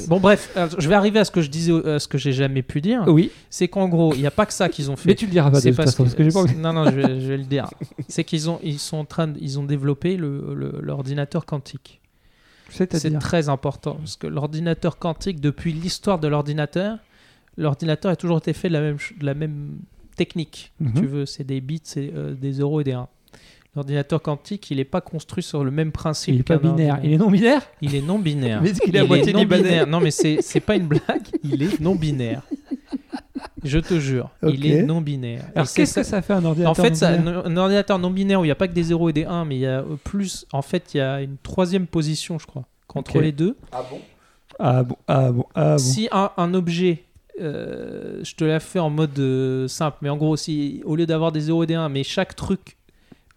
Bon 0.09 0.21
bref, 0.21 0.53
alors, 0.55 0.81
je 0.81 0.89
vais 0.89 0.95
arriver 0.95 1.19
à 1.19 1.25
ce 1.25 1.31
que 1.33 1.41
je 1.41 1.51
disais, 1.51 1.73
à 1.89 1.99
ce 1.99 2.07
que 2.07 2.17
j'ai 2.19 2.33
jamais 2.33 2.63
pu 2.63 2.81
dire. 2.81 3.03
Oui, 3.09 3.31
C'est 3.51 3.67
qu'en 3.69 3.89
gros, 3.89 4.15
il 4.15 4.21
n'y 4.21 4.27
a 4.27 4.31
pas 4.31 4.47
que 4.47 4.53
ça 4.53 4.69
qu'ils 4.69 4.91
ont 4.91 4.97
fait. 4.97 5.09
mais 5.09 5.15
tu 5.17 5.27
le 5.27 5.33
diras 5.33 5.51
pas 5.51 5.59
de 5.61 5.77
parce 5.77 5.91
façon, 5.91 6.05
parce 6.05 6.15
que 6.15 6.23
j'ai 6.23 6.31
pas 6.31 6.41
envie. 6.41 6.57
Non, 6.57 6.73
non, 6.73 6.85
je 6.85 6.91
vais, 6.91 7.21
je 7.21 7.27
vais 7.27 7.37
le 7.37 7.45
dire. 7.45 7.69
C'est 8.09 8.23
qu'ils 8.25 8.49
ont, 8.49 8.61
ils 8.63 8.79
sont 8.79 8.99
en 8.99 9.05
train, 9.05 9.27
de- 9.29 9.39
ils 9.41 9.59
ont 9.59 9.65
développé 9.65 10.17
le- 10.17 10.55
le- 10.55 10.79
l'ordinateur 10.81 11.45
quantique. 11.47 12.01
C'est 12.99 13.11
très 13.21 13.49
important 13.49 13.95
parce 13.95 14.17
que 14.17 14.27
l'ordinateur 14.27 14.99
quantique, 14.99 15.41
depuis 15.41 15.73
l'histoire 15.73 16.19
de 16.21 16.29
l'ordinateur, 16.29 16.99
l'ordinateur 17.57 18.13
a 18.13 18.17
toujours 18.17 18.39
été 18.39 18.53
fait 18.53 18.69
de 18.69 18.75
la 18.75 18.81
même, 18.81 18.99
ch- 18.99 19.19
de 19.19 19.25
la 19.27 19.35
même 19.35 19.79
technique. 20.17 20.73
si 20.81 20.85
Mhm. 20.89 20.95
tu 21.01 21.07
veux, 21.07 21.27
c'est 21.27 21.45
des 21.45 21.61
bits, 21.61 21.81
c'est 21.85 22.11
euh, 22.15 22.35
des 22.35 22.53
zéros 22.55 22.81
et 22.81 22.85
des 22.85 22.93
1. 22.93 23.09
L'ordinateur 23.75 24.23
quantique, 24.23 24.71
il 24.71 24.79
n'est 24.79 24.85
pas 24.85 25.03
construit 25.03 25.43
sur 25.45 25.63
le 25.63 25.71
même 25.71 25.93
principe. 25.93 26.35
Il 26.35 26.41
est 26.41 26.43
pas 26.43 26.57
qu'un 26.57 26.71
binaire. 26.73 26.99
Il 27.05 27.13
est 27.13 27.19
non 27.19 27.31
binaire 27.31 27.61
Il 27.83 27.95
est 27.95 28.01
non 28.01 28.19
binaire. 28.19 28.61
Mais 28.63 28.71
est-ce 28.71 28.81
qu'il 28.81 28.97
est 28.97 29.01
à 29.01 29.03
Il 29.03 29.09
moitié 29.09 29.33
non 29.35 29.45
binaire. 29.45 29.87
Non, 29.87 30.01
mais 30.01 30.11
c'est 30.11 30.39
c'est 30.41 30.61
pas 30.61 30.77
une 30.77 30.87
blague. 30.87 31.27
Il 31.45 31.63
est 31.63 31.79
non 31.79 31.95
binaire. 31.95 32.41
Je 33.63 33.79
te 33.79 33.99
jure, 33.99 34.31
il 34.49 34.65
est 34.67 34.83
non 34.83 35.01
binaire. 35.01 35.45
Alors 35.55 35.71
qu'est-ce 35.71 35.95
que 35.97 36.03
ça 36.05 36.23
fait 36.23 36.33
un 36.33 36.45
ordinateur 36.45 36.71
en 36.71 36.75
fait, 36.75 36.95
ça- 36.97 37.17
non 37.19 37.25
binaire 37.25 37.47
un, 37.47 37.51
un 37.53 37.57
ordinateur 37.57 37.99
non 37.99 38.11
binaire 38.11 38.41
où 38.41 38.45
il 38.45 38.49
n'y 38.49 38.53
a 38.53 38.57
pas 38.57 38.69
que 38.69 38.73
des 38.73 38.83
0 38.85 39.09
et 39.11 39.13
des 39.13 39.25
1, 39.25 39.45
mais 39.45 39.57
il 39.57 39.61
y 39.61 39.67
a 39.67 39.81
euh, 39.81 39.97
plus. 40.05 40.47
En 40.53 40.63
fait, 40.63 40.95
il 40.95 40.99
y 40.99 41.01
a 41.01 41.21
une 41.21 41.37
troisième 41.43 41.87
position, 41.87 42.39
je 42.39 42.47
crois, 42.47 42.65
entre 42.95 43.19
les 43.21 43.33
deux. 43.33 43.57
Ah 43.73 43.83
bon 43.91 44.01
Ah 44.59 44.83
bon 44.85 44.97
Ah 45.09 45.33
bon 45.33 45.45
Si 45.79 46.09
un, 46.13 46.31
un 46.37 46.55
objet, 46.55 47.05
euh, 47.41 48.21
je 48.25 48.35
te 48.35 48.45
l'ai 48.45 48.61
fait 48.61 48.79
en 48.79 48.91
mode 48.91 49.19
euh, 49.19 49.69
simple, 49.69 49.99
mais 50.03 50.09
en 50.09 50.17
gros, 50.17 50.37
si 50.37 50.81
au 50.85 50.97
lieu 50.97 51.07
d'avoir 51.07 51.33
des 51.33 51.41
0 51.41 51.65
et 51.65 51.67
des 51.67 51.75
1, 51.75 51.89
mais 51.89 52.03
chaque 52.05 52.35
truc, 52.37 52.77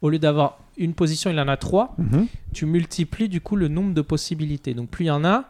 au 0.01 0.09
lieu 0.09 0.19
d'avoir 0.19 0.59
une 0.77 0.93
position, 0.93 1.29
il 1.29 1.39
en 1.39 1.47
a 1.47 1.57
3, 1.57 1.95
Mhm. 1.97 2.27
tu 2.53 2.65
multiplies 2.65 3.27
du 3.29 3.41
coup 3.41 3.55
le 3.55 3.67
nombre 3.67 3.93
de 3.93 4.01
possibilités. 4.01 4.73
Donc 4.73 4.89
plus 4.89 5.05
il 5.05 5.07
y 5.09 5.11
en 5.11 5.25
a, 5.25 5.49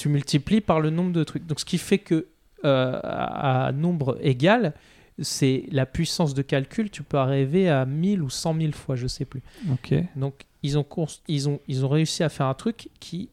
tu 0.00 0.08
multiplies 0.08 0.62
par 0.62 0.80
le 0.80 0.88
nombre 0.90 1.12
de 1.12 1.22
trucs. 1.24 1.46
Donc 1.46 1.60
ce 1.60 1.64
qui 1.66 1.76
fait 1.78 1.98
que 1.98 2.26
euh, 2.64 2.98
à, 3.02 3.66
à 3.66 3.72
nombre 3.72 4.16
égal, 4.22 4.72
c'est 5.20 5.64
la 5.70 5.84
puissance 5.86 6.32
de 6.34 6.42
calcul, 6.42 6.90
tu 6.90 7.02
peux 7.02 7.18
arriver 7.18 7.68
à 7.68 7.84
1000 7.84 8.22
ou 8.22 8.30
100 8.30 8.54
000 8.58 8.72
fois, 8.72 8.96
je 8.96 9.06
sais 9.06 9.24
plus. 9.26 9.42
Ok. 9.70 9.94
Donc 10.16 10.44
ils 10.62 10.78
ont, 10.78 10.86
ils 11.28 11.48
ont, 11.48 11.60
ils 11.68 11.84
ont 11.84 11.88
réussi 11.88 12.22
à 12.22 12.28
faire 12.30 12.46
un 12.46 12.54
truc 12.54 12.88
qui... 13.00 13.28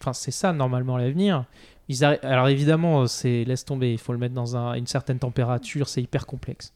Enfin 0.00 0.12
c'est 0.14 0.32
ça 0.32 0.52
normalement 0.52 0.96
l'avenir. 0.96 1.44
Ils 1.92 2.02
arri- 2.04 2.20
Alors 2.22 2.48
évidemment, 2.48 3.06
c'est 3.06 3.44
laisse 3.44 3.64
tomber, 3.64 3.92
il 3.92 3.98
faut 3.98 4.12
le 4.12 4.18
mettre 4.18 4.34
dans 4.34 4.56
un- 4.56 4.74
une 4.74 4.86
certaine 4.86 5.18
température, 5.18 5.88
c'est 5.88 6.02
hyper 6.02 6.26
complexe. 6.26 6.72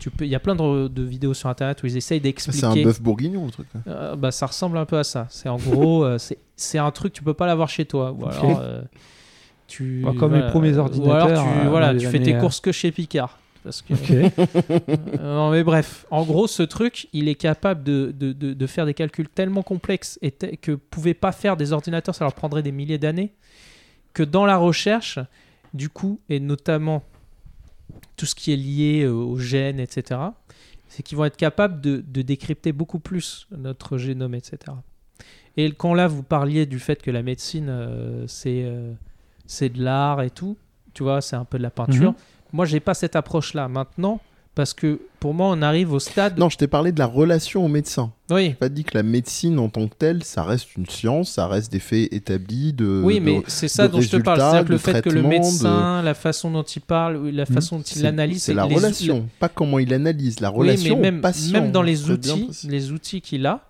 Tu 0.00 0.10
peux, 0.10 0.24
il 0.24 0.30
y 0.30 0.34
a 0.36 0.40
plein 0.40 0.54
de, 0.54 0.86
de 0.88 1.02
vidéos 1.02 1.34
sur 1.34 1.48
internet 1.48 1.82
où 1.82 1.86
ils 1.86 1.96
essayent 1.96 2.18
Ça, 2.18 2.22
d'expliquer. 2.22 2.58
C'est 2.58 2.66
un 2.66 2.82
bœuf 2.84 3.00
bourguignon, 3.02 3.46
le 3.46 3.50
truc. 3.50 3.66
là. 3.74 3.80
Euh, 3.88 4.16
bah, 4.16 4.30
ça 4.30 4.46
ressemble 4.46 4.78
un 4.78 4.84
peu 4.84 4.96
à 4.98 5.04
ça. 5.04 5.26
C'est 5.28 5.48
en 5.48 5.56
gros, 5.56 6.04
euh, 6.04 6.18
c'est- 6.18 6.38
c'est 6.56 6.78
un 6.78 6.90
truc 6.92 7.12
tu 7.12 7.22
peux 7.22 7.34
pas 7.34 7.46
l'avoir 7.46 7.68
chez 7.68 7.84
toi. 7.84 8.12
Ou 8.12 8.22
Ok. 8.24 8.32
alors, 8.32 8.60
euh, 8.62 8.82
tu, 9.66 10.02
Bah, 10.04 10.12
comme 10.18 10.34
les 10.34 10.46
premiers 10.48 10.74
Ou 10.76 10.80
ordinateurs, 10.80 11.26
alors 11.26 11.44
tu, 11.62 11.66
euh, 11.66 11.70
voilà, 11.70 11.94
tu 11.94 12.06
fais 12.06 12.20
tes 12.20 12.34
euh, 12.36 12.40
courses 12.40 12.60
que 12.60 12.72
chez 12.72 12.90
Picard. 12.92 13.38
Parce 13.64 13.82
que, 13.82 13.92
Ok. 13.92 14.32
Euh, 14.78 15.16
non, 15.20 15.50
mais 15.50 15.64
bref, 15.64 16.06
en 16.12 16.22
gros, 16.24 16.46
ce 16.46 16.62
truc, 16.62 17.08
il 17.12 17.28
est 17.28 17.34
capable 17.34 17.82
de, 17.82 18.14
de, 18.16 18.32
de- 18.32 18.54
de 18.54 18.66
faire 18.66 18.86
des 18.86 18.94
calculs 18.94 19.28
tellement 19.28 19.62
complexes 19.62 20.18
et 20.22 20.30
te- 20.30 20.54
que 20.56 20.72
pouvaient 20.72 21.12
pas 21.12 21.32
faire 21.32 21.56
des 21.56 21.72
ordinateurs, 21.72 22.14
ça 22.14 22.24
leur 22.24 22.34
prendrait 22.34 22.62
des 22.62 22.72
milliers 22.72 22.98
d'années, 22.98 23.34
que 24.18 24.24
dans 24.24 24.46
la 24.46 24.56
recherche, 24.56 25.20
du 25.74 25.88
coup, 25.88 26.18
et 26.28 26.40
notamment 26.40 27.04
tout 28.16 28.26
ce 28.26 28.34
qui 28.34 28.52
est 28.52 28.56
lié 28.56 29.04
euh, 29.04 29.12
aux 29.12 29.38
gènes, 29.38 29.78
etc., 29.78 30.20
c'est 30.88 31.04
qu'ils 31.04 31.16
vont 31.16 31.24
être 31.24 31.36
capables 31.36 31.80
de, 31.80 32.02
de 32.04 32.22
décrypter 32.22 32.72
beaucoup 32.72 32.98
plus 32.98 33.46
notre 33.56 33.96
génome, 33.96 34.34
etc. 34.34 34.58
Et 35.56 35.70
quand 35.70 35.94
là, 35.94 36.08
vous 36.08 36.24
parliez 36.24 36.66
du 36.66 36.80
fait 36.80 37.00
que 37.00 37.12
la 37.12 37.22
médecine, 37.22 37.68
euh, 37.68 38.26
c'est 38.26 38.64
euh, 38.64 38.92
c'est 39.46 39.68
de 39.68 39.80
l'art 39.84 40.20
et 40.22 40.30
tout, 40.30 40.56
tu 40.94 41.04
vois, 41.04 41.20
c'est 41.20 41.36
un 41.36 41.44
peu 41.44 41.58
de 41.58 41.62
la 41.62 41.70
peinture. 41.70 42.10
Mhm. 42.10 42.18
Moi, 42.52 42.64
j'ai 42.64 42.80
pas 42.80 42.94
cette 42.94 43.14
approche-là 43.14 43.68
maintenant, 43.68 44.20
parce 44.58 44.74
que 44.74 44.98
pour 45.20 45.34
moi, 45.34 45.46
on 45.50 45.62
arrive 45.62 45.92
au 45.92 46.00
stade. 46.00 46.36
Non, 46.36 46.48
je 46.48 46.56
t'ai 46.58 46.66
parlé 46.66 46.90
de 46.90 46.98
la 46.98 47.06
relation 47.06 47.64
au 47.64 47.68
médecin. 47.68 48.12
Oui, 48.28 48.46
J'ai 48.48 48.54
pas 48.54 48.68
dit 48.68 48.82
que 48.82 48.90
la 48.96 49.04
médecine 49.04 49.56
en 49.60 49.68
tant 49.68 49.86
que 49.86 49.94
telle, 49.94 50.24
ça 50.24 50.42
reste 50.42 50.74
une 50.76 50.86
science, 50.86 51.30
ça 51.30 51.46
reste 51.46 51.70
des 51.70 51.78
faits 51.78 52.12
établis 52.12 52.72
de. 52.72 53.00
oui, 53.04 53.20
mais 53.20 53.40
c'est 53.46 53.68
ça 53.68 53.86
dont 53.86 54.00
je 54.00 54.08
te 54.10 54.16
parle. 54.16 54.40
C'est-à-dire 54.40 54.64
que 54.64 54.72
le 54.72 54.78
fait 54.78 55.00
que 55.00 55.10
le 55.10 55.22
médecin, 55.22 56.02
la 56.02 56.14
façon 56.14 56.50
dont 56.50 56.64
il 56.64 56.82
parle, 56.82 57.28
la 57.28 57.44
Mhm. 57.48 57.54
façon 57.54 57.76
dont 57.76 57.82
il 57.84 58.04
analyse, 58.04 58.42
C'est 58.42 58.52
la 58.54 58.66
les- 58.66 58.74
relation, 58.74 59.28
pas 59.38 59.48
comment 59.48 59.78
il 59.78 59.94
analyse, 59.94 60.40
la 60.40 60.50
Oui, 60.50 60.58
relation 60.58 60.96
mais 60.96 61.12
même, 61.12 61.20
patient. 61.20 61.52
même 61.52 61.70
dans 61.70 61.82
les 61.82 62.10
outils, 62.10 62.50
les 62.64 62.90
outils 62.90 63.20
qu'il 63.20 63.46
a, 63.46 63.60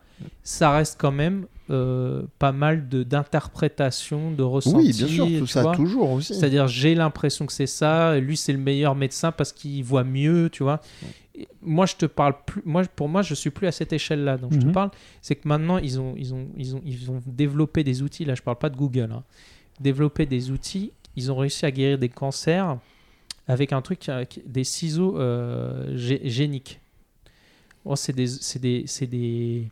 ça 0.42 0.70
reste 0.70 0.96
quand 0.98 1.12
même 1.12 1.44
euh, 1.70 2.22
pas 2.38 2.52
mal 2.52 2.88
de 2.88 3.02
d'interprétation, 3.02 4.30
de 4.30 4.42
ressenti. 4.42 4.76
Oui, 4.76 4.92
bien 4.92 5.06
sûr, 5.06 5.26
tout 5.38 5.46
ça 5.46 5.62
vois. 5.62 5.74
toujours 5.76 6.10
aussi. 6.12 6.34
C'est-à-dire, 6.34 6.66
j'ai 6.68 6.94
l'impression 6.94 7.46
que 7.46 7.52
c'est 7.52 7.66
ça. 7.66 8.18
Lui, 8.18 8.36
c'est 8.36 8.52
le 8.52 8.58
meilleur 8.58 8.94
médecin 8.94 9.32
parce 9.32 9.52
qu'il 9.52 9.82
voit 9.84 10.04
mieux, 10.04 10.48
tu 10.50 10.62
vois. 10.62 10.80
Et 11.34 11.46
moi, 11.62 11.86
je 11.86 11.94
te 11.96 12.06
parle 12.06 12.34
plus. 12.46 12.62
Moi, 12.64 12.82
pour 12.96 13.08
moi, 13.08 13.22
je 13.22 13.34
suis 13.34 13.50
plus 13.50 13.66
à 13.66 13.72
cette 13.72 13.92
échelle-là 13.92 14.38
dont 14.38 14.48
je 14.50 14.58
te 14.58 14.66
Mhm. 14.66 14.72
parle. 14.72 14.90
C'est 15.22 15.36
que 15.36 15.46
maintenant, 15.46 15.78
ils 15.78 16.00
ont, 16.00 16.14
ils 16.16 16.34
ont, 16.34 16.48
ils 16.56 16.74
ont, 16.74 16.82
ils 16.84 17.10
ont 17.10 17.20
développé 17.26 17.84
des 17.84 18.02
outils. 18.02 18.24
Là, 18.24 18.34
je 18.34 18.42
parle 18.42 18.58
pas 18.58 18.70
de 18.70 18.76
Google. 18.76 19.10
Hein. 19.12 19.22
Développé 19.80 20.26
des 20.26 20.50
outils. 20.50 20.90
Ils 21.16 21.30
ont 21.30 21.36
réussi 21.36 21.64
à 21.66 21.70
guérir 21.70 21.98
des 21.98 22.08
cancers 22.08 22.78
avec 23.46 23.72
un 23.72 23.80
truc, 23.82 24.00
qui- 24.28 24.42
des 24.46 24.64
ciseaux 24.64 25.18
euh, 25.18 25.94
gé- 25.96 26.20
géniques. 26.28 26.80
Oh, 27.84 27.94
c'est 27.96 28.12
des, 28.14 28.26
c'est 28.26 28.58
des, 28.58 28.82
c'est 28.86 29.06
des. 29.06 29.68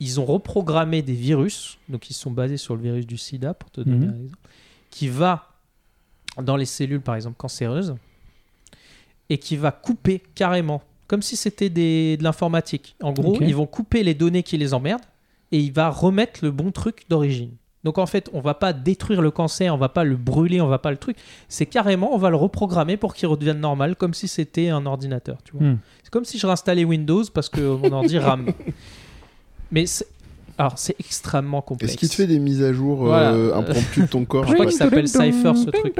Ils 0.00 0.20
ont 0.20 0.24
reprogrammé 0.24 1.00
des 1.02 1.14
virus, 1.14 1.78
donc 1.88 2.10
ils 2.10 2.14
sont 2.14 2.30
basés 2.30 2.56
sur 2.58 2.76
le 2.76 2.82
virus 2.82 3.06
du 3.06 3.16
SIDA, 3.16 3.54
pour 3.54 3.70
te 3.70 3.80
donner 3.80 4.06
Mhm. 4.06 4.12
un 4.12 4.22
exemple, 4.22 4.38
qui 4.90 5.08
va 5.08 5.48
dans 6.42 6.56
les 6.56 6.66
cellules, 6.66 7.00
par 7.00 7.14
exemple, 7.14 7.36
cancéreuses, 7.38 7.94
et 9.30 9.38
qui 9.38 9.56
va 9.56 9.70
couper 9.72 10.22
carrément, 10.34 10.82
comme 11.06 11.22
si 11.22 11.36
c'était 11.36 11.70
de 11.70 12.22
l'informatique. 12.22 12.94
En 13.02 13.12
gros, 13.12 13.40
ils 13.40 13.54
vont 13.54 13.66
couper 13.66 14.02
les 14.02 14.14
données 14.14 14.42
qui 14.42 14.58
les 14.58 14.74
emmerdent, 14.74 15.02
et 15.52 15.58
il 15.60 15.72
va 15.72 15.88
remettre 15.90 16.40
le 16.42 16.50
bon 16.50 16.70
truc 16.72 17.04
d'origine. 17.08 17.52
Donc 17.84 17.98
en 17.98 18.06
fait, 18.06 18.28
on 18.32 18.40
va 18.40 18.54
pas 18.54 18.72
détruire 18.72 19.22
le 19.22 19.30
cancer, 19.30 19.72
on 19.72 19.78
va 19.78 19.88
pas 19.88 20.02
le 20.02 20.16
brûler, 20.16 20.60
on 20.60 20.66
va 20.66 20.78
pas 20.80 20.90
le 20.90 20.96
truc. 20.96 21.16
C'est 21.48 21.66
carrément, 21.66 22.12
on 22.14 22.18
va 22.18 22.30
le 22.30 22.36
reprogrammer 22.36 22.96
pour 22.96 23.14
qu'il 23.14 23.28
redevienne 23.28 23.60
normal, 23.60 23.94
comme 23.94 24.12
si 24.12 24.26
c'était 24.26 24.70
un 24.70 24.84
ordinateur. 24.86 25.38
Tu 25.44 25.52
vois. 25.56 25.64
Hmm. 25.68 25.78
C'est 26.02 26.10
comme 26.10 26.24
si 26.24 26.36
je 26.38 26.46
réinstallais 26.46 26.84
Windows 26.84 27.22
parce 27.32 27.48
que 27.48 27.60
mon 27.60 27.92
ordi 27.92 28.18
rame. 28.18 28.48
Mais 29.70 29.86
c'est... 29.86 30.06
alors 30.58 30.78
c'est 30.78 30.96
extrêmement 31.00 31.62
complexe. 31.62 31.92
Est-ce 31.92 31.98
qu'il 31.98 32.08
te 32.08 32.14
fait 32.14 32.26
des 32.26 32.38
mises 32.38 32.62
à 32.62 32.72
jour 32.72 32.98
Voilà. 32.98 33.32
euh, 33.32 33.54
impromptues 33.54 34.02
de 34.02 34.06
ton 34.06 34.24
corps 34.26 34.46
Je 34.46 34.54
crois 34.54 34.66
qu'il 34.66 34.76
s'appelle 34.76 35.08
Cypher 35.08 35.52
ce 35.56 35.70
truc. 35.70 35.96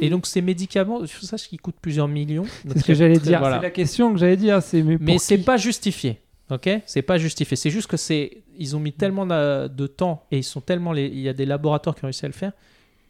Et 0.00 0.10
donc 0.10 0.26
ces 0.26 0.42
médicaments, 0.42 1.00
je 1.04 1.24
sache 1.26 1.48
qu'ils 1.48 1.60
coûtent 1.60 1.78
plusieurs 1.80 2.08
millions. 2.08 2.44
C'est 2.68 2.80
ce 2.80 2.84
que 2.84 2.94
j'allais 2.94 3.18
dire. 3.18 3.38
Voilà. 3.38 3.56
C'est 3.56 3.62
la 3.62 3.70
question 3.70 4.12
que 4.12 4.18
j'allais 4.18 4.36
dire. 4.36 4.62
C'est 4.62 4.82
mais, 4.82 5.18
c'est 5.18 5.38
pas 5.38 5.56
justifié. 5.56 6.20
Ok, 6.50 6.68
c'est 6.84 7.02
pas 7.02 7.16
justifié. 7.16 7.56
C'est 7.56 7.70
juste 7.70 7.86
que 7.86 7.96
c'est, 7.96 8.42
ils 8.58 8.76
ont 8.76 8.80
mis 8.80 8.92
tellement 8.92 9.24
de, 9.24 9.66
de 9.68 9.86
temps 9.86 10.24
et 10.30 10.38
ils 10.38 10.44
sont 10.44 10.60
tellement, 10.60 10.92
les... 10.92 11.06
il 11.06 11.20
y 11.20 11.28
a 11.28 11.32
des 11.32 11.46
laboratoires 11.46 11.94
qui 11.94 12.04
ont 12.04 12.08
réussi 12.08 12.26
à 12.26 12.28
le 12.28 12.34
faire 12.34 12.52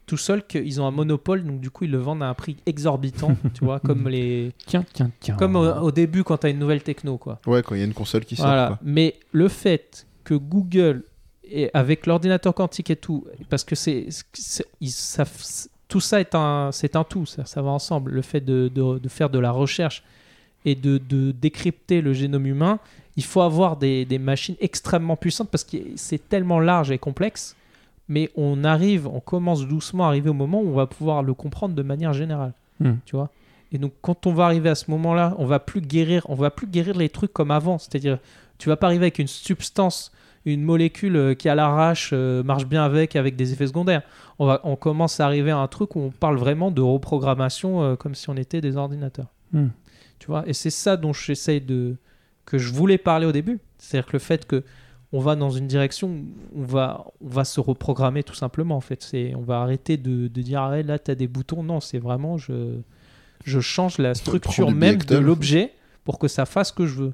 tout 0.05 0.17
seuls 0.17 0.45
qu'ils 0.45 0.79
ont 0.81 0.85
un 0.87 0.91
monopole. 0.91 1.43
Donc 1.43 1.59
du 1.59 1.69
coup, 1.69 1.83
ils 1.85 1.91
le 1.91 1.97
vendent 1.97 2.23
à 2.23 2.27
un 2.29 2.33
prix 2.33 2.57
exorbitant. 2.65 3.35
tu 3.53 3.63
vois, 3.65 3.79
comme 3.79 4.07
les, 4.07 4.51
Tiens, 4.65 4.85
tiens, 4.93 5.11
tiens. 5.19 5.35
comme 5.35 5.55
au, 5.55 5.65
au 5.65 5.91
début 5.91 6.23
quand 6.23 6.37
tu 6.37 6.47
as 6.47 6.49
une 6.49 6.59
nouvelle 6.59 6.83
techno, 6.83 7.17
quoi. 7.17 7.39
Ouais, 7.47 7.61
quand 7.63 7.75
il 7.75 7.79
y 7.79 7.81
a 7.81 7.85
une 7.85 7.93
console 7.93 8.25
qui 8.25 8.35
sort. 8.35 8.45
Voilà. 8.45 8.67
quoi. 8.67 8.79
Mais 8.83 9.15
le 9.31 9.47
fait 9.47 10.05
que 10.23 10.33
Google, 10.35 11.03
et 11.43 11.69
avec 11.73 12.07
l'ordinateur 12.07 12.53
quantique 12.53 12.89
et 12.89 12.95
tout, 12.95 13.25
parce 13.49 13.63
que 13.63 13.75
c'est, 13.75 14.07
c'est- 14.33 14.65
ils 14.81 14.89
savent- 14.91 15.67
tout 15.87 15.99
ça 15.99 16.19
est 16.19 16.33
un, 16.33 16.71
c'est 16.71 16.95
un 16.95 17.03
tout, 17.03 17.25
ça, 17.27 17.45
ça 17.45 17.61
va 17.61 17.69
ensemble. 17.69 18.11
Le 18.11 18.21
fait 18.23 18.41
de, 18.41 18.67
de- 18.73 18.97
de 18.97 19.09
faire 19.09 19.29
de 19.29 19.37
la 19.39 19.51
recherche 19.51 20.03
et 20.65 20.73
de, 20.73 20.97
de 20.97 21.31
décrypter 21.31 22.01
le 22.01 22.13
génome 22.13 22.47
humain, 22.47 22.79
il 23.17 23.23
faut 23.23 23.41
avoir 23.41 23.77
des, 23.77 24.03
des 24.05 24.17
machines 24.17 24.55
extrêmement 24.59 25.15
puissantes 25.15 25.49
parce 25.51 25.63
que 25.63 25.77
c'est 25.95 26.27
tellement 26.27 26.59
large 26.59 26.89
et 26.89 26.97
complexe. 26.97 27.55
Mais 28.07 28.29
on 28.35 28.63
arrive, 28.63 29.07
on 29.07 29.19
commence 29.19 29.67
doucement 29.67 30.05
à 30.05 30.07
arriver 30.07 30.29
au 30.29 30.33
moment 30.33 30.61
où 30.61 30.67
on 30.67 30.75
va 30.75 30.85
pouvoir 30.85 31.23
le 31.23 31.33
comprendre 31.33 31.75
de 31.75 31.83
manière 31.83 32.13
générale. 32.13 32.53
Hmm. 32.79 32.95
Tu 33.05 33.15
vois 33.15 33.31
Et 33.71 33.77
donc, 33.77 33.93
quand 34.01 34.27
on 34.27 34.33
va 34.33 34.45
arriver 34.45 34.69
à 34.69 34.75
ce 34.75 34.91
moment-là, 34.91 35.35
on 35.39 35.45
va 35.45 35.59
plus 35.59 35.81
guérir, 35.81 36.25
on 36.29 36.35
va 36.35 36.51
plus 36.51 36.67
guérir 36.67 36.95
les 36.97 37.09
trucs 37.09 37.33
comme 37.33 37.51
avant. 37.51 37.77
C'est-à-dire, 37.77 38.19
tu 38.57 38.69
vas 38.69 38.75
pas 38.75 38.87
arriver 38.87 39.05
avec 39.05 39.19
une 39.19 39.27
substance, 39.27 40.11
une 40.45 40.61
molécule 40.61 41.15
euh, 41.15 41.33
qui 41.33 41.49
à 41.49 41.55
l'arrache 41.55 42.11
euh, 42.13 42.43
marche 42.43 42.65
bien 42.65 42.83
avec, 42.83 43.15
avec 43.15 43.35
des 43.35 43.53
effets 43.53 43.67
secondaires. 43.67 44.03
On, 44.37 44.45
va, 44.45 44.61
on 44.63 44.75
commence 44.75 45.19
à 45.19 45.25
arriver 45.25 45.51
à 45.51 45.57
un 45.57 45.67
truc 45.67 45.95
où 45.95 45.99
on 45.99 46.11
parle 46.11 46.37
vraiment 46.37 46.69
de 46.71 46.81
reprogrammation 46.81 47.81
euh, 47.81 47.95
comme 47.95 48.13
si 48.13 48.29
on 48.29 48.35
était 48.37 48.61
des 48.61 48.77
ordinateurs. 48.77 49.27
Hmm. 49.51 49.69
Tu 50.19 50.27
vois 50.27 50.43
Et 50.47 50.53
c'est 50.53 50.69
ça 50.69 50.97
dont 50.97 51.13
j'essaye 51.13 51.61
de, 51.61 51.95
que 52.45 52.57
je 52.57 52.71
voulais 52.71 52.97
parler 52.97 53.25
au 53.25 53.31
début. 53.31 53.59
C'est-à-dire 53.77 54.07
que 54.07 54.13
le 54.13 54.19
fait 54.19 54.45
que 54.45 54.63
on 55.15 55.19
va 55.19 55.37
dans 55.37 55.49
une 55.49 55.67
direction, 55.67 56.09
où 56.09 56.61
on 56.61 56.65
va, 56.65 57.05
on 57.21 57.29
va 57.29 57.45
se 57.45 57.61
reprogrammer 57.61 58.21
tout 58.21 58.33
simplement. 58.33 58.75
En 58.75 58.81
fait, 58.81 59.01
c'est, 59.01 59.33
on 59.33 59.41
va 59.41 59.61
arrêter 59.61 59.95
de, 59.95 60.27
de 60.27 60.41
dire 60.41 60.61
ah 60.61 60.81
là 60.81 60.99
tu 60.99 61.09
as 61.09 61.15
des 61.15 61.29
boutons. 61.29 61.63
Non, 61.63 61.79
c'est 61.79 61.99
vraiment 61.99 62.37
je, 62.37 62.79
je 63.45 63.59
change 63.61 63.97
la 63.97 64.13
structure 64.13 64.71
même 64.71 64.97
de 64.97 65.17
l'objet 65.17 65.71
pour 66.03 66.19
que 66.19 66.27
ça 66.27 66.45
fasse 66.45 66.69
ce 66.69 66.73
que 66.73 66.85
je 66.85 66.95
veux. 66.95 67.13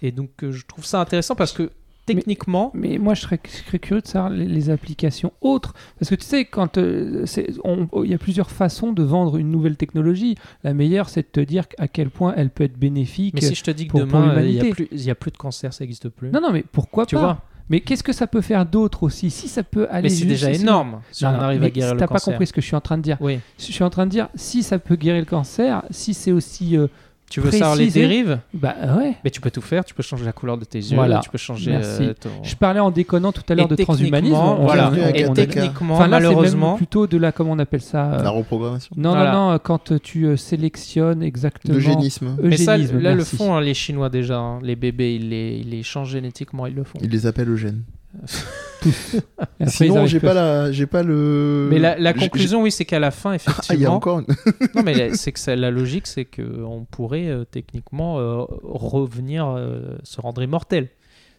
Et 0.00 0.12
donc 0.12 0.30
euh, 0.42 0.50
je 0.50 0.64
trouve 0.64 0.86
ça 0.86 0.98
intéressant 0.98 1.34
parce 1.34 1.52
que 1.52 1.70
techniquement, 2.06 2.70
Mais 2.74 2.98
moi, 2.98 3.14
je 3.14 3.22
serais, 3.22 3.40
je 3.44 3.50
serais 3.66 3.78
curieux 3.78 4.00
de 4.00 4.06
savoir 4.06 4.30
les, 4.30 4.46
les 4.46 4.70
applications 4.70 5.32
autres. 5.40 5.74
Parce 5.98 6.08
que 6.10 6.14
tu 6.14 6.24
sais, 6.24 6.44
quand 6.44 6.78
euh, 6.78 7.24
on- 7.64 7.88
il 8.04 8.10
y 8.10 8.14
a 8.14 8.18
plusieurs 8.18 8.50
façons 8.50 8.92
de 8.92 9.02
vendre 9.02 9.36
une 9.36 9.50
nouvelle 9.50 9.76
technologie. 9.76 10.36
La 10.64 10.72
meilleure, 10.74 11.08
c'est 11.08 11.22
de 11.22 11.26
te 11.30 11.40
dire 11.40 11.64
à 11.78 11.88
quel 11.88 12.10
point 12.10 12.32
elle 12.36 12.50
peut 12.50 12.64
être 12.64 12.78
bénéfique. 12.78 13.34
mais 13.34 13.40
si 13.40 13.54
je 13.54 13.64
te 13.64 13.70
dis 13.70 13.86
que 13.86 13.90
pour- 13.92 14.00
demain 14.00 14.36
euh, 14.36 14.42
il 14.46 14.52
n'y 14.54 14.60
a, 14.60 14.64
plus- 14.72 14.88
a 15.10 15.30
de 15.30 15.36
cancer, 15.36 15.72
ça 15.72 15.84
n'existe 15.84 16.08
plus. 16.08 16.30
Non, 16.30 16.40
non, 16.40 16.52
mais 16.52 16.64
pourquoi 16.70 17.04
tu 17.06 17.16
pas 17.16 17.20
vois 17.20 17.42
Mais 17.68 17.80
qu'est-ce 17.80 18.04
que 18.04 18.12
ça 18.12 18.26
peut 18.28 18.40
faire 18.42 18.64
d'autre 18.64 19.02
aussi 19.02 19.28
Si 19.30 19.48
ça 19.48 19.62
peut 19.64 19.88
aller. 19.90 20.04
Mais 20.08 20.14
c'est 20.14 20.24
déjà 20.24 20.52
énorme 20.52 21.00
si 21.10 21.24
Non, 21.24 21.30
on 21.30 21.34
arrive 21.40 21.62
à 21.64 21.70
guérir 21.70 21.94
le 21.94 21.98
T'as 22.00 22.06
pas 22.06 22.14
cancer. 22.14 22.32
compris 22.34 22.46
ce 22.46 22.52
que 22.52 22.60
je 22.60 22.66
suis 22.66 22.76
en 22.76 22.80
train 22.80 22.96
de 22.96 23.02
dire. 23.02 23.16
Oui. 23.20 23.40
Je 23.58 23.64
suis 23.64 23.82
en 23.82 23.90
train 23.90 24.06
de 24.06 24.10
dire, 24.12 24.28
si 24.36 24.62
ça 24.62 24.78
peut 24.78 24.94
guérir 24.96 25.20
le 25.20 25.26
cancer, 25.26 25.82
si 25.90 26.14
c'est 26.14 26.32
aussi. 26.32 26.76
euh, 26.76 26.86
Tu 27.28 27.40
veux 27.40 27.50
savoir 27.50 27.74
les 27.74 27.90
dérives 27.90 28.38
bah 28.54 28.74
ouais. 28.98 29.14
Mais 29.24 29.30
tu 29.30 29.40
peux 29.40 29.50
tout 29.50 29.60
faire. 29.60 29.84
Tu 29.84 29.94
peux 29.94 30.02
changer 30.04 30.24
la 30.24 30.32
couleur 30.32 30.56
de 30.58 30.64
tes 30.64 30.78
yeux. 30.78 30.94
Voilà. 30.94 31.18
Tu 31.24 31.28
peux 31.28 31.38
changer. 31.38 31.72
Merci. 31.72 32.04
euh, 32.04 32.14
ton- 32.14 32.28
Je 32.44 32.54
parlais 32.54 32.78
en 32.78 32.90
déconnant 32.92 33.32
tout 33.32 33.42
à 33.48 33.54
l'heure 33.56 33.66
de 33.66 33.74
transhumanisme. 33.74 34.34
on- 34.36 34.64
voilà. 34.64 34.90
on- 34.92 35.14
Et 35.14 35.26
on- 35.28 35.34
techniquement, 35.34 35.94
Enfin, 35.96 36.06
là, 36.06 36.18
c'est 36.18 36.22
malheureusement, 36.24 36.68
même 36.70 36.76
plutôt 36.76 37.06
de 37.08 37.16
la. 37.18 37.32
Comment 37.32 37.52
on 37.52 37.58
appelle 37.58 37.80
ça 37.82 38.12
euh, 38.12 38.22
La 38.22 38.30
reprogrammation. 38.30 38.94
Non, 38.96 39.10
Voilà. 39.10 39.32
non, 39.32 39.50
non, 39.52 39.58
quand 39.58 40.00
tu 40.00 40.26
euh, 40.26 40.36
sélectionnes 40.36 41.22
exactement. 41.24 41.74
L'eugénisme. 41.74 42.36
Mais 42.40 42.56
ça, 42.56 42.74
Eugénisme, 42.76 42.98
là, 43.00 43.10
le 43.10 43.16
merci. 43.16 43.36
font 43.36 43.54
hein, 43.56 43.60
les 43.60 43.74
Chinois 43.74 44.08
déjà. 44.08 44.38
hein. 44.38 44.60
Les 44.62 44.76
bébés, 44.76 45.16
ils 45.16 45.28
les, 45.28 45.58
ils 45.64 45.70
les 45.70 45.82
changent 45.82 46.10
génétiquement, 46.10 46.66
ils 46.66 46.74
le 46.74 46.84
font. 46.84 46.98
Il 47.02 47.10
les 47.10 47.26
appelle 47.26 47.48
Eugène. 47.48 47.82
Après, 49.38 49.66
Sinon, 49.70 50.06
j'ai 50.06 50.20
pas 50.20 50.34
la, 50.34 50.72
j'ai 50.72 50.86
pas 50.86 51.02
le. 51.02 51.68
Mais 51.70 51.78
la, 51.78 52.12
conclusion, 52.12 52.62
oui, 52.62 52.70
c'est 52.70 52.84
qu'à 52.84 52.98
la 52.98 53.10
fin, 53.10 53.36
j'ai- 53.36 53.44
Ah, 53.46 53.52
il 53.52 53.80
y 53.80 53.86
a 53.86 53.90
effectivement. 53.90 53.94
encore 53.96 54.18
une. 54.20 54.26
non, 54.74 54.82
mais 54.84 54.94
la- 54.94 55.14
c'est 55.14 55.32
que 55.32 55.38
ça- 55.38 55.56
la 55.56 55.70
logique, 55.70 56.06
c'est 56.06 56.24
qu'on 56.24 56.86
pourrait 56.90 57.28
euh, 57.28 57.44
techniquement 57.44 58.18
euh, 58.18 58.44
revenir, 58.62 59.46
euh, 59.46 59.96
se 60.02 60.20
rendre 60.20 60.42
immortel. 60.42 60.88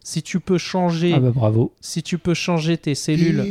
Si 0.04 0.22
tu 0.22 0.40
peux 0.40 0.58
changer, 0.58 1.12
Ah 1.14 1.20
bah 1.20 1.32
bravo. 1.34 1.74
si 1.80 2.02
tu 2.02 2.18
peux 2.18 2.32
changer 2.34 2.78
tes 2.78 2.94
cellules 2.94 3.44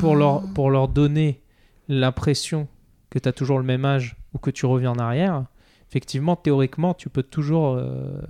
pour, 0.00 0.16
leur, 0.16 0.42
pour 0.54 0.70
leur 0.70 0.88
donner 0.88 1.40
l'impression 1.88 2.66
que 3.10 3.18
tu 3.18 3.28
as 3.28 3.32
toujours 3.32 3.58
le 3.58 3.64
même 3.64 3.84
âge 3.84 4.16
ou 4.34 4.38
que 4.38 4.50
tu 4.50 4.66
reviens 4.66 4.92
en 4.92 4.98
arrière, 4.98 5.44
effectivement, 5.88 6.34
théoriquement, 6.34 6.94
tu 6.94 7.08
peux 7.08 7.22
toujours 7.22 7.74
euh, 7.76 8.20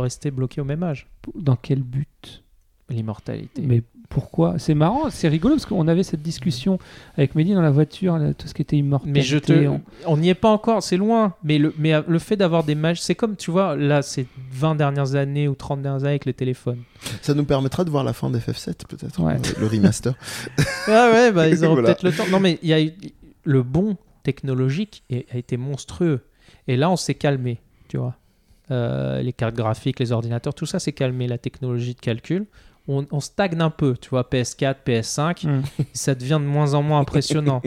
rester 0.00 0.30
bloqué 0.30 0.60
au 0.60 0.64
même 0.64 0.82
âge. 0.82 1.06
Dans 1.34 1.56
quel 1.56 1.82
but? 1.82 2.42
L'immortalité. 2.90 3.62
Mais 3.62 3.82
pourquoi? 4.08 4.58
C'est 4.58 4.74
marrant, 4.74 5.08
c'est 5.10 5.28
rigolo 5.28 5.54
parce 5.54 5.66
qu'on 5.66 5.86
avait 5.86 6.02
cette 6.02 6.22
discussion 6.22 6.78
avec 7.16 7.34
Mehdi 7.36 7.54
dans 7.54 7.62
la 7.62 7.70
voiture, 7.70 8.18
là, 8.18 8.34
tout 8.34 8.48
ce 8.48 8.54
qui 8.54 8.62
était 8.62 8.76
immortel. 8.76 9.12
Mais 9.12 9.22
je 9.22 9.38
te, 9.38 9.68
on 10.06 10.16
n'y 10.16 10.28
est 10.28 10.34
pas 10.34 10.48
encore, 10.50 10.82
c'est 10.82 10.96
loin. 10.96 11.34
Mais 11.44 11.58
le, 11.58 11.72
mais 11.78 11.94
euh, 11.94 12.02
le 12.08 12.18
fait 12.18 12.36
d'avoir 12.36 12.64
des 12.64 12.74
mages, 12.74 13.00
c'est 13.00 13.14
comme 13.14 13.36
tu 13.36 13.52
vois, 13.52 13.76
là, 13.76 14.02
c'est 14.02 14.26
20 14.52 14.74
dernières 14.74 15.14
années 15.14 15.46
ou 15.46 15.54
30 15.54 15.80
dernières 15.82 16.00
années 16.02 16.10
avec 16.10 16.24
les 16.24 16.34
téléphones. 16.34 16.82
Ça 17.22 17.34
nous 17.34 17.44
permettra 17.44 17.84
de 17.84 17.90
voir 17.90 18.02
la 18.02 18.12
fin 18.12 18.30
d'FF7 18.30 18.86
peut-être. 18.88 19.20
Ouais. 19.22 19.34
euh, 19.34 19.60
Le 19.60 19.66
remaster. 19.68 20.14
Ah 20.88 21.10
ouais, 21.12 21.30
bah, 21.30 21.48
ils 21.48 21.64
auront 21.64 21.74
Voilà. 21.74 21.88
peut-être 21.88 22.02
le 22.02 22.12
temps. 22.12 22.26
Non, 22.32 22.40
mais 22.40 22.58
il 22.62 22.68
y 22.68 22.72
a 22.72 22.82
eu- 22.82 22.92
le 23.44 23.62
bon 23.62 23.96
technologique 24.24 25.04
a 25.32 25.36
été 25.36 25.56
monstrueux. 25.56 26.20
Et 26.68 26.76
là, 26.76 26.90
on 26.90 26.96
s'est 26.96 27.14
calmé, 27.14 27.58
tu 27.88 27.96
vois. 27.96 28.16
Euh, 28.70 29.20
les 29.22 29.32
cartes 29.32 29.54
graphiques, 29.56 29.98
les 29.98 30.12
ordinateurs, 30.12 30.54
tout 30.54 30.66
ça 30.66 30.78
s'est 30.78 30.92
calmé. 30.92 31.26
La 31.26 31.38
technologie 31.38 31.94
de 31.94 32.00
calcul, 32.00 32.46
on, 32.98 33.06
on 33.10 33.20
stagne 33.20 33.60
un 33.60 33.70
peu, 33.70 33.96
tu 33.96 34.10
vois. 34.10 34.22
PS4, 34.22 34.76
PS5, 34.86 35.46
Hmm. 35.46 35.62
ça 35.92 36.14
devient 36.14 36.38
de 36.40 36.46
moins 36.46 36.74
en 36.74 36.82
moins 36.82 37.00
impressionnant. 37.00 37.62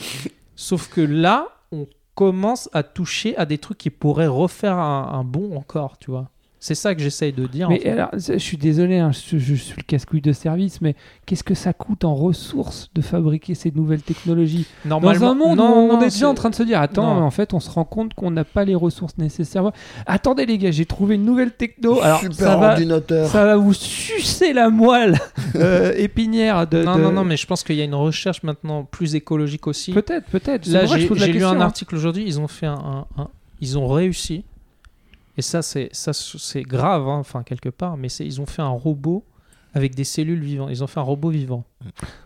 Sauf 0.56 0.88
que 0.88 1.00
là, 1.00 1.48
on 1.72 1.86
commence 2.14 2.68
à 2.72 2.82
toucher 2.82 3.36
à 3.36 3.46
des 3.46 3.58
trucs 3.58 3.78
qui 3.78 3.90
pourraient 3.90 4.26
refaire 4.26 4.78
un, 4.78 5.10
un 5.12 5.24
bond 5.24 5.56
encore, 5.56 5.98
tu 5.98 6.10
vois. 6.10 6.28
C'est 6.64 6.76
ça 6.76 6.94
que 6.94 7.02
j'essaye 7.02 7.32
de 7.32 7.44
dire. 7.48 7.66
en 7.66 7.72
Mais 7.72 7.80
fait. 7.80 7.90
alors, 7.90 8.10
je 8.16 8.38
suis 8.38 8.56
désolé, 8.56 8.98
hein, 9.00 9.10
je, 9.10 9.36
je 9.36 9.54
suis 9.56 9.74
le 9.76 9.82
casse-couille 9.82 10.20
de 10.20 10.32
service, 10.32 10.80
mais 10.80 10.94
qu'est-ce 11.26 11.42
que 11.42 11.54
ça 11.54 11.72
coûte 11.72 12.04
en 12.04 12.14
ressources 12.14 12.88
de 12.94 13.02
fabriquer 13.02 13.56
ces 13.56 13.72
nouvelles 13.72 14.02
technologies? 14.02 14.66
Dans 14.84 15.00
un 15.24 15.34
monde 15.34 15.58
non, 15.58 15.64
où 15.64 15.90
on 15.90 15.92
non, 15.94 16.00
est 16.00 16.04
déjà 16.04 16.28
en 16.28 16.34
train 16.34 16.50
de 16.50 16.54
se 16.54 16.62
dire, 16.62 16.80
attends, 16.80 17.16
Non. 17.16 17.22
en 17.22 17.32
fait, 17.32 17.52
on 17.52 17.58
se 17.58 17.68
rend 17.68 17.84
compte 17.84 18.14
qu'on 18.14 18.30
n'a 18.30 18.44
pas 18.44 18.64
les 18.64 18.76
ressources 18.76 19.18
nécessaires. 19.18 19.72
Attendez 20.06 20.46
les 20.46 20.56
gars, 20.56 20.70
j'ai 20.70 20.86
trouvé 20.86 21.16
une 21.16 21.24
nouvelle 21.24 21.50
techno. 21.50 22.00
Alors, 22.00 22.20
Super 22.20 22.36
ça 22.36 22.56
va, 22.56 22.76
ça 23.26 23.44
va 23.44 23.56
vous 23.56 23.74
sucer 23.74 24.52
la 24.52 24.70
moelle 24.70 25.18
euh, 25.56 25.92
épinière 25.96 26.68
de. 26.68 26.84
Non, 26.84 26.94
de- 26.96 27.02
non, 27.02 27.10
non, 27.10 27.24
mais 27.24 27.36
je 27.36 27.46
pense 27.48 27.64
qu'il 27.64 27.74
y 27.74 27.80
a 27.80 27.84
une 27.84 27.96
recherche 27.96 28.44
maintenant 28.44 28.84
plus 28.84 29.16
écologique 29.16 29.66
aussi. 29.66 29.90
Peut-être, 29.92 30.26
peut-être. 30.26 30.66
Là, 30.68 30.86
j'ai 30.86 31.08
lu 31.32 31.42
un 31.44 31.56
hein. 31.56 31.60
article 31.60 31.96
aujourd'hui, 31.96 32.22
ils 32.24 32.38
ont 32.38 32.46
fait 32.46 32.66
un, 32.66 32.74
un- 33.18 33.22
un- 33.22 33.28
ils 33.60 33.76
ont 33.78 33.88
réussi. 33.88 34.44
Et 35.38 35.42
ça, 35.42 35.62
c'est 35.62 35.88
ça, 35.92 36.12
c'est 36.12 36.62
grave, 36.62 37.08
hein, 37.08 37.18
enfin 37.18 37.42
quelque 37.42 37.68
part. 37.70 37.96
Mais 37.96 38.08
ils 38.08 38.40
ont 38.40 38.46
fait 38.46 38.62
un 38.62 38.68
robot 38.68 39.24
avec 39.74 39.94
des 39.94 40.04
cellules 40.04 40.42
vivantes. 40.42 40.68
Ils 40.70 40.84
ont 40.84 40.86
fait 40.86 41.00
un 41.00 41.04
robot 41.04 41.30
vivant. 41.30 41.64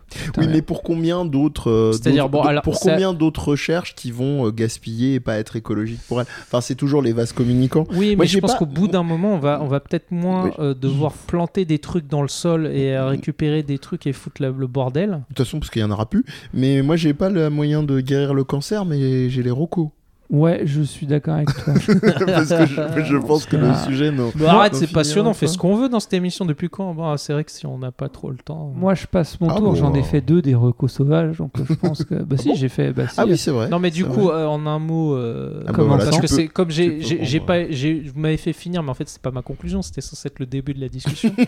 Putain, 0.09 0.41
Oui, 0.41 0.47
mais 0.49 0.61
pour 0.61 0.83
combien 0.83 1.23
d'autres 1.23 1.69
euh, 1.71 1.91
C'est-à-dire, 1.93 2.23
d'autres- 2.25 2.31
bon, 2.31 2.37
d'autres- 2.39 2.49
alors, 2.49 2.63
pour 2.63 2.79
combien 2.79 3.13
d'autres 3.13 3.47
recherches 3.47 3.95
qui 3.95 4.11
vont 4.11 4.45
euh, 4.45 4.51
gaspiller 4.51 5.13
et 5.15 5.19
pas 5.21 5.37
être 5.37 5.55
écologiques 5.55 6.01
pour 6.09 6.19
elles? 6.19 6.27
Enfin, 6.43 6.59
c'est 6.59 6.75
toujours 6.75 7.01
les 7.01 7.13
vases 7.13 7.31
communicants. 7.31 7.85
Oui, 7.91 8.15
Moi, 8.17 8.23
mais 8.25 8.27
je 8.27 8.39
pense 8.39 8.51
pas- 8.51 8.57
qu'au 8.59 8.65
bout 8.65 8.89
d'un 8.89 9.03
moment, 9.03 9.33
on 9.35 9.39
va, 9.39 9.59
on 9.61 9.67
va 9.67 9.79
peut-être 9.79 10.11
moins 10.11 10.45
Oui. 10.47 10.51
euh, 10.59 10.73
devoir 10.73 11.13
planter 11.13 11.63
des 11.63 11.79
trucs 11.79 12.07
dans 12.07 12.21
le 12.21 12.27
sol 12.27 12.67
et 12.67 12.91
euh, 12.93 13.07
récupérer 13.07 13.63
des 13.63 13.79
trucs 13.79 14.05
et 14.07 14.11
foutre 14.13 14.41
la- 14.41 14.49
le 14.49 14.67
bordel. 14.67 15.11
De 15.11 15.15
toute 15.29 15.37
façon, 15.45 15.59
parce 15.59 15.69
qu'il 15.71 15.81
y 15.81 15.85
en 15.85 15.91
aura 15.91 16.09
plus. 16.09 16.25
Mais 16.53 16.81
moi, 16.81 16.97
j'ai 16.97 17.13
pas 17.13 17.29
le 17.29 17.49
moyen 17.49 17.81
de 17.83 18.01
guérir 18.01 18.33
le 18.33 18.43
cancer, 18.43 18.83
mais 18.83 19.29
j'ai 19.29 19.41
les 19.43 19.51
rocos. 19.51 19.91
Ouais, 20.29 20.61
je 20.65 20.81
suis 20.81 21.05
d'accord 21.05 21.35
avec 21.35 21.47
toi. 21.53 21.73
parce 22.25 22.49
que 22.49 22.65
je, 22.65 23.03
je 23.05 23.17
pense 23.17 23.45
que 23.45 23.55
le 23.55 23.73
sujet, 23.85 24.11
non. 24.11 24.31
Arrête, 24.45 24.73
on 24.75 24.77
c'est 24.77 24.91
passionnant. 24.91 25.29
On 25.29 25.33
fait 25.33 25.47
ce 25.47 25.57
qu'on 25.57 25.75
veut 25.75 25.87
dans 25.89 25.99
cette 26.01 26.13
émission. 26.13 26.43
Depuis 26.45 26.69
quand? 26.69 26.93
Bon, 26.93 27.15
C'est 27.17 27.31
vrai 27.33 27.43
que 27.43 27.51
si 27.51 27.65
on 27.65 27.77
n'a 27.77 27.91
pas 27.91 28.09
trop 28.09 28.29
le 28.29 28.37
temps. 28.37 28.71
Moi, 28.75 28.93
je 28.93 29.05
passe 29.07 29.39
mon 29.39 29.49
Ah 29.49 29.55
tour. 29.55 29.69
bon, 29.69 29.75
J'en 29.75 29.93
ai 29.93 29.99
euh. 29.99 30.03
fait 30.03 30.21
deux 30.21 30.41
des 30.41 30.53
recos 30.55 30.91
sauvages, 30.91 31.37
donc 31.37 31.51
euh, 31.59 31.63
je 31.69 31.73
pense 31.75 32.03
que. 32.03 32.15
Bah 32.15 32.35
si, 32.37 32.49
bon 32.49 32.55
j'ai 32.55 32.69
fait. 32.69 32.91
Bah 32.91 33.07
si. 33.07 33.15
Ah 33.17 33.25
oui, 33.25 33.37
c'est 33.37 33.51
vrai. 33.51 33.69
Non, 33.69 33.79
mais 33.79 33.89
du 33.91 34.03
coup, 34.05 34.29
euh, 34.29 34.45
en 34.45 34.65
un 34.65 34.79
mot, 34.79 35.15
euh, 35.15 35.61
Ah 35.61 35.67
bah 35.67 35.71
comment 35.75 35.87
voilà, 35.95 36.05
parce 36.05 36.19
que 36.19 36.27
c'est 36.27 36.47
comme 36.47 36.71
j'ai, 36.71 37.39
pas, 37.39 37.63
vous 37.63 38.19
m'avez 38.19 38.37
fait 38.37 38.53
finir, 38.53 38.83
mais 38.83 38.89
en 38.89 38.95
fait, 38.95 39.07
c'est 39.07 39.21
pas 39.21 39.31
ma 39.31 39.41
conclusion. 39.41 39.81
C'était 39.81 40.01
censé 40.01 40.27
être 40.27 40.39
le 40.39 40.45
début 40.45 40.73
de 40.73 40.81
la 40.81 40.89
discussion. 40.89 41.31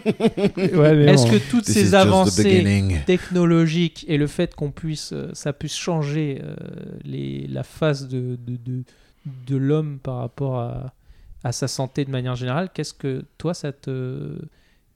Ouais, 0.57 0.95
Est-ce 1.05 1.25
bon. 1.25 1.32
que 1.32 1.38
toutes 1.49 1.65
This 1.65 1.73
ces 1.73 1.95
avancées 1.95 2.84
technologiques 3.05 4.05
et 4.07 4.17
le 4.17 4.27
fait 4.27 4.55
qu'on 4.55 4.71
puisse, 4.71 5.11
euh, 5.13 5.30
ça 5.34 5.53
puisse 5.53 5.75
changer 5.75 6.41
euh, 6.43 6.55
les, 7.03 7.47
la 7.47 7.63
face 7.63 8.07
de, 8.07 8.38
de, 9.47 9.55
l'homme 9.57 9.99
par 10.01 10.17
rapport 10.17 10.59
à, 10.59 10.93
à 11.43 11.51
sa 11.51 11.67
santé 11.67 12.05
de 12.05 12.11
manière 12.11 12.36
générale, 12.36 12.70
qu'est-ce 12.74 12.93
que 12.93 13.24
toi, 13.38 13.53
ça 13.53 13.72
te, 13.72 14.38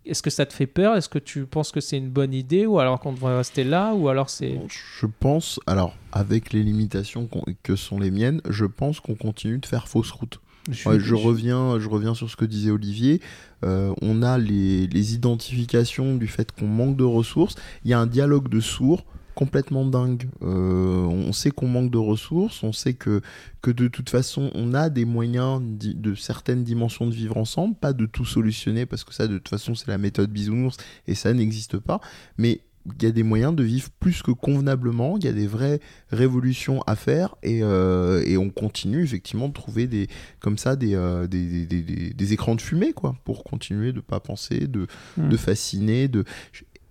est-ce 0.05 0.21
que 0.24 0.30
ça 0.30 0.45
te 0.45 0.53
fait 0.53 0.67
peur? 0.67 0.95
Est-ce 0.95 1.09
que 1.09 1.19
tu 1.19 1.45
penses 1.45 1.71
que 1.71 1.80
c'est 1.82 1.97
une 1.97 2.09
bonne 2.09 2.34
idée 2.34 2.65
ou 2.65 2.80
alors 2.80 2.99
qu'on 2.99 3.13
devrait 3.13 3.38
rester 3.38 3.63
là 3.63 3.93
ou 3.93 4.09
alors 4.09 4.30
c'est 4.30 4.59
Je 4.99 5.05
pense, 5.05 5.59
alors, 5.67 5.95
avec 6.11 6.51
les 6.53 6.63
limitations 6.63 7.30
que 7.63 7.76
sont 7.76 7.99
les 7.99 8.11
miennes, 8.11 8.41
je 8.49 8.65
pense 8.65 8.99
qu'on 8.99 9.15
continue 9.15 9.57
de 9.59 9.65
faire 9.65 9.88
fausse 9.88 10.11
route. 10.11 10.39
Je, 10.71 10.88
Ouais, 10.88 10.95
suis- 10.95 11.05
je, 11.09 11.15
reviens, 11.15 11.78
je 11.80 11.89
reviens 11.89 12.13
sur 12.13 12.30
ce 12.30 12.38
que 12.38 12.45
disait 12.45 12.71
Olivier. 12.71 13.19
Euh, 13.65 13.93
on 14.01 14.21
a 14.24 14.38
les, 14.38 14.88
les 14.88 15.13
identifications 15.13 16.15
du 16.15 16.28
fait 16.28 16.51
qu'on 16.53 16.67
manque 16.67 16.95
de 16.95 17.03
ressources. 17.03 17.55
Il 17.84 17.91
y 17.91 17.93
a 17.93 17.99
un 17.99 18.07
dialogue 18.07 18.47
de 18.47 18.61
sourds 18.61 19.03
complètement 19.36 19.86
dingue. 19.86 20.29
Euh, 20.41 21.03
on 21.05 21.34
sait 21.34 21.51
qu'on 21.51 21.67
manque 21.67 21.91
de 21.91 21.97
ressources, 21.97 22.63
on 22.63 22.71
sait 22.73 22.93
que, 22.93 23.21
que 23.61 23.71
de 23.71 23.88
toute 23.88 24.09
façon, 24.09 24.51
on 24.55 24.73
a 24.73 24.89
des 24.89 25.05
moyens 25.05 25.61
de 25.61 26.15
certaines 26.15 26.63
dimensions 26.63 27.07
de 27.07 27.13
vivre 27.13 27.38
ensemble, 27.38 27.75
pas 27.75 27.93
de 27.93 28.05
tout 28.05 28.25
solutionner, 28.25 28.86
parce 28.86 29.03
que 29.03 29.13
ça, 29.13 29.27
de 29.27 29.38
toute 29.38 29.49
façon, 29.49 29.75
c'est 29.75 29.88
la 29.88 29.97
méthode 29.97 30.29
bisounours, 30.31 30.77
et 31.07 31.15
ça 31.15 31.34
n'existe 31.34 31.77
pas. 31.77 31.99
Mais 32.38 32.61
il 32.99 33.01
y 33.03 33.05
a 33.05 33.11
des 33.11 33.23
moyens 33.23 33.55
de 33.55 33.63
vivre 33.63 33.88
plus 34.01 34.21
que 34.21 34.31
convenablement, 34.31 35.17
il 35.17 35.23
y 35.23 35.29
a 35.29 35.31
des 35.31 35.47
vraies 35.47 35.79
révolutions 36.09 36.81
à 36.86 36.97
faire, 36.97 37.36
et, 37.41 37.59
euh, 37.63 38.21
et 38.25 38.36
on 38.38 38.49
continue 38.49 39.01
effectivement 39.03 39.47
de 39.47 39.53
trouver 39.53 39.88
des, 39.88 40.07
comme 40.41 40.57
ça 40.57 40.75
des, 40.75 40.93
euh, 40.93 41.25
des, 41.25 41.65
des, 41.65 41.81
des- 41.81 42.13
des- 42.13 42.34
écrans 42.34 42.55
de 42.55 42.61
fumée, 42.61 42.91
quoi, 42.91 43.15
pour 43.23 43.45
continuer 43.45 43.93
de 43.93 44.01
pas 44.01 44.19
penser, 44.19 44.67
de, 44.67 44.88
Hmm. 45.17 45.29
de 45.29 45.38
fasciner, 45.38 46.07
de... 46.09 46.25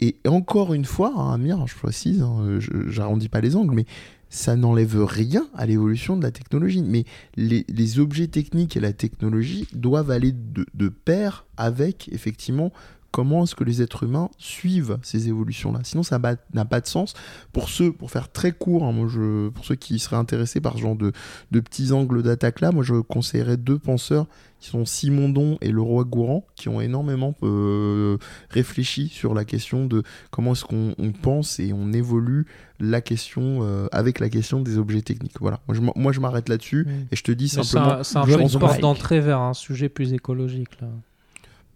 Et 0.02 0.16
encore 0.26 0.74
une 0.74 0.84
fois, 0.84 1.12
hein, 1.16 1.32
Amir, 1.32 1.64
je 1.68 1.76
précise, 1.76 2.22
hein, 2.22 2.58
j'arrondis 2.88 3.28
pas 3.28 3.40
les 3.40 3.54
angles, 3.54 3.76
mais 3.76 3.86
ça 4.30 4.56
n'enlève 4.56 5.04
rien 5.04 5.46
à 5.54 5.64
l'évolution 5.64 6.16
de 6.16 6.24
la 6.24 6.32
technologie. 6.32 6.82
Mais 6.82 7.04
les, 7.36 7.98
objets 8.00 8.26
techniques 8.26 8.76
et 8.76 8.80
la 8.80 8.92
technologie 8.92 9.68
doivent 9.72 10.10
aller 10.10 10.32
de 10.32 10.88
pair 10.88 11.46
avec, 11.56 12.08
effectivement, 12.10 12.72
comment 13.12 13.44
est-ce 13.44 13.54
que 13.54 13.62
les 13.62 13.82
êtres 13.82 14.02
humains 14.02 14.30
suivent 14.38 14.98
ces 15.02 15.28
évolutions-là. 15.28 15.80
Sinon, 15.84 16.02
ça 16.02 16.18
n'a 16.18 16.64
pas 16.64 16.80
de 16.80 16.86
sens. 16.86 17.14
Pour 17.52 17.68
ceux, 17.68 17.92
pour 17.92 18.10
faire 18.10 18.32
très 18.32 18.50
court, 18.52 18.82
hein, 18.84 18.92
moi, 18.92 19.06
je, 19.08 19.50
pour 19.50 19.64
ceux 19.64 19.76
qui 19.76 19.98
seraient 20.00 20.16
intéressés 20.16 20.60
par 20.60 20.74
ce 20.74 20.78
genre 20.80 20.96
de, 20.96 21.12
de 21.50 21.60
petits 21.60 21.92
angles 21.92 22.22
d'attaque-là, 22.22 22.72
moi, 22.72 22.82
je 22.82 22.94
conseillerais 22.94 23.58
deux 23.58 23.78
penseurs 23.78 24.26
qui 24.58 24.68
sont 24.70 24.84
Simondon 24.84 25.58
et 25.60 25.70
le 25.72 25.80
roi 25.82 26.04
Gourand, 26.04 26.46
qui 26.56 26.68
ont 26.68 26.80
énormément 26.80 27.34
euh, 27.42 28.16
réfléchi 28.48 29.08
sur 29.08 29.34
la 29.34 29.44
question 29.44 29.86
de 29.86 30.02
comment 30.30 30.52
est-ce 30.52 30.64
qu'on 30.64 30.94
on 30.98 31.12
pense 31.12 31.58
et 31.60 31.72
on 31.72 31.92
évolue 31.92 32.46
la 32.80 33.00
question 33.00 33.60
euh, 33.62 33.88
avec 33.92 34.20
la 34.20 34.28
question 34.28 34.60
des 34.60 34.78
objets 34.78 35.02
techniques. 35.02 35.38
Voilà. 35.40 35.60
Moi, 35.68 35.76
je, 35.76 35.80
m'en- 35.80 35.92
moi, 35.96 36.12
je 36.12 36.20
m'arrête 36.20 36.48
là-dessus 36.48 36.86
et 37.10 37.16
je 37.16 37.22
te 37.22 37.32
dis 37.32 37.52
Mais 37.56 37.62
simplement, 37.64 37.98
un, 37.98 38.02
c'est 38.04 38.16
un 38.18 38.24
je 38.26 38.36
peu 38.36 38.40
une 38.42 38.58
porte 38.58 38.80
d'entrée 38.80 39.20
vers 39.20 39.40
un 39.40 39.52
sujet 39.54 39.88
plus 39.88 40.12
écologique. 40.12 40.80
Là. 40.80 40.88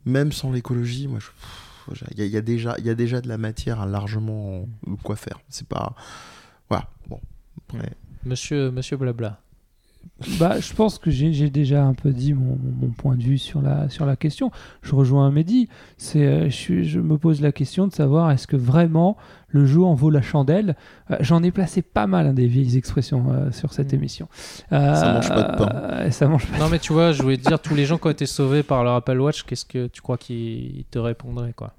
Même 0.06 0.32
sans 0.32 0.50
l'écologie, 0.52 1.08
moi, 1.08 1.18
il 2.12 2.18
y, 2.18 2.22
a- 2.22 2.24
il 2.24 2.30
y 2.32 2.36
a 2.36 2.40
déjà, 2.42 2.74
il 2.78 2.86
y 2.86 2.90
a 2.90 2.94
déjà 2.94 3.20
de 3.20 3.28
la 3.28 3.36
matière 3.38 3.80
à 3.80 3.86
largement 3.86 4.66
quoi 5.02 5.16
faire. 5.16 5.38
C'est 5.48 5.68
pas, 5.68 5.94
voilà. 6.68 6.88
Bon. 7.08 7.20
Après, 7.68 7.92
Monsieur, 8.24 8.70
monsieur 8.72 8.96
Blabla. 8.96 9.40
Bah, 10.40 10.60
je 10.60 10.72
pense 10.72 10.98
que 10.98 11.10
j'ai 11.10 11.32
j'ai 11.32 11.50
déjà 11.50 11.84
un 11.84 11.94
peu 11.94 12.10
dit 12.10 12.32
mon, 12.32 12.56
point 12.96 13.16
de 13.16 13.22
vue 13.22 13.38
sur 13.38 13.60
la, 13.62 13.88
sur 13.90 14.06
la 14.06 14.16
question. 14.16 14.50
Je 14.82 14.94
rejoins 14.94 15.30
Mehdi. 15.30 15.68
C'est, 15.98 16.26
euh, 16.26 16.48
je, 16.50 16.98
me 17.00 17.18
pose 17.18 17.40
la 17.40 17.52
question 17.52 17.86
de 17.86 17.92
savoir 17.92 18.30
est-ce 18.30 18.46
que 18.46 18.56
vraiment 18.56 19.16
le 19.48 19.66
jeu 19.66 19.82
en 19.82 19.94
vaut 19.94 20.10
la 20.10 20.22
chandelle? 20.22 20.76
Euh, 21.10 21.16
J'en 21.20 21.42
ai 21.42 21.50
placé 21.50 21.82
pas 21.82 22.06
mal 22.06 22.26
hein, 22.28 22.32
des 22.32 22.46
vieilles 22.46 22.76
expressions 22.76 23.26
euh, 23.30 23.50
sur 23.52 23.72
cette 23.72 23.92
Mm. 23.92 23.96
émission. 23.96 24.28
Euh, 24.72 24.94
Ça 24.94 25.12
mange 25.12 25.28
pas 25.28 25.42
de 25.42 25.56
pain. 25.56 25.70
euh, 25.74 26.10
ça 26.10 26.26
mange 26.28 26.46
pas. 26.46 26.58
Non, 26.58 26.68
mais 26.70 26.78
tu 26.78 26.92
vois, 26.92 27.12
je 27.12 27.22
voulais 27.22 27.36
te 27.36 27.42
dire, 27.48 27.60
tous 27.60 27.74
les 27.74 27.84
gens 27.84 27.98
qui 27.98 28.06
ont 28.06 28.10
été 28.10 28.26
sauvés 28.26 28.62
par 28.62 28.84
leur 28.84 28.94
Apple 28.94 29.18
Watch, 29.20 29.42
qu'est-ce 29.44 29.64
que 29.66 29.86
tu 29.88 30.00
crois 30.02 30.16
qu'ils 30.18 30.84
te 30.90 30.98
répondraient 30.98 31.52
quoi? 31.52 31.74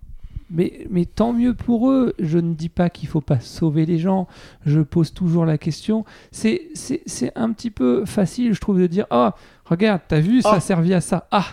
Mais, 0.49 0.87
mais 0.89 1.05
tant 1.05 1.33
mieux 1.33 1.53
pour 1.53 1.89
eux. 1.91 2.13
Je 2.19 2.37
ne 2.39 2.53
dis 2.53 2.69
pas 2.69 2.89
qu'il 2.89 3.09
faut 3.09 3.21
pas 3.21 3.39
sauver 3.39 3.85
les 3.85 3.97
gens. 3.99 4.27
Je 4.65 4.79
pose 4.81 5.13
toujours 5.13 5.45
la 5.45 5.57
question. 5.57 6.05
C'est, 6.31 6.69
c'est, 6.73 7.01
c'est 7.05 7.31
un 7.35 7.51
petit 7.51 7.69
peu 7.71 8.05
facile, 8.05 8.53
je 8.53 8.61
trouve, 8.61 8.79
de 8.79 8.87
dire 8.87 9.05
Ah, 9.09 9.35
regarde, 9.65 10.01
t'as 10.07 10.19
vu, 10.21 10.41
ça 10.41 10.53
Ah. 10.55 10.59
servait 10.59 10.93
à 10.93 11.01
ça. 11.01 11.27
Ah, 11.31 11.45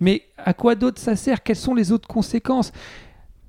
mais 0.00 0.22
à 0.36 0.52
quoi 0.54 0.74
d'autre 0.74 1.00
ça 1.00 1.14
sert? 1.16 1.42
Quelles 1.42 1.54
sont 1.56 1.74
les 1.74 1.92
autres 1.92 2.08
conséquences? 2.08 2.72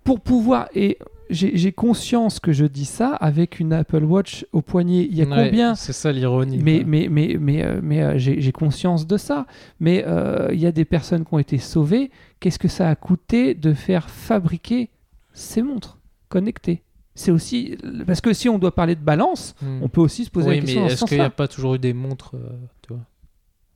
Pour 0.03 0.19
pouvoir. 0.19 0.67
Et 0.75 0.97
j'ai, 1.31 1.71
conscience 1.71 2.39
que 2.39 2.51
je 2.51 2.65
dis 2.65 2.85
ça 2.85 3.09
avec 3.15 3.59
une 3.59 3.73
Apple 3.73 4.03
Watch 4.03 4.45
au 4.51 4.61
poignet. 4.61 5.07
Il 5.09 5.15
y 5.15 5.21
a 5.21 5.25
Ouais, 5.25 5.45
combien 5.49 5.75
C'est 5.75 5.93
ça 5.93 6.11
l'ironie. 6.11 6.59
mais, 6.61 6.83
mais, 6.85 7.07
mais, 7.09 7.37
mais, 7.39 7.63
euh, 7.63 7.79
mais 7.81 8.01
euh, 8.03 8.13
j'ai 8.17 8.51
conscience 8.51 9.07
de 9.07 9.17
ça. 9.17 9.45
Mais 9.79 10.03
euh, 10.07 10.49
il 10.53 10.59
y 10.59 10.65
a 10.67 10.71
des 10.71 10.85
personnes 10.85 11.25
qui 11.25 11.33
ont 11.33 11.39
été 11.39 11.57
sauvées. 11.57 12.11
Qu'est-ce 12.39 12.59
que 12.59 12.67
ça 12.67 12.89
a 12.89 12.95
coûté 12.95 13.53
de 13.55 13.73
faire 13.73 14.09
fabriquer 14.09 14.89
ces 15.33 15.61
montres 15.61 15.97
connectées? 16.29 16.81
C'est 17.13 17.31
aussi. 17.31 17.77
Parce 18.07 18.21
que 18.21 18.31
si 18.33 18.47
on 18.49 18.57
doit 18.57 18.73
parler 18.73 18.95
de 18.95 19.01
balance, 19.03 19.53
Hmm. 19.61 19.79
on 19.83 19.89
peut 19.89 20.01
aussi 20.01 20.23
se 20.25 20.29
poser 20.31 20.49
oui, 20.49 20.55
la 20.55 20.61
question 20.61 20.81
mais 20.81 20.87
dans 20.89 20.95
ce 20.95 21.03
est-ce 21.03 21.05
qu'il 21.05 21.17
n'y 21.17 21.23
a 21.23 21.29
pas 21.29 21.47
toujours 21.47 21.75
eu 21.75 21.79
des 21.79 21.93
montres 21.93 22.35
euh, 22.35 22.49
tu 22.81 22.93
vois? 22.93 23.03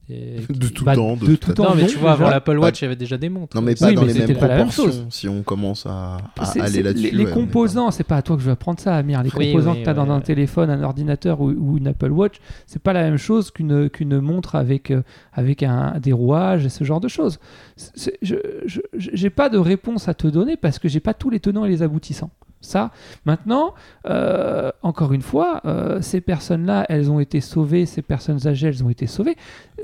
Et- 0.08 0.38
de 0.48 0.68
tout 0.68 0.86
Bah, 0.86 0.94
temps, 0.94 1.16
de 1.16 1.26
de, 1.26 1.36
tout 1.36 1.52
temps. 1.54 1.64
Non, 1.70 1.76
mais 1.76 1.88
tu 1.88 1.98
vois, 1.98 2.12
avant 2.12 2.30
l'Apple 2.30 2.60
Watch, 2.60 2.80
il 2.82 2.84
y 2.84 2.86
avait 2.86 2.96
déjà 2.96 3.18
des 3.18 3.28
montres. 3.28 3.56
Non, 3.58 3.64
mais 3.64 3.72
Oui, 3.72 3.80
pas 3.80 3.92
dans 3.94 4.06
mais 4.06 4.14
les 4.14 4.20
mêmes 4.28 4.38
pas 4.38 4.48
la 4.48 4.58
même 4.58 4.68
proportions. 4.68 4.84
chose. 4.86 5.06
Si 5.10 5.28
on 5.28 5.42
commence 5.42 5.88
à, 5.88 6.18
aller 6.60 6.84
là-dessus. 6.84 7.06
les, 7.06 7.12
les 7.12 7.26
ouais, 7.26 7.32
composants, 7.32 7.90
c'est 7.90 8.04
pas 8.04 8.18
à 8.18 8.22
toi 8.22 8.36
que 8.36 8.42
je 8.44 8.46
vais 8.46 8.52
apprendre 8.52 8.80
ça, 8.80 8.96
Amir. 8.96 9.24
Les 9.24 9.32
Oui, 9.36 9.52
composants 9.52 9.72
oui, 9.72 9.80
que 9.80 9.84
tu 9.86 9.90
as 9.90 9.96
dans 9.96 10.06
ouais, 10.06 10.12
un 10.12 10.22
téléphone, 10.22 10.70
un 10.70 10.84
ordinateur 10.84 11.42
ou, 11.42 11.50
ou 11.50 11.78
une 11.78 11.88
Apple 11.88 12.12
Watch, 12.12 12.36
c'est 12.68 12.82
pas 12.82 12.94
la 12.94 13.02
même 13.02 13.18
chose 13.18 13.50
qu'une 13.50 13.90
qu'une 13.90 14.20
montre 14.20 14.54
avec, 14.56 14.92
euh, 14.92 15.02
avec 15.34 15.64
un, 15.64 15.98
des 16.00 16.14
rouages 16.14 16.66
et 16.66 16.70
ce 16.70 16.84
genre 16.84 17.00
de 17.02 17.08
choses. 17.08 17.40
C'est- 17.76 18.18
je 18.22 18.36
je- 18.68 18.82
j'ai 18.94 19.30
pas 19.32 19.50
de 19.50 19.58
réponse 19.58 20.08
à 20.08 20.14
te 20.14 20.28
donner 20.28 20.56
parce 20.56 20.78
que 20.78 20.88
j'ai 20.88 21.00
pas 21.00 21.16
tous 21.16 21.32
les 21.32 21.40
tenants 21.40 21.66
et 21.66 21.70
les 21.70 21.82
aboutissants. 21.82 22.30
Ça, 22.66 22.92
maintenant, 23.26 23.74
euh, 24.08 24.72
encore 24.82 25.14
une 25.14 25.22
fois, 25.22 25.62
euh, 25.66 26.02
ces 26.02 26.20
personnes-là, 26.20 26.86
elles 26.90 27.12
ont 27.12 27.20
été 27.20 27.42
sauvées, 27.42 27.86
ces 27.86 28.02
personnes 28.02 28.48
âgées, 28.48 28.68
elles 28.68 28.84
ont 28.84 28.90
été 28.90 29.08
sauvées. 29.08 29.36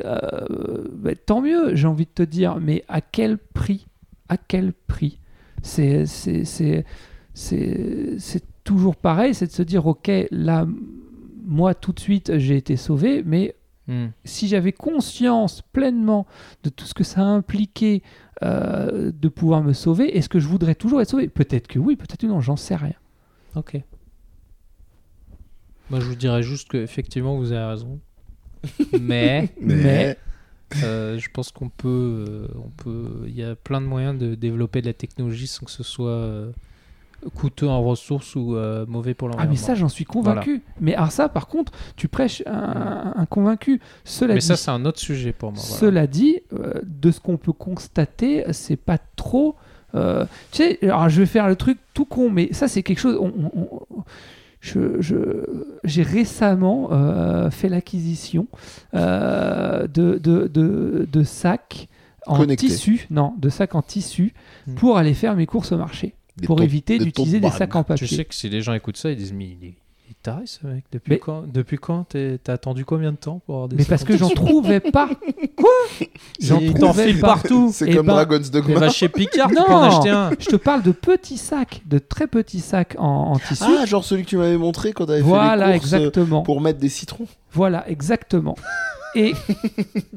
Euh, 0.03 0.19
bah, 0.93 1.11
tant 1.15 1.41
mieux, 1.41 1.75
j'ai 1.75 1.87
envie 1.87 2.05
de 2.05 2.11
te 2.13 2.23
dire, 2.23 2.57
mais 2.59 2.83
à 2.87 3.01
quel 3.01 3.37
prix? 3.37 3.87
À 4.29 4.37
quel 4.37 4.73
prix? 4.73 5.19
C'est 5.61 6.05
toujours 8.63 8.95
pareil, 8.95 9.33
c'est 9.35 9.47
de 9.47 9.51
se 9.51 9.63
dire, 9.63 9.85
ok, 9.85 10.11
là, 10.31 10.65
moi, 11.45 11.75
tout 11.75 11.91
de 11.91 11.99
suite, 11.99 12.37
j'ai 12.39 12.57
été 12.57 12.77
sauvé, 12.77 13.23
mais 13.25 13.55
Hmm. 13.91 14.11
si 14.23 14.47
j'avais 14.47 14.71
conscience 14.71 15.61
pleinement 15.73 16.25
de 16.63 16.69
tout 16.69 16.85
ce 16.85 16.93
que 16.93 17.03
ça 17.03 17.19
a 17.21 17.25
impliqué 17.25 18.03
euh, 18.41 19.11
de 19.11 19.27
pouvoir 19.27 19.63
me 19.63 19.73
sauver, 19.73 20.15
est-ce 20.17 20.29
que 20.29 20.39
je 20.39 20.47
voudrais 20.47 20.75
toujours 20.75 21.01
être 21.01 21.09
sauvé? 21.09 21.27
Peut-être 21.27 21.67
que 21.67 21.77
oui, 21.77 21.97
peut-être 21.97 22.21
que 22.21 22.27
non, 22.27 22.39
j'en 22.39 22.55
sais 22.55 22.75
rien. 22.77 22.93
Ok. 23.55 23.81
Moi, 25.89 25.99
je 25.99 26.05
vous 26.05 26.15
dirais 26.15 26.41
juste 26.41 26.69
que 26.69 26.77
effectivement, 26.77 27.35
vous 27.37 27.51
avez 27.51 27.65
raison. 27.65 27.99
Mais 29.01 29.49
Mais, 29.59 29.75
Mais- 29.75 30.17
euh, 30.83 31.17
je 31.19 31.29
pense 31.29 31.51
qu'on 31.51 31.67
peut, 31.67 32.25
euh, 32.29 32.47
on 32.63 32.69
peut, 32.69 33.23
il 33.27 33.35
y 33.35 33.43
a 33.43 33.55
plein 33.57 33.81
de 33.81 33.87
moyens 33.87 34.17
de 34.17 34.35
développer 34.35 34.79
de 34.81 34.85
la 34.87 34.93
technologie 34.93 35.47
sans 35.47 35.65
que 35.65 35.71
ce 35.71 35.83
soit 35.83 36.11
euh, 36.11 36.51
coûteux 37.35 37.67
en 37.67 37.81
ressources 37.83 38.35
ou 38.35 38.55
euh, 38.55 38.85
mauvais 38.87 39.13
pour 39.13 39.27
Ah 39.27 39.31
l'environnement. 39.31 39.51
mais 39.51 39.57
ça 39.57 39.75
j'en 39.75 39.89
suis 39.89 40.05
convaincu. 40.05 40.61
Mais 40.79 40.95
alors 40.95 41.11
ça 41.11 41.29
par 41.29 41.47
contre, 41.47 41.71
tu 41.95 42.07
prêches 42.07 42.43
un, 42.45 43.13
un 43.15 43.25
convaincu. 43.25 43.79
Cela 44.03 44.33
Mais 44.35 44.39
dit, 44.39 44.45
ça, 44.45 44.55
c'est 44.57 44.71
un 44.71 44.85
autre 44.85 44.99
sujet 44.99 45.31
pour 45.33 45.51
moi. 45.51 45.61
voilà. 45.61 45.79
cela 45.79 46.07
dit, 46.07 46.39
euh, 46.53 46.73
de 46.83 47.11
ce 47.11 47.19
qu'on 47.19 47.37
peut 47.37 47.53
constater, 47.53 48.43
c'est 48.53 48.75
pas 48.75 48.97
trop. 49.15 49.55
euh, 49.95 50.25
tu 50.51 50.63
sais, 50.63 50.79
alors 50.83 51.09
je 51.09 51.19
vais 51.19 51.25
faire 51.25 51.47
le 51.47 51.55
truc 51.55 51.77
tout 51.93 52.05
con, 52.05 52.29
mais 52.29 52.53
ça 52.53 52.67
c'est 52.67 52.81
quelque 52.83 52.99
chose. 52.99 53.17
on- 53.19 53.33
on- 53.53 53.67
on- 53.97 54.03
je- 54.61 55.01
je- 55.01 55.65
j'ai 55.83 56.03
récemment 56.03 56.89
euh, 56.91 57.49
fait 57.49 57.67
l'acquisition 57.67 58.47
euh, 58.93 59.87
de, 59.87 60.17
de, 60.17 60.47
de, 60.47 61.07
de 61.11 61.23
sacs 61.23 61.87
en 62.27 62.45
tissu, 62.45 63.07
non, 63.09 63.33
de 63.39 63.49
sacs 63.49 63.73
en 63.75 63.81
tissu 63.81 64.33
Hmm. 64.67 64.75
pour 64.75 64.97
aller 64.99 65.15
faire 65.15 65.35
mes 65.35 65.47
courses 65.47 65.71
au 65.71 65.77
marché, 65.77 66.13
Des 66.37 66.47
pour 66.47 66.61
éviter 66.61 66.97
d'utiliser 66.97 67.39
des 67.39 67.49
sacs 67.49 67.75
en 67.75 67.83
papier. 67.83 68.07
Tu 68.07 68.15
sais 68.15 68.25
que 68.25 68.33
si 68.33 68.49
les 68.49 68.61
gens 68.61 68.73
écoutent 68.73 68.97
ça, 68.97 69.09
ils 69.11 69.17
disent 69.17 69.33
mais 69.33 69.45
il 69.45 69.67
est, 69.67 69.75
il 70.07 70.11
est 70.11 70.21
taré 70.23 70.43
ce 70.45 70.65
mec. 70.65 70.85
Depuis 70.91 71.11
Mais- 71.11 71.19
quand 71.19 71.43
Depuis 71.51 71.77
quand 71.77 72.05
T'as 72.43 72.53
attendu 72.53 72.85
combien 72.85 73.11
de 73.11 73.17
temps 73.17 73.41
pour 73.45 73.55
avoir 73.55 73.67
des 73.69 73.75
Mais 73.75 73.83
parce 73.85 74.03
que 74.05 74.15
j'en 74.17 74.29
sacs 74.29 74.39
en 74.39 74.45
trouvais 74.45 74.79
pas. 74.79 75.09
Quoi? 75.57 75.69
J'en 76.39 76.59
trouvais 76.73 77.13
partout. 77.15 77.69
C'est 77.73 77.89
Eh 77.89 77.95
comme 77.95 78.05
ben, 78.07 78.13
Dragon's 78.13 78.49
Dogma. 78.49 78.79
va 78.79 78.89
chez 78.89 79.09
Picard, 79.09 79.49
tu 79.49 79.55
Non. 79.55 79.65
peux 79.65 79.73
en 79.73 79.81
acheter 79.83 80.09
un. 80.09 80.31
Je 80.39 80.45
te 80.47 80.55
parle 80.55 80.83
de 80.83 80.91
petits 80.91 81.37
sacs, 81.37 81.81
de 81.85 81.99
très 81.99 82.27
petits 82.27 82.61
sacs 82.61 82.95
en, 82.97 83.33
en 83.33 83.39
tissu. 83.39 83.63
Ah, 83.67 83.85
genre 83.85 84.03
celui 84.05 84.23
que 84.23 84.29
tu 84.29 84.37
m'avais 84.37 84.57
montré 84.57 84.93
quand 84.93 85.05
t'avais 85.05 85.21
voilà, 85.21 85.67
fait 85.67 85.73
les 85.73 85.79
courses 85.79 85.93
euh, 85.93 85.97
exactement. 85.97 86.41
pour 86.43 86.61
mettre 86.61 86.79
des 86.79 86.89
citrons. 86.89 87.27
Voilà, 87.51 87.87
exactement. 87.89 88.55
Et 89.15 89.33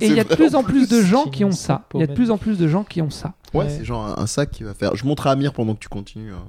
il 0.00 0.14
y 0.14 0.20
a 0.20 0.24
de 0.24 0.34
plus 0.34 0.54
en 0.54 0.62
plus 0.62 0.88
de 0.88 1.02
gens 1.02 1.26
qui 1.26 1.44
ont 1.44 1.52
ça. 1.52 1.86
Il 1.94 2.00
y 2.00 2.02
a 2.02 2.06
de 2.06 2.14
plus 2.14 2.30
en 2.30 2.38
plus 2.38 2.58
de 2.58 2.68
gens 2.68 2.84
qui 2.84 3.02
ont 3.02 3.10
ça. 3.10 3.34
Ouais, 3.52 3.68
c'est 3.68 3.84
genre 3.84 4.18
un, 4.18 4.26
sac 4.26 4.50
qui 4.50 4.64
va 4.64 4.74
faire. 4.74 4.96
Je 4.96 5.04
montre 5.06 5.26
à 5.26 5.30
Amir 5.32 5.52
pendant 5.52 5.74
que 5.74 5.80
tu 5.80 5.88
continues. 5.88 6.32
hein. 6.32 6.44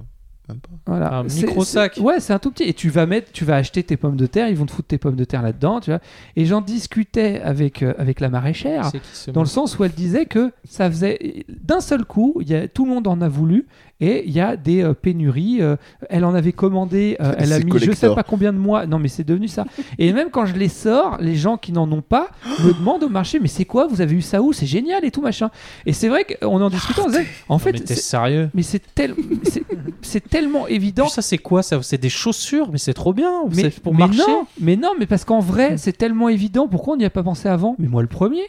Même 0.48 0.60
pas. 0.60 0.70
Voilà. 0.86 1.18
Un 1.18 1.28
C'est- 1.28 1.44
micro-sac. 1.46 1.94
c'est- 1.96 2.00
Ouais, 2.00 2.20
c'est 2.20 2.32
un 2.32 2.38
tout 2.38 2.52
petit. 2.52 2.62
Et 2.64 2.72
tu 2.74 2.88
vas 2.88 3.04
mettre, 3.04 3.32
tu 3.32 3.44
vas 3.44 3.56
acheter 3.56 3.82
tes 3.82 3.96
pommes 3.96 4.16
de 4.16 4.26
terre. 4.26 4.48
Ils 4.48 4.56
vont 4.56 4.66
te 4.66 4.70
foutre 4.70 4.86
tes 4.86 4.98
pommes 4.98 5.16
de 5.16 5.24
terre 5.24 5.42
là-dedans, 5.42 5.80
tu 5.80 5.90
vois. 5.90 5.98
Et 6.36 6.44
j'en 6.46 6.60
discutais 6.60 7.40
avec 7.40 7.82
euh, 7.82 7.94
avec 7.98 8.20
la 8.20 8.28
maraîchère. 8.28 8.92
Dans 9.32 9.40
le 9.40 9.48
sens 9.48 9.76
où 9.78 9.84
elle 9.84 9.90
disait 9.92 10.26
que 10.26 10.52
ça 10.68 10.88
faisait 10.88 11.44
d'un 11.48 11.80
seul 11.80 12.04
coup, 12.04 12.36
il 12.42 12.48
y 12.48 12.54
a, 12.54 12.68
tout 12.68 12.84
le 12.84 12.90
monde 12.92 13.08
en 13.08 13.20
a 13.22 13.28
voulu 13.28 13.66
et 14.00 14.24
il 14.26 14.32
y 14.32 14.40
a 14.40 14.56
des 14.56 14.82
euh, 14.82 14.92
pénuries. 14.94 15.62
euh, 15.62 15.76
elle 16.10 16.24
en 16.24 16.34
avait 16.34 16.52
commandé, 16.52 17.16
euh, 17.20 17.34
elle 17.38 17.52
a 17.52 17.58
mis 17.60 17.70
je 17.72 17.78
sais 17.78 17.84
collector. 17.86 18.14
pas 18.14 18.22
combien 18.22 18.52
de 18.52 18.58
mois. 18.58 18.86
Non, 18.86 18.98
mais 18.98 19.08
c'est 19.08 19.24
devenu 19.24 19.48
ça. 19.48 19.64
et 19.98 20.12
même 20.12 20.30
quand 20.30 20.46
je 20.46 20.54
les 20.54 20.68
sors, 20.68 21.16
les 21.20 21.34
gens 21.36 21.56
qui 21.56 21.72
n'en 21.72 21.90
ont 21.90 22.02
pas 22.02 22.28
me 22.64 22.72
demandent 22.78 23.02
au 23.04 23.08
marché 23.08 23.38
mais 23.40 23.48
c'est 23.48 23.64
quoi 23.64 23.86
Vous 23.86 24.00
avez 24.00 24.14
eu 24.14 24.22
ça 24.22 24.42
où? 24.42 24.52
C'est 24.52 24.66
génial 24.66 25.04
et 25.04 25.10
tout 25.10 25.22
machin. 25.22 25.50
Et 25.86 25.92
c'est 25.92 26.08
vrai 26.08 26.24
qu'on 26.24 26.60
en 26.60 26.68
discutait, 26.70 27.00
on 27.00 27.08
disait 27.08 27.26
en 27.48 27.54
Non, 27.54 27.58
fait, 27.58 27.72
mais 27.72 27.80
t'es 27.80 27.94
sérieux? 27.94 28.50
mais 28.54 28.62
c'est 28.62 28.82
tel- 28.94 29.14
c'est- 29.44 29.64
c'est 30.02 30.28
tellement 30.28 30.66
évident. 30.68 31.04
Puis 31.04 31.12
ça 31.12 31.22
c'est 31.22 31.38
quoi 31.38 31.62
ça? 31.62 31.80
C'est 31.82 32.00
des 32.00 32.08
chaussures, 32.10 32.70
mais 32.70 32.78
c'est 32.78 32.94
trop 32.94 33.12
bien. 33.14 33.44
Mais, 33.54 33.62
C'est 33.70 33.80
pour 33.80 33.92
mais 33.94 34.00
marcher? 34.06 34.22
non, 34.28 34.46
mais 34.60 34.76
non, 34.76 34.90
mais 34.98 35.06
parce 35.06 35.24
qu'en 35.24 35.40
vrai, 35.40 35.76
c'est 35.78 35.96
tellement 35.96 36.28
évident. 36.28 36.68
Pourquoi 36.68 36.94
on 36.94 36.96
n'y 36.96 37.04
a 37.04 37.10
pas 37.10 37.22
pensé 37.22 37.48
avant? 37.48 37.76
Mais 37.78 37.88
moi 37.88 38.02
le 38.02 38.08
premier. 38.08 38.42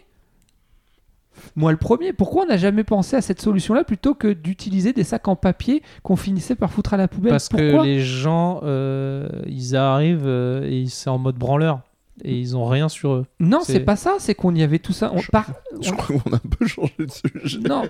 Moi 1.57 1.71
le 1.71 1.77
premier. 1.77 2.13
Pourquoi 2.13 2.43
on 2.43 2.47
n'a 2.47 2.55
jamais 2.57 2.83
pensé 2.85 3.15
à 3.17 3.21
cette 3.21 3.41
solution-là 3.41 3.83
plutôt 3.83 4.13
que 4.13 4.31
d'utiliser 4.31 4.93
des 4.93 5.03
sacs 5.03 5.27
en 5.27 5.35
papier 5.35 5.81
qu'on 6.03 6.15
finissait 6.15 6.55
par 6.55 6.71
foutre 6.71 6.93
à 6.93 6.97
la 6.97 7.07
poubelle? 7.09 7.31
Parce 7.31 7.49
Pourquoi? 7.49 7.81
que 7.81 7.85
les 7.87 7.99
gens, 7.99 8.61
euh, 8.63 9.27
ils 9.47 9.75
arrivent 9.75 10.27
euh, 10.27 10.61
et 10.69 10.85
c'est 10.87 11.09
en 11.09 11.17
mode 11.17 11.35
branleur 11.35 11.81
et 12.23 12.37
ils 12.39 12.55
ont 12.55 12.65
rien 12.65 12.89
sur 12.89 13.11
eux. 13.13 13.25
Non, 13.39 13.59
c'est- 13.63 13.79
pas 13.81 13.95
ça. 13.95 14.15
C'est 14.19 14.33
qu'on 14.33 14.55
y 14.55 14.63
avait 14.63 14.79
tout 14.79 14.93
ça. 14.93 15.11
On 15.13 15.17
Je- 15.81 15.91
crois 15.91 16.17
qu'on 16.19 16.31
a 16.31 16.35
un 16.37 16.49
peu 16.57 16.65
changé 16.65 16.93
de 16.99 17.11
sujet. 17.11 17.59
Non, 17.59 17.83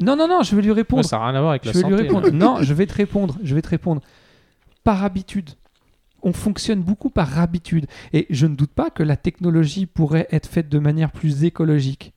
non, 0.00 0.16
non, 0.16 0.26
non. 0.28 0.42
Je 0.42 0.54
vais 0.56 0.62
lui 0.62 0.72
répondre. 0.72 1.04
ça 1.04 1.18
n'a 1.18 1.26
rien 1.26 1.34
à 1.34 1.40
voir 1.40 1.50
avec 1.50 1.64
je 1.64 1.68
la 1.68 1.72
vais 1.72 1.80
santé. 1.80 1.94
lui 1.94 2.02
répondre. 2.02 2.26
là. 2.26 2.32
non, 2.32 2.56
je 2.62 2.72
vais 2.72 2.86
te 2.86 2.94
répondre. 2.94 3.36
Je 3.42 3.54
vais 3.54 3.60
te 3.62 3.68
répondre. 3.68 4.00
Par 4.84 5.04
habitude. 5.04 5.50
On 6.22 6.32
fonctionne 6.32 6.80
beaucoup 6.80 7.10
par 7.10 7.38
habitude. 7.38 7.84
Et 8.14 8.26
je 8.30 8.46
ne 8.46 8.54
doute 8.54 8.70
pas 8.72 8.88
que 8.88 9.02
la 9.02 9.16
technologie 9.18 9.84
pourrait 9.84 10.28
être 10.32 10.46
faite 10.48 10.70
de 10.70 10.78
manière 10.78 11.12
plus 11.12 11.44
écologique. 11.44 12.13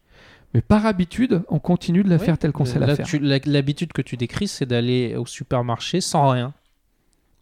Mais 0.53 0.61
par 0.61 0.85
habitude, 0.85 1.43
on 1.49 1.59
continue 1.59 2.03
de 2.03 2.09
la 2.09 2.19
faire 2.19 2.37
telle 2.37 2.51
qu'on 2.51 2.65
sait 2.65 2.79
la 2.79 2.95
faire. 2.95 3.05
L'habitude 3.45 3.93
que 3.93 4.01
tu 4.01 4.17
décris, 4.17 4.47
c'est 4.47 4.65
d'aller 4.65 5.15
au 5.15 5.25
supermarché 5.25 6.01
sans 6.01 6.29
rien, 6.29 6.53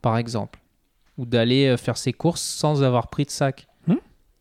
par 0.02 0.18
exemple. 0.18 0.60
Ou 1.18 1.26
d'aller 1.26 1.68
euh, 1.68 1.77
faire 1.77 1.98
ses 1.98 2.11
courses 2.14 2.41
sans 2.41 2.84
avoir 2.84 3.07
pris 3.10 3.23
de 3.26 3.30
sac. 3.30 3.68
Hmm. 3.88 3.95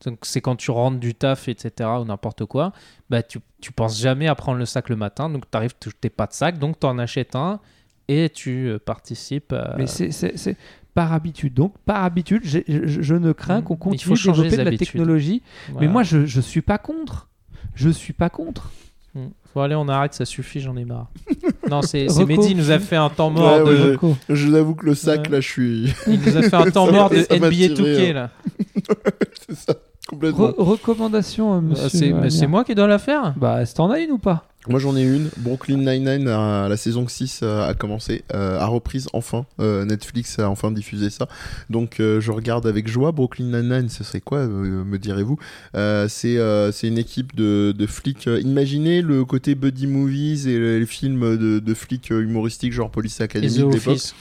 Donc 0.06 0.20
c'est 0.22 0.40
quand 0.40 0.56
tu 0.56 0.70
rentres 0.72 0.98
du 0.98 1.14
taf, 1.14 1.46
etc., 1.48 1.88
ou 2.00 2.04
n'importe 2.04 2.46
quoi, 2.46 2.72
bah, 3.10 3.22
tu, 3.22 3.38
tu 3.60 3.70
penses 3.70 4.00
jamais 4.00 4.26
à 4.26 4.34
prendre 4.34 4.58
le 4.58 4.66
sac 4.66 4.88
le 4.88 4.96
matin, 4.96 5.30
donc 5.30 5.48
tu 5.50 5.56
arrives, 5.56 5.74
tu 5.78 5.90
n'as 6.02 6.10
pas 6.10 6.26
de 6.26 6.32
sac, 6.32 6.58
donc 6.58 6.80
tu 6.80 6.86
en 6.86 6.98
achètes 6.98 7.36
un 7.36 7.60
et 8.08 8.28
tu 8.28 8.66
euh, 8.68 8.78
participes 8.78 9.52
à... 9.52 9.74
Mais 9.78 9.86
c'est- 9.86 10.56
par 10.94 11.12
habitude. 11.12 11.54
Donc, 11.54 11.76
par 11.78 12.04
habitude, 12.04 12.42
je, 12.44 12.58
je 12.68 13.14
ne 13.14 13.32
crains 13.32 13.60
Mm. 13.60 13.64
qu'on 13.64 13.76
continue 13.76 14.14
de 14.14 14.20
développer 14.32 14.56
de 14.56 14.62
la 14.62 14.76
technologie. 14.76 15.42
Mais 15.80 15.88
moi, 15.88 16.02
je 16.04 16.18
ne 16.18 16.42
suis 16.42 16.62
pas 16.62 16.78
contre. 16.78 17.28
Je 17.74 17.88
suis 17.90 18.12
pas 18.12 18.30
contre. 18.30 18.70
Hmm. 19.14 19.28
Bon, 19.54 19.60
allez, 19.60 19.76
on 19.76 19.88
arrête, 19.88 20.14
ça 20.14 20.24
suffit, 20.24 20.58
j'en 20.60 20.76
ai 20.76 20.84
marre. 20.84 21.06
non, 21.70 21.80
c'est 21.82 22.08
c'est 22.08 22.24
Mehdi, 22.24 22.48
il 22.50 22.56
nous 22.56 22.70
a 22.72 22.80
fait 22.80 22.96
un 22.96 23.08
temps 23.08 23.30
mort 23.30 23.62
Ouais, 23.64 23.72
de... 23.92 23.98
ouais. 24.02 24.14
Je 24.28 24.48
vous 24.48 24.54
avoue 24.56 24.74
que 24.74 24.84
le 24.86 24.94
sac, 24.96 25.20
Ouais. 25.26 25.28
là, 25.30 25.40
je 25.40 25.48
suis. 25.48 25.94
Il 26.08 26.20
nous 26.20 26.36
a 26.36 26.42
fait 26.42 26.56
un 26.56 26.70
temps 26.72 26.86
Ça 26.86 26.92
mort 26.92 27.12
m'a- 27.12 27.16
de 27.18 27.22
ça 27.22 27.38
m'a 27.38 27.46
NBA 27.46 27.50
tiré, 27.50 27.72
2K, 27.74 28.10
hein. 28.10 28.12
là. 28.14 28.30
C'est 29.48 29.54
ça, 29.56 29.74
complètement. 30.08 30.48
Re- 30.48 30.54
recommandation, 30.58 31.54
euh, 31.54 31.58
Ah, 31.58 31.60
monsieur. 31.60 31.88
c'est 31.90 32.12
mais 32.12 32.30
c'est 32.30 32.46
moi 32.48 32.64
qui 32.64 32.74
dois 32.74 32.88
la 32.88 32.98
faire 32.98 33.32
Bah, 33.36 33.62
est-ce 33.62 33.72
que 33.72 33.76
t'en 33.76 33.90
as 33.90 34.00
une 34.00 34.10
ou 34.10 34.18
pas? 34.18 34.44
Moi 34.68 34.78
j'en 34.80 34.96
ai 34.96 35.02
une. 35.02 35.28
Brooklyn 35.38 35.76
Nine-Nine, 35.78 36.24
la 36.24 36.76
saison 36.76 37.06
6 37.06 37.40
euh, 37.42 37.68
a 37.68 37.74
commencé, 37.74 38.24
euh, 38.34 38.58
a 38.58 38.66
reprise 38.66 39.08
enfin. 39.12 39.44
Euh, 39.60 39.84
Netflix 39.84 40.38
a 40.38 40.48
enfin 40.48 40.70
diffusé 40.70 41.10
ça. 41.10 41.28
Donc 41.70 42.00
euh, 42.00 42.20
je 42.20 42.32
regarde 42.32 42.66
avec 42.66 42.88
joie. 42.88 43.12
Brooklyn 43.12 43.46
Nine-Nine, 43.46 43.88
ce 43.88 44.04
serait 44.04 44.20
quoi, 44.22 44.38
euh, 44.38 44.84
me 44.84 44.98
direz-vous? 44.98 45.38
Euh, 45.76 46.08
C'est 46.08 46.38
euh, 46.38 46.72
c'est 46.72 46.88
une 46.88 46.98
équipe 46.98 47.34
de, 47.36 47.74
de 47.76 47.86
flics. 47.86 48.26
imaginez 48.26 49.02
le 49.02 49.24
côté 49.24 49.54
buddy 49.54 49.86
movies 49.86 50.46
et 50.48 50.58
les, 50.58 50.80
les 50.80 50.86
films 50.86 51.36
de, 51.36 51.58
de 51.58 51.74
flics 51.74 52.10
humoristiques, 52.10 52.72
genre 52.72 52.90
Police 52.90 53.20
Academy 53.20 53.52
de 53.52 53.64
l'époque. 53.64 53.76
Office. 53.88 54.14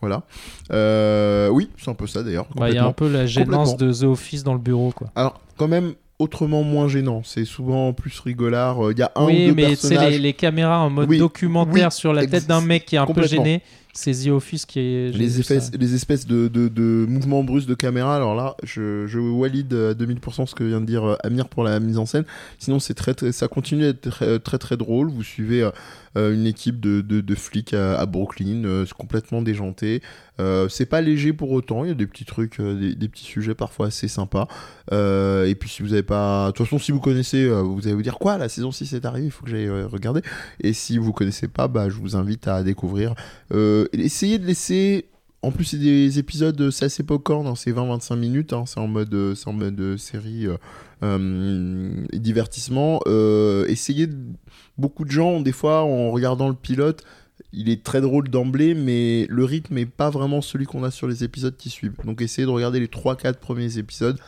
Voilà. 0.00 0.22
Euh, 0.72 1.48
oui, 1.50 1.68
c'est 1.76 1.90
un 1.90 1.94
peu 1.94 2.06
ça 2.06 2.22
d'ailleurs. 2.22 2.46
Bah, 2.56 2.70
Il 2.70 2.74
y 2.74 2.78
a 2.78 2.86
un 2.86 2.92
peu 2.92 3.10
la 3.10 3.26
gênance 3.26 3.76
de 3.76 3.92
The 3.92 4.04
Office 4.04 4.42
dans 4.44 4.54
le 4.54 4.58
bureau, 4.60 4.92
quoi. 4.92 5.10
Alors, 5.14 5.40
quand 5.58 5.68
même, 5.68 5.92
autrement 6.20 6.62
moins 6.62 6.86
gênant. 6.86 7.22
C'est 7.24 7.44
souvent 7.44 7.92
plus 7.92 8.18
rigolard. 8.20 8.86
Euh, 8.86 8.92
Il 8.92 8.98
y 8.98 9.02
a 9.02 9.10
un 9.16 9.24
ou 9.24 9.26
oui, 9.26 9.46
deux 9.46 9.54
mais 9.54 9.68
personnages. 9.68 10.12
les, 10.12 10.18
les 10.18 10.32
caméras 10.34 10.80
en 10.80 10.90
mode 10.90 11.08
Oui, 11.08 11.18
documentaire 11.18 11.88
oui, 11.88 11.92
sur 11.96 12.12
la 12.12 12.26
tête 12.26 12.46
d'un 12.46 12.60
mec 12.60 12.84
qui 12.86 12.96
est 12.96 12.98
un 12.98 13.06
peu 13.06 13.26
gêné, 13.26 13.62
c'est 13.92 14.12
The 14.12 14.28
Office 14.28 14.66
qui 14.66 14.78
est. 14.78 15.16
Les, 15.16 15.40
espèces, 15.40 15.72
les 15.78 15.94
espèces 15.94 16.26
de, 16.26 16.48
de, 16.48 16.68
de 16.68 17.06
mouvements 17.08 17.42
brusques 17.42 17.68
de 17.68 17.74
caméra, 17.74 18.14
alors 18.14 18.34
là, 18.36 18.54
je, 18.62 19.06
je 19.06 19.18
valide 19.18 19.72
à 19.72 19.94
2000% 19.94 20.46
ce 20.46 20.54
que 20.54 20.62
vient 20.62 20.80
de 20.80 20.86
dire 20.86 21.04
euh, 21.04 21.16
Amir 21.24 21.48
pour 21.48 21.64
la 21.64 21.80
mise 21.80 21.98
en 21.98 22.06
scène. 22.06 22.24
Sinon, 22.58 22.78
c'est 22.78 22.94
très, 22.94 23.14
très, 23.14 23.32
ça 23.32 23.48
continue 23.48 23.82
d'être 23.82 24.10
très, 24.10 24.38
très 24.38 24.58
très 24.58 24.76
drôle. 24.76 25.10
Vous 25.10 25.24
suivez 25.24 25.62
euh, 25.62 25.70
euh, 26.16 26.34
une 26.34 26.46
équipe 26.46 26.80
de, 26.80 27.00
de, 27.02 27.34
flics 27.36 27.72
à, 27.72 27.96
à 27.98 28.04
Brooklyn, 28.04 28.64
euh, 28.64 28.84
c'est 28.84 28.94
complètement 28.96 29.42
déjanté. 29.42 30.02
Euh, 30.40 30.68
c'est 30.68 30.86
pas 30.86 31.00
léger 31.00 31.32
pour 31.32 31.50
autant, 31.52 31.84
il 31.84 31.88
y 31.88 31.90
a 31.90 31.94
des 31.94 32.06
petits 32.06 32.24
trucs, 32.24 32.60
euh, 32.60 32.94
des, 32.94 33.08
petits 33.08 33.24
sujets 33.24 33.54
parfois 33.54 33.88
assez 33.88 34.08
sympas. 34.08 34.48
Euh, 34.92 35.46
et 35.46 35.54
puis, 35.54 35.68
si 35.68 35.82
vous 35.82 35.92
avez 35.92 36.02
pas. 36.02 36.46
De 36.48 36.52
toute 36.52 36.66
façon, 36.66 36.78
si 36.78 36.92
vous 36.92 37.00
connaissez, 37.00 37.44
euh, 37.44 37.60
vous 37.60 37.86
allez 37.86 37.94
vous 37.94 38.02
dire 38.02 38.18
quoi, 38.18 38.38
la 38.38 38.48
saison 38.48 38.72
6 38.72 38.94
est 38.94 39.04
arrivée, 39.04 39.26
il 39.26 39.30
faut 39.30 39.44
que 39.44 39.50
j'aille 39.50 39.68
regarder. 39.68 40.22
Et 40.60 40.72
si 40.72 40.98
vous 40.98 41.12
connaissez 41.12 41.48
pas, 41.48 41.68
bah, 41.68 41.90
je 41.90 41.96
vous 41.96 42.16
invite 42.16 42.48
à 42.48 42.62
découvrir. 42.62 43.14
Essayez 43.92 44.38
de 44.38 44.46
laisser. 44.46 45.06
En 45.42 45.52
plus, 45.52 45.64
c'est 45.64 45.78
des 45.78 46.18
épisodes, 46.18 46.70
c'est 46.70 46.84
assez 46.84 47.02
popcorn, 47.02 47.46
hein, 47.46 47.54
c'est 47.56 47.72
20-25 47.72 48.14
minutes, 48.16 48.52
hein, 48.52 48.64
c'est 48.66 48.78
en 48.78 48.86
mode, 48.86 49.16
en 49.46 49.52
mode 49.54 49.96
série 49.96 50.46
euh, 51.02 52.06
divertissement. 52.12 53.00
Essayez, 53.66 54.06
de- 54.06 54.16
beaucoup 54.76 55.04
de 55.06 55.10
gens, 55.10 55.40
des 55.40 55.52
fois, 55.52 55.82
en 55.82 56.10
regardant 56.10 56.48
le 56.48 56.54
pilote, 56.54 57.04
il 57.52 57.68
est 57.68 57.82
très 57.82 58.00
drôle 58.00 58.28
d'emblée, 58.28 58.74
mais 58.74 59.26
le 59.28 59.44
rythme 59.44 59.78
est 59.78 59.86
pas 59.86 60.10
vraiment 60.10 60.40
celui 60.40 60.66
qu'on 60.66 60.84
a 60.84 60.90
sur 60.90 61.06
les 61.08 61.24
épisodes 61.24 61.56
qui 61.56 61.70
suivent. 61.70 61.94
Donc 62.04 62.20
essayez 62.22 62.46
de 62.46 62.50
regarder 62.52 62.80
les 62.80 62.86
3-4 62.88 63.34
premiers 63.34 63.78
épisodes. 63.78 64.18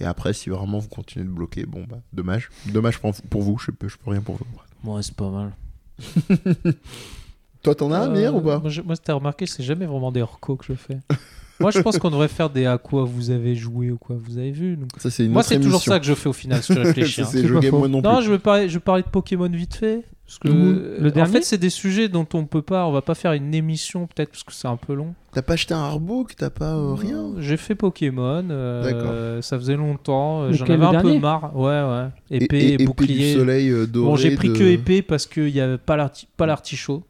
Et 0.00 0.04
après, 0.04 0.32
si 0.32 0.48
vraiment 0.48 0.78
vous 0.78 0.88
continuez 0.88 1.24
de 1.26 1.30
bloquer, 1.30 1.66
bon 1.66 1.84
bah, 1.88 1.98
dommage. 2.12 2.50
Dommage 2.72 2.98
pour, 3.00 3.42
vous, 3.42 3.58
je 3.58 3.70
peux, 3.72 3.88
je 3.88 3.96
peux 3.96 4.10
rien 4.10 4.20
pour 4.20 4.36
vous. 4.36 4.90
Ouais, 4.92 5.02
c'est 5.02 5.14
pas 5.16 5.28
mal. 5.30 5.52
Toi, 7.62 7.74
t'en 7.74 7.90
as 7.90 7.98
un, 7.98 8.08
Euh, 8.08 8.12
meilleur 8.12 8.36
ou 8.36 8.40
pas? 8.40 8.60
Moi, 8.60 8.70
je- 8.70 8.82
moi 8.82 8.96
t'as 8.96 9.14
remarqué, 9.14 9.46
c'est 9.46 9.64
jamais 9.64 9.86
vraiment 9.86 10.12
des 10.12 10.22
recos 10.22 10.56
que 10.58 10.64
je 10.66 10.74
fais. 10.74 10.98
moi, 11.60 11.70
je 11.70 11.80
pense 11.80 11.98
qu'on 11.98 12.10
devrait 12.10 12.28
faire 12.28 12.50
des 12.50 12.66
à 12.66 12.78
quoi 12.78 13.04
vous 13.04 13.30
avez 13.30 13.54
joué 13.54 13.90
ou 13.90 13.98
quoi 13.98 14.16
vous 14.18 14.38
avez 14.38 14.50
vu. 14.52 14.76
donc. 14.76 14.90
Ça, 14.98 15.10
c'est 15.10 15.24
une 15.24 15.32
Moi, 15.32 15.42
c'est 15.42 15.60
toujours 15.60 15.82
ça 15.82 15.98
que 15.98 16.06
je 16.06 16.14
fais 16.14 16.28
au 16.28 16.32
final, 16.32 16.62
si 16.62 16.72
tu 16.74 16.78
réfléchis. 16.78 17.24
Ça, 17.24 17.30
hein. 17.36 17.42
je 17.44 17.54
game 17.58 17.76
moi 17.76 17.88
non 17.88 18.00
plus. 18.02 18.08
Non, 18.10 18.20
je 18.20 18.30
veux 18.30 18.38
parler, 18.38 18.68
je 18.68 18.74
veux 18.74 18.80
parler 18.80 19.02
de 19.02 19.08
Pokémon 19.08 19.48
vite 19.48 19.74
fait. 19.74 20.04
Parce 20.26 20.40
que, 20.40 20.48
Ouh, 20.48 20.52
euh, 20.52 20.98
le 21.00 21.08
en 21.08 21.14
dernier 21.14 21.32
fait, 21.32 21.42
c'est 21.42 21.56
des 21.56 21.70
sujets 21.70 22.08
dont 22.10 22.26
on 22.34 22.44
peut 22.44 22.60
pas, 22.60 22.86
on 22.86 22.92
va 22.92 23.00
pas 23.00 23.14
faire 23.14 23.32
une 23.32 23.54
émission 23.54 24.06
peut-être 24.06 24.28
parce 24.28 24.42
que 24.44 24.52
c'est 24.52 24.68
un 24.68 24.76
peu 24.76 24.92
long. 24.92 25.14
T'as 25.32 25.40
pas 25.40 25.54
acheté 25.54 25.72
un 25.72 25.78
artbook 25.78 26.36
T'as 26.36 26.50
pas 26.50 26.74
euh, 26.74 26.92
rien 26.92 27.30
J'ai 27.38 27.56
fait 27.56 27.74
Pokémon. 27.74 28.44
euh, 28.50 28.82
D'accord. 28.82 29.42
Ça 29.42 29.58
faisait 29.58 29.76
longtemps. 29.76 30.42
euh, 30.42 30.52
J'en 30.52 30.66
avais 30.66 30.84
un 30.84 31.00
peu 31.00 31.18
marre. 31.18 31.56
Ouais, 31.56 31.82
ouais. 31.82 32.08
Et- 32.30 32.44
Épée, 32.44 32.58
et- 32.58 32.72
épée 32.74 32.84
bouclier. 32.84 33.32
du 33.32 33.38
soleil 33.40 33.70
doré. 33.88 34.06
Bon, 34.06 34.16
j'ai 34.16 34.32
pris 34.36 34.50
de- 34.50 34.54
que 34.58 34.64
épée 34.64 35.00
parce 35.00 35.26
qu'il 35.26 35.48
y 35.48 35.62
avait 35.62 35.78
pas 35.78 35.96
l'arti- 35.96 36.28
pas 36.36 36.44
l'artichaut, 36.44 37.04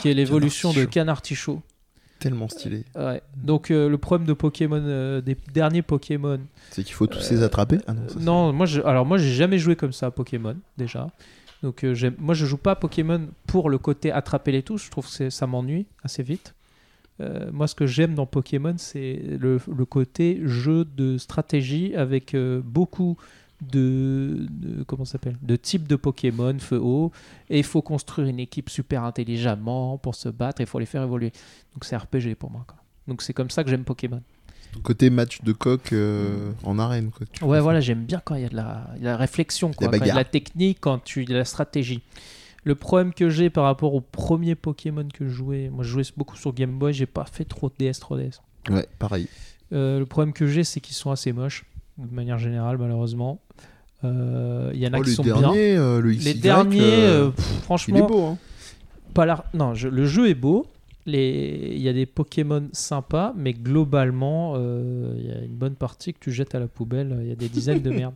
qui 0.00 0.10
est 0.10 0.14
l'évolution 0.14 0.74
de 0.74 0.84
Canartichaut. 0.84 1.62
Tellement 2.18 2.48
stylé. 2.48 2.84
Ouais. 2.94 3.20
Donc 3.36 3.70
euh, 3.70 3.88
le 3.88 3.98
problème 3.98 4.26
de 4.26 4.32
Pokémon, 4.32 4.80
euh, 4.82 5.20
des 5.20 5.36
derniers 5.52 5.82
Pokémon. 5.82 6.40
C'est 6.70 6.82
qu'il 6.82 6.94
faut 6.94 7.06
tous 7.06 7.30
les 7.30 7.42
attraper 7.42 7.78
Ah 7.86 7.92
non, 7.92 8.08
ça, 8.08 8.18
Euh, 8.18 8.22
non, 8.22 8.52
moi, 8.52 8.66
je, 8.66 8.80
alors 8.82 9.04
moi, 9.04 9.18
j'ai 9.18 9.32
jamais 9.32 9.58
joué 9.58 9.76
comme 9.76 9.92
ça 9.92 10.06
à 10.06 10.10
Pokémon 10.10 10.56
déjà. 10.78 11.10
Donc 11.62 11.84
euh, 11.84 11.94
moi, 12.18 12.34
je 12.34 12.46
joue 12.46 12.56
pas 12.56 12.72
à 12.72 12.76
Pokémon 12.76 13.28
pour 13.46 13.68
le 13.70 13.78
côté 13.78 14.10
attraper 14.12 14.52
les 14.52 14.62
touches. 14.62 14.86
Je 14.86 14.90
trouve 14.90 15.06
que 15.14 15.30
ça 15.30 15.46
m'ennuie 15.46 15.86
assez 16.02 16.22
vite. 16.22 16.54
Euh, 17.20 17.50
moi, 17.52 17.66
ce 17.66 17.74
que 17.74 17.86
j'aime 17.86 18.14
dans 18.14 18.26
Pokémon, 18.26 18.74
c'est 18.78 19.20
le, 19.38 19.58
le 19.74 19.84
côté 19.86 20.40
jeu 20.44 20.84
de 20.84 21.16
stratégie 21.18 21.94
avec 21.94 22.34
euh, 22.34 22.60
beaucoup 22.62 23.16
de, 23.62 24.46
de- 24.50 24.82
comment 24.84 25.04
ça 25.04 25.12
s'appelle 25.12 25.36
de 25.42 25.56
types 25.56 25.86
de 25.88 25.96
Pokémon 25.96 26.56
feu 26.58 26.78
haut 26.78 27.10
et 27.48 27.58
il 27.58 27.64
faut 27.64 27.82
construire 27.82 28.28
une 28.28 28.38
équipe 28.40 28.68
super 28.70 29.04
intelligemment 29.04 29.98
pour 29.98 30.14
se 30.14 30.28
battre. 30.28 30.60
Il 30.60 30.66
faut 30.66 30.78
les 30.78 30.86
faire 30.86 31.02
évoluer. 31.02 31.32
Donc 31.74 31.84
c'est 31.84 31.96
RPG 31.96 32.34
pour 32.38 32.50
moi. 32.50 32.64
quoi. 32.66 32.76
Donc 33.08 33.22
c'est 33.22 33.32
comme 33.32 33.50
ça 33.50 33.64
que 33.64 33.70
j'aime 33.70 33.84
Pokémon. 33.84 34.22
Côté 34.82 35.08
match 35.08 35.40
de 35.42 35.52
coq 35.52 35.92
euh, 35.94 36.52
en 36.62 36.78
arène. 36.78 37.10
Quoi, 37.10 37.26
tu 37.32 37.42
Ouais, 37.44 37.60
voilà, 37.60 37.80
j'aime 37.80 38.04
bien 38.04 38.20
quand 38.22 38.34
il 38.34 38.42
y 38.42 38.44
a 38.44 38.50
de 38.50 38.56
la, 38.56 38.90
de 38.98 39.04
la 39.04 39.16
réflexion, 39.16 39.72
quoi, 39.72 39.86
La 39.90 39.98
quand 39.98 40.04
il 40.04 40.08
y 40.08 40.10
a 40.10 40.14
de 40.14 40.18
la 40.18 40.24
technique, 40.24 40.78
quand 40.82 40.98
tu 41.02 41.24
de 41.24 41.34
la 41.34 41.46
stratégie. 41.46 42.02
Le 42.64 42.74
problème 42.74 43.14
que 43.14 43.30
j'ai 43.30 43.48
par 43.48 43.64
rapport 43.64 43.94
au 43.94 44.00
premier 44.02 44.54
Pokémon 44.54 45.06
que 45.10 45.26
je 45.28 45.32
jouais, 45.32 45.70
moi 45.70 45.82
je 45.82 45.88
jouais 45.90 46.02
beaucoup 46.16 46.36
sur 46.36 46.52
Game 46.52 46.78
Boy, 46.78 46.92
j'ai 46.92 47.06
pas 47.06 47.24
fait 47.24 47.44
trop 47.44 47.70
de 47.70 47.74
DS 47.78 47.92
3DS. 48.00 48.40
Ouais, 48.68 48.86
pareil. 48.98 49.28
Euh, 49.72 49.98
le 50.00 50.04
problème 50.04 50.34
que 50.34 50.46
j'ai, 50.46 50.62
c'est 50.64 50.80
qu'ils 50.80 50.96
sont 50.96 51.10
assez 51.10 51.32
moches, 51.32 51.64
de 51.98 52.14
manière 52.14 52.38
générale, 52.38 52.78
malheureusement. 52.78 53.40
Euh, 54.04 54.70
Il 54.74 54.80
y 54.80 54.86
en 54.86 54.92
a 54.92 54.98
Oh, 54.98 55.02
qui 55.02 55.10
sont 55.12 55.22
bien. 55.22 55.38
dernier, 55.40 55.76
euh, 55.76 56.00
le 56.00 56.10
Les 56.10 56.16
XY, 56.34 56.40
derniers, 56.40 56.80
euh, 56.82 57.26
euh, 57.26 57.30
pff, 57.30 57.46
il 57.50 57.56
est 57.56 57.60
franchement, 57.62 58.06
beau. 58.06 58.24
Hein. 58.24 58.38
pas 59.14 59.24
la- 59.26 59.44
non, 59.54 59.74
je- 59.74 59.88
le 59.88 60.04
jeu 60.06 60.28
est 60.28 60.34
beau. 60.34 60.66
Les... 61.06 61.72
Il 61.76 61.80
y 61.80 61.88
a 61.88 61.92
des 61.92 62.04
Pokémon 62.04 62.68
sympas, 62.72 63.32
mais 63.36 63.52
globalement, 63.52 64.56
il 64.56 65.26
y 65.26 65.30
a 65.30 65.38
une 65.40 65.54
bonne 65.56 65.74
partie 65.76 66.12
que 66.12 66.18
tu 66.20 66.32
jettes 66.32 66.54
à 66.54 66.58
la 66.58 66.66
poubelle. 66.66 67.16
Il 67.22 67.28
y 67.28 67.32
a 67.32 67.36
des 67.36 67.48
designs 67.48 67.80
de 67.80 67.90
merde. 68.02 68.14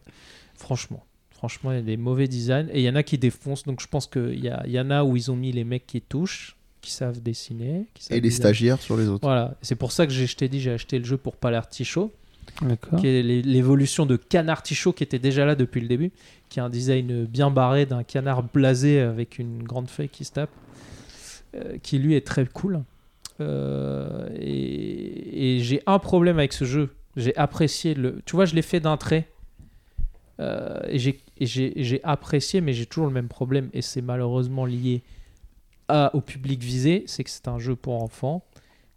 Franchement. 0.54 1.04
Franchement, 1.30 1.72
il 1.72 1.76
y 1.76 1.78
a 1.78 1.82
des 1.82 1.96
mauvais 1.96 2.28
designs. 2.28 2.66
Et 2.72 2.80
il 2.80 2.84
y 2.84 2.90
en 2.90 2.96
a 2.96 3.02
qui 3.02 3.16
défoncent. 3.16 3.62
Donc 3.62 3.80
je 3.80 3.86
pense 3.86 4.06
qu'il 4.06 4.44
y, 4.44 4.48
a... 4.50 4.66
y 4.66 4.78
en 4.78 4.90
a 4.90 5.04
où 5.04 5.16
ils 5.16 5.30
ont 5.30 5.36
mis 5.36 5.52
les 5.52 5.64
mecs 5.64 5.86
qui 5.86 6.02
touchent, 6.02 6.56
qui 6.82 6.90
savent 6.92 7.22
dessiner. 7.22 7.86
Qui 7.94 8.04
savent 8.04 8.18
Et 8.18 8.20
les 8.20 8.28
designer. 8.28 8.48
stagiaires 8.48 8.78
sur 8.82 8.96
les 8.96 9.08
autres. 9.08 9.26
Voilà. 9.26 9.54
C'est 9.62 9.76
pour 9.76 9.92
ça 9.92 10.06
que 10.06 10.12
je 10.12 10.36
t'ai 10.36 10.48
dit, 10.48 10.60
j'ai 10.60 10.72
acheté 10.72 10.98
le 10.98 11.04
jeu 11.04 11.16
pour 11.16 11.36
Palartichaut, 11.36 12.02
D'accord. 12.02 12.19
Qui 12.98 13.06
est 13.06 13.22
l'é- 13.22 13.42
l'évolution 13.42 14.06
de 14.06 14.16
Canard 14.16 14.62
Tichaut 14.62 14.92
qui 14.92 15.02
était 15.02 15.18
déjà 15.18 15.44
là 15.46 15.54
depuis 15.54 15.80
le 15.80 15.88
début, 15.88 16.12
qui 16.48 16.60
a 16.60 16.64
un 16.64 16.70
design 16.70 17.24
bien 17.24 17.50
barré 17.50 17.86
d'un 17.86 18.02
canard 18.02 18.42
blasé 18.42 19.00
avec 19.00 19.38
une 19.38 19.62
grande 19.62 19.88
feuille 19.88 20.08
qui 20.08 20.24
se 20.24 20.32
tape, 20.32 20.50
euh, 21.54 21.78
qui 21.82 21.98
lui 21.98 22.14
est 22.14 22.26
très 22.26 22.44
cool. 22.46 22.82
Euh, 23.40 24.28
et 24.38 25.58
j'ai 25.62 25.82
un 25.86 25.98
problème 25.98 26.38
avec 26.38 26.52
ce 26.52 26.64
jeu. 26.64 26.90
J'ai 27.16 27.34
apprécié 27.36 27.94
le. 27.94 28.20
Tu 28.26 28.36
vois, 28.36 28.44
je 28.44 28.54
l'ai 28.54 28.62
fait 28.62 28.80
d'un 28.80 28.96
trait. 28.96 29.28
Euh, 30.40 30.80
et 30.88 30.98
j'ai- 30.98 32.00
apprécié, 32.04 32.60
mais 32.60 32.72
j'ai 32.72 32.86
toujours 32.86 33.06
le 33.06 33.12
même 33.12 33.28
problème. 33.28 33.68
Et 33.72 33.82
c'est 33.82 34.02
malheureusement 34.02 34.64
lié 34.66 35.02
au 36.12 36.20
public 36.20 36.62
visé. 36.62 37.02
C'est 37.06 37.24
que 37.24 37.30
c'est 37.30 37.48
un 37.48 37.58
jeu 37.58 37.74
pour 37.74 38.02
enfants. 38.02 38.44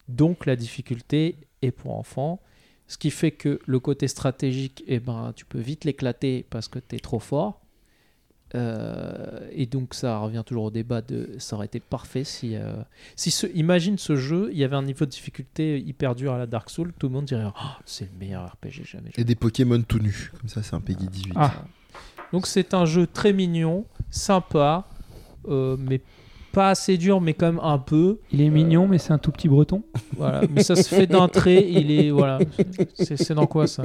Donc 0.09 0.45
la 0.45 0.55
difficulté 0.55 1.37
est 1.61 1.71
pour 1.71 1.97
enfants. 1.97 2.39
Ce 2.87 2.97
qui 2.97 3.11
fait 3.11 3.31
que 3.31 3.59
le 3.65 3.79
côté 3.79 4.07
stratégique, 4.07 4.83
eh 4.87 4.99
ben, 4.99 5.33
tu 5.35 5.45
peux 5.45 5.59
vite 5.59 5.85
l'éclater 5.85 6.45
parce 6.49 6.67
que 6.67 6.79
tu 6.79 6.95
es 6.95 6.99
trop 6.99 7.19
fort. 7.19 7.63
Euh, 8.55 9.49
et 9.51 9.65
donc 9.65 9.95
ça 9.95 10.19
revient 10.19 10.43
toujours 10.45 10.65
au 10.65 10.69
débat 10.69 11.01
de 11.01 11.31
ça 11.39 11.55
aurait 11.55 11.65
été 11.65 11.79
parfait 11.79 12.23
si, 12.23 12.55
euh, 12.55 12.83
si 13.15 13.31
ce, 13.31 13.47
imagine 13.55 13.97
ce 13.97 14.15
jeu, 14.15 14.49
il 14.51 14.59
y 14.59 14.63
avait 14.63 14.75
un 14.75 14.83
niveau 14.83 15.05
de 15.05 15.09
difficulté 15.09 15.79
hyper 15.79 16.13
dur 16.13 16.33
à 16.33 16.37
la 16.37 16.45
Dark 16.45 16.69
Souls, 16.69 16.93
tout 16.99 17.07
le 17.07 17.13
monde 17.13 17.25
dirait 17.25 17.45
Oh, 17.47 17.67
c'est 17.85 18.11
le 18.11 18.19
meilleur 18.19 18.45
RPG 18.45 18.85
jamais. 18.85 19.09
joué. 19.09 19.13
Et 19.17 19.23
des 19.23 19.33
Pokémon 19.33 19.81
tout 19.81 19.97
nus. 19.97 20.31
Comme 20.39 20.49
ça, 20.49 20.61
c'est 20.61 20.75
un 20.75 20.81
Peggy 20.81 21.07
18. 21.07 21.33
Ah. 21.35 21.65
Donc 22.31 22.45
c'est 22.45 22.75
un 22.75 22.85
jeu 22.85 23.07
très 23.07 23.33
mignon, 23.33 23.85
sympa, 24.11 24.87
euh, 25.47 25.75
mais 25.79 26.01
pas 26.53 26.69
assez 26.69 26.97
dur, 26.97 27.19
mais 27.19 27.33
quand 27.33 27.47
même 27.47 27.59
un 27.61 27.77
peu. 27.79 28.19
Il 28.31 28.39
est 28.41 28.49
mignon, 28.49 28.87
mais 28.87 28.97
c'est 28.99 29.11
un 29.11 29.17
tout 29.17 29.31
petit 29.31 29.49
breton. 29.49 29.83
Voilà. 30.17 30.41
Mais 30.51 30.63
ça 30.63 30.75
se 30.75 30.87
fait 30.87 31.07
d'un 31.07 31.27
trait. 31.27 31.65
Il 31.69 31.91
est 31.91 32.11
voilà. 32.11 32.39
C'est 32.93 33.17
c'est 33.17 33.33
dans 33.33 33.47
quoi 33.47 33.67
ça? 33.67 33.83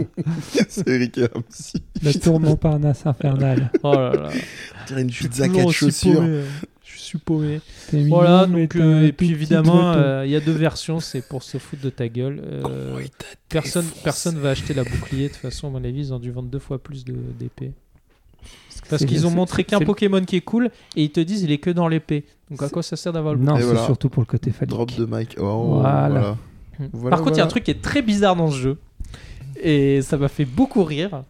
C'est 0.68 0.86
Eric 0.86 1.18
Ramsey. 1.34 1.80
La 2.02 2.12
tour 2.12 2.38
Montparnasse 2.38 3.06
infernale. 3.06 3.70
Oh 3.82 3.92
là 3.94 4.12
là. 4.12 4.28
On 4.30 4.86
dirait 4.86 5.02
une 5.02 5.08
pizza 5.10 5.46
toujours 5.46 5.56
quatre 5.56 5.66
aussi 5.68 5.78
chaussures. 5.78 6.20
paumé, 6.20 6.42
Je 6.84 6.98
suis 6.98 7.18
paumé. 7.18 7.60
Mignon, 7.92 8.08
Voilà, 8.16 8.46
donc 8.46 8.76
euh, 8.76 9.06
et 9.06 9.12
puis 9.12 9.30
évidemment, 9.30 9.92
euh, 9.94 10.24
il 10.26 10.30
y 10.30 10.36
a 10.36 10.40
deux 10.40 10.52
versions, 10.52 11.00
c'est 11.00 11.26
pour 11.26 11.42
se 11.42 11.56
foutre 11.58 11.82
de 11.82 11.90
ta 11.90 12.08
gueule. 12.08 12.40
euh, 12.44 13.00
personne, 13.48 13.86
personne 14.04 14.36
va 14.38 14.50
acheter 14.50 14.74
la 14.74 14.84
bouclier. 14.84 15.28
De 15.28 15.32
toute 15.32 15.38
façon, 15.42 15.68
à 15.68 15.70
mon 15.70 15.82
avis, 15.82 15.98
ils 16.08 16.14
ont 16.14 16.18
dû 16.18 16.30
vendre 16.30 16.48
deux 16.50 16.58
fois 16.58 16.78
plus 16.82 17.04
de- 17.06 17.14
d'épées. 17.38 17.72
Parce 18.90 19.04
qu'ils 19.04 19.26
ont 19.26 19.30
montré 19.30 19.64
qu'un 19.64 19.80
Pokémon 19.80 20.24
qui 20.24 20.36
est 20.36 20.40
cool 20.40 20.70
et 20.96 21.04
ils 21.04 21.10
te 21.10 21.20
disent 21.20 21.42
il 21.42 21.50
est 21.52 21.58
que 21.58 21.70
dans 21.70 21.88
l'épée. 21.88 22.24
Donc 22.50 22.62
à 22.62 22.68
quoi 22.68 22.82
ça 22.82 22.96
sert 22.96 23.12
d'avoir 23.12 23.34
le 23.34 23.40
Non, 23.40 23.56
c'est 23.56 23.62
voilà. 23.64 23.84
surtout 23.84 24.08
pour 24.08 24.22
le 24.22 24.26
côté 24.26 24.50
phallique. 24.50 24.70
Drop 24.70 24.90
de 24.96 25.04
mic. 25.06 25.36
Oh, 25.38 25.80
Voilà. 25.80 26.08
voilà. 26.08 26.30
Hmm. 26.78 26.86
Voilà, 26.92 27.16
Par 27.16 27.24
contre, 27.24 27.36
il 27.36 27.38
y 27.38 27.42
a 27.42 27.44
un 27.44 27.48
truc 27.48 27.64
qui 27.64 27.70
est 27.72 27.82
très 27.82 28.02
bizarre 28.02 28.36
dans 28.36 28.50
ce 28.50 28.56
jeu. 28.56 28.78
Et 29.62 30.00
ça 30.02 30.16
m'a 30.16 30.28
fait 30.28 30.44
beaucoup 30.44 30.84
rire. 30.84 31.22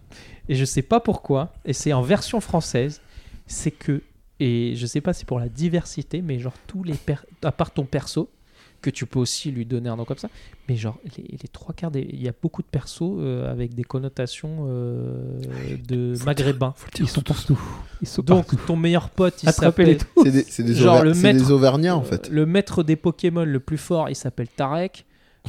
Et 0.49 0.55
je 0.55 0.65
sais 0.65 0.83
pas 0.83 1.01
pourquoi. 1.01 1.53
Et 1.65 1.73
c'est 1.73 1.93
en 1.93 2.03
version 2.03 2.41
française. 2.41 3.01
C'est 3.47 3.71
que. 3.71 4.03
Et 4.41 4.75
je 4.77 4.87
sais 4.87 5.01
pas 5.01 5.13
si 5.13 5.21
c'est 5.21 5.27
pour 5.27 5.41
la 5.41 5.49
diversité, 5.49 6.23
mais 6.23 6.39
genre 6.39 6.53
tous 6.67 6.85
les. 6.85 6.95
per- 6.95 7.17
À 7.43 7.51
part 7.53 7.71
ton 7.73 7.85
perso, 7.85 8.29
que 8.81 8.91
tu 8.91 9.07
peux 9.07 9.19
aussi 9.19 9.51
lui 9.51 9.65
donner 9.67 9.89
un 9.89 9.97
nom 9.97 10.05
comme 10.05 10.19
ça. 10.19 10.29
Mais 10.69 10.77
genre, 10.77 10.99
les, 11.17 11.25
les 11.43 11.49
trois 11.49 11.75
quarts 11.75 11.91
des. 11.91 12.07
Il 12.13 12.23
y 12.23 12.29
a 12.29 12.33
beaucoup 12.41 12.63
de 12.63 12.67
persos 12.67 13.03
euh, 13.03 13.51
avec 13.51 13.75
des 13.75 13.85
connotations 13.85 14.67
euh, 14.69 15.41
de 15.89 16.15
maghrébins. 16.25 16.75
Ils 16.99 17.09
sont 17.09 17.21
partout. 17.23 17.59
Ils 18.03 18.09
sont 18.09 18.23
Donc, 18.23 18.47
partout. 18.47 18.67
ton 18.67 18.77
meilleur 18.77 19.11
pote, 19.11 19.43
il 19.43 19.51
s'appelle. 19.51 19.99
C'est 20.23 20.31
des, 20.31 20.43
c'est 20.43 20.63
des, 20.63 20.75
Genre 20.75 20.97
Auver- 20.99 21.05
le 21.09 21.15
c'est 21.15 21.23
maître- 21.23 21.45
des 21.47 21.51
Auvergnats 21.53 21.97
en 21.97 22.03
fait. 22.03 22.29
Le 22.31 22.47
maître 22.47 22.83
des 22.83 22.97
Pokémon 22.97 23.45
le 23.45 23.61
plus 23.61 23.79
fort, 23.79 24.09
il 24.11 24.17
s'appelle 24.17 24.49
Tarek. 24.49 25.05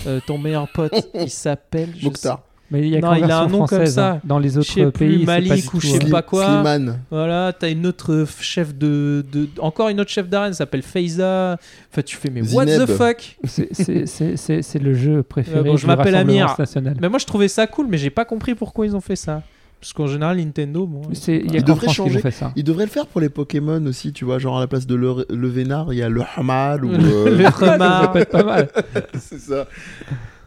Euh, 0.08 0.20
ton 0.26 0.38
meilleur 0.38 0.72
pote, 0.72 0.94
il 1.14 1.30
s'appelle. 1.30 1.90
Mokhtar. 2.04 2.44
Mais 2.72 2.82
il 2.82 2.90
y 2.90 2.98
a 2.98 3.00
Non, 3.00 3.16
il 3.16 3.24
a 3.32 3.40
un 3.42 3.48
nom 3.48 3.66
comme 3.66 3.86
ça. 3.88 4.12
hein. 4.12 4.22
Dans 4.24 4.38
les 4.38 4.50
sais 4.50 4.58
autres 4.60 4.92
plus, 4.92 5.08
pays, 5.08 5.26
Malik 5.26 5.74
ou 5.74 5.80
je 5.80 5.88
sais 5.88 5.96
hein. 5.96 6.00
Slim- 6.02 6.12
pas 6.12 6.22
quoi. 6.22 6.46
Slimane. 6.46 7.00
Voilà, 7.10 7.52
t'as 7.58 7.72
une 7.72 7.88
autre 7.88 8.14
euh, 8.14 8.26
chef 8.40 8.76
de, 8.78 9.26
de- 9.32 9.48
Encore 9.60 9.90
une 9.90 10.00
autre 10.00 10.12
chef 10.12 10.30
d'arène, 10.30 10.50
elle 10.50 10.56
s'appelle 10.56 10.84
Faiza. 10.84 11.58
Enfin, 11.92 12.02
tu 12.04 12.16
fais, 12.16 12.30
mais 12.30 12.42
what 12.54 12.66
the 12.66 12.86
fuck? 12.86 13.38
C'est- 13.46 13.70
C'est 13.74 14.06
c'est- 14.06 14.38
c'est- 14.38 14.62
c'est 14.62 14.80
le 14.80 14.94
jeu 14.94 15.24
préféré 15.24 15.60
Euh, 15.60 15.64
bon, 15.64 15.78
je 15.78 15.88
m'appelle 15.88 16.16
Amir. 16.16 16.56
national. 16.60 16.96
Mais 17.02 17.10
moi, 17.10 17.18
je 17.20 17.26
trouvais 17.26 17.48
ça 17.48 17.66
cool, 17.68 17.88
mais 17.90 17.98
j'ai 17.98 18.12
pas 18.12 18.26
compris 18.26 18.54
pourquoi 18.56 18.86
ils 18.86 18.96
ont 18.96 19.02
fait 19.02 19.16
ça. 19.16 19.42
Parce 19.82 19.94
qu'en 19.94 20.08
général, 20.08 20.36
Nintendo, 20.38 20.86
bon. 20.86 21.02
Il 21.28 21.34
y 21.34 21.56
a 21.56 21.60
Ils 21.60 21.64
devraient 21.64 21.88
changer. 21.88 22.20
fait 22.20 22.32
ça. 22.32 22.52
Ils 22.58 22.66
devraient 22.66 22.84
le 22.84 22.92
faire 22.92 23.08
pour 23.08 23.22
les 23.22 23.30
Pokémon 23.30 23.84
aussi, 23.86 24.12
tu 24.12 24.26
vois, 24.26 24.38
genre 24.38 24.58
à 24.58 24.60
la 24.60 24.68
place 24.68 24.86
de 24.86 24.94
le, 24.94 25.26
le 25.30 25.48
Vénard, 25.48 25.94
il 25.94 26.00
y 26.00 26.04
a 26.04 26.10
le 26.10 26.22
Hamal 26.36 26.84
ou... 26.84 26.90
Le 26.92 27.00
euh, 27.46 27.50
remard. 27.50 28.02
Ça 28.04 28.08
peut 28.10 28.20
être 28.20 28.30
pas 28.30 28.44
mal. 28.44 28.68
c'est 29.18 29.40
ça. 29.40 29.66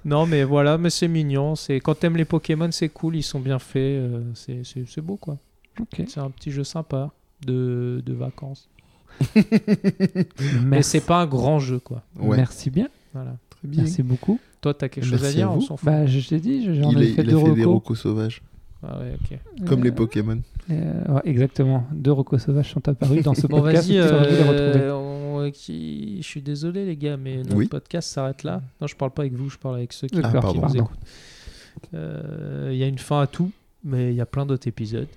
Non, 0.04 0.26
mais 0.26 0.42
voilà, 0.44 0.78
mais 0.78 0.90
c'est 0.90 1.08
mignon. 1.08 1.54
C'est 1.54 1.78
quand 1.80 1.94
t'aimes 1.98 2.16
les 2.16 2.24
Pokémon, 2.24 2.70
c'est 2.72 2.88
cool, 2.88 3.16
ils 3.16 3.22
sont 3.22 3.40
bien 3.40 3.58
faits. 3.58 3.76
euh, 3.82 4.20
c'est- 4.34 4.62
c'est 4.64 4.84
c'est 4.86 5.00
beau, 5.00 5.16
quoi. 5.16 5.36
C'est 5.92 6.18
un 6.18 6.30
petit 6.30 6.50
jeu 6.50 6.64
sympa 6.64 7.10
de, 7.46 8.02
de 8.04 8.12
vacances. 8.12 8.68
Mais 10.64 10.82
c'est 10.82 11.00
pas 11.00 11.20
un 11.22 11.26
grand 11.26 11.58
jeu, 11.58 11.78
quoi. 11.78 12.02
Ouais, 12.18 12.36
Merci 12.36 12.70
bien. 12.70 12.88
Voilà. 13.14 13.36
très 13.50 13.68
bien. 13.68 13.82
Merci 13.82 14.02
beaucoup. 14.02 14.38
Toi, 14.60 14.74
t'as 14.74 14.88
quelque 14.88 15.04
chose 15.06 15.24
à 15.24 15.32
dire 15.32 15.48
à 15.48 15.52
On 15.52 15.56
vous. 15.56 15.60
s'en 15.62 15.76
fout. 15.76 15.86
Bah, 15.86 16.06
je 16.06 16.26
t'ai 16.28 16.38
dit, 16.40 16.74
j'en 16.74 16.90
ai 16.98 17.06
il 17.08 17.14
fait 17.14 17.20
a 17.22 17.24
deux 17.24 17.38
fait 17.38 17.52
des 17.54 17.64
recos. 17.64 17.98
sauvages, 18.00 18.42
Ah 18.82 18.98
ouais, 19.00 19.14
ok. 19.14 19.66
comme 19.68 19.82
les 19.84 19.90
Euh, 19.90 19.94
Pokémon. 19.94 20.38
euh, 20.70 21.14
ouais, 21.14 21.20
exactement. 21.24 21.84
Deux 21.92 22.12
recos 22.12 22.42
sauvages 22.42 22.70
sont 22.72 22.86
apparus 22.88 23.22
dans 23.22 23.34
ce 23.34 23.46
Bon, 23.46 23.60
podcast. 23.60 23.88
vas-y, 23.88 23.98
euh, 25.42 25.50
qui- 25.50 26.18
je 26.22 26.26
suis 26.26 26.42
désolé, 26.42 26.84
les 26.84 26.96
gars, 26.96 27.16
mais 27.16 27.38
notre 27.38 27.56
Oui. 27.56 27.66
podcast 27.68 28.08
s'arrête 28.10 28.42
là. 28.42 28.62
Non, 28.80 28.86
je 28.86 28.96
parle 28.96 29.10
pas 29.12 29.22
avec 29.22 29.34
vous, 29.34 29.48
je 29.50 29.58
parle 29.58 29.76
avec 29.76 29.92
ceux 29.92 30.06
qui, 30.08 30.18
Ah, 30.22 30.28
qui 30.28 30.32
pardon. 30.32 30.54
nous 30.54 30.60
pardon. 30.60 30.78
écoutent. 30.84 30.98
Euh, 31.94 32.70
Il 32.72 32.78
y 32.78 32.82
a 32.84 32.86
une 32.86 32.98
fin 32.98 33.20
à 33.20 33.26
tout, 33.26 33.50
mais 33.84 34.12
il 34.12 34.16
y 34.16 34.20
a 34.20 34.26
plein 34.26 34.46
d'autres 34.46 34.68
épisodes. 34.68 35.08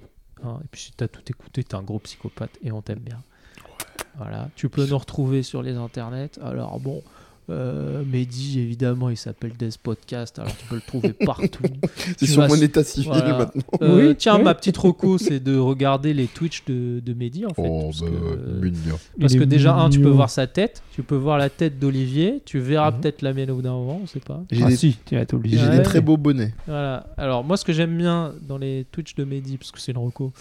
hein. 0.43 0.59
et 0.63 0.67
puis, 0.69 0.81
si 0.81 0.91
t'as 0.91 1.07
tout 1.07 1.21
écouté, 1.27 1.63
t'es 1.63 1.75
un 1.75 1.81
gros 1.83 1.99
psychopathe 1.99 2.51
et 2.63 2.71
on 2.71 2.81
t'aime 2.81 2.99
bien. 2.99 3.21
Voilà. 4.17 4.49
Tu 4.55 4.69
peux 4.69 4.85
nous 4.85 4.97
retrouver 4.97 5.43
sur 5.43 5.61
les 5.63 5.75
internets. 5.75 6.29
Alors, 6.41 6.79
bon. 6.79 7.01
Euh, 7.51 8.03
Mehdi, 8.11 8.59
évidemment, 8.59 9.09
il 9.11 9.17
s'appelle 9.17 9.51
Death 9.57 9.77
Podcast, 9.77 10.39
alors 10.39 10.55
tu 10.57 10.65
peux 10.65 10.75
le 10.75 10.81
trouver 10.81 11.13
partout. 11.25 11.61
C'est 12.17 12.25
sur 12.25 12.41
vas 12.41 12.47
mon 12.47 12.55
état 12.55 12.83
civil 12.83 13.09
Voilà. 13.11 13.37
maintenant. 13.37 13.61
Euh, 13.83 14.09
Oui, 14.09 14.15
tiens, 14.15 14.37
oui. 14.37 14.43
ma 14.43 14.55
petite 14.55 14.75
reco, 14.77 15.19
c'est 15.19 15.39
de 15.39 15.55
regarder 15.55 16.13
les 16.15 16.25
Twitch 16.25 16.65
de, 16.65 16.99
de 17.05 17.13
Mehdi, 17.13 17.45
en 17.45 17.53
fait. 17.53 17.61
Oh, 17.63 17.83
parce 17.85 18.01
bah, 18.01 18.07
que- 18.07 19.19
parce 19.19 19.33
déjà, 19.35 19.75
un, 19.75 19.89
tu 19.91 19.99
peux 20.01 20.09
voir 20.09 20.31
sa 20.31 20.47
tête, 20.47 20.81
tu 20.93 21.03
peux 21.03 21.15
voir 21.15 21.37
la 21.37 21.49
tête 21.51 21.77
d'Olivier, 21.77 22.41
tu 22.45 22.57
verras 22.57 22.89
Mhm. 22.91 22.99
peut-être 23.01 23.21
la 23.21 23.33
mienne 23.33 23.51
au 23.51 23.55
bout 23.57 23.61
d'un 23.61 23.73
moment, 23.73 23.99
on 24.01 24.07
sait 24.07 24.19
pas. 24.19 24.43
J'ai 24.51 24.63
Ah 24.63 24.67
des, 24.69 24.75
si, 24.75 24.97
tu 25.05 25.13
vas 25.15 25.21
être 25.21 25.33
obligé. 25.35 25.57
j'ai 25.59 25.67
Ouais. 25.67 25.77
des 25.77 25.83
très 25.83 26.01
beaux 26.01 26.17
bonnets. 26.17 26.53
Voilà. 26.65 27.05
Alors, 27.15 27.43
moi, 27.43 27.57
ce 27.57 27.65
que 27.65 27.73
j'aime 27.73 27.95
bien 27.95 28.33
dans 28.47 28.57
les 28.57 28.87
Twitch 28.91 29.13
de 29.13 29.23
Mehdi, 29.23 29.57
parce 29.57 29.71
que 29.71 29.79
c'est 29.79 29.91
une 29.91 29.99
reco, 29.99 30.33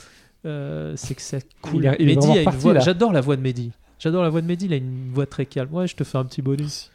euh, 0.46 0.94
c'est 0.96 1.14
que 1.14 1.20
c'est 1.22 1.46
cool. 1.60 1.84
Il 1.84 1.86
est- 1.86 1.96
il 1.98 2.02
est 2.10 2.14
Mehdi 2.14 2.16
vraiment 2.18 2.32
a 2.32 2.36
une 2.36 2.40
reparti, 2.46 2.62
voix. 2.62 2.72
là. 2.74 2.80
J'adore 2.80 3.12
la 3.12 3.20
voix 3.20 3.36
de 3.36 3.42
Mehdi. 3.42 3.72
J'adore 3.98 4.22
la 4.22 4.28
voix 4.28 4.40
de 4.42 4.46
Mehdi, 4.46 4.66
il 4.66 4.72
a 4.72 4.76
une 4.76 5.10
voix 5.12 5.26
très 5.26 5.46
calme. 5.46 5.68
Ouais, 5.72 5.86
je 5.86 5.94
te 5.96 6.04
fais 6.04 6.18
un 6.18 6.24
petit 6.24 6.42
bonus. 6.42 6.90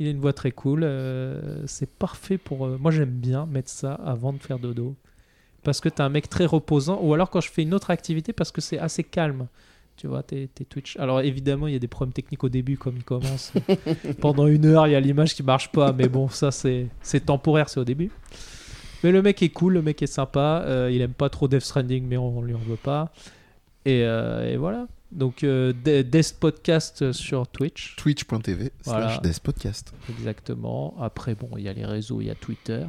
Il 0.00 0.06
a 0.06 0.10
une 0.10 0.18
voix 0.18 0.32
très 0.32 0.50
cool. 0.50 0.82
euh, 0.82 1.62
c'est 1.66 1.88
parfait 1.90 2.38
pour. 2.38 2.64
euh, 2.66 2.78
moi, 2.80 2.90
j'aime 2.90 3.10
bien 3.10 3.44
mettre 3.46 3.68
ça 3.70 3.94
avant 3.94 4.32
de 4.32 4.38
faire 4.38 4.58
dodo. 4.58 4.96
Parce 5.62 5.80
que 5.80 5.90
t'es 5.90 6.00
un 6.00 6.08
mec 6.08 6.28
très 6.30 6.46
reposant. 6.46 6.98
Ou 7.02 7.12
alors 7.12 7.28
quand 7.28 7.42
je 7.42 7.50
fais 7.50 7.62
une 7.62 7.74
autre 7.74 7.90
activité, 7.90 8.32
parce 8.32 8.50
que 8.50 8.62
c'est 8.62 8.78
assez 8.78 9.04
calme. 9.04 9.46
Tu 9.98 10.06
vois, 10.06 10.22
tes, 10.22 10.48
tes 10.48 10.64
Twitch. 10.64 10.96
Alors 10.96 11.20
évidemment, 11.20 11.66
il 11.66 11.74
y 11.74 11.76
a 11.76 11.78
des 11.78 11.86
problèmes 11.86 12.14
techniques 12.14 12.42
au 12.42 12.48
début, 12.48 12.78
comme 12.78 12.96
il 12.96 13.04
commence. 13.04 13.52
Pendant 14.22 14.46
une 14.46 14.64
heure, 14.64 14.86
il 14.86 14.92
y 14.92 14.96
a 14.96 15.00
l'image 15.00 15.34
qui 15.34 15.42
marche 15.42 15.70
pas. 15.70 15.92
Mais 15.92 16.08
bon, 16.08 16.30
ça, 16.30 16.50
c'est 16.50 16.86
c'est 17.02 17.26
temporaire, 17.26 17.68
c'est 17.68 17.80
au 17.80 17.84
début. 17.84 18.10
Mais 19.04 19.12
le 19.12 19.20
mec 19.20 19.42
est 19.42 19.50
cool, 19.50 19.74
le 19.74 19.82
mec 19.82 20.00
est 20.02 20.06
sympa. 20.06 20.64
euh, 20.66 20.90
il 20.90 21.02
aime 21.02 21.12
pas 21.12 21.28
trop 21.28 21.46
Death 21.46 21.60
Stranding, 21.60 22.06
mais 22.08 22.16
on, 22.16 22.40
lui 22.40 22.54
en 22.54 22.58
veut 22.58 22.76
pas. 22.76 23.12
Et, 23.84 24.00
et 24.00 24.56
voilà. 24.56 24.86
Donc, 25.12 25.42
euh, 25.42 25.72
De- 25.84 26.02
Death 26.02 26.36
Podcast 26.38 27.12
sur 27.12 27.48
Twitch. 27.48 27.96
Twitch.tv 27.96 28.70
Voilà. 28.84 29.08
slash 29.08 29.22
Death 29.22 29.40
Podcast. 29.40 29.92
Exactement. 30.08 30.94
Après, 31.00 31.34
bon, 31.34 31.48
il 31.56 31.64
y 31.64 31.68
a 31.68 31.72
les 31.72 31.84
réseaux, 31.84 32.20
il 32.20 32.28
y 32.28 32.30
a 32.30 32.34
Twitter. 32.36 32.84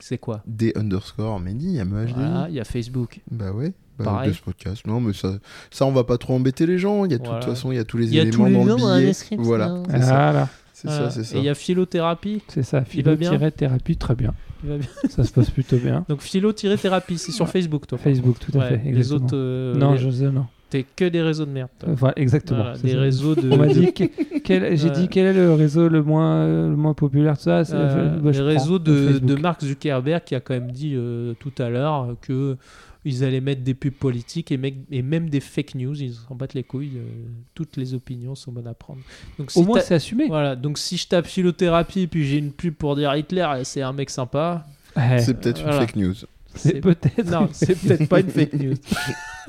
C'est 0.00 0.18
quoi? 0.18 0.42
D 0.46 0.72
underscore 0.76 1.40
Mehdi, 1.40 1.78
MEHDI. 1.84 2.12
Voilà, 2.14 2.46
il 2.48 2.54
y 2.54 2.60
a 2.60 2.64
Facebook. 2.64 3.20
Bah 3.30 3.50
ouais. 3.52 3.72
Bah, 3.98 4.04
Pareil. 4.04 4.30
Death 4.30 4.40
Podcast. 4.42 4.86
Non, 4.86 5.00
mais 5.00 5.12
ça, 5.12 5.38
ça, 5.72 5.84
on 5.86 5.92
va 5.92 6.04
pas 6.04 6.18
trop 6.18 6.34
embêter 6.34 6.66
les 6.66 6.78
gens. 6.78 7.04
Il 7.04 7.10
y 7.10 7.14
a 7.14 7.18
de 7.18 7.24
Voilà. 7.24 7.40
toute 7.40 7.50
façon, 7.50 7.72
il 7.72 7.76
y 7.76 7.80
a 7.80 7.84
tous 7.84 7.96
les 7.98 8.06
Il 8.06 8.14
y 8.14 8.18
a 8.20 8.22
éléments 8.22 8.36
tous 8.44 8.46
les 8.46 8.54
dans 8.54 8.64
le 8.64 8.70
dans 8.80 8.94
billet. 8.96 9.06
description. 9.06 9.42
Voilà, 9.42 9.82
c'est 9.90 10.00
ça. 10.02 10.06
Voilà, 10.30 10.48
C'est 10.72 10.88
Voilà. 10.88 11.10
ça, 11.10 11.10
c'est 11.10 11.24
ça. 11.24 11.36
Et 11.36 11.40
il 11.40 11.44
y 11.44 11.48
a 11.48 11.54
Philothérapie. 11.56 12.42
c'est 12.46 12.62
ça. 12.62 12.84
Il 12.94 13.02
va 13.04 13.16
bien? 13.16 13.32
Philo-thérapie, 13.32 13.96
très 13.96 14.14
bien. 14.14 14.34
Il 14.62 14.68
va 14.70 14.78
bien. 14.78 14.88
Ça 15.08 15.24
se 15.24 15.32
passe 15.32 15.50
plutôt 15.50 15.78
bien. 15.78 16.04
Donc 16.08 16.20
Philo-Thérapie, 16.20 17.18
c'est 17.18 17.32
sur 17.32 17.48
Facebook, 17.48 17.88
toi. 17.88 17.98
Facebook, 17.98 18.38
tout 18.38 18.52
à 18.56 18.60
Ouais, 18.62 18.68
fait. 18.68 18.76
les 18.84 18.90
exactement. 18.90 19.26
autres. 19.26 19.36
euh, 19.36 19.74
non, 19.74 19.92
les- 19.94 19.98
je 19.98 20.10
sais, 20.10 20.30
non. 20.30 20.46
T'es 20.70 20.84
que 20.96 21.06
des 21.06 21.22
réseaux 21.22 21.46
de 21.46 21.50
merde. 21.50 21.70
toi. 21.78 21.88
Voilà, 21.92 22.18
exactement. 22.18 22.60
Voilà, 22.62 22.76
des 22.78 22.92
ça. 22.92 22.98
réseaux 22.98 23.34
de. 23.34 23.50
On 23.50 23.56
m'a 23.56 23.68
dit, 23.68 23.92
que- 23.94 24.38
quel- 24.40 24.76
j'ai 24.76 24.88
Ouais. 24.88 24.94
dit 24.94 25.08
quel 25.08 25.26
est 25.26 25.32
le 25.32 25.54
réseau 25.54 25.88
le 25.88 26.02
moins, 26.02 26.46
le 26.46 26.76
moins 26.76 26.92
populaire 26.94 27.34
de 27.34 27.38
ça 27.38 27.64
c'est- 27.64 27.72
Euh, 27.74 28.18
bah, 28.18 28.30
les 28.32 28.40
réseaux 28.40 28.78
de, 28.78 29.18
de 29.18 29.34
Mark 29.36 29.64
Zuckerberg 29.64 30.24
qui 30.24 30.34
a 30.34 30.40
quand 30.40 30.52
même 30.54 30.70
dit 30.70 30.92
euh, 30.94 31.32
tout 31.40 31.52
à 31.58 31.70
l'heure 31.70 32.16
que 32.20 32.56
ils 33.04 33.24
allaient 33.24 33.40
mettre 33.40 33.62
des 33.62 33.72
pubs 33.72 33.94
politiques 33.94 34.52
et, 34.52 34.58
mec- 34.58 34.84
et 34.90 35.00
même 35.00 35.30
des 35.30 35.40
fake 35.40 35.74
news. 35.76 35.94
Ils 36.02 36.12
s'en 36.12 36.34
battent 36.34 36.52
les 36.52 36.64
couilles. 36.64 36.98
euh, 36.98 37.06
toutes 37.54 37.78
les 37.78 37.94
opinions 37.94 38.34
sont 38.34 38.52
bonnes 38.52 38.66
à 38.66 38.74
prendre. 38.74 39.00
Donc, 39.38 39.50
si 39.50 39.58
Au 39.58 39.62
moins, 39.62 39.80
c'est 39.80 39.94
assumé. 39.94 40.26
voilà. 40.28 40.54
Donc 40.54 40.76
si 40.76 40.98
je 40.98 41.08
tape 41.08 41.26
philothérapie 41.26 42.06
puis 42.08 42.24
j'ai 42.26 42.36
une 42.36 42.52
pub 42.52 42.74
pour 42.74 42.94
dire 42.94 43.14
Hitler, 43.16 43.46
c'est 43.62 43.80
un 43.80 43.92
mec 43.94 44.10
sympa. 44.10 44.66
Ouais, 44.96 45.18
C'est 45.20 45.32
peut-être 45.40 45.62
Voilà. 45.62 45.76
une 45.76 45.86
fake 45.86 45.96
news. 45.96 46.14
C'est 46.54 46.80
peut-être. 46.80 47.30
Non, 47.30 47.48
c'est 47.52 47.74
peut-être 47.78 48.08
pas 48.08 48.20
une 48.20 48.28
fake 48.30 48.52
news. 48.54 48.74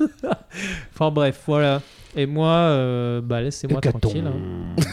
enfin 0.94 1.10
bref, 1.10 1.42
voilà. 1.46 1.82
Et 2.16 2.26
moi, 2.26 2.48
euh, 2.48 3.20
bah 3.20 3.40
laissez-moi 3.40 3.80
tranquille. 3.80 4.24
hein. 4.26 4.82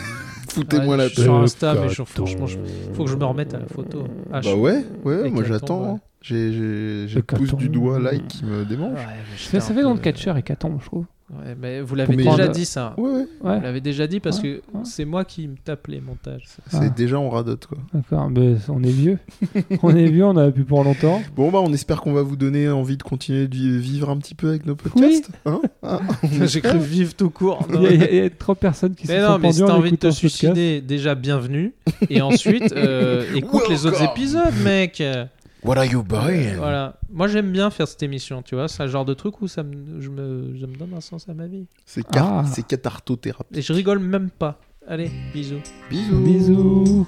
Foutez-moi 0.50 0.96
Ouais, 0.96 0.98
la 0.98 1.04
je 1.04 1.10
suis 1.10 1.16
paix. 1.18 1.22
sur 1.24 1.36
Insta, 1.36 1.74
mais 1.76 1.90
je- 1.90 2.04
franchement, 2.04 2.48
je- 2.48 2.58
faut 2.94 3.04
que 3.06 3.12
je 3.12 3.16
me 3.16 3.26
remette 3.26 3.54
à 3.54 3.60
la 3.60 3.68
photo. 3.68 4.06
Ah, 4.34 4.42
Bah 4.44 4.56
ouais, 4.56 4.84
ouais, 5.04 5.30
moi 5.30 5.44
j'attends. 5.44 5.66
tombe, 5.80 5.86
hein. 5.88 6.00
J'ai 6.22 6.52
j'ai- 6.52 7.08
j'ai 7.08 7.16
Le 7.18 7.22
pouce 7.22 7.54
du 7.56 7.70
doigt 7.70 8.00
like 8.00 8.28
qui 8.28 8.44
me 8.44 8.66
démange. 8.66 8.98
Ouais, 8.98 9.06
Ça, 9.38 9.62
fait 9.74 9.84
dans 9.84 9.94
le 9.94 10.00
catcher 10.00 10.34
et 10.36 10.42
je 10.82 10.86
trouve. 10.88 11.06
Ouais, 11.30 11.56
mais 11.60 11.82
vous 11.82 11.94
l'avez 11.96 12.16
déjà 12.16 12.30
Prendre- 12.30 12.52
dit 12.52 12.64
ça. 12.64 12.94
Ouais, 12.98 13.10
ouais. 13.12 13.28
Ouais, 13.42 13.56
Vous 13.58 13.62
l'avez 13.64 13.82
déjà 13.82 14.08
dit 14.08 14.22
parce 14.22 14.38
Ouais, 14.38 14.44
que 14.44 14.78
ouais. 14.78 14.84
c'est 14.86 15.04
moi 15.04 15.26
qui 15.26 15.46
me 15.50 15.56
tape 15.62 15.88
les 15.88 16.00
montages. 16.00 16.46
C'est 16.68 16.78
Ah. 16.78 16.88
déjà 16.90 17.20
on 17.20 17.30
radote 17.30 17.66
quoi. 17.66 17.78
d'accord. 17.94 18.30
Mais 18.30 18.56
on 18.70 18.82
est 18.82 18.90
vieux. 18.92 19.20
on 19.84 19.94
est 19.94 20.06
vieux, 20.10 20.24
on 20.24 20.38
a 20.38 20.50
pu 20.52 20.64
pour 20.64 20.86
longtemps. 20.86 21.22
Bon 21.36 21.52
bah 21.52 21.60
on 21.62 21.74
espère 21.74 22.00
qu'on 22.00 22.14
va 22.14 22.22
vous 22.22 22.38
donner 22.38 22.70
envie 22.70 22.96
de 22.96 23.04
continuer 23.04 23.50
de 23.50 23.56
vi- 23.56 23.78
vivre 23.78 24.10
un 24.10 24.16
petit 24.20 24.36
peu 24.36 24.48
avec 24.48 24.66
nos 24.66 24.76
podcasts. 24.76 25.30
Hein 25.46 25.60
Hein 25.84 26.00
J'ai 26.46 26.62
cru 26.62 26.78
vivre 26.80 27.14
tout 27.14 27.30
court. 27.30 27.68
Il 27.74 27.92
y, 27.92 27.96
y 27.96 28.16
y 28.16 28.20
a 28.22 28.30
trop 28.30 28.54
de 28.54 28.60
personnes 28.60 28.96
qui 28.96 29.06
Mais 29.08 29.18
se 29.18 29.22
non, 29.22 29.34
sont 29.34 29.40
mais 29.40 29.52
si 29.52 29.60
t'as 29.60 29.66
en 29.74 29.78
envie 29.80 29.92
de 29.92 29.96
te 29.98 30.02
podcast. 30.08 30.18
suicider, 30.20 30.80
déjà 30.80 31.14
bienvenue. 31.14 31.74
Et 32.10 32.22
ensuite, 32.22 32.72
euh, 32.72 33.26
écoute 33.36 33.64
les 33.70 33.86
autres 33.86 34.02
épisodes, 34.02 34.54
mec. 34.64 35.04
What 35.68 35.78
are 35.78 35.86
you 35.86 36.02
buying? 36.02 36.56
Voilà. 36.56 36.98
Moi, 37.10 37.28
j'aime 37.28 37.52
bien 37.52 37.70
faire 37.70 37.88
cette 37.88 38.02
émission, 38.02 38.42
tu 38.42 38.56
vois. 38.56 38.68
C'est 38.70 38.84
un 38.84 38.88
genre 38.88 39.04
de 39.06 39.14
truc 39.14 39.42
où 39.42 39.48
ça 39.48 39.64
me, 39.64 40.00
je 40.00 40.10
me, 40.10 40.58
ça 40.60 40.66
me 40.68 40.76
donne 40.76 40.94
un 40.96 41.02
sens 41.02 41.28
à 41.28 41.34
ma 41.34 41.46
vie. 41.48 41.68
C'est 41.86 42.08
car- 42.08 42.40
Ah. 42.40 42.46
c'est 42.46 42.66
cathartothérapie. 42.66 43.60
Et 43.60 43.62
je 43.62 43.74
rigole 43.74 44.00
même 44.00 44.30
pas. 44.30 44.60
Allez, 44.88 45.12
bisous. 45.34 45.60
Bisous. 45.90 46.20
Bisous. 46.24 47.08